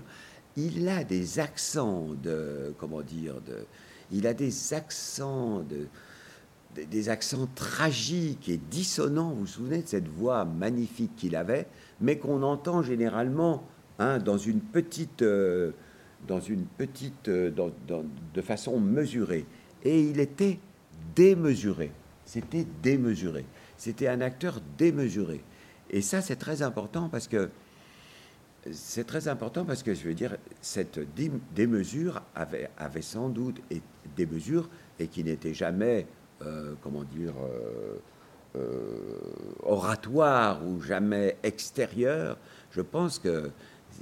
il 0.58 0.88
a 0.88 1.04
des 1.04 1.38
accents 1.38 2.08
de, 2.22 2.74
comment 2.78 3.02
dire, 3.02 3.40
de, 3.40 3.64
il 4.10 4.26
a 4.26 4.34
des 4.34 4.74
accents 4.74 5.60
de, 5.60 5.86
des 6.84 7.08
accents 7.08 7.48
tragiques 7.54 8.48
et 8.48 8.56
dissonants. 8.56 9.30
Vous 9.30 9.40
vous 9.40 9.46
souvenez 9.46 9.82
de 9.82 9.88
cette 9.88 10.08
voix 10.08 10.44
magnifique 10.44 11.14
qu'il 11.16 11.36
avait, 11.36 11.66
mais 12.00 12.18
qu'on 12.18 12.42
entend 12.42 12.82
généralement 12.82 13.64
hein, 13.98 14.18
dans 14.18 14.38
une 14.38 14.60
petite, 14.60 15.22
euh, 15.22 15.72
dans 16.26 16.40
une 16.40 16.64
petite, 16.64 17.28
euh, 17.28 17.50
de 18.34 18.42
façon 18.42 18.80
mesurée. 18.80 19.46
Et 19.84 20.02
il 20.02 20.20
était 20.20 20.58
démesuré. 21.14 21.92
C'était 22.24 22.66
démesuré. 22.82 23.44
C'était 23.76 24.08
un 24.08 24.20
acteur 24.20 24.60
démesuré. 24.76 25.42
Et 25.90 26.02
ça, 26.02 26.20
c'est 26.20 26.36
très 26.36 26.62
important 26.62 27.08
parce 27.08 27.28
que 27.28 27.48
c'est 28.72 29.06
très 29.06 29.28
important 29.28 29.64
parce 29.64 29.82
que 29.82 29.94
je 29.94 30.04
veux 30.04 30.14
dire, 30.14 30.36
cette 30.60 31.00
démesure 31.54 32.22
avait, 32.34 32.70
sans 33.02 33.28
doute 33.28 33.60
des 34.16 34.26
mesures 34.26 34.68
et 34.98 35.08
qui 35.08 35.24
n'étaient 35.24 35.54
jamais, 35.54 36.06
euh, 36.42 36.74
comment 36.82 37.04
dire, 37.04 37.34
euh, 38.56 39.18
oratoires 39.62 40.66
ou 40.66 40.80
jamais 40.80 41.36
extérieures. 41.42 42.38
Je 42.70 42.80
pense 42.80 43.18
que 43.18 43.50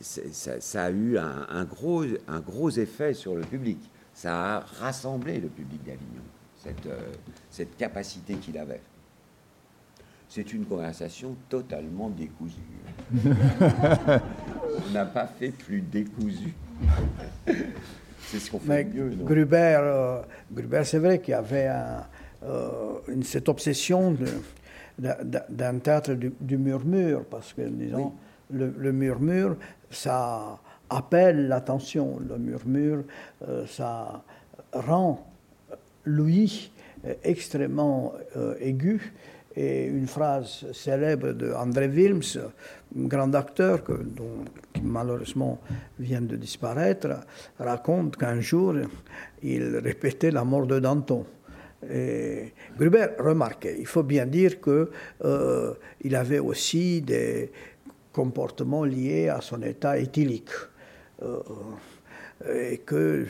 ça, 0.00 0.84
a 0.84 0.90
eu 0.90 1.18
un, 1.18 1.64
gros, 1.64 2.70
effet 2.70 3.14
sur 3.14 3.34
le 3.34 3.42
public. 3.42 3.78
Ça 4.14 4.56
a 4.56 4.60
rassemblé 4.60 5.40
le 5.40 5.48
public 5.48 5.82
d'Avignon, 5.84 6.22
cette 7.50 7.76
capacité 7.76 8.34
qu'il 8.34 8.58
avait 8.58 8.80
c'est 10.36 10.52
une 10.52 10.66
conversation 10.66 11.34
totalement 11.48 12.10
décousue. 12.10 12.60
On 13.24 14.92
n'a 14.92 15.06
pas 15.06 15.26
fait 15.26 15.48
plus 15.48 15.80
décousu. 15.80 16.52
c'est 18.20 18.38
ce 18.38 18.50
qu'on 18.50 18.58
fait 18.58 18.84
mieux. 18.84 19.08
Gruber, 19.24 19.78
euh, 19.80 20.20
Gruber 20.52 20.82
c'est 20.84 20.98
vrai 20.98 21.20
qu'il 21.20 21.32
y 21.32 21.34
avait 21.34 21.70
euh, 22.42 22.98
cette 23.22 23.48
obsession 23.48 24.14
d'un 24.98 25.78
théâtre 25.78 26.12
du, 26.12 26.58
murmure, 26.58 27.24
parce 27.24 27.54
que, 27.54 27.62
disons, 27.62 28.12
le, 28.50 28.92
murmure, 28.92 29.56
ça 29.90 30.58
appelle 30.90 31.48
l'attention. 31.48 32.18
Le 32.28 32.36
murmure, 32.36 33.04
euh, 33.48 33.66
ça 33.66 34.22
rend 34.74 35.26
l'ouïe 36.04 36.70
extrêmement 37.24 38.12
aigu 38.60 39.14
et 39.56 39.86
une 39.86 40.06
phrase 40.06 40.66
célèbre 40.72 41.32
de 41.32 41.52
André 41.52 41.88
Wilms, 41.88 42.50
grand 42.94 43.34
acteur 43.34 43.82
qui 43.84 44.82
malheureusement 44.82 45.58
vient 45.98 46.20
de 46.20 46.36
disparaître, 46.36 47.08
raconte 47.58 48.16
qu'un 48.16 48.40
jour, 48.40 48.74
il 49.42 49.76
répétait 49.78 50.30
la 50.30 50.44
mort 50.44 50.66
de 50.66 50.78
Danton. 50.78 51.24
Gruber 52.76 53.06
remarquait, 53.18 53.76
il 53.78 53.86
faut 53.86 54.02
bien 54.02 54.26
dire 54.26 54.60
qu'il 54.60 54.88
euh, 55.24 55.74
avait 56.12 56.38
aussi 56.38 57.00
des 57.00 57.50
comportements 58.12 58.84
liés 58.84 59.28
à 59.28 59.40
son 59.40 59.62
état 59.62 59.98
éthylique. 59.98 60.50
Euh, 61.22 61.40
et 62.52 62.78
que 62.78 63.26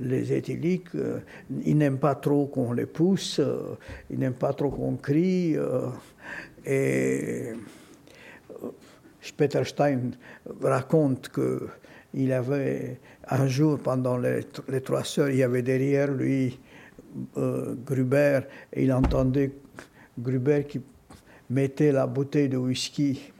les 0.00 0.32
éthyliques, 0.32 0.94
euh, 0.94 1.20
ils 1.64 1.76
n'aiment 1.76 1.98
pas 1.98 2.14
trop 2.14 2.46
qu'on 2.46 2.72
les 2.72 2.86
pousse, 2.86 3.38
euh, 3.38 3.76
ils 4.10 4.18
n'aiment 4.18 4.32
pas 4.32 4.52
trop 4.52 4.70
qu'on 4.70 4.96
crie. 4.96 5.56
Euh, 5.56 5.88
et 6.64 7.52
Peter 9.36 9.64
Stein 9.64 10.10
raconte 10.62 11.30
qu'il 11.30 12.32
avait 12.32 12.98
un 13.28 13.46
jour, 13.46 13.78
pendant 13.78 14.16
les, 14.16 14.42
trois 14.82 15.04
sœurs, 15.04 15.30
il 15.30 15.36
y 15.36 15.42
avait 15.42 15.62
derrière 15.62 16.10
lui 16.10 16.58
Gruber, 17.36 18.40
et 18.72 18.84
il 18.84 18.92
entendait 18.92 19.52
Gruber 20.18 20.64
qui 20.68 20.80
mettait 21.48 21.92
la 21.92 22.06
bouteille 22.06 22.48
de 22.48 22.56
whisky 22.56 23.32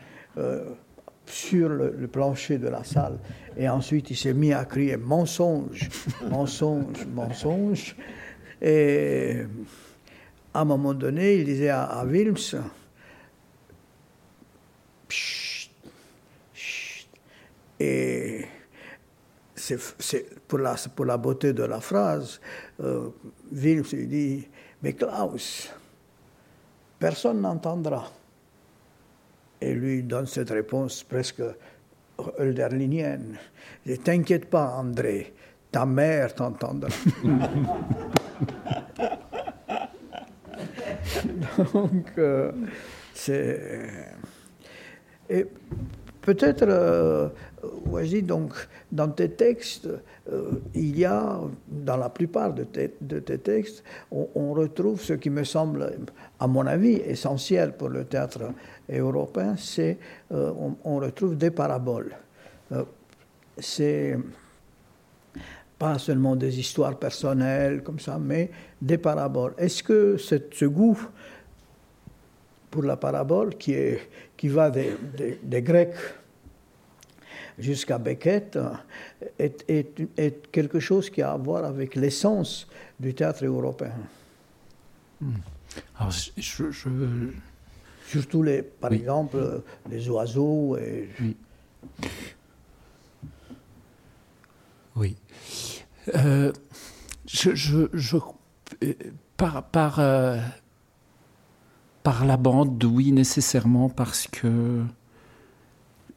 sur 1.31 1.69
le, 1.69 2.09
plancher 2.09 2.59
de 2.59 2.69
la 2.69 2.85
salle. 2.85 3.19
Et 3.57 3.69
ensuite, 3.69 4.11
il 4.11 4.17
s'est 4.17 4.35
mis 4.35 4.53
à 4.53 4.65
crier 4.65 4.97
mensonge, 4.97 5.89
mensonge, 6.31 7.07
mensonge. 7.07 7.97
Et 8.61 9.39
à 10.53 10.61
un 10.61 10.65
moment 10.65 10.95
donné, 10.95 11.37
il 11.37 11.45
disait 11.45 11.71
à, 11.71 11.85
à 11.85 12.05
Wilms, 12.05 12.61
Et 17.81 18.45
c'est 19.57 20.47
pour 20.47 20.59
la, 20.59 20.77
pour 20.95 21.07
la 21.07 21.17
beauté 21.17 21.55
de 21.55 21.63
la 21.63 21.81
phrase, 21.81 22.39
euh, 22.81 23.09
Wilms 23.51 23.87
lui 23.93 24.07
dit, 24.07 24.49
mais 24.83 24.93
Klaus, 24.93 25.71
personne 26.99 27.41
n'entendra. 27.41 28.11
Et 29.61 29.75
lui 29.75 30.03
donne 30.03 30.27
cette 30.27 30.51
réponse 30.51 31.03
presque 31.03 31.43
hölderlinienne. 32.39 33.39
Ne 33.87 33.97
t'inquiète 33.97 34.47
pas, 34.47 34.77
André, 34.77 35.35
ta 35.71 35.87
mère 35.87 36.35
t'entendra. 36.35 36.89
Donc, 41.75 42.13
euh, 42.19 42.53
c'est. 43.15 43.89
Et 45.29 45.47
peut-être, 46.35 46.67
euh, 46.69 47.29
donc, 48.23 48.53
dans 48.93 49.09
tes 49.09 49.31
textes, 49.31 49.89
euh, 50.33 50.53
il 50.75 50.99
y 50.99 51.05
a, 51.05 51.41
dans 51.69 51.97
la 51.97 52.09
plupart 52.09 52.53
de 52.55 52.65
tes, 52.65 53.39
textes, 53.39 53.83
on, 54.13 54.53
retrouve 54.53 55.01
ce 55.01 55.15
qui 55.15 55.31
me 55.31 55.45
semble, 55.45 55.93
à 56.39 56.47
mon 56.47 56.67
avis, 56.67 56.95
essentiel 56.95 57.77
pour 57.77 57.89
le 57.89 58.05
théâtre 58.05 58.53
européen, 58.89 59.57
c'est 59.59 59.99
euh, 60.33 60.53
on, 60.85 60.97
retrouve 60.97 61.37
des 61.37 61.51
paraboles. 61.51 62.15
C'est 63.59 64.17
pas 65.79 65.99
seulement 65.99 66.37
des 66.37 66.61
histoires 66.61 66.97
personnelles 66.97 67.83
comme 67.83 67.99
ça, 67.99 68.19
mais 68.19 68.51
des 68.81 68.99
paraboles. 68.99 69.55
Est-ce 69.59 69.83
que 69.83 70.17
ce 70.19 70.65
goût 70.67 70.99
pour 72.71 72.85
la 72.85 72.97
parabole, 72.97 73.57
qui, 73.57 73.73
est, 73.73 74.01
qui 74.37 74.49
va 74.49 74.71
des, 74.71 75.63
Grecs 75.63 75.95
jusqu'à 77.61 77.99
Beckett, 77.99 78.59
est, 79.39 79.65
est, 79.69 80.51
quelque 80.51 80.81
chose 80.81 81.11
qui 81.11 81.23
a 81.23 81.33
à 81.33 81.37
voir 81.37 81.65
avec 81.65 81.95
l'essence 81.95 82.67
du 82.99 83.15
théâtre 83.15 83.45
européen. 83.45 83.93
Alors, 85.99 86.11
je, 86.11 86.65
Surtout, 88.07 88.43
les, 88.43 88.63
par 88.63 88.93
exemple, 88.93 89.63
les 89.89 90.09
oiseaux. 90.09 90.77
Et... 90.77 91.09
Oui. 91.21 91.37
oui. 94.97 95.17
Euh, 96.17 96.53
je, 97.27 97.53
je, 97.55 98.17
par, 99.37 99.63
par, 99.63 100.01
euh, 100.01 100.39
par 102.03 102.25
la 102.25 102.37
bande, 102.37 102.83
oui, 102.83 103.13
nécessairement, 103.13 103.89
parce 103.89 104.27
que 104.27 104.83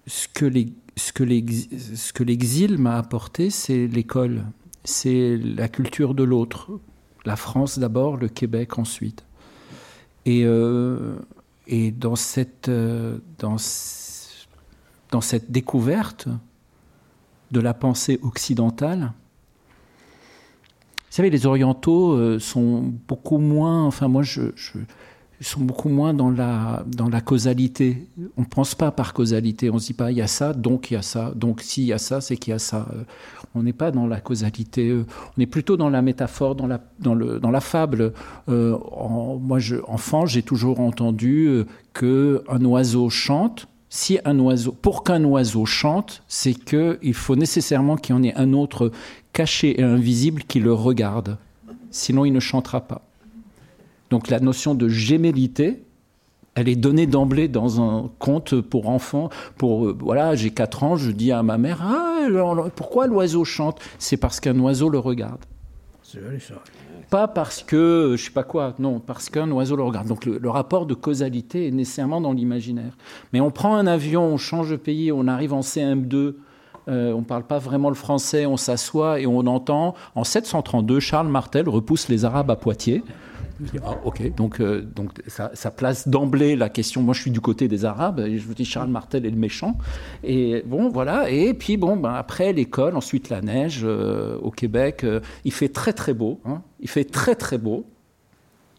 ce 0.07 0.27
que 0.27 0.45
les, 0.45 0.73
ce 0.95 1.13
que 1.13 2.23
l'exil 2.23 2.77
m'a 2.77 2.97
apporté, 2.97 3.49
c'est 3.49 3.87
l'école, 3.87 4.43
c'est 4.83 5.37
la 5.37 5.67
culture 5.67 6.13
de 6.13 6.23
l'autre. 6.23 6.79
La 7.25 7.35
France 7.35 7.79
d'abord, 7.79 8.17
le 8.17 8.27
Québec 8.27 8.77
ensuite. 8.77 9.25
Et 10.25 10.43
euh, 10.45 11.15
et 11.67 11.91
dans 11.91 12.15
cette, 12.15 12.69
euh, 12.69 13.19
dans 13.39 13.57
cette 13.57 15.51
découverte 15.51 16.27
de 17.51 17.59
la 17.59 17.73
pensée 17.73 18.19
occidentale, 18.21 19.13
vous 21.09 21.17
savez, 21.17 21.29
les 21.29 21.45
orientaux 21.45 22.13
euh, 22.13 22.39
sont 22.39 22.91
beaucoup 23.07 23.37
moins, 23.37 23.85
enfin 23.85 24.07
moi 24.07 24.23
je, 24.23 24.41
sont 25.45 25.61
beaucoup 25.61 25.89
moins 25.89 26.13
dans 26.13 26.29
la, 26.29 26.83
dans 26.87 27.09
la 27.09 27.21
causalité. 27.21 28.07
On 28.37 28.41
ne 28.41 28.45
pense 28.45 28.75
pas 28.75 28.91
par 28.91 29.13
causalité, 29.13 29.69
on 29.69 29.75
ne 29.75 29.79
se 29.79 29.87
dit 29.87 29.93
pas 29.93 30.11
il 30.11 30.17
y 30.17 30.21
a 30.21 30.27
ça, 30.27 30.53
donc 30.53 30.91
il 30.91 30.95
y 30.95 30.97
a 30.97 31.01
ça, 31.01 31.31
donc 31.35 31.61
s'il 31.61 31.85
y 31.85 31.93
a 31.93 31.97
ça, 31.97 32.21
c'est 32.21 32.37
qu'il 32.37 32.51
y 32.51 32.55
a 32.55 32.59
ça. 32.59 32.87
Euh, 32.93 33.03
on 33.55 33.63
n'est 33.63 33.73
pas 33.73 33.91
dans 33.91 34.07
la 34.07 34.19
causalité, 34.19 34.89
euh, 34.89 35.05
on 35.37 35.41
est 35.41 35.45
plutôt 35.47 35.77
dans 35.77 35.89
la 35.89 36.01
métaphore, 36.01 36.55
dans 36.55 36.67
la, 36.67 36.79
dans 36.99 37.13
le, 37.13 37.39
dans 37.39 37.51
la 37.51 37.61
fable. 37.61 38.13
Euh, 38.49 38.77
moi, 39.39 39.59
enfant, 39.87 40.25
j'ai 40.25 40.43
toujours 40.43 40.79
entendu 40.79 41.63
que 41.93 42.43
un 42.47 42.63
oiseau 42.65 43.09
chante. 43.09 43.67
Si 43.89 44.17
un 44.25 44.39
oiseau, 44.39 44.71
pour 44.71 45.03
qu'un 45.03 45.23
oiseau 45.23 45.65
chante, 45.65 46.23
c'est 46.27 46.55
qu'il 46.55 47.13
faut 47.13 47.35
nécessairement 47.35 47.95
qu'il 47.95 48.15
y 48.15 48.17
en 48.17 48.23
ait 48.23 48.33
un 48.35 48.53
autre 48.53 48.91
caché 49.33 49.79
et 49.79 49.83
invisible 49.83 50.43
qui 50.47 50.59
le 50.59 50.73
regarde. 50.73 51.37
Sinon, 51.91 52.25
il 52.25 52.33
ne 52.33 52.39
chantera 52.39 52.81
pas. 52.81 53.03
Donc 54.13 54.29
la 54.29 54.39
notion 54.39 54.75
de 54.75 54.87
gémellité, 54.89 55.81
elle 56.53 56.69
est 56.69 56.75
donnée 56.75 57.07
d'emblée 57.07 57.47
dans 57.47 57.81
un 57.81 58.11
conte 58.19 58.61
pour 58.61 58.89
enfants. 58.89 59.31
Pour 59.57 59.87
euh, 59.87 59.97
voilà, 59.99 60.35
j'ai 60.35 60.51
4 60.51 60.83
ans, 60.83 60.95
je 60.97 61.09
dis 61.09 61.31
à 61.31 61.41
ma 61.41 61.57
mère 61.57 61.79
ah 61.81 62.27
pourquoi 62.75 63.07
l'oiseau 63.07 63.43
chante? 63.43 63.79
C'est 63.97 64.17
parce 64.17 64.39
qu'un 64.39 64.59
oiseau 64.59 64.89
le 64.89 64.99
regarde. 64.99 65.43
C'est 66.03 66.19
ça. 66.39 66.61
Pas 67.09 67.27
parce 67.27 67.63
que 67.63 68.13
je 68.15 68.23
sais 68.23 68.29
pas 68.29 68.43
quoi, 68.43 68.75
non, 68.77 68.99
parce 68.99 69.31
qu'un 69.31 69.49
oiseau 69.49 69.75
le 69.75 69.81
regarde. 69.81 70.07
Donc 70.07 70.25
le, 70.25 70.49
rapport 70.51 70.85
de 70.85 70.93
causalité 70.93 71.65
est 71.65 71.71
nécessairement 71.71 72.21
dans 72.21 72.33
l'imaginaire. 72.33 72.95
Mais 73.33 73.39
on 73.39 73.49
prend 73.49 73.75
un 73.75 73.87
avion, 73.87 74.25
on 74.25 74.37
change 74.37 74.69
de 74.69 74.75
pays, 74.75 75.11
on 75.11 75.27
arrive 75.27 75.53
en 75.53 75.61
CM2. 75.61 76.35
Euh, 76.87 77.13
on 77.13 77.21
ne 77.21 77.25
parle 77.25 77.45
pas 77.45 77.57
vraiment 77.57 77.89
le 77.89 77.95
français, 77.95 78.45
on 78.45 78.57
s'assoit 78.57 79.19
et 79.19 79.25
on 79.25 79.39
entend 79.47 79.95
en 80.13 80.23
732 80.23 80.99
Charles 80.99 81.29
Martel 81.29 81.67
repousse 81.67 82.09
les 82.09 82.25
Arabes 82.25 82.51
à 82.51 82.55
Poitiers. 82.55 83.01
Ah, 83.83 83.97
ok, 84.03 84.35
donc, 84.35 84.59
euh, 84.59 84.81
donc 84.81 85.21
ça, 85.27 85.49
place 85.71 86.07
d'emblée 86.07 86.55
la 86.55 86.69
question. 86.69 87.01
Moi, 87.01 87.13
je 87.13 87.21
suis 87.21 87.31
du 87.31 87.41
côté 87.41 87.67
des 87.67 87.85
Arabes, 87.85 88.19
et 88.19 88.37
je 88.37 88.45
vous 88.45 88.53
dis 88.53 88.65
Charles 88.65 88.89
Martel 88.89 89.25
est 89.25 89.29
le 89.29 89.37
méchant. 89.37 89.77
Et 90.23 90.63
bon, 90.65 90.89
voilà. 90.89 91.29
Et 91.29 91.53
puis, 91.53 91.77
bon, 91.77 91.95
ben, 91.95 92.13
après 92.13 92.53
l'école, 92.53 92.95
ensuite 92.95 93.29
la 93.29 93.41
neige 93.41 93.81
euh, 93.83 94.37
au 94.39 94.51
Québec. 94.51 95.03
Euh, 95.03 95.19
il 95.45 95.51
fait 95.51 95.69
très, 95.69 95.93
très 95.93 96.13
beau. 96.13 96.39
Hein. 96.45 96.61
Il 96.79 96.89
fait 96.89 97.05
très, 97.05 97.35
très 97.35 97.57
beau. 97.57 97.85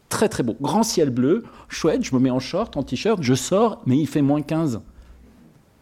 Très, 0.08 0.28
très 0.28 0.42
beau. 0.42 0.56
Grand 0.60 0.82
ciel 0.82 1.10
bleu, 1.10 1.44
chouette. 1.68 2.04
Je 2.04 2.14
me 2.14 2.20
mets 2.20 2.30
en 2.30 2.40
short, 2.40 2.76
en 2.76 2.82
t-shirt, 2.82 3.22
je 3.22 3.34
sors, 3.34 3.82
mais 3.86 3.96
il 3.96 4.06
fait 4.06 4.22
moins 4.22 4.42
15. 4.42 4.80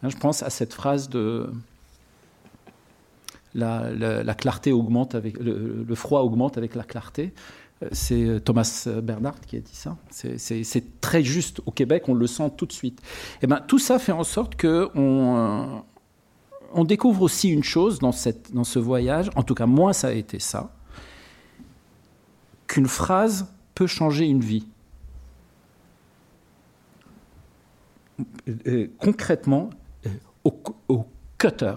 Hein, 0.03 0.09
je 0.09 0.17
pense 0.17 0.43
à 0.43 0.49
cette 0.49 0.73
phrase 0.73 1.09
de. 1.09 1.49
La, 3.55 3.91
la, 3.91 4.33
clarté 4.33 4.71
augmente 4.71 5.13
avec 5.13 5.37
le, 5.37 5.85
le, 5.87 5.95
froid 5.95 6.21
augmente 6.21 6.57
avec 6.57 6.73
la 6.73 6.81
clarté 6.81 7.33
c'est 7.91 8.23
euh, 8.23 8.39
Thomas 8.39 8.87
Bernard 9.01 9.39
qui 9.41 9.57
a 9.57 9.59
dit 9.59 9.75
ça. 9.75 9.97
C'est 10.09 11.01
très 11.01 11.23
juste 11.23 11.61
au 11.65 11.71
Québec, 11.71 12.03
on 12.07 12.13
le 12.13 12.27
sent 12.27 12.51
tout 12.57 12.65
de 12.65 12.71
suite. 12.71 12.99
Et 13.01 13.39
eh 13.43 13.47
ben, 13.47 13.59
tout 13.67 13.79
ça 13.79 13.99
fait 13.99 14.11
en 14.11 14.23
sorte 14.23 14.55
que 14.55 14.89
on, 14.95 15.83
euh, 16.77 16.83
découvre 16.83 17.23
aussi 17.23 17.49
une 17.49 17.63
chose 17.63 17.99
dans, 17.99 18.11
ce 18.11 18.79
voyage, 18.79 19.29
en 19.35 19.43
tout 19.43 19.55
cas 19.55 19.65
moi 19.65 19.93
ça 19.93 20.07
a 20.07 20.11
été 20.11 20.39
ça, 20.39 20.71
qu'une 22.67 22.87
phrase 22.87 23.47
peut 23.75 23.87
changer 23.87 24.25
une 24.25 24.41
vie. 24.41 24.67
Euh, 28.67 28.87
concrètement, 28.99 29.69
au 30.43 31.05
cutter, 31.37 31.75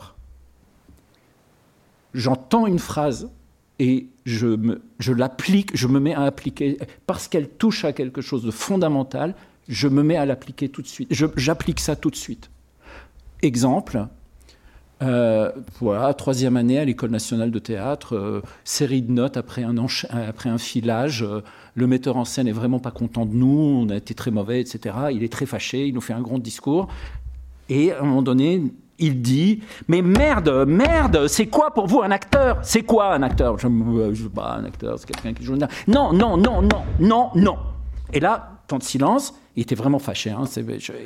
j'entends 2.14 2.66
une 2.66 2.78
phrase 2.78 3.31
et 3.78 4.07
je, 4.24 4.47
me, 4.47 4.82
je 4.98 5.12
l'applique, 5.12 5.77
je 5.77 5.86
me 5.86 6.01
mets 6.01 6.15
à 6.15 6.23
appliquer, 6.23 6.78
parce 7.07 7.28
qu'elle 7.28 7.48
touche 7.48 7.85
à 7.85 7.93
quelque 7.93 8.20
chose 8.20 8.43
de 8.43 8.51
fondamental, 8.51 9.35
je 9.69 9.89
me 9.89 10.03
mets 10.03 10.16
à 10.16 10.27
l'appliquer 10.27 10.69
tout 10.69 10.82
de 10.82 10.86
suite. 10.86 11.12
j'applique 11.36 11.81
ça 11.81 11.97
tout 11.97 12.11
de 12.11 12.16
suite. 12.16 12.51
Exemple, 13.43 14.07
euh, 15.03 15.53
voilà, 15.81 16.15
troisième 16.15 16.57
année 16.57 16.78
à 16.78 16.85
l'École 16.85 17.11
nationale 17.11 17.51
de 17.51 17.59
théâtre, 17.59 18.16
euh, 18.16 18.43
série 18.65 19.03
de 19.03 19.12
notes 19.12 19.36
après 19.36 19.62
un, 19.62 19.77
après 20.11 20.48
un 20.48 20.59
filage. 20.59 21.23
Euh, 21.23 21.43
le 21.74 21.86
metteur 21.86 22.16
en 22.16 22.24
scène 22.24 22.48
est 22.48 22.53
vraiment 22.53 22.78
pas 22.78 22.90
content 22.90 23.27
de 23.27 23.35
nous, 23.35 23.47
on 23.85 23.90
a 23.90 23.97
été 23.97 24.15
très 24.15 24.31
mauvais, 24.31 24.61
etc. 24.61 24.94
Il 25.12 25.23
est 25.23 25.32
très 25.32 25.44
fâché, 25.44 25.86
il 25.86 25.94
nous 25.94 26.01
fait 26.01 26.15
un 26.15 26.23
grand 26.23 26.39
discours. 26.39 26.89
Et 27.69 27.93
à 27.93 28.01
un 28.01 28.05
moment 28.05 28.23
donné, 28.23 28.62
il 28.98 29.23
dit 29.23 29.62
Mais 29.89 30.02
merde, 30.02 30.64
merde, 30.66 31.27
c'est 31.28 31.47
quoi 31.47 31.73
pour 31.73 31.86
vous 31.86 32.02
un 32.02 32.10
acteur? 32.10 32.59
C'est 32.62 32.82
quoi 32.82 33.14
un 33.14 33.23
acteur? 33.23 33.59
Je 33.59 33.66
ne 33.68 34.12
veux 34.12 34.28
pas 34.28 34.56
un 34.59 34.64
acteur, 34.64 34.98
c'est 34.98 35.06
quelqu'un 35.06 35.32
qui 35.32 35.44
joue. 35.44 35.56
Non, 35.56 36.12
non, 36.12 36.36
non, 36.36 36.62
non, 36.62 36.85
non, 37.01 37.31
non. 37.35 37.59
Et 38.12 38.20
là, 38.20 38.60
temps 38.66 38.78
de 38.78 38.82
silence, 38.82 39.35
il 39.56 39.62
était 39.62 39.74
vraiment 39.74 39.98
fâché. 39.98 40.31
Hein, 40.31 40.44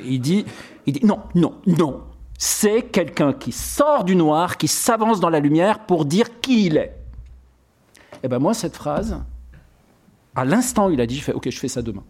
il, 0.05 0.19
dit, 0.19 0.45
il 0.85 0.93
dit 0.93 1.05
Non, 1.05 1.19
non, 1.35 1.55
non. 1.67 2.01
C'est 2.37 2.83
quelqu'un 2.83 3.33
qui 3.33 3.51
sort 3.51 4.03
du 4.03 4.15
noir, 4.15 4.57
qui 4.57 4.67
s'avance 4.67 5.19
dans 5.19 5.29
la 5.29 5.39
lumière 5.39 5.85
pour 5.85 6.05
dire 6.05 6.39
qui 6.41 6.65
il 6.65 6.77
est. 6.77 6.97
Et 8.13 8.25
eh 8.25 8.27
ben 8.27 8.39
moi, 8.39 8.53
cette 8.53 8.75
phrase, 8.75 9.19
à 10.35 10.45
l'instant 10.45 10.87
où 10.87 10.91
il 10.91 11.01
a 11.01 11.05
dit, 11.05 11.15
je 11.15 11.23
fais, 11.23 11.33
ok, 11.33 11.49
je 11.49 11.59
fais 11.59 11.67
ça 11.67 11.81
demain. 11.81 12.03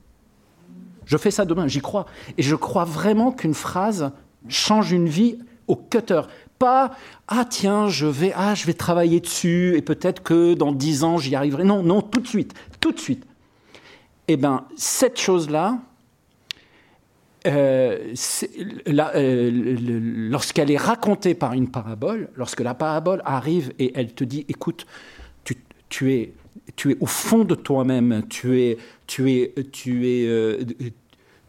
Je 1.06 1.18
fais 1.18 1.32
ça 1.32 1.46
demain, 1.46 1.68
j'y 1.68 1.82
crois. 1.82 2.06
Et 2.38 2.44
je 2.44 2.56
crois 2.56 2.86
vraiment 2.86 3.32
qu'une 3.32 3.54
phrase 3.54 4.12
change 4.48 4.92
une 4.92 5.08
vie 5.08 5.40
au 5.72 5.76
cutter. 5.76 6.22
Pas 6.60 6.92
ah 7.28 7.46
tiens 7.50 7.88
je 7.88 8.06
vais 8.06 8.34
ah 8.36 8.54
je 8.54 8.66
vais 8.66 8.74
travailler 8.74 9.20
dessus 9.20 9.76
et 9.76 9.82
peut-être 9.82 10.22
que 10.22 10.54
dans 10.54 10.72
dix 10.72 11.04
ans 11.04 11.18
j'y 11.18 11.36
arriverai. 11.36 11.64
Non 11.64 11.82
non 11.82 12.02
tout 12.02 12.20
de 12.20 12.28
suite 12.28 12.54
tout 12.80 12.92
de 12.92 13.00
suite. 13.00 13.26
Eh 14.28 14.38
ben 14.38 14.66
cette 14.76 15.20
chose 15.20 15.50
là. 15.50 15.80
Euh, 17.48 18.14
euh, 18.88 19.78
lorsqu'elle 20.30 20.70
est 20.70 20.78
racontée 20.78 21.34
par 21.34 21.54
une 21.54 21.72
parabole, 21.72 22.30
lorsque 22.36 22.62
la 22.62 22.76
parabole 22.76 23.24
arrive 23.26 23.74
et 23.80 23.92
elle 23.96 24.14
te 24.14 24.24
dit, 24.24 24.46
écoute, 24.48 24.86
tu, 25.44 25.58
tu 25.90 26.14
es, 26.14 26.34
tu 26.76 26.92
es 26.92 26.98
au 27.00 27.08
fond 27.08 27.44
de 27.44 27.56
toi-même, 27.56 28.24
tu 28.30 28.62
es, 28.62 28.78
tu 29.08 29.32
es, 29.32 29.56
tu 29.72 30.08
es, 30.08 30.28
euh, 30.28 30.60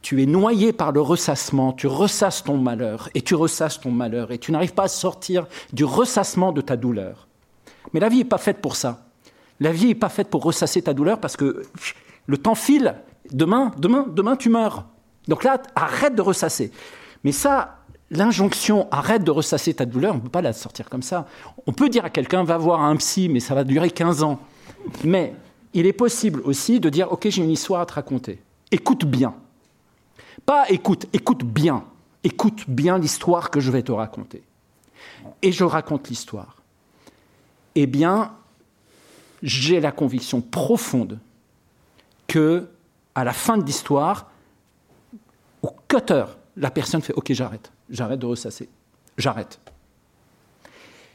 tu 0.03 0.23
es 0.23 0.27
noyé 0.27 0.73
par 0.73 0.93
le 0.93 1.01
ressassement, 1.01 1.73
tu 1.73 1.87
ressasses 1.87 2.45
ton 2.45 2.59
malheur, 2.59 3.09
et 3.15 3.23
tu 3.23 3.35
ressasses 3.35 3.81
ton 3.81 3.91
malheur, 3.91 4.33
et 4.33 4.39
tu 4.39 4.53
n'arrives 4.53 4.75
pas 4.75 4.85
à 4.85 4.89
sortir 4.89 5.47
du 5.73 5.85
ressassement 5.85 6.53
de 6.53 6.61
ta 6.61 6.77
douleur. 6.77 7.29
Mais 7.93 8.01
la 8.01 8.09
vie 8.09 8.19
n'est 8.19 8.25
pas 8.25 8.39
faite 8.39 8.61
pour 8.61 8.77
ça. 8.77 9.07
La 9.61 9.73
vie 9.73 9.87
n'est 9.87 9.95
pas 9.95 10.09
faite 10.09 10.29
pour 10.29 10.43
ressasser 10.43 10.83
ta 10.83 10.93
douleur 10.93 11.21
parce 11.21 11.37
que 11.37 11.63
le 12.27 12.37
temps 12.37 12.55
file. 12.55 12.97
Demain, 13.31 13.71
demain, 13.79 14.07
demain, 14.09 14.37
tu 14.37 14.49
meurs. 14.49 14.87
Donc 15.29 15.45
là, 15.45 15.63
arrête 15.77 16.15
de 16.15 16.23
ressasser. 16.23 16.73
Mais 17.23 17.33
ça, 17.33 17.79
l'injonction 18.11 18.89
arrête 18.91 19.23
de 19.25 19.31
ressasser 19.31 19.75
ta 19.75 19.87
douleur, 19.87 20.15
on 20.15 20.19
ne 20.19 20.23
peut 20.23 20.29
pas 20.29 20.43
la 20.43 20.53
sortir 20.53 20.89
comme 20.91 21.03
ça. 21.03 21.27
On 21.67 21.73
peut 21.73 21.89
dire 21.89 22.05
à 22.05 22.11
quelqu'un, 22.11 22.45
va 22.45 22.59
voir 22.59 22.83
un 22.83 22.97
psy, 22.97 23.29
mais 23.29 23.41
ça 23.41 23.55
va 23.55 23.65
durer 23.65 23.91
15 23.91 24.23
ans. 24.23 24.41
Mais 25.05 25.35
il 25.75 25.87
est 25.87 25.93
possible 25.93 26.41
aussi 26.45 26.81
de 26.81 26.89
dire, 26.89 27.13
OK, 27.13 27.29
j'ai 27.29 27.43
une 27.43 27.51
histoire 27.51 27.81
à 27.81 27.87
te 27.87 27.95
raconter. 27.95 28.43
Écoute 28.71 29.05
bien. 29.05 29.35
Pas 30.47 30.71
écoute, 30.71 31.07
écoute 31.13 31.45
bien. 31.45 31.85
Écoute 32.25 32.65
bien 32.69 32.99
l'histoire 32.99 33.51
que 33.51 33.61
je 33.61 33.71
vais 33.71 33.83
te 33.83 33.93
raconter. 33.93 34.43
Et 35.41 35.53
je 35.53 35.65
raconte 35.65 36.09
l'histoire. 36.09 36.63
Eh 37.75 37.87
bien, 37.87 38.33
j'ai 39.43 39.81
la 39.81 39.93
conviction 39.93 40.41
profonde 40.41 41.19
que, 42.29 42.69
à 43.15 43.25
la 43.25 43.33
fin 43.33 43.59
de 43.59 43.65
l'histoire, 43.65 44.31
au 45.63 45.75
cutter, 45.89 46.25
la 46.57 46.71
personne 46.71 47.03
fait 47.03 47.15
OK, 47.15 47.33
j'arrête, 47.33 47.73
j'arrête 47.91 48.21
de 48.21 48.27
ressasser, 48.27 48.69
j'arrête. 49.17 49.59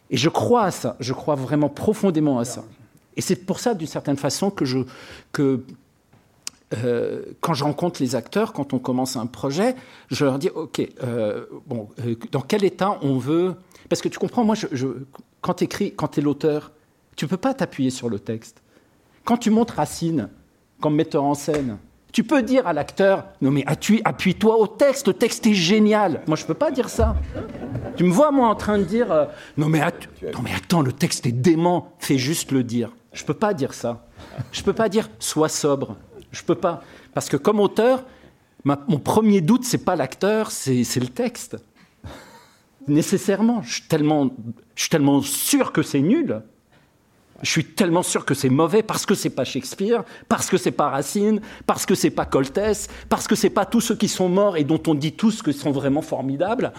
Et 0.09 0.17
je 0.17 0.29
crois 0.29 0.63
à 0.63 0.71
ça, 0.71 0.95
je 0.99 1.13
crois 1.13 1.35
vraiment 1.35 1.69
profondément 1.69 2.39
à 2.39 2.45
ça. 2.45 2.63
Et 3.15 3.21
c'est 3.21 3.35
pour 3.35 3.59
ça, 3.59 3.73
d'une 3.73 3.87
certaine 3.87 4.17
façon, 4.17 4.49
que, 4.49 4.63
je, 4.63 4.79
que 5.31 5.63
euh, 6.73 7.21
quand 7.39 7.53
je 7.53 7.63
rencontre 7.63 8.01
les 8.01 8.15
acteurs, 8.15 8.51
quand 8.51 8.73
on 8.73 8.79
commence 8.79 9.15
un 9.15 9.25
projet, 9.25 9.75
je 10.09 10.25
leur 10.25 10.37
dis 10.37 10.49
OK, 10.49 10.81
euh, 11.01 11.45
bon, 11.65 11.87
euh, 12.05 12.15
dans 12.31 12.41
quel 12.41 12.65
état 12.65 12.99
on 13.01 13.17
veut? 13.17 13.55
Parce 13.87 14.01
que 14.01 14.09
tu 14.09 14.19
comprends, 14.19 14.43
moi, 14.43 14.55
quand 15.41 15.53
tu 15.55 15.63
écris, 15.63 15.93
quand 15.95 16.09
tu 16.09 16.19
es 16.19 16.23
l'auteur, 16.23 16.73
tu 17.15 17.25
ne 17.25 17.29
peux 17.29 17.37
pas 17.37 17.53
t'appuyer 17.53 17.89
sur 17.89 18.09
le 18.09 18.19
texte. 18.19 18.61
Quand 19.23 19.37
tu 19.37 19.49
montres 19.49 19.75
Racine 19.75 20.29
comme 20.81 20.95
metteur 20.95 21.23
en 21.23 21.35
scène, 21.35 21.77
tu 22.11 22.23
peux 22.23 22.41
dire 22.43 22.67
à 22.67 22.73
l'acteur 22.73 23.25
Non, 23.41 23.51
mais 23.51 23.63
appuie-toi 23.65 24.57
au 24.57 24.67
texte, 24.67 25.07
le 25.07 25.13
texte 25.13 25.47
est 25.47 25.53
génial. 25.53 26.21
Moi, 26.27 26.35
je 26.35 26.43
ne 26.43 26.47
peux 26.47 26.53
pas 26.53 26.71
dire 26.71 26.89
ça. 26.89 27.15
Tu 27.95 28.03
me 28.03 28.11
vois, 28.11 28.31
moi, 28.31 28.49
en 28.49 28.55
train 28.55 28.77
de 28.77 28.83
dire 28.83 29.07
non 29.55 29.69
mais, 29.69 29.79
non, 30.33 30.41
mais 30.43 30.51
attends, 30.53 30.81
le 30.81 30.91
texte 30.91 31.25
est 31.25 31.31
dément, 31.31 31.93
fais 31.99 32.17
juste 32.17 32.51
le 32.51 32.63
dire. 32.63 32.91
Je 33.13 33.23
ne 33.23 33.27
peux 33.27 33.33
pas 33.33 33.53
dire 33.53 33.73
ça. 33.73 34.05
Je 34.51 34.59
ne 34.59 34.65
peux 34.65 34.73
pas 34.73 34.89
dire 34.89 35.09
Sois 35.19 35.49
sobre. 35.49 35.95
Je 36.31 36.43
peux 36.43 36.55
pas. 36.55 36.83
Parce 37.13 37.29
que 37.29 37.37
comme 37.37 37.59
auteur, 37.59 38.03
mon 38.63 38.99
premier 38.99 39.41
doute, 39.41 39.63
c'est 39.63 39.83
pas 39.83 39.95
l'acteur, 39.95 40.51
c'est 40.51 40.99
le 40.99 41.07
texte. 41.07 41.57
Nécessairement. 42.87 43.61
Je 43.63 43.73
suis 43.75 43.83
tellement, 43.83 44.29
je 44.75 44.81
suis 44.81 44.89
tellement 44.89 45.21
sûr 45.21 45.71
que 45.71 45.81
c'est 45.81 46.01
nul. 46.01 46.41
Je 47.43 47.49
suis 47.51 47.65
tellement 47.65 48.01
sûr 48.01 48.25
que 48.25 48.33
c'est 48.33 48.49
mauvais 48.49 48.81
parce 48.81 49.05
que 49.05 49.13
c'est 49.13 49.29
pas 49.29 49.43
Shakespeare, 49.43 50.03
parce 50.27 50.49
que 50.49 50.57
c'est 50.57 50.71
pas 50.71 50.89
Racine, 50.89 51.39
parce 51.67 51.85
que 51.85 51.93
c'est 51.93 52.09
pas 52.09 52.25
Coltès, 52.25 52.87
parce 53.09 53.27
que 53.27 53.35
c'est 53.35 53.51
pas 53.51 53.65
tous 53.65 53.81
ceux 53.81 53.95
qui 53.95 54.07
sont 54.07 54.27
morts 54.27 54.57
et 54.57 54.63
dont 54.63 54.81
on 54.87 54.95
dit 54.95 55.13
tous 55.13 55.43
qu'ils 55.43 55.53
sont 55.53 55.71
vraiment 55.71 56.01
formidables. 56.01 56.73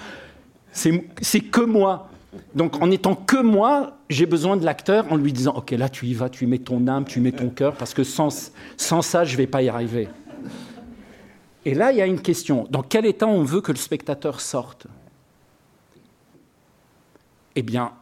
C'est 0.72 1.40
que 1.40 1.60
moi. 1.60 2.10
Donc 2.55 2.82
en 2.82 2.90
étant 2.90 3.14
que 3.14 3.40
moi, 3.40 3.98
j'ai 4.10 4.26
besoin 4.26 4.56
de 4.56 4.64
l'acteur 4.64 5.10
en 5.12 5.16
lui 5.16 5.32
disant 5.32 5.55
Ok, 5.56 5.70
là 5.70 5.88
tu 5.88 6.06
y 6.06 6.14
vas, 6.14 6.28
tu 6.28 6.46
mets 6.46 6.59
ton 6.59 6.86
âme, 6.86 7.05
tu 7.05 7.20
mets 7.20 7.32
ton 7.32 7.48
cœur, 7.48 7.74
parce 7.74 7.94
que 7.94 8.05
sans, 8.05 8.52
sans 8.76 9.02
ça, 9.02 9.24
je 9.24 9.32
ne 9.32 9.38
vais 9.38 9.46
pas 9.46 9.62
y 9.62 9.68
arriver. 9.68 10.09
Et 11.64 11.74
là, 11.74 11.92
il 11.92 11.98
y 11.98 12.02
a 12.02 12.06
une 12.06 12.20
question 12.20 12.66
dans 12.70 12.82
quel 12.82 13.06
état 13.06 13.26
on 13.26 13.42
veut 13.42 13.60
que 13.60 13.72
le 13.72 13.78
spectateur 13.78 14.40
sorte? 14.40 14.86
Eh 17.56 17.62
bien, 17.62 17.92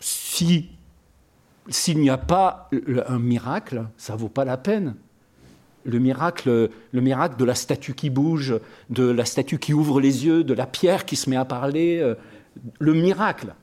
si 0.00 0.70
s'il 1.68 1.98
n'y 1.98 2.10
a 2.10 2.18
pas 2.18 2.68
un 3.06 3.18
miracle, 3.18 3.86
ça 3.96 4.16
vaut 4.16 4.28
pas 4.28 4.44
la 4.44 4.56
peine. 4.56 4.96
Le 5.84 5.98
miracle, 5.98 6.70
le 6.92 7.00
miracle 7.00 7.36
de 7.36 7.44
la 7.44 7.54
statue 7.54 7.94
qui 7.94 8.10
bouge, 8.10 8.54
de 8.90 9.04
la 9.04 9.24
statue 9.24 9.58
qui 9.58 9.74
ouvre 9.74 10.00
les 10.00 10.24
yeux, 10.26 10.44
de 10.44 10.54
la 10.54 10.66
pierre 10.66 11.04
qui 11.04 11.16
se 11.16 11.28
met 11.28 11.36
à 11.36 11.44
parler, 11.44 11.98
euh, 12.00 12.14
le 12.78 12.94
miracle. 12.94 13.54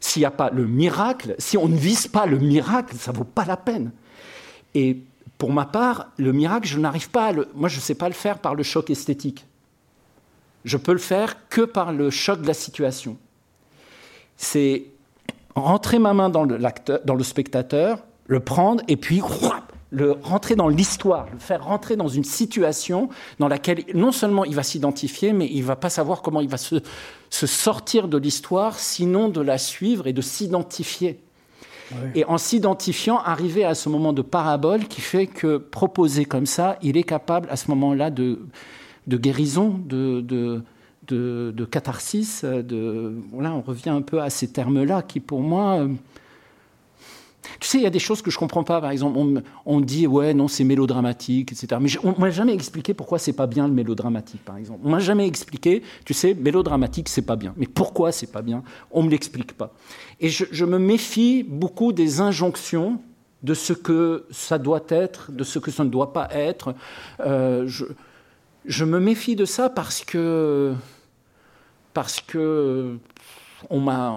S'il 0.00 0.20
n'y 0.20 0.26
a 0.26 0.30
pas 0.30 0.50
le 0.50 0.66
miracle, 0.66 1.34
si 1.38 1.56
on 1.56 1.68
ne 1.68 1.76
vise 1.76 2.06
pas 2.06 2.26
le 2.26 2.38
miracle, 2.38 2.96
ça 2.96 3.12
ne 3.12 3.16
vaut 3.16 3.24
pas 3.24 3.44
la 3.44 3.56
peine. 3.56 3.90
Et 4.74 5.02
pour 5.38 5.52
ma 5.52 5.64
part, 5.64 6.12
le 6.18 6.32
miracle, 6.32 6.66
je 6.66 6.78
n'arrive 6.78 7.10
pas 7.10 7.26
à 7.26 7.32
le. 7.32 7.48
Moi, 7.54 7.68
je 7.68 7.76
ne 7.76 7.80
sais 7.80 7.94
pas 7.94 8.08
le 8.08 8.14
faire 8.14 8.38
par 8.38 8.54
le 8.54 8.62
choc 8.62 8.90
esthétique. 8.90 9.46
Je 10.64 10.76
peux 10.76 10.92
le 10.92 10.98
faire 10.98 11.48
que 11.48 11.62
par 11.62 11.92
le 11.92 12.10
choc 12.10 12.42
de 12.42 12.46
la 12.46 12.54
situation. 12.54 13.16
C'est 14.36 14.86
rentrer 15.54 15.98
ma 15.98 16.12
main 16.12 16.28
dans 16.28 16.44
le, 16.44 16.58
dans 17.04 17.14
le 17.14 17.24
spectateur, 17.24 18.04
le 18.26 18.40
prendre 18.40 18.82
et 18.88 18.96
puis 18.96 19.20
le 19.96 20.12
rentrer 20.12 20.56
dans 20.56 20.68
l'histoire, 20.68 21.26
le 21.32 21.38
faire 21.38 21.64
rentrer 21.64 21.96
dans 21.96 22.06
une 22.06 22.22
situation 22.22 23.08
dans 23.38 23.48
laquelle 23.48 23.82
non 23.94 24.12
seulement 24.12 24.44
il 24.44 24.54
va 24.54 24.62
s'identifier, 24.62 25.32
mais 25.32 25.48
il 25.50 25.64
va 25.64 25.74
pas 25.74 25.88
savoir 25.88 26.20
comment 26.20 26.42
il 26.42 26.50
va 26.50 26.58
se, 26.58 26.76
se 27.30 27.46
sortir 27.46 28.06
de 28.06 28.18
l'histoire, 28.18 28.78
sinon 28.78 29.30
de 29.30 29.40
la 29.40 29.56
suivre 29.56 30.06
et 30.06 30.12
de 30.12 30.20
s'identifier. 30.20 31.18
Et 32.14 32.26
en 32.26 32.36
s'identifiant, 32.36 33.20
arriver 33.20 33.64
à 33.64 33.74
ce 33.74 33.88
moment 33.88 34.12
de 34.12 34.20
parabole 34.20 34.86
qui 34.86 35.00
fait 35.00 35.26
que, 35.26 35.56
proposé 35.56 36.26
comme 36.26 36.44
ça, 36.44 36.76
il 36.82 36.98
est 36.98 37.04
capable 37.04 37.48
à 37.48 37.56
ce 37.56 37.70
moment-là 37.70 38.10
de, 38.10 38.40
de 39.06 39.16
guérison, 39.16 39.80
de, 39.86 40.20
de, 40.20 40.62
de, 41.08 41.64
catharsis. 41.64 42.44
De, 42.44 43.14
voilà, 43.32 43.54
on 43.54 43.62
revient 43.62 43.90
un 43.90 44.02
peu 44.02 44.20
à 44.20 44.28
ces 44.28 44.48
termes-là 44.48 45.00
qui, 45.02 45.20
pour 45.20 45.40
moi, 45.40 45.78
euh, 45.78 45.88
tu 47.60 47.68
sais, 47.68 47.78
il 47.78 47.84
y 47.84 47.86
a 47.86 47.90
des 47.90 47.98
choses 47.98 48.22
que 48.22 48.30
je 48.30 48.38
comprends 48.38 48.64
pas. 48.64 48.80
Par 48.80 48.90
exemple, 48.90 49.42
on, 49.64 49.80
dit 49.80 50.06
ouais, 50.06 50.34
non, 50.34 50.48
c'est 50.48 50.64
mélodramatique, 50.64 51.52
etc. 51.52 51.80
Mais 51.80 51.88
on 52.04 52.18
m'a 52.18 52.30
jamais 52.30 52.54
expliqué 52.54 52.94
pourquoi 52.94 53.18
c'est 53.18 53.32
pas 53.32 53.46
bien 53.46 53.68
le 53.68 53.74
mélodramatique, 53.74 54.44
par 54.44 54.56
exemple. 54.56 54.80
On 54.84 54.90
m'a 54.90 54.98
jamais 54.98 55.26
expliqué, 55.26 55.82
tu 56.04 56.14
sais, 56.14 56.34
mélodramatique, 56.34 57.08
c'est 57.08 57.22
pas 57.22 57.36
bien. 57.36 57.54
Mais 57.56 57.66
pourquoi 57.66 58.12
c'est 58.12 58.32
pas 58.32 58.42
bien? 58.42 58.62
On 58.90 59.02
me 59.02 59.10
l'explique 59.10 59.52
pas. 59.56 59.72
Et 60.20 60.28
je, 60.28 60.64
me 60.64 60.78
méfie 60.78 61.42
beaucoup 61.42 61.92
des 61.92 62.20
injonctions 62.20 63.00
de 63.42 63.54
ce 63.54 63.72
que 63.72 64.26
ça 64.30 64.58
doit 64.58 64.84
être, 64.88 65.30
de 65.30 65.44
ce 65.44 65.58
que 65.58 65.70
ça 65.70 65.84
ne 65.84 65.90
doit 65.90 66.12
pas 66.12 66.28
être. 66.32 66.74
Euh, 67.20 67.64
je, 67.66 67.84
je 68.64 68.84
me 68.84 68.98
méfie 68.98 69.36
de 69.36 69.44
ça 69.44 69.68
parce 69.70 70.04
que 70.04 70.74
parce 71.94 72.20
que 72.20 72.98
on 73.70 73.80
m'a 73.80 74.14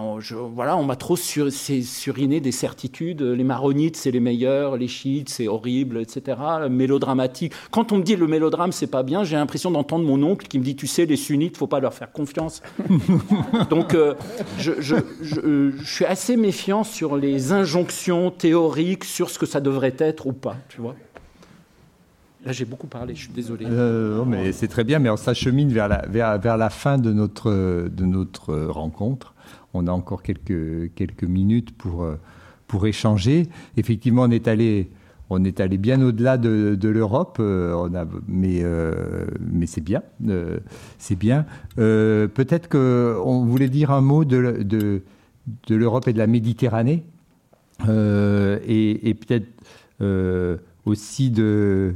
voilà, 0.53 0.77
on 0.77 0.83
m'a 0.83 0.95
trop 0.95 1.15
sur, 1.15 1.51
suriné 1.51 2.39
des 2.39 2.51
certitudes. 2.51 3.21
Les 3.21 3.43
maronites, 3.43 3.95
c'est 3.95 4.11
les 4.11 4.19
meilleurs, 4.19 4.77
les 4.77 4.87
chiites, 4.87 5.29
c'est 5.29 5.47
horrible, 5.47 5.99
etc. 5.99 6.37
Mélodramatique. 6.69 7.53
Quand 7.71 7.91
on 7.91 7.97
me 7.97 8.03
dit 8.03 8.15
le 8.15 8.27
mélodrame, 8.27 8.71
c'est 8.71 8.87
pas 8.87 9.03
bien, 9.03 9.23
j'ai 9.23 9.35
l'impression 9.35 9.71
d'entendre 9.71 10.05
mon 10.05 10.21
oncle 10.23 10.47
qui 10.47 10.59
me 10.59 10.63
dit, 10.63 10.75
tu 10.75 10.87
sais, 10.87 11.05
les 11.05 11.15
sunnites, 11.15 11.57
faut 11.57 11.67
pas 11.67 11.79
leur 11.79 11.93
faire 11.93 12.11
confiance. 12.11 12.61
Donc, 13.69 13.93
euh, 13.93 14.15
je, 14.57 14.73
je, 14.81 14.95
suis 15.83 16.05
assez 16.05 16.37
méfiant 16.37 16.83
sur 16.83 17.17
les 17.17 17.51
injonctions 17.51 18.31
théoriques 18.31 19.03
sur 19.03 19.29
ce 19.29 19.39
que 19.39 19.45
ça 19.45 19.59
devrait 19.59 19.95
être 19.97 20.27
ou 20.27 20.33
pas, 20.33 20.57
tu 20.69 20.81
vois. 20.81 20.95
Là, 22.45 22.53
j'ai 22.53 22.65
beaucoup 22.65 22.87
parlé, 22.87 23.15
je 23.15 23.23
suis 23.23 23.33
désolé. 23.33 23.65
Euh, 23.67 24.17
non, 24.17 24.25
mais 24.25 24.53
c'est 24.53 24.69
très 24.69 24.85
bien, 24.85 24.99
mais 24.99 25.09
on 25.09 25.17
s'achemine 25.17 25.69
vers 25.69 25.89
la, 25.89 26.05
vers, 26.07 26.39
vers, 26.39 26.55
la 26.55 26.69
fin 26.69 26.97
de 26.97 27.11
notre, 27.11 27.51
de 27.89 28.05
notre 28.05 28.55
rencontre. 28.55 29.33
On 29.73 29.87
a 29.87 29.91
encore 29.91 30.23
quelques, 30.23 30.93
quelques 30.95 31.25
minutes 31.25 31.75
pour, 31.77 32.07
pour 32.67 32.87
échanger. 32.87 33.47
Effectivement, 33.75 34.23
on 34.23 34.31
est 34.31 34.47
allé, 34.47 34.89
on 35.29 35.43
est 35.43 35.59
allé 35.59 35.77
bien 35.77 36.01
au-delà 36.01 36.37
de, 36.37 36.75
de 36.79 36.89
l'Europe, 36.89 37.37
euh, 37.41 37.89
mais, 38.27 38.61
euh, 38.63 39.25
mais 39.41 39.65
c'est 39.65 39.83
bien. 39.83 40.01
c'est 40.97 41.17
bien. 41.17 41.45
Peut-être 41.75 42.69
qu'on 42.69 43.45
voulait 43.45 43.69
dire 43.69 43.91
un 43.91 44.01
mot 44.01 44.23
de, 44.23 44.63
de, 44.63 45.01
de 45.67 45.75
l'Europe 45.75 46.07
et 46.07 46.13
de 46.13 46.17
la 46.17 46.27
Méditerranée, 46.27 47.03
et, 47.85 49.09
et 49.09 49.13
peut-être 49.13 49.47
aussi 50.85 51.31
de 51.31 51.95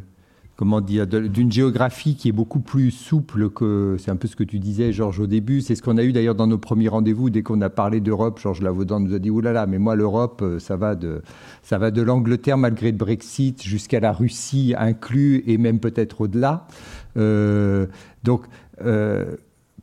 comment 0.56 0.82
dire, 0.82 1.08
d'une 1.08 1.52
géographie 1.52 2.16
qui 2.16 2.30
est 2.30 2.34
beaucoup 2.34 2.60
plus 2.60 2.92
souple 2.92 3.50
que, 3.50 3.96
c'est 4.00 4.12
un 4.12 4.16
peu 4.16 4.28
ce 4.28 4.36
que 4.36 4.44
tu 4.44 4.60
disais, 4.60 4.94
Georges, 4.94 5.20
au 5.20 5.28
début. 5.28 5.62
C'est 5.62 5.76
ce 5.76 5.82
qu'on 5.82 5.98
a 5.98 6.04
eu 6.04 6.14
d'ailleurs 6.14 6.36
dans 6.36 6.46
nos 6.46 6.60
premiers 6.60 6.90
rendez-vous. 6.90 7.30
Dès 7.32 7.42
qu'on 7.42 7.60
a 7.62 7.70
parlé 7.70 8.02
d'Europe, 8.02 8.40
Georges 8.40 8.62
Lavaudan 8.62 9.00
nous 9.00 9.16
a 9.16 9.20
dit, 9.20 9.32
oulala, 9.32 9.66
mais 9.66 9.80
moi, 9.80 9.96
l'Europe, 9.96 10.42
euh, 10.44 10.60
ça 10.60 10.76
va 10.76 10.96
de, 10.96 11.24
ça 11.64 11.80
va 11.80 11.90
de 11.90 12.02
l'Angleterre 12.02 12.58
malgré 12.58 12.92
le 12.92 12.98
Brexit 12.98 13.64
jusqu'à 13.64 14.00
la 14.00 14.12
Russie 14.12 14.76
inclus 14.78 15.44
et 15.48 15.58
même 15.58 15.80
peut-être 15.80 16.22
au-delà. 16.22 16.68
Euh, 17.18 17.88
donc, 18.24 18.44
euh, 18.86 19.36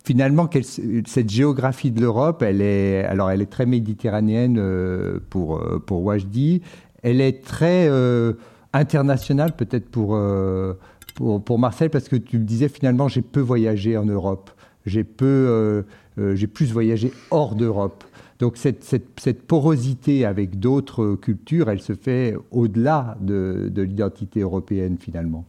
finalement, 0.05 0.49
cette 1.05 1.31
géographie 1.31 1.91
de 1.91 2.01
l'Europe, 2.01 2.43
elle 2.43 2.63
est, 2.63 3.05
alors 3.05 3.31
elle 3.31 3.43
est 3.43 3.51
très 3.51 3.67
méditerranéenne 3.67 5.21
pour, 5.31 5.61
pour. 5.85 6.15
Elle 7.03 7.21
est 7.21 7.45
très 7.45 7.89
international 8.73 9.55
peut-être 9.55 9.89
pour, 9.89 10.15
euh, 10.15 10.75
pour, 11.15 11.43
pour, 11.43 11.59
Marcel, 11.59 11.91
parce 11.91 12.09
que 12.09 12.17
tu 12.17 12.39
me 12.39 12.45
disais 12.45 12.69
finalement 12.69 13.09
j'ai 13.09 13.23
peu 13.23 13.41
voyagé 13.41 13.97
en 13.97 14.05
Europe, 14.05 14.51
j'ai 14.87 15.05
peu, 15.05 15.25
euh, 15.27 15.83
euh, 16.19 16.47
plus 16.47 16.73
voyagé 16.73 17.13
hors 17.31 17.55
d'Europe. 17.55 18.05
Donc 18.39 18.57
cette, 18.57 18.85
cette, 18.85 19.21
cette, 19.21 19.43
porosité 19.43 20.25
avec 20.25 20.59
d'autres 20.59 21.15
cultures, 21.15 21.69
elle 21.69 21.83
se 21.83 21.95
fait 21.95 22.37
au-delà 22.51 23.19
de, 23.21 23.69
de 23.71 23.83
l'identité 23.83 24.41
européenne 24.41 24.97
finalement. 24.99 25.45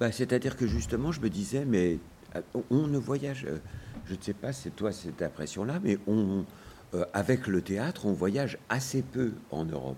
Bah, 0.00 0.10
C'est-à-dire 0.10 0.56
que 0.56 0.66
justement, 0.66 1.12
je 1.12 1.20
me 1.20 1.30
disais, 1.30 1.64
mais 1.64 1.98
on 2.70 2.88
ne 2.88 2.98
voyage, 2.98 3.46
je 4.06 4.14
ne 4.14 4.18
sais 4.20 4.32
pas 4.32 4.52
c'est 4.52 4.74
toi 4.74 4.90
cette 4.90 5.22
impression-là, 5.22 5.74
mais 5.84 5.98
on, 6.08 6.44
avec 7.12 7.46
le 7.46 7.60
théâtre, 7.60 8.06
on 8.06 8.12
voyage 8.12 8.58
assez 8.68 9.02
peu 9.02 9.32
en 9.52 9.64
Europe 9.64 9.96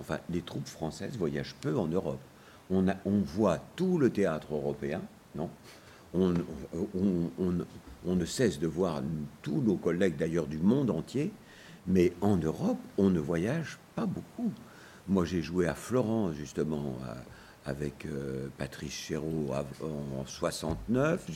enfin, 0.00 0.18
les 0.30 0.42
troupes 0.42 0.66
françaises 0.66 1.16
voyagent 1.16 1.54
peu 1.60 1.76
en 1.76 1.86
Europe. 1.86 2.20
On, 2.70 2.84
voit 3.24 3.58
tout 3.74 3.98
le 3.98 4.10
théâtre 4.10 4.54
européen, 4.54 5.02
non? 5.34 5.50
On, 6.14 6.32
ne 8.06 8.24
cesse 8.24 8.58
de 8.60 8.66
voir 8.66 9.02
tous 9.42 9.60
nos 9.60 9.76
collègues 9.76 10.16
d'ailleurs 10.16 10.46
du 10.46 10.58
monde 10.58 10.90
entier, 10.90 11.32
mais 11.86 12.12
en 12.20 12.36
Europe, 12.36 12.78
on 12.96 13.10
ne 13.10 13.18
voyage 13.18 13.78
pas 13.96 14.06
beaucoup. 14.06 14.52
Moi, 15.08 15.24
j'ai 15.24 15.42
joué 15.42 15.66
à 15.66 15.74
Florence, 15.74 16.34
justement, 16.34 16.96
avec 17.66 18.06
euh, 18.06 18.48
Patrice 18.58 18.92
Chéreau 18.92 19.52
en 19.82 20.24
69. 20.26 21.30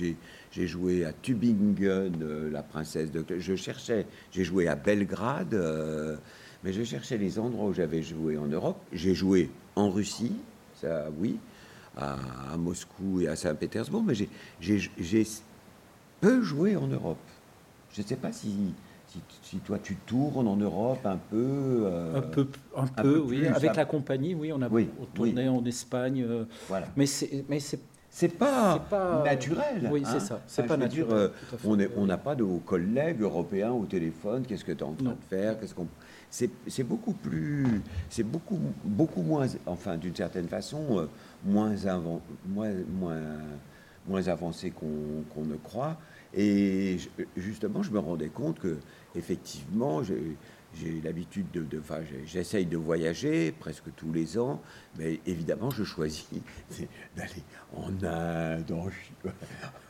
J'ai 0.51 0.67
joué 0.67 1.05
à 1.05 1.13
Tübingen, 1.13 2.15
euh, 2.23 2.51
la 2.51 2.63
princesse 2.63 3.11
de... 3.11 3.25
Je 3.39 3.57
cherchais, 3.57 4.07
j'ai 4.31 4.45
joué 4.45 4.69
à 4.69 4.75
Belgrade. 4.75 5.55
Euh, 5.55 6.17
mais 6.65 6.73
je 6.73 6.83
cherchais 6.83 7.19
les 7.19 7.39
endroits 7.39 7.69
où 7.69 7.75
j'avais 7.75 8.03
joué 8.03 8.39
en 8.39 8.47
Europe. 8.47 8.79
J'ai 8.93 9.15
joué 9.15 9.51
en 9.77 9.91
Russie, 9.91 10.33
ça 10.81 11.07
oui, 11.19 11.37
à, 11.97 12.17
Moscou 12.57 13.21
et 13.21 13.29
à 13.29 13.37
Saint-Pétersbourg, 13.37 14.03
mais 14.03 14.15
j'ai 14.15 15.27
peu 16.21 16.43
joué 16.43 16.75
en 16.75 16.87
Europe. 16.87 17.19
Je 17.93 18.01
ne 18.01 18.07
sais 18.07 18.17
pas 18.17 18.33
si, 18.33 18.73
si, 19.43 19.59
toi 19.59 19.79
tu 19.81 19.95
tournes 20.07 20.49
en 20.49 20.57
Europe 20.57 21.05
un 21.05 21.19
peu. 21.19 21.83
Euh, 21.85 22.17
un 22.17 22.23
peu, 22.23 22.49
un, 22.75 22.87
peu, 22.87 23.19
oui. 23.19 23.47
Avec 23.47 23.77
la 23.77 23.85
compagnie, 23.85 24.35
oui, 24.35 24.51
on 24.53 24.63
a 24.63 24.71
tourné 25.13 25.49
en 25.49 25.65
Espagne. 25.67 26.25
Euh, 26.27 26.45
voilà. 26.67 26.89
Mais 26.97 27.07
c'est, 27.07 27.45
c'est 28.09 28.29
pas, 28.29 28.79
pas, 28.79 29.23
naturel. 29.25 29.89
Oui, 29.93 30.03
c'est 30.05 30.17
hein. 30.17 30.21
ça. 30.21 30.41
C'est 30.47 30.67
pas 30.67 30.77
naturel. 30.77 31.09
Dire, 31.09 31.33
euh, 31.67 31.89
on 31.97 32.07
n'a 32.07 32.17
pas 32.17 32.35
de 32.35 32.45
collègues 32.65 33.21
européens 33.21 33.73
au 33.73 33.85
téléphone. 33.85 34.45
Qu'est-ce 34.47 34.65
que 34.65 34.73
tu 34.73 34.79
es 34.79 34.83
en 34.83 34.95
train 34.95 35.11
de 35.11 35.25
faire? 35.29 35.61
Qu'est-ce 35.61 35.75
qu'on 35.75 35.89
c'est 36.67 36.83
beaucoup 36.83 37.13
plus, 37.13 37.65
c'est 38.09 38.25
beaucoup, 38.25 38.59
beaucoup 38.85 39.23
moins, 39.23 39.47
enfin 39.67 39.97
d'une 39.97 40.17
certaine 40.17 40.49
façon, 40.49 40.99
euh, 40.99 41.07
moins, 41.45 41.75
moins, 42.49 42.73
moins, 44.09 44.29
avancé 44.29 44.73
qu'on 44.73 45.45
ne 45.45 45.57
croit. 45.57 45.97
Et 46.37 46.99
justement, 47.37 47.85
je 47.85 47.93
me 47.93 48.01
rendais 48.01 48.31
compte 48.31 48.59
que 48.59 48.79
effectivement, 49.15 50.03
j'ai 50.81 51.01
l'habitude 51.03 51.47
de, 51.53 51.63
de 51.63 51.79
enfin, 51.79 52.01
j'essaye 52.27 52.67
de 52.67 52.77
voyager 52.77 53.53
presque 53.53 53.95
tous 53.97 54.13
les 54.13 54.39
ans, 54.39 54.61
mais 54.99 55.21
évidemment, 55.27 55.71
je 55.71 55.85
choisis 55.85 56.27
d'aller 57.17 57.43
en 57.77 57.91
Inde, 58.03 58.73
en, 58.73 58.89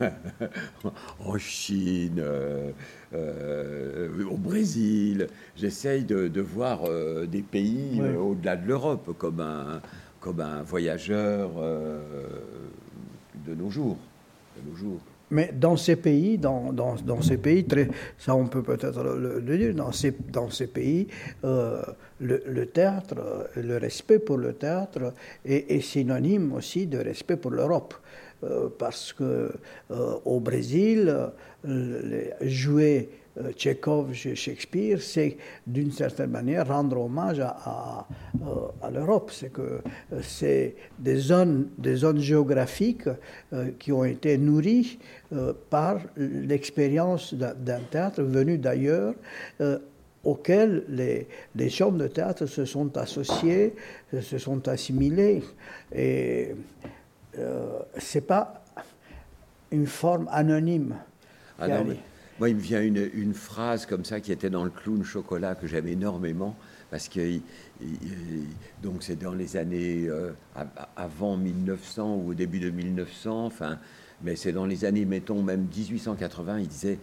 en 1.24 1.38
Chine, 1.38 2.18
euh, 2.18 2.70
euh, 3.14 4.24
au 4.26 4.36
Brésil. 4.36 5.28
J'essaye 5.56 6.04
de, 6.04 6.40
voir 6.40 6.84
euh, 6.84 7.26
des 7.26 7.42
pays 7.42 8.00
au-delà 8.02 8.56
de 8.56 8.66
l'Europe 8.66 9.16
comme 9.18 9.40
un, 9.40 9.80
comme 10.20 10.40
un 10.40 10.62
voyageur 10.62 11.52
de 13.46 13.54
nos 13.54 13.70
jours. 13.70 13.98
De 14.56 14.70
nos 14.70 14.76
jours. 14.76 15.00
Mais 15.30 15.50
dans 15.52 15.76
ces 15.76 15.96
pays, 15.96 16.38
dans, 16.38 16.72
dans, 16.72 16.94
dans 16.96 17.22
ces 17.22 17.38
pays, 17.38 17.64
très, 17.64 17.88
ça 18.18 18.34
on 18.34 18.46
peut 18.46 18.62
peut-être 18.62 19.02
le, 19.02 19.56
dire, 19.56 19.74
dans 19.74 19.92
ces, 19.92 20.14
dans 20.30 20.50
ces 20.50 20.66
pays, 20.66 21.08
euh, 21.44 21.82
le, 22.20 22.42
le, 22.46 22.66
théâtre, 22.66 23.48
le 23.56 23.78
respect 23.78 24.18
pour 24.18 24.36
le 24.36 24.52
théâtre 24.52 25.14
est, 25.44 25.70
est 25.70 25.80
synonyme 25.80 26.52
aussi 26.52 26.86
de 26.86 26.98
respect 26.98 27.36
pour 27.36 27.50
l'Europe. 27.50 27.94
Euh, 28.42 28.68
parce 28.78 29.12
que 29.12 29.52
euh, 29.90 30.16
au 30.24 30.40
Brésil, 30.40 31.14
jouer 32.42 33.08
euh, 33.38 33.52
Tchekhov, 33.52 34.12
Shakespeare, 34.12 35.00
c'est 35.00 35.36
d'une 35.66 35.90
certaine 35.90 36.30
manière 36.30 36.68
rendre 36.68 37.00
hommage 37.00 37.40
à, 37.40 38.06
l'Europe. 38.92 39.30
C'est 39.32 39.52
que 39.52 39.60
euh, 40.12 40.20
c'est 40.22 40.76
des 40.98 41.16
zones, 41.16 41.68
des 41.76 41.96
zones 41.96 42.20
géographiques 42.20 43.08
euh, 43.52 43.70
qui 43.78 43.92
ont 43.92 44.04
été 44.04 44.38
nourries 44.38 44.98
par 45.68 45.98
l'expérience 46.16 47.34
d'un 47.34 47.80
théâtre 47.90 48.22
venu 48.22 48.56
d'ailleurs 48.56 49.14
auxquels 50.22 50.84
les, 50.88 51.26
les, 51.56 51.82
hommes 51.82 51.98
de 51.98 52.06
théâtre 52.06 52.46
se 52.46 52.64
sont 52.64 52.96
associés, 52.96 53.74
se 54.12 54.38
sont 54.38 54.68
assimilés. 54.68 55.42
Et 55.92 56.54
ce 57.34 58.14
n'est 58.14 58.20
pas 58.20 58.62
une 59.72 59.86
forme 59.86 60.28
anonyme. 60.30 60.94
Ah 61.58 61.66
moi, 62.38 62.48
il 62.48 62.56
me 62.56 62.60
vient 62.60 62.82
une, 62.82 63.34
phrase 63.34 63.86
comme 63.86 64.04
ça 64.04 64.20
qui 64.20 64.32
était 64.32 64.50
dans 64.50 64.64
le 64.64 64.70
clown 64.70 65.04
chocolat 65.04 65.54
que 65.54 65.66
j'aime 65.66 65.86
énormément 65.86 66.56
parce 66.90 67.08
que 67.08 67.40
donc 68.82 69.02
c'est 69.02 69.16
dans 69.16 69.34
les 69.34 69.56
années 69.56 70.06
euh, 70.08 70.32
avant 70.96 71.36
1900 71.36 72.16
ou 72.16 72.30
au 72.30 72.34
début 72.34 72.60
de 72.60 72.70
1900, 72.70 73.46
enfin, 73.46 73.78
mais 74.22 74.36
c'est 74.36 74.52
dans 74.52 74.66
les 74.66 74.84
années, 74.84 75.04
mettons 75.04 75.42
même 75.42 75.66
1880, 75.74 76.60
il 76.60 76.68
disait 76.68 76.98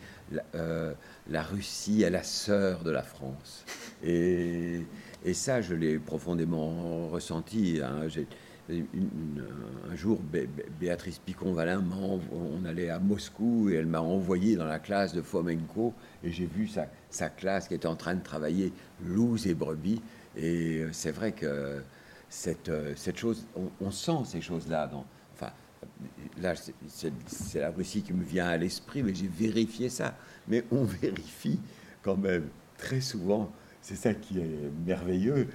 euh, 0.55 0.93
la 1.29 1.43
Russie 1.43 2.03
est 2.03 2.09
la 2.09 2.23
sœur 2.23 2.83
de 2.83 2.91
la 2.91 3.03
France. 3.03 3.65
Et, 4.03 4.81
et 5.23 5.33
ça, 5.33 5.61
je 5.61 5.75
l'ai 5.75 5.99
profondément 5.99 7.07
ressenti. 7.09 7.79
Hein. 7.83 8.07
Un 8.71 9.95
jour, 9.95 10.21
Béatrice 10.79 11.19
Picon-Valin, 11.19 11.83
on 12.31 12.65
allait 12.65 12.89
à 12.89 12.99
Moscou 12.99 13.69
et 13.69 13.75
elle 13.75 13.85
m'a 13.85 14.01
envoyé 14.01 14.55
dans 14.55 14.65
la 14.65 14.79
classe 14.79 15.13
de 15.13 15.21
Fomenko 15.21 15.93
et 16.23 16.31
j'ai 16.31 16.45
vu 16.45 16.67
sa, 16.67 16.87
sa, 17.09 17.29
classe 17.29 17.67
qui 17.67 17.73
était 17.73 17.87
en 17.87 17.95
train 17.95 18.15
de 18.15 18.23
travailler 18.23 18.71
loups 19.03 19.47
et 19.47 19.53
brebis. 19.53 20.01
Et 20.35 20.79
euh, 20.79 20.89
c'est 20.91 21.11
vrai 21.11 21.33
que 21.33 21.81
cette, 22.29 22.69
euh, 22.69 22.93
cette 22.95 23.17
chose, 23.17 23.45
on, 23.81 23.91
sent 23.91 24.25
ces 24.25 24.41
choses-là. 24.41 24.89
Enfin, 25.33 25.51
là, 26.39 26.53
c'est 26.87 27.59
la 27.59 27.71
Russie 27.71 28.01
qui 28.01 28.13
me 28.13 28.23
vient 28.23 28.47
à 28.47 28.57
l'esprit, 28.57 29.03
mais 29.03 29.13
j'ai 29.13 29.27
vérifié 29.27 29.89
ça. 29.89 30.15
Mais 30.47 30.63
on 30.71 30.83
vérifie 31.01 31.59
quand 32.01 32.17
même 32.17 32.47
très 32.77 33.01
souvent. 33.01 33.51
C'est 33.81 33.95
ça 33.95 34.13
qui 34.13 34.39
est 34.39 34.71
merveilleux, 34.85 35.47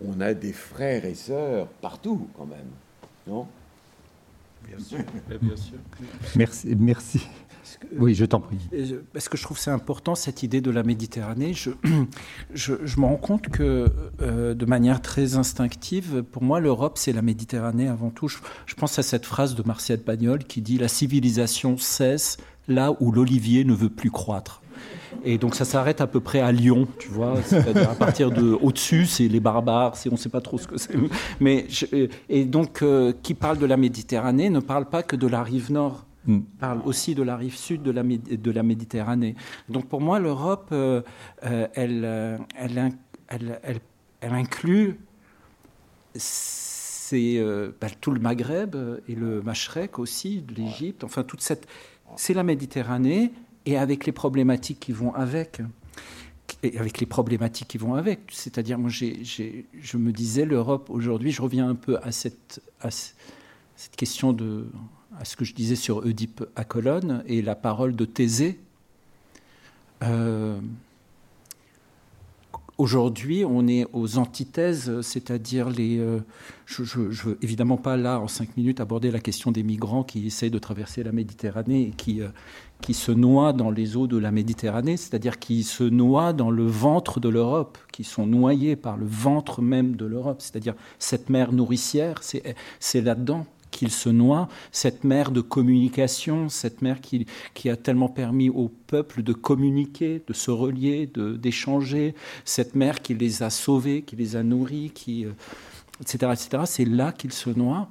qu'on 0.00 0.20
a 0.20 0.34
des 0.34 0.52
frères 0.52 1.04
et 1.04 1.14
sœurs 1.14 1.68
partout 1.80 2.28
quand 2.36 2.46
même, 2.46 2.70
non? 3.26 3.46
Bien 4.66 4.78
sûr, 4.78 4.98
bien 5.40 5.56
sûr. 5.56 5.78
Merci, 6.36 6.74
merci 6.78 7.20
oui, 7.98 8.14
je 8.14 8.24
t'en 8.24 8.40
prie. 8.40 8.58
Parce 9.12 9.28
que 9.28 9.36
je 9.36 9.42
trouve 9.42 9.58
c'est 9.58 9.70
important 9.70 10.14
cette 10.14 10.42
idée 10.42 10.60
de 10.60 10.70
la 10.70 10.82
Méditerranée. 10.82 11.52
Je, 12.54 12.74
je, 12.84 13.00
me 13.00 13.06
rends 13.06 13.16
compte 13.16 13.48
que 13.48 13.90
euh, 14.20 14.54
de 14.54 14.66
manière 14.66 15.00
très 15.00 15.36
instinctive, 15.36 16.22
pour 16.22 16.42
moi, 16.42 16.60
l'Europe, 16.60 16.98
c'est 16.98 17.12
la 17.12 17.22
Méditerranée 17.22 17.88
avant 17.88 18.10
tout. 18.10 18.28
Je, 18.28 18.74
pense 18.74 18.98
à 18.98 19.02
cette 19.02 19.24
phrase 19.24 19.54
de 19.54 19.62
Martial 19.62 19.98
Pagnol 19.98 20.44
qui 20.44 20.60
dit 20.60 20.78
La 20.78 20.88
civilisation 20.88 21.78
cesse 21.78 22.38
là 22.68 22.94
où 23.00 23.12
l'olivier 23.12 23.64
ne 23.64 23.74
veut 23.74 23.88
plus 23.88 24.10
croître. 24.10 24.62
Et 25.24 25.38
donc 25.38 25.54
ça 25.54 25.64
s'arrête 25.64 26.00
à 26.00 26.06
peu 26.06 26.20
près 26.20 26.40
à 26.40 26.52
Lyon, 26.52 26.86
tu 26.98 27.08
vois. 27.08 27.34
à 27.74 27.94
partir 27.94 28.30
de 28.30 28.52
au-dessus, 28.62 29.06
c'est 29.06 29.28
les 29.28 29.40
barbares, 29.40 29.96
c'est 29.96 30.08
on 30.08 30.12
ne 30.12 30.18
sait 30.18 30.28
pas 30.28 30.40
trop 30.40 30.58
ce 30.58 30.66
que 30.66 30.78
c'est. 30.78 30.94
Mais 31.40 31.66
et 32.28 32.44
donc 32.44 32.82
euh, 32.82 33.12
qui 33.22 33.34
parle 33.34 33.58
de 33.58 33.66
la 33.66 33.76
Méditerranée 33.76 34.50
ne 34.50 34.60
parle 34.60 34.86
pas 34.86 35.02
que 35.02 35.16
de 35.16 35.26
la 35.26 35.42
rive 35.42 35.72
nord 35.72 36.04
Mm. 36.26 36.40
parle 36.58 36.82
aussi 36.84 37.14
de 37.14 37.22
la 37.22 37.36
rive 37.36 37.56
sud 37.56 37.82
de 37.82 37.90
la, 37.90 38.02
de 38.02 38.50
la 38.50 38.62
Méditerranée. 38.62 39.36
Donc 39.68 39.88
pour 39.88 40.00
moi, 40.00 40.18
l'Europe, 40.18 40.68
euh, 40.72 41.02
euh, 41.44 41.66
elle, 41.74 42.02
euh, 42.04 42.36
elle, 42.56 42.92
elle, 43.28 43.80
elle, 44.20 44.32
inclut 44.34 45.00
bah, 46.12 47.88
tout 48.00 48.10
le 48.10 48.20
Maghreb 48.20 48.76
et 49.08 49.14
le 49.14 49.42
Machrek 49.42 49.98
aussi, 49.98 50.44
l'Égypte, 50.56 51.04
enfin 51.04 51.22
toute 51.22 51.40
cette... 51.40 51.66
C'est 52.16 52.34
la 52.34 52.42
Méditerranée 52.42 53.32
et 53.66 53.76
avec 53.76 54.06
les 54.06 54.12
problématiques 54.12 54.80
qui 54.80 54.92
vont 54.92 55.14
avec. 55.14 55.60
Avec 56.62 57.00
les 57.00 57.06
problématiques 57.06 57.68
qui 57.68 57.78
vont 57.78 57.94
avec. 57.94 58.20
C'est-à-dire, 58.30 58.78
moi, 58.78 58.90
je 58.90 59.96
me 59.96 60.12
disais, 60.12 60.44
l'Europe, 60.44 60.90
aujourd'hui, 60.90 61.30
je 61.30 61.42
reviens 61.42 61.68
un 61.68 61.74
peu 61.74 61.98
à 62.02 62.10
cette, 62.10 62.60
question 63.96 64.32
de 64.32 64.66
à 65.18 65.24
ce 65.24 65.36
que 65.36 65.44
je 65.44 65.54
disais 65.54 65.76
sur 65.76 65.98
Oedipe 65.98 66.44
à 66.56 66.64
Colonne 66.64 67.22
et 67.26 67.42
la 67.42 67.54
parole 67.54 67.96
de 67.96 68.04
Thésée. 68.04 68.60
Euh, 70.02 70.58
aujourd'hui, 72.80 73.44
on 73.44 73.68
est 73.68 73.86
aux 73.92 74.18
antithèses, 74.18 75.00
c'est-à-dire 75.02 75.68
les. 75.68 75.98
Euh, 75.98 76.20
je 76.66 76.82
ne 76.82 77.08
veux 77.10 77.38
évidemment 77.42 77.76
pas 77.76 77.96
là, 77.96 78.18
en 78.18 78.28
cinq 78.28 78.56
minutes, 78.56 78.80
aborder 78.80 79.10
la 79.10 79.20
question 79.20 79.52
des 79.52 79.62
migrants 79.62 80.02
qui 80.02 80.26
essayent 80.26 80.50
de 80.50 80.58
traverser 80.58 81.02
la 81.02 81.12
Méditerranée 81.12 81.88
et 81.88 81.90
qui, 81.90 82.22
euh, 82.22 82.28
qui 82.80 82.94
se 82.94 83.12
noient 83.12 83.52
dans 83.52 83.70
les 83.70 83.96
eaux 83.96 84.06
de 84.06 84.16
la 84.16 84.30
Méditerranée, 84.30 84.96
c'est-à-dire 84.96 85.38
qui 85.38 85.62
se 85.62 85.84
noient 85.84 86.32
dans 86.32 86.50
le 86.50 86.66
ventre 86.66 87.20
de 87.20 87.28
l'Europe, 87.28 87.78
qui 87.92 88.04
sont 88.04 88.26
noyés 88.26 88.76
par 88.76 88.96
le 88.96 89.06
ventre 89.06 89.62
même 89.62 89.96
de 89.96 90.06
l'Europe, 90.06 90.40
c'est-à-dire 90.40 90.74
cette 90.98 91.30
mer 91.30 91.52
nourricière, 91.52 92.20
c'est 92.22 93.00
là-dedans 93.00 93.46
qu'il 93.70 93.90
se 93.90 94.08
noie, 94.08 94.48
cette 94.72 95.04
mer 95.04 95.30
de 95.30 95.40
communication, 95.40 96.48
cette 96.48 96.82
mer 96.82 97.00
qui, 97.00 97.26
qui, 97.54 97.70
a 97.70 97.76
tellement 97.76 98.08
permis 98.08 98.50
au 98.50 98.68
peuple 98.68 99.22
de 99.22 99.32
communiquer, 99.32 100.22
de 100.26 100.32
se 100.32 100.50
relier, 100.50 101.06
d'échanger, 101.06 102.14
cette 102.44 102.74
mer 102.74 103.00
qui 103.00 103.14
les 103.14 103.42
a 103.42 103.50
sauvés, 103.50 104.02
qui 104.02 104.16
les 104.16 104.36
a 104.36 104.42
nourris, 104.42 104.90
qui, 104.92 105.26
etc., 106.00 106.18
euh, 106.22 106.32
etc. 106.32 106.62
C'est 106.66 106.84
là 106.84 107.12
qu'il 107.12 107.32
se 107.32 107.50
noie. 107.50 107.88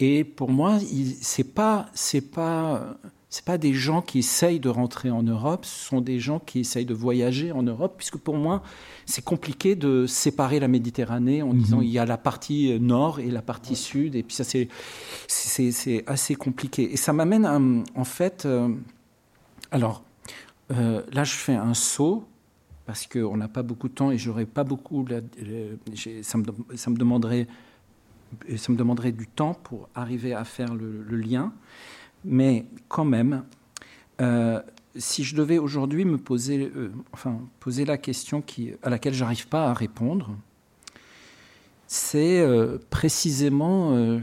Et 0.00 0.24
pour 0.24 0.50
moi, 0.50 0.78
c'est 1.20 1.54
pas, 1.54 1.86
c'est 1.94 2.32
pas 2.32 2.98
c'est 3.32 3.46
pas 3.46 3.56
des 3.56 3.72
gens 3.72 4.02
qui 4.02 4.18
essayent 4.18 4.60
de 4.60 4.68
rentrer 4.68 5.10
en 5.10 5.22
Europe, 5.22 5.64
ce 5.64 5.86
sont 5.86 6.02
des 6.02 6.20
gens 6.20 6.38
qui 6.38 6.60
essayent 6.60 6.84
de 6.84 6.92
voyager 6.92 7.50
en 7.50 7.62
Europe, 7.62 7.94
puisque 7.96 8.18
pour 8.18 8.36
moi, 8.36 8.62
c'est 9.06 9.24
compliqué 9.24 9.74
de 9.74 10.04
séparer 10.06 10.60
la 10.60 10.68
Méditerranée 10.68 11.40
en 11.40 11.54
disant 11.54 11.78
mhm. 11.78 11.82
il 11.84 11.88
y 11.88 11.98
a 11.98 12.04
la 12.04 12.18
partie 12.18 12.78
nord 12.78 13.20
et 13.20 13.30
la 13.30 13.40
partie 13.40 13.74
sud, 13.74 14.16
et 14.16 14.22
puis 14.22 14.36
ça, 14.36 14.44
c'est, 14.44 14.68
c'est, 15.28 16.04
assez 16.06 16.34
compliqué. 16.34 16.92
Et 16.92 16.98
ça 16.98 17.14
m'amène 17.14 17.46
en 17.94 18.04
fait, 18.04 18.44
euh, 18.44 18.68
alors 19.70 20.04
euh, 20.70 21.00
là, 21.10 21.24
je 21.24 21.32
fais 21.32 21.54
un 21.54 21.72
saut 21.72 22.24
parce 22.84 23.06
qu'on 23.06 23.38
n'a 23.38 23.48
pas 23.48 23.62
beaucoup 23.62 23.88
de 23.88 23.94
temps 23.94 24.10
et 24.10 24.18
j'aurais 24.18 24.44
pas 24.44 24.64
beaucoup, 24.64 25.06
ça, 26.20 26.36
me, 26.36 26.44
ça 26.76 26.90
me 26.90 26.96
demanderait 26.96 27.46
ça 28.56 28.72
me 28.72 28.78
demanderait 28.78 29.12
du 29.12 29.26
temps 29.26 29.54
pour 29.54 29.88
arriver 29.94 30.34
à 30.34 30.44
faire 30.44 30.74
le, 30.74 31.02
le 31.02 31.16
lien. 31.16 31.52
Mais 32.24 32.66
quand 32.88 33.04
même, 33.04 33.44
euh, 34.20 34.60
si 34.96 35.24
je 35.24 35.34
devais 35.34 35.58
aujourd'hui 35.58 36.04
me 36.04 36.18
poser, 36.18 36.70
euh, 36.76 36.92
poser 37.60 37.84
la 37.84 37.98
question 37.98 38.44
à 38.82 38.90
laquelle 38.90 39.14
j'arrive 39.14 39.48
pas 39.48 39.70
à 39.70 39.74
répondre, 39.74 40.30
c'est 41.86 42.40
euh, 42.40 42.78
précisément 42.90 44.20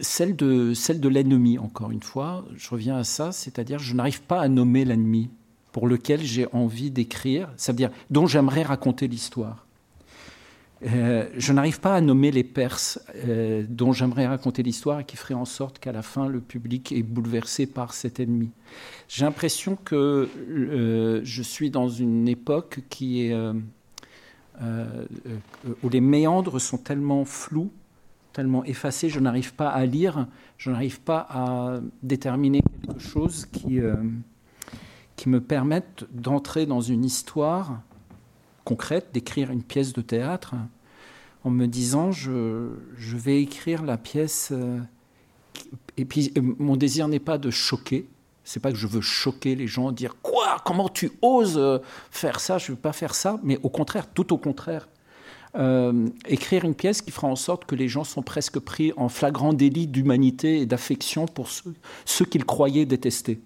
celle 0.00 0.36
de, 0.36 0.74
celle 0.74 1.00
de 1.00 1.08
l'ennemi, 1.08 1.58
encore 1.58 1.90
une 1.90 2.02
fois. 2.02 2.44
Je 2.56 2.68
reviens 2.70 2.96
à 2.96 3.04
ça, 3.04 3.32
c'est-à-dire 3.32 3.78
je 3.78 3.94
n'arrive 3.94 4.22
pas 4.22 4.40
à 4.40 4.48
nommer 4.48 4.84
l'ennemi 4.84 5.30
pour 5.70 5.88
lequel 5.88 6.20
j'ai 6.20 6.46
envie 6.52 6.90
d'écrire, 6.90 7.48
c'est-à-dire 7.56 7.90
dont 8.10 8.26
j'aimerais 8.26 8.62
raconter 8.62 9.08
l'histoire. 9.08 9.66
Euh, 10.84 11.28
je 11.36 11.52
n'arrive 11.52 11.80
pas 11.80 11.94
à 11.94 12.00
nommer 12.00 12.32
les 12.32 12.42
Perses 12.42 12.98
euh, 13.14 13.64
dont 13.68 13.92
j'aimerais 13.92 14.26
raconter 14.26 14.62
l'histoire 14.62 15.00
et 15.00 15.04
qui 15.04 15.16
feraient 15.16 15.34
en 15.34 15.44
sorte 15.44 15.78
qu'à 15.78 15.92
la 15.92 16.02
fin 16.02 16.26
le 16.26 16.40
public 16.40 16.90
est 16.90 17.04
bouleversé 17.04 17.66
par 17.66 17.94
cet 17.94 18.18
ennemi. 18.18 18.50
J'ai 19.08 19.24
l'impression 19.24 19.76
que 19.76 20.28
euh, 20.48 21.20
je 21.22 21.42
suis 21.42 21.70
dans 21.70 21.88
une 21.88 22.26
époque 22.26 22.80
qui 22.88 23.26
est 23.26 23.34
où 25.82 25.88
les 25.88 26.00
méandres 26.00 26.60
sont 26.60 26.78
tellement 26.78 27.24
flous, 27.24 27.72
tellement 28.32 28.64
effacés, 28.64 29.08
je 29.08 29.20
n'arrive 29.20 29.54
pas 29.54 29.68
à 29.68 29.86
lire, 29.86 30.26
je 30.56 30.70
n'arrive 30.70 31.00
pas 31.00 31.26
à 31.30 31.80
déterminer 32.02 32.60
quelque 32.86 33.00
chose 33.00 33.46
qui 33.46 33.80
qui 35.16 35.28
me 35.28 35.40
permette 35.40 36.06
d'entrer 36.12 36.66
dans 36.66 36.80
une 36.80 37.04
histoire 37.04 37.82
concrète 38.64 39.08
d'écrire 39.12 39.50
une 39.50 39.62
pièce 39.62 39.92
de 39.92 40.00
théâtre 40.00 40.54
en 41.44 41.50
me 41.50 41.66
disant 41.66 42.12
je, 42.12 42.70
je 42.96 43.16
vais 43.16 43.42
écrire 43.42 43.82
la 43.82 43.96
pièce. 43.96 44.50
Euh, 44.52 44.78
et 45.96 46.04
puis 46.04 46.32
euh, 46.36 46.42
mon 46.58 46.76
désir 46.76 47.08
n'est 47.08 47.18
pas 47.18 47.38
de 47.38 47.50
choquer. 47.50 48.06
C'est 48.44 48.60
pas 48.60 48.72
que 48.72 48.78
je 48.78 48.86
veux 48.86 49.00
choquer 49.00 49.54
les 49.54 49.68
gens, 49.68 49.92
dire 49.92 50.16
quoi, 50.20 50.56
comment 50.64 50.88
tu 50.88 51.12
oses 51.22 51.58
euh, 51.58 51.78
faire 52.10 52.40
ça, 52.40 52.58
je 52.58 52.72
veux 52.72 52.78
pas 52.78 52.92
faire 52.92 53.14
ça, 53.14 53.38
mais 53.44 53.58
au 53.62 53.68
contraire, 53.68 54.08
tout 54.12 54.32
au 54.32 54.38
contraire. 54.38 54.88
écrire 56.26 56.64
une 56.64 56.74
pièce 56.74 57.02
qui 57.02 57.10
fera 57.10 57.28
en 57.28 57.36
sorte 57.36 57.66
que 57.66 57.76
les 57.76 57.86
gens 57.86 58.04
sont 58.04 58.22
presque 58.22 58.58
pris 58.58 58.92
en 58.96 59.08
flagrant 59.08 59.52
délit 59.52 59.86
d'humanité 59.86 60.60
et 60.60 60.66
d'affection 60.66 61.26
pour 61.26 61.50
ceux, 61.50 61.74
ceux 62.04 62.24
qu'ils 62.24 62.46
croyaient 62.46 62.86
détester. 62.86 63.40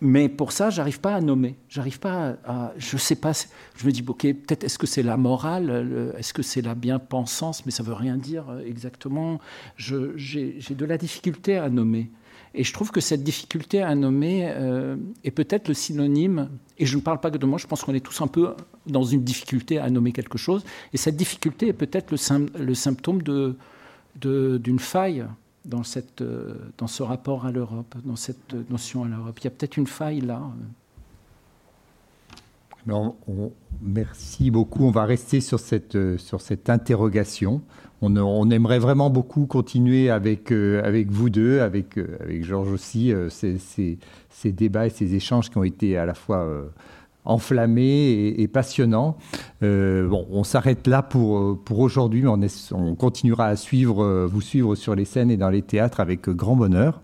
Mais 0.00 0.28
pour 0.28 0.52
ça, 0.52 0.70
j'arrive 0.70 1.00
pas 1.00 1.14
à 1.14 1.20
nommer. 1.20 1.56
J'arrive 1.68 2.00
pas 2.00 2.36
à, 2.44 2.72
Je 2.78 2.96
sais 2.96 3.16
pas. 3.16 3.32
Je 3.76 3.86
me 3.86 3.92
dis, 3.92 4.02
ok, 4.06 4.22
peut-être 4.22 4.64
est-ce 4.64 4.78
que 4.78 4.86
c'est 4.86 5.02
la 5.02 5.16
morale, 5.16 6.14
est-ce 6.16 6.32
que 6.32 6.42
c'est 6.42 6.62
la 6.62 6.74
bien-pensance, 6.74 7.66
mais 7.66 7.72
ça 7.72 7.82
veut 7.82 7.92
rien 7.92 8.16
dire 8.16 8.48
euh, 8.48 8.64
exactement. 8.64 9.40
J'ai 9.76 10.58
de 10.70 10.84
la 10.84 10.96
difficulté 10.96 11.58
à 11.58 11.68
nommer. 11.68 12.10
Et 12.54 12.64
je 12.64 12.72
trouve 12.72 12.90
que 12.90 13.00
cette 13.00 13.22
difficulté 13.22 13.80
à 13.80 13.94
nommer 13.94 14.50
euh, 14.50 14.96
est 15.22 15.30
peut-être 15.30 15.68
le 15.68 15.74
synonyme, 15.74 16.48
et 16.78 16.86
je 16.86 16.96
ne 16.96 17.00
parle 17.00 17.20
pas 17.20 17.30
que 17.30 17.38
de 17.38 17.46
moi, 17.46 17.58
je 17.58 17.66
pense 17.66 17.84
qu'on 17.84 17.94
est 17.94 18.04
tous 18.04 18.20
un 18.22 18.26
peu 18.26 18.54
dans 18.86 19.04
une 19.04 19.22
difficulté 19.22 19.78
à 19.78 19.88
nommer 19.88 20.12
quelque 20.12 20.36
chose, 20.36 20.64
et 20.92 20.96
cette 20.96 21.16
difficulté 21.16 21.68
est 21.68 21.72
peut-être 21.72 22.10
le, 22.10 22.74
symptôme 22.74 23.22
d'une 23.22 23.56
de, 24.16 24.78
faille 24.78 25.24
dans, 25.64 25.82
cette, 25.82 26.22
euh, 26.22 26.54
dans 26.78 26.86
ce 26.86 27.02
rapport 27.02 27.46
à 27.46 27.52
l'Europe, 27.52 27.94
dans 28.04 28.16
cette 28.16 28.54
notion 28.70 29.04
à 29.04 29.08
l'Europe. 29.08 29.38
Il 29.40 29.44
y 29.44 29.46
a 29.48 29.50
peut-être 29.50 29.76
une 29.76 29.86
faille 29.86 30.20
là. 30.20 30.42
on, 32.88 33.14
merci 33.80 34.50
beaucoup. 34.50 34.84
On 34.84 34.90
va 34.90 35.04
rester 35.04 35.40
sur 35.40 35.60
cette, 35.60 35.96
euh, 35.96 36.18
sur 36.18 36.40
cette 36.40 36.70
interrogation 36.70 37.62
on, 38.02 38.50
aimerait 38.50 38.78
vraiment 38.78 39.10
beaucoup 39.10 39.46
continuer 39.46 40.10
avec, 40.10 40.52
euh, 40.52 40.82
avec 40.84 41.10
vous 41.10 41.30
deux, 41.30 41.60
avec, 41.60 41.98
avec 41.98 42.44
Georges 42.44 42.72
aussi, 42.72 43.12
euh, 43.12 43.28
ces, 43.28 44.52
débats 44.52 44.86
et 44.86 44.90
ces 44.90 45.14
échanges 45.14 45.50
qui 45.50 45.58
ont 45.58 45.64
été 45.64 45.96
à 45.96 46.06
la 46.06 46.14
fois 46.14 46.48
enflammés 47.24 48.34
et, 48.38 48.48
passionnants. 48.48 49.16
bon, 49.60 50.26
on 50.30 50.44
s'arrête 50.44 50.86
là 50.86 51.02
pour, 51.02 51.62
pour 51.62 51.80
aujourd'hui, 51.80 52.22
mais 52.22 52.48
on, 52.72 52.94
continuera 52.94 53.46
à 53.46 53.56
suivre, 53.56 54.26
vous 54.26 54.40
suivre 54.40 54.74
sur 54.74 54.94
les 54.94 55.04
scènes 55.04 55.30
et 55.30 55.36
dans 55.36 55.50
les 55.50 55.62
théâtres 55.62 56.00
avec 56.00 56.28
grand 56.28 56.56
bonheur. 56.56 57.00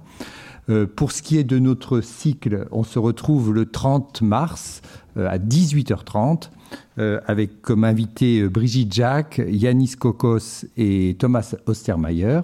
pour 0.96 1.12
ce 1.12 1.22
qui 1.22 1.38
est 1.38 1.44
de 1.44 1.58
notre 1.58 2.00
cycle, 2.00 2.66
on 2.70 2.82
se 2.82 2.98
retrouve 2.98 3.52
le 3.52 3.66
30 3.66 4.22
mars 4.22 4.82
à 5.16 5.38
18h30 5.38 6.50
euh, 6.98 7.20
avec 7.26 7.60
comme 7.60 7.84
invité 7.84 8.40
euh, 8.40 8.48
Brigitte 8.48 8.92
Jacques, 8.92 9.42
Yanis 9.46 9.96
Kokos 9.98 10.64
et 10.76 11.14
Thomas 11.18 11.54
Ostermayer. 11.66 12.40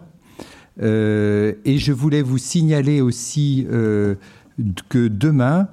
Euh, 0.83 1.55
et 1.65 1.79
je 1.79 1.93
voulais 1.93 2.23
vous 2.23 2.39
signaler 2.39 3.01
aussi 3.01 3.67
que 4.89 5.09
demain, 5.09 5.69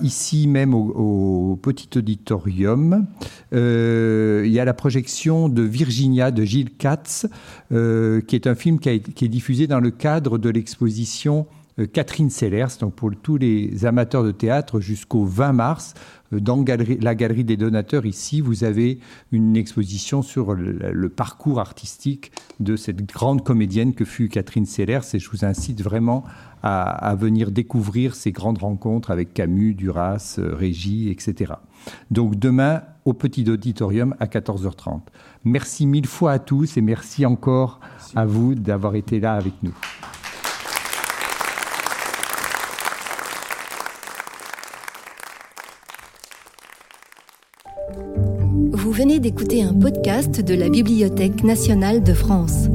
ici 0.00 0.46
même 0.46 0.74
au, 0.74 1.58
petit 1.60 1.98
auditorium, 1.98 3.06
il 3.52 4.50
y 4.50 4.60
a 4.60 4.64
la 4.64 4.74
projection 4.74 5.48
de 5.48 5.62
Virginia 5.62 6.30
de 6.30 6.44
Gilles 6.44 6.76
Katz, 6.76 7.26
qui 7.70 8.36
est 8.36 8.46
un 8.46 8.54
film 8.54 8.78
qui, 8.78 8.88
est 8.90 9.28
diffusé 9.28 9.66
dans 9.66 9.80
le 9.80 9.90
cadre 9.90 10.38
de 10.38 10.50
l'exposition 10.50 11.46
Catherine 11.92 12.30
Sellers, 12.30 12.78
donc 12.80 12.94
pour 12.94 13.10
tous 13.22 13.36
les 13.36 13.84
amateurs 13.84 14.24
de 14.24 14.30
théâtre 14.30 14.80
jusqu'au 14.80 15.26
20 15.26 15.52
mars. 15.52 15.92
Euh, 16.32 16.40
dans 16.40 16.64
la 17.00 17.14
galerie 17.14 17.44
des 17.44 17.56
donateurs, 17.56 18.06
ici, 18.06 18.40
vous 18.40 18.64
avez 18.64 18.98
une 19.32 19.56
exposition 19.56 20.22
sur 20.22 20.54
le, 20.54 21.08
parcours 21.08 21.60
artistique 21.60 22.32
de 22.60 22.76
cette 22.76 23.06
grande 23.06 23.44
comédienne 23.44 23.94
que 23.94 24.04
fut 24.04 24.28
Catherine 24.28 24.66
Sellers. 24.66 25.14
Et 25.14 25.18
je 25.18 25.30
vous 25.30 25.44
incite 25.44 25.82
vraiment 25.82 26.24
à, 26.68 27.14
venir 27.14 27.52
découvrir 27.52 28.16
ces 28.16 28.32
grandes 28.32 28.58
rencontres 28.58 29.12
avec 29.12 29.32
Camus, 29.32 29.74
Duras, 29.74 30.36
euh, 30.38 30.54
Régis, 30.54 31.10
etc. 31.10 31.54
Donc 32.10 32.36
demain, 32.36 32.82
au 33.04 33.12
petit 33.12 33.48
auditorium 33.48 34.16
à 34.18 34.26
14h30. 34.26 35.00
Merci 35.44 35.86
mille 35.86 36.06
fois 36.06 36.32
à 36.32 36.38
tous 36.40 36.76
et 36.76 36.80
merci 36.80 37.24
encore 37.24 37.78
à 38.16 38.26
vous 38.26 38.56
d'avoir 38.56 38.96
été 38.96 39.20
là 39.20 39.34
avec 39.34 39.52
nous. 39.62 39.74
Vous 48.72 48.90
venez 48.90 49.20
d'écouter 49.20 49.62
un 49.62 49.74
podcast 49.74 50.40
de 50.40 50.54
la 50.54 50.68
Bibliothèque 50.68 51.44
nationale 51.44 52.02
de 52.02 52.12
France. 52.12 52.68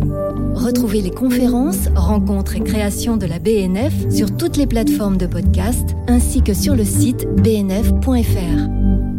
Retrouvez 0.62 1.02
les 1.02 1.10
conférences, 1.10 1.88
rencontres 1.96 2.56
et 2.56 2.62
créations 2.62 3.18
de 3.18 3.26
la 3.26 3.40
BNF 3.40 4.12
sur 4.12 4.38
toutes 4.38 4.58
les 4.58 4.68
plateformes 4.68 5.18
de 5.18 5.26
podcast 5.26 5.96
ainsi 6.08 6.44
que 6.44 6.54
sur 6.54 6.76
le 6.76 6.84
site 6.84 7.28
bnf.fr. 7.42 9.11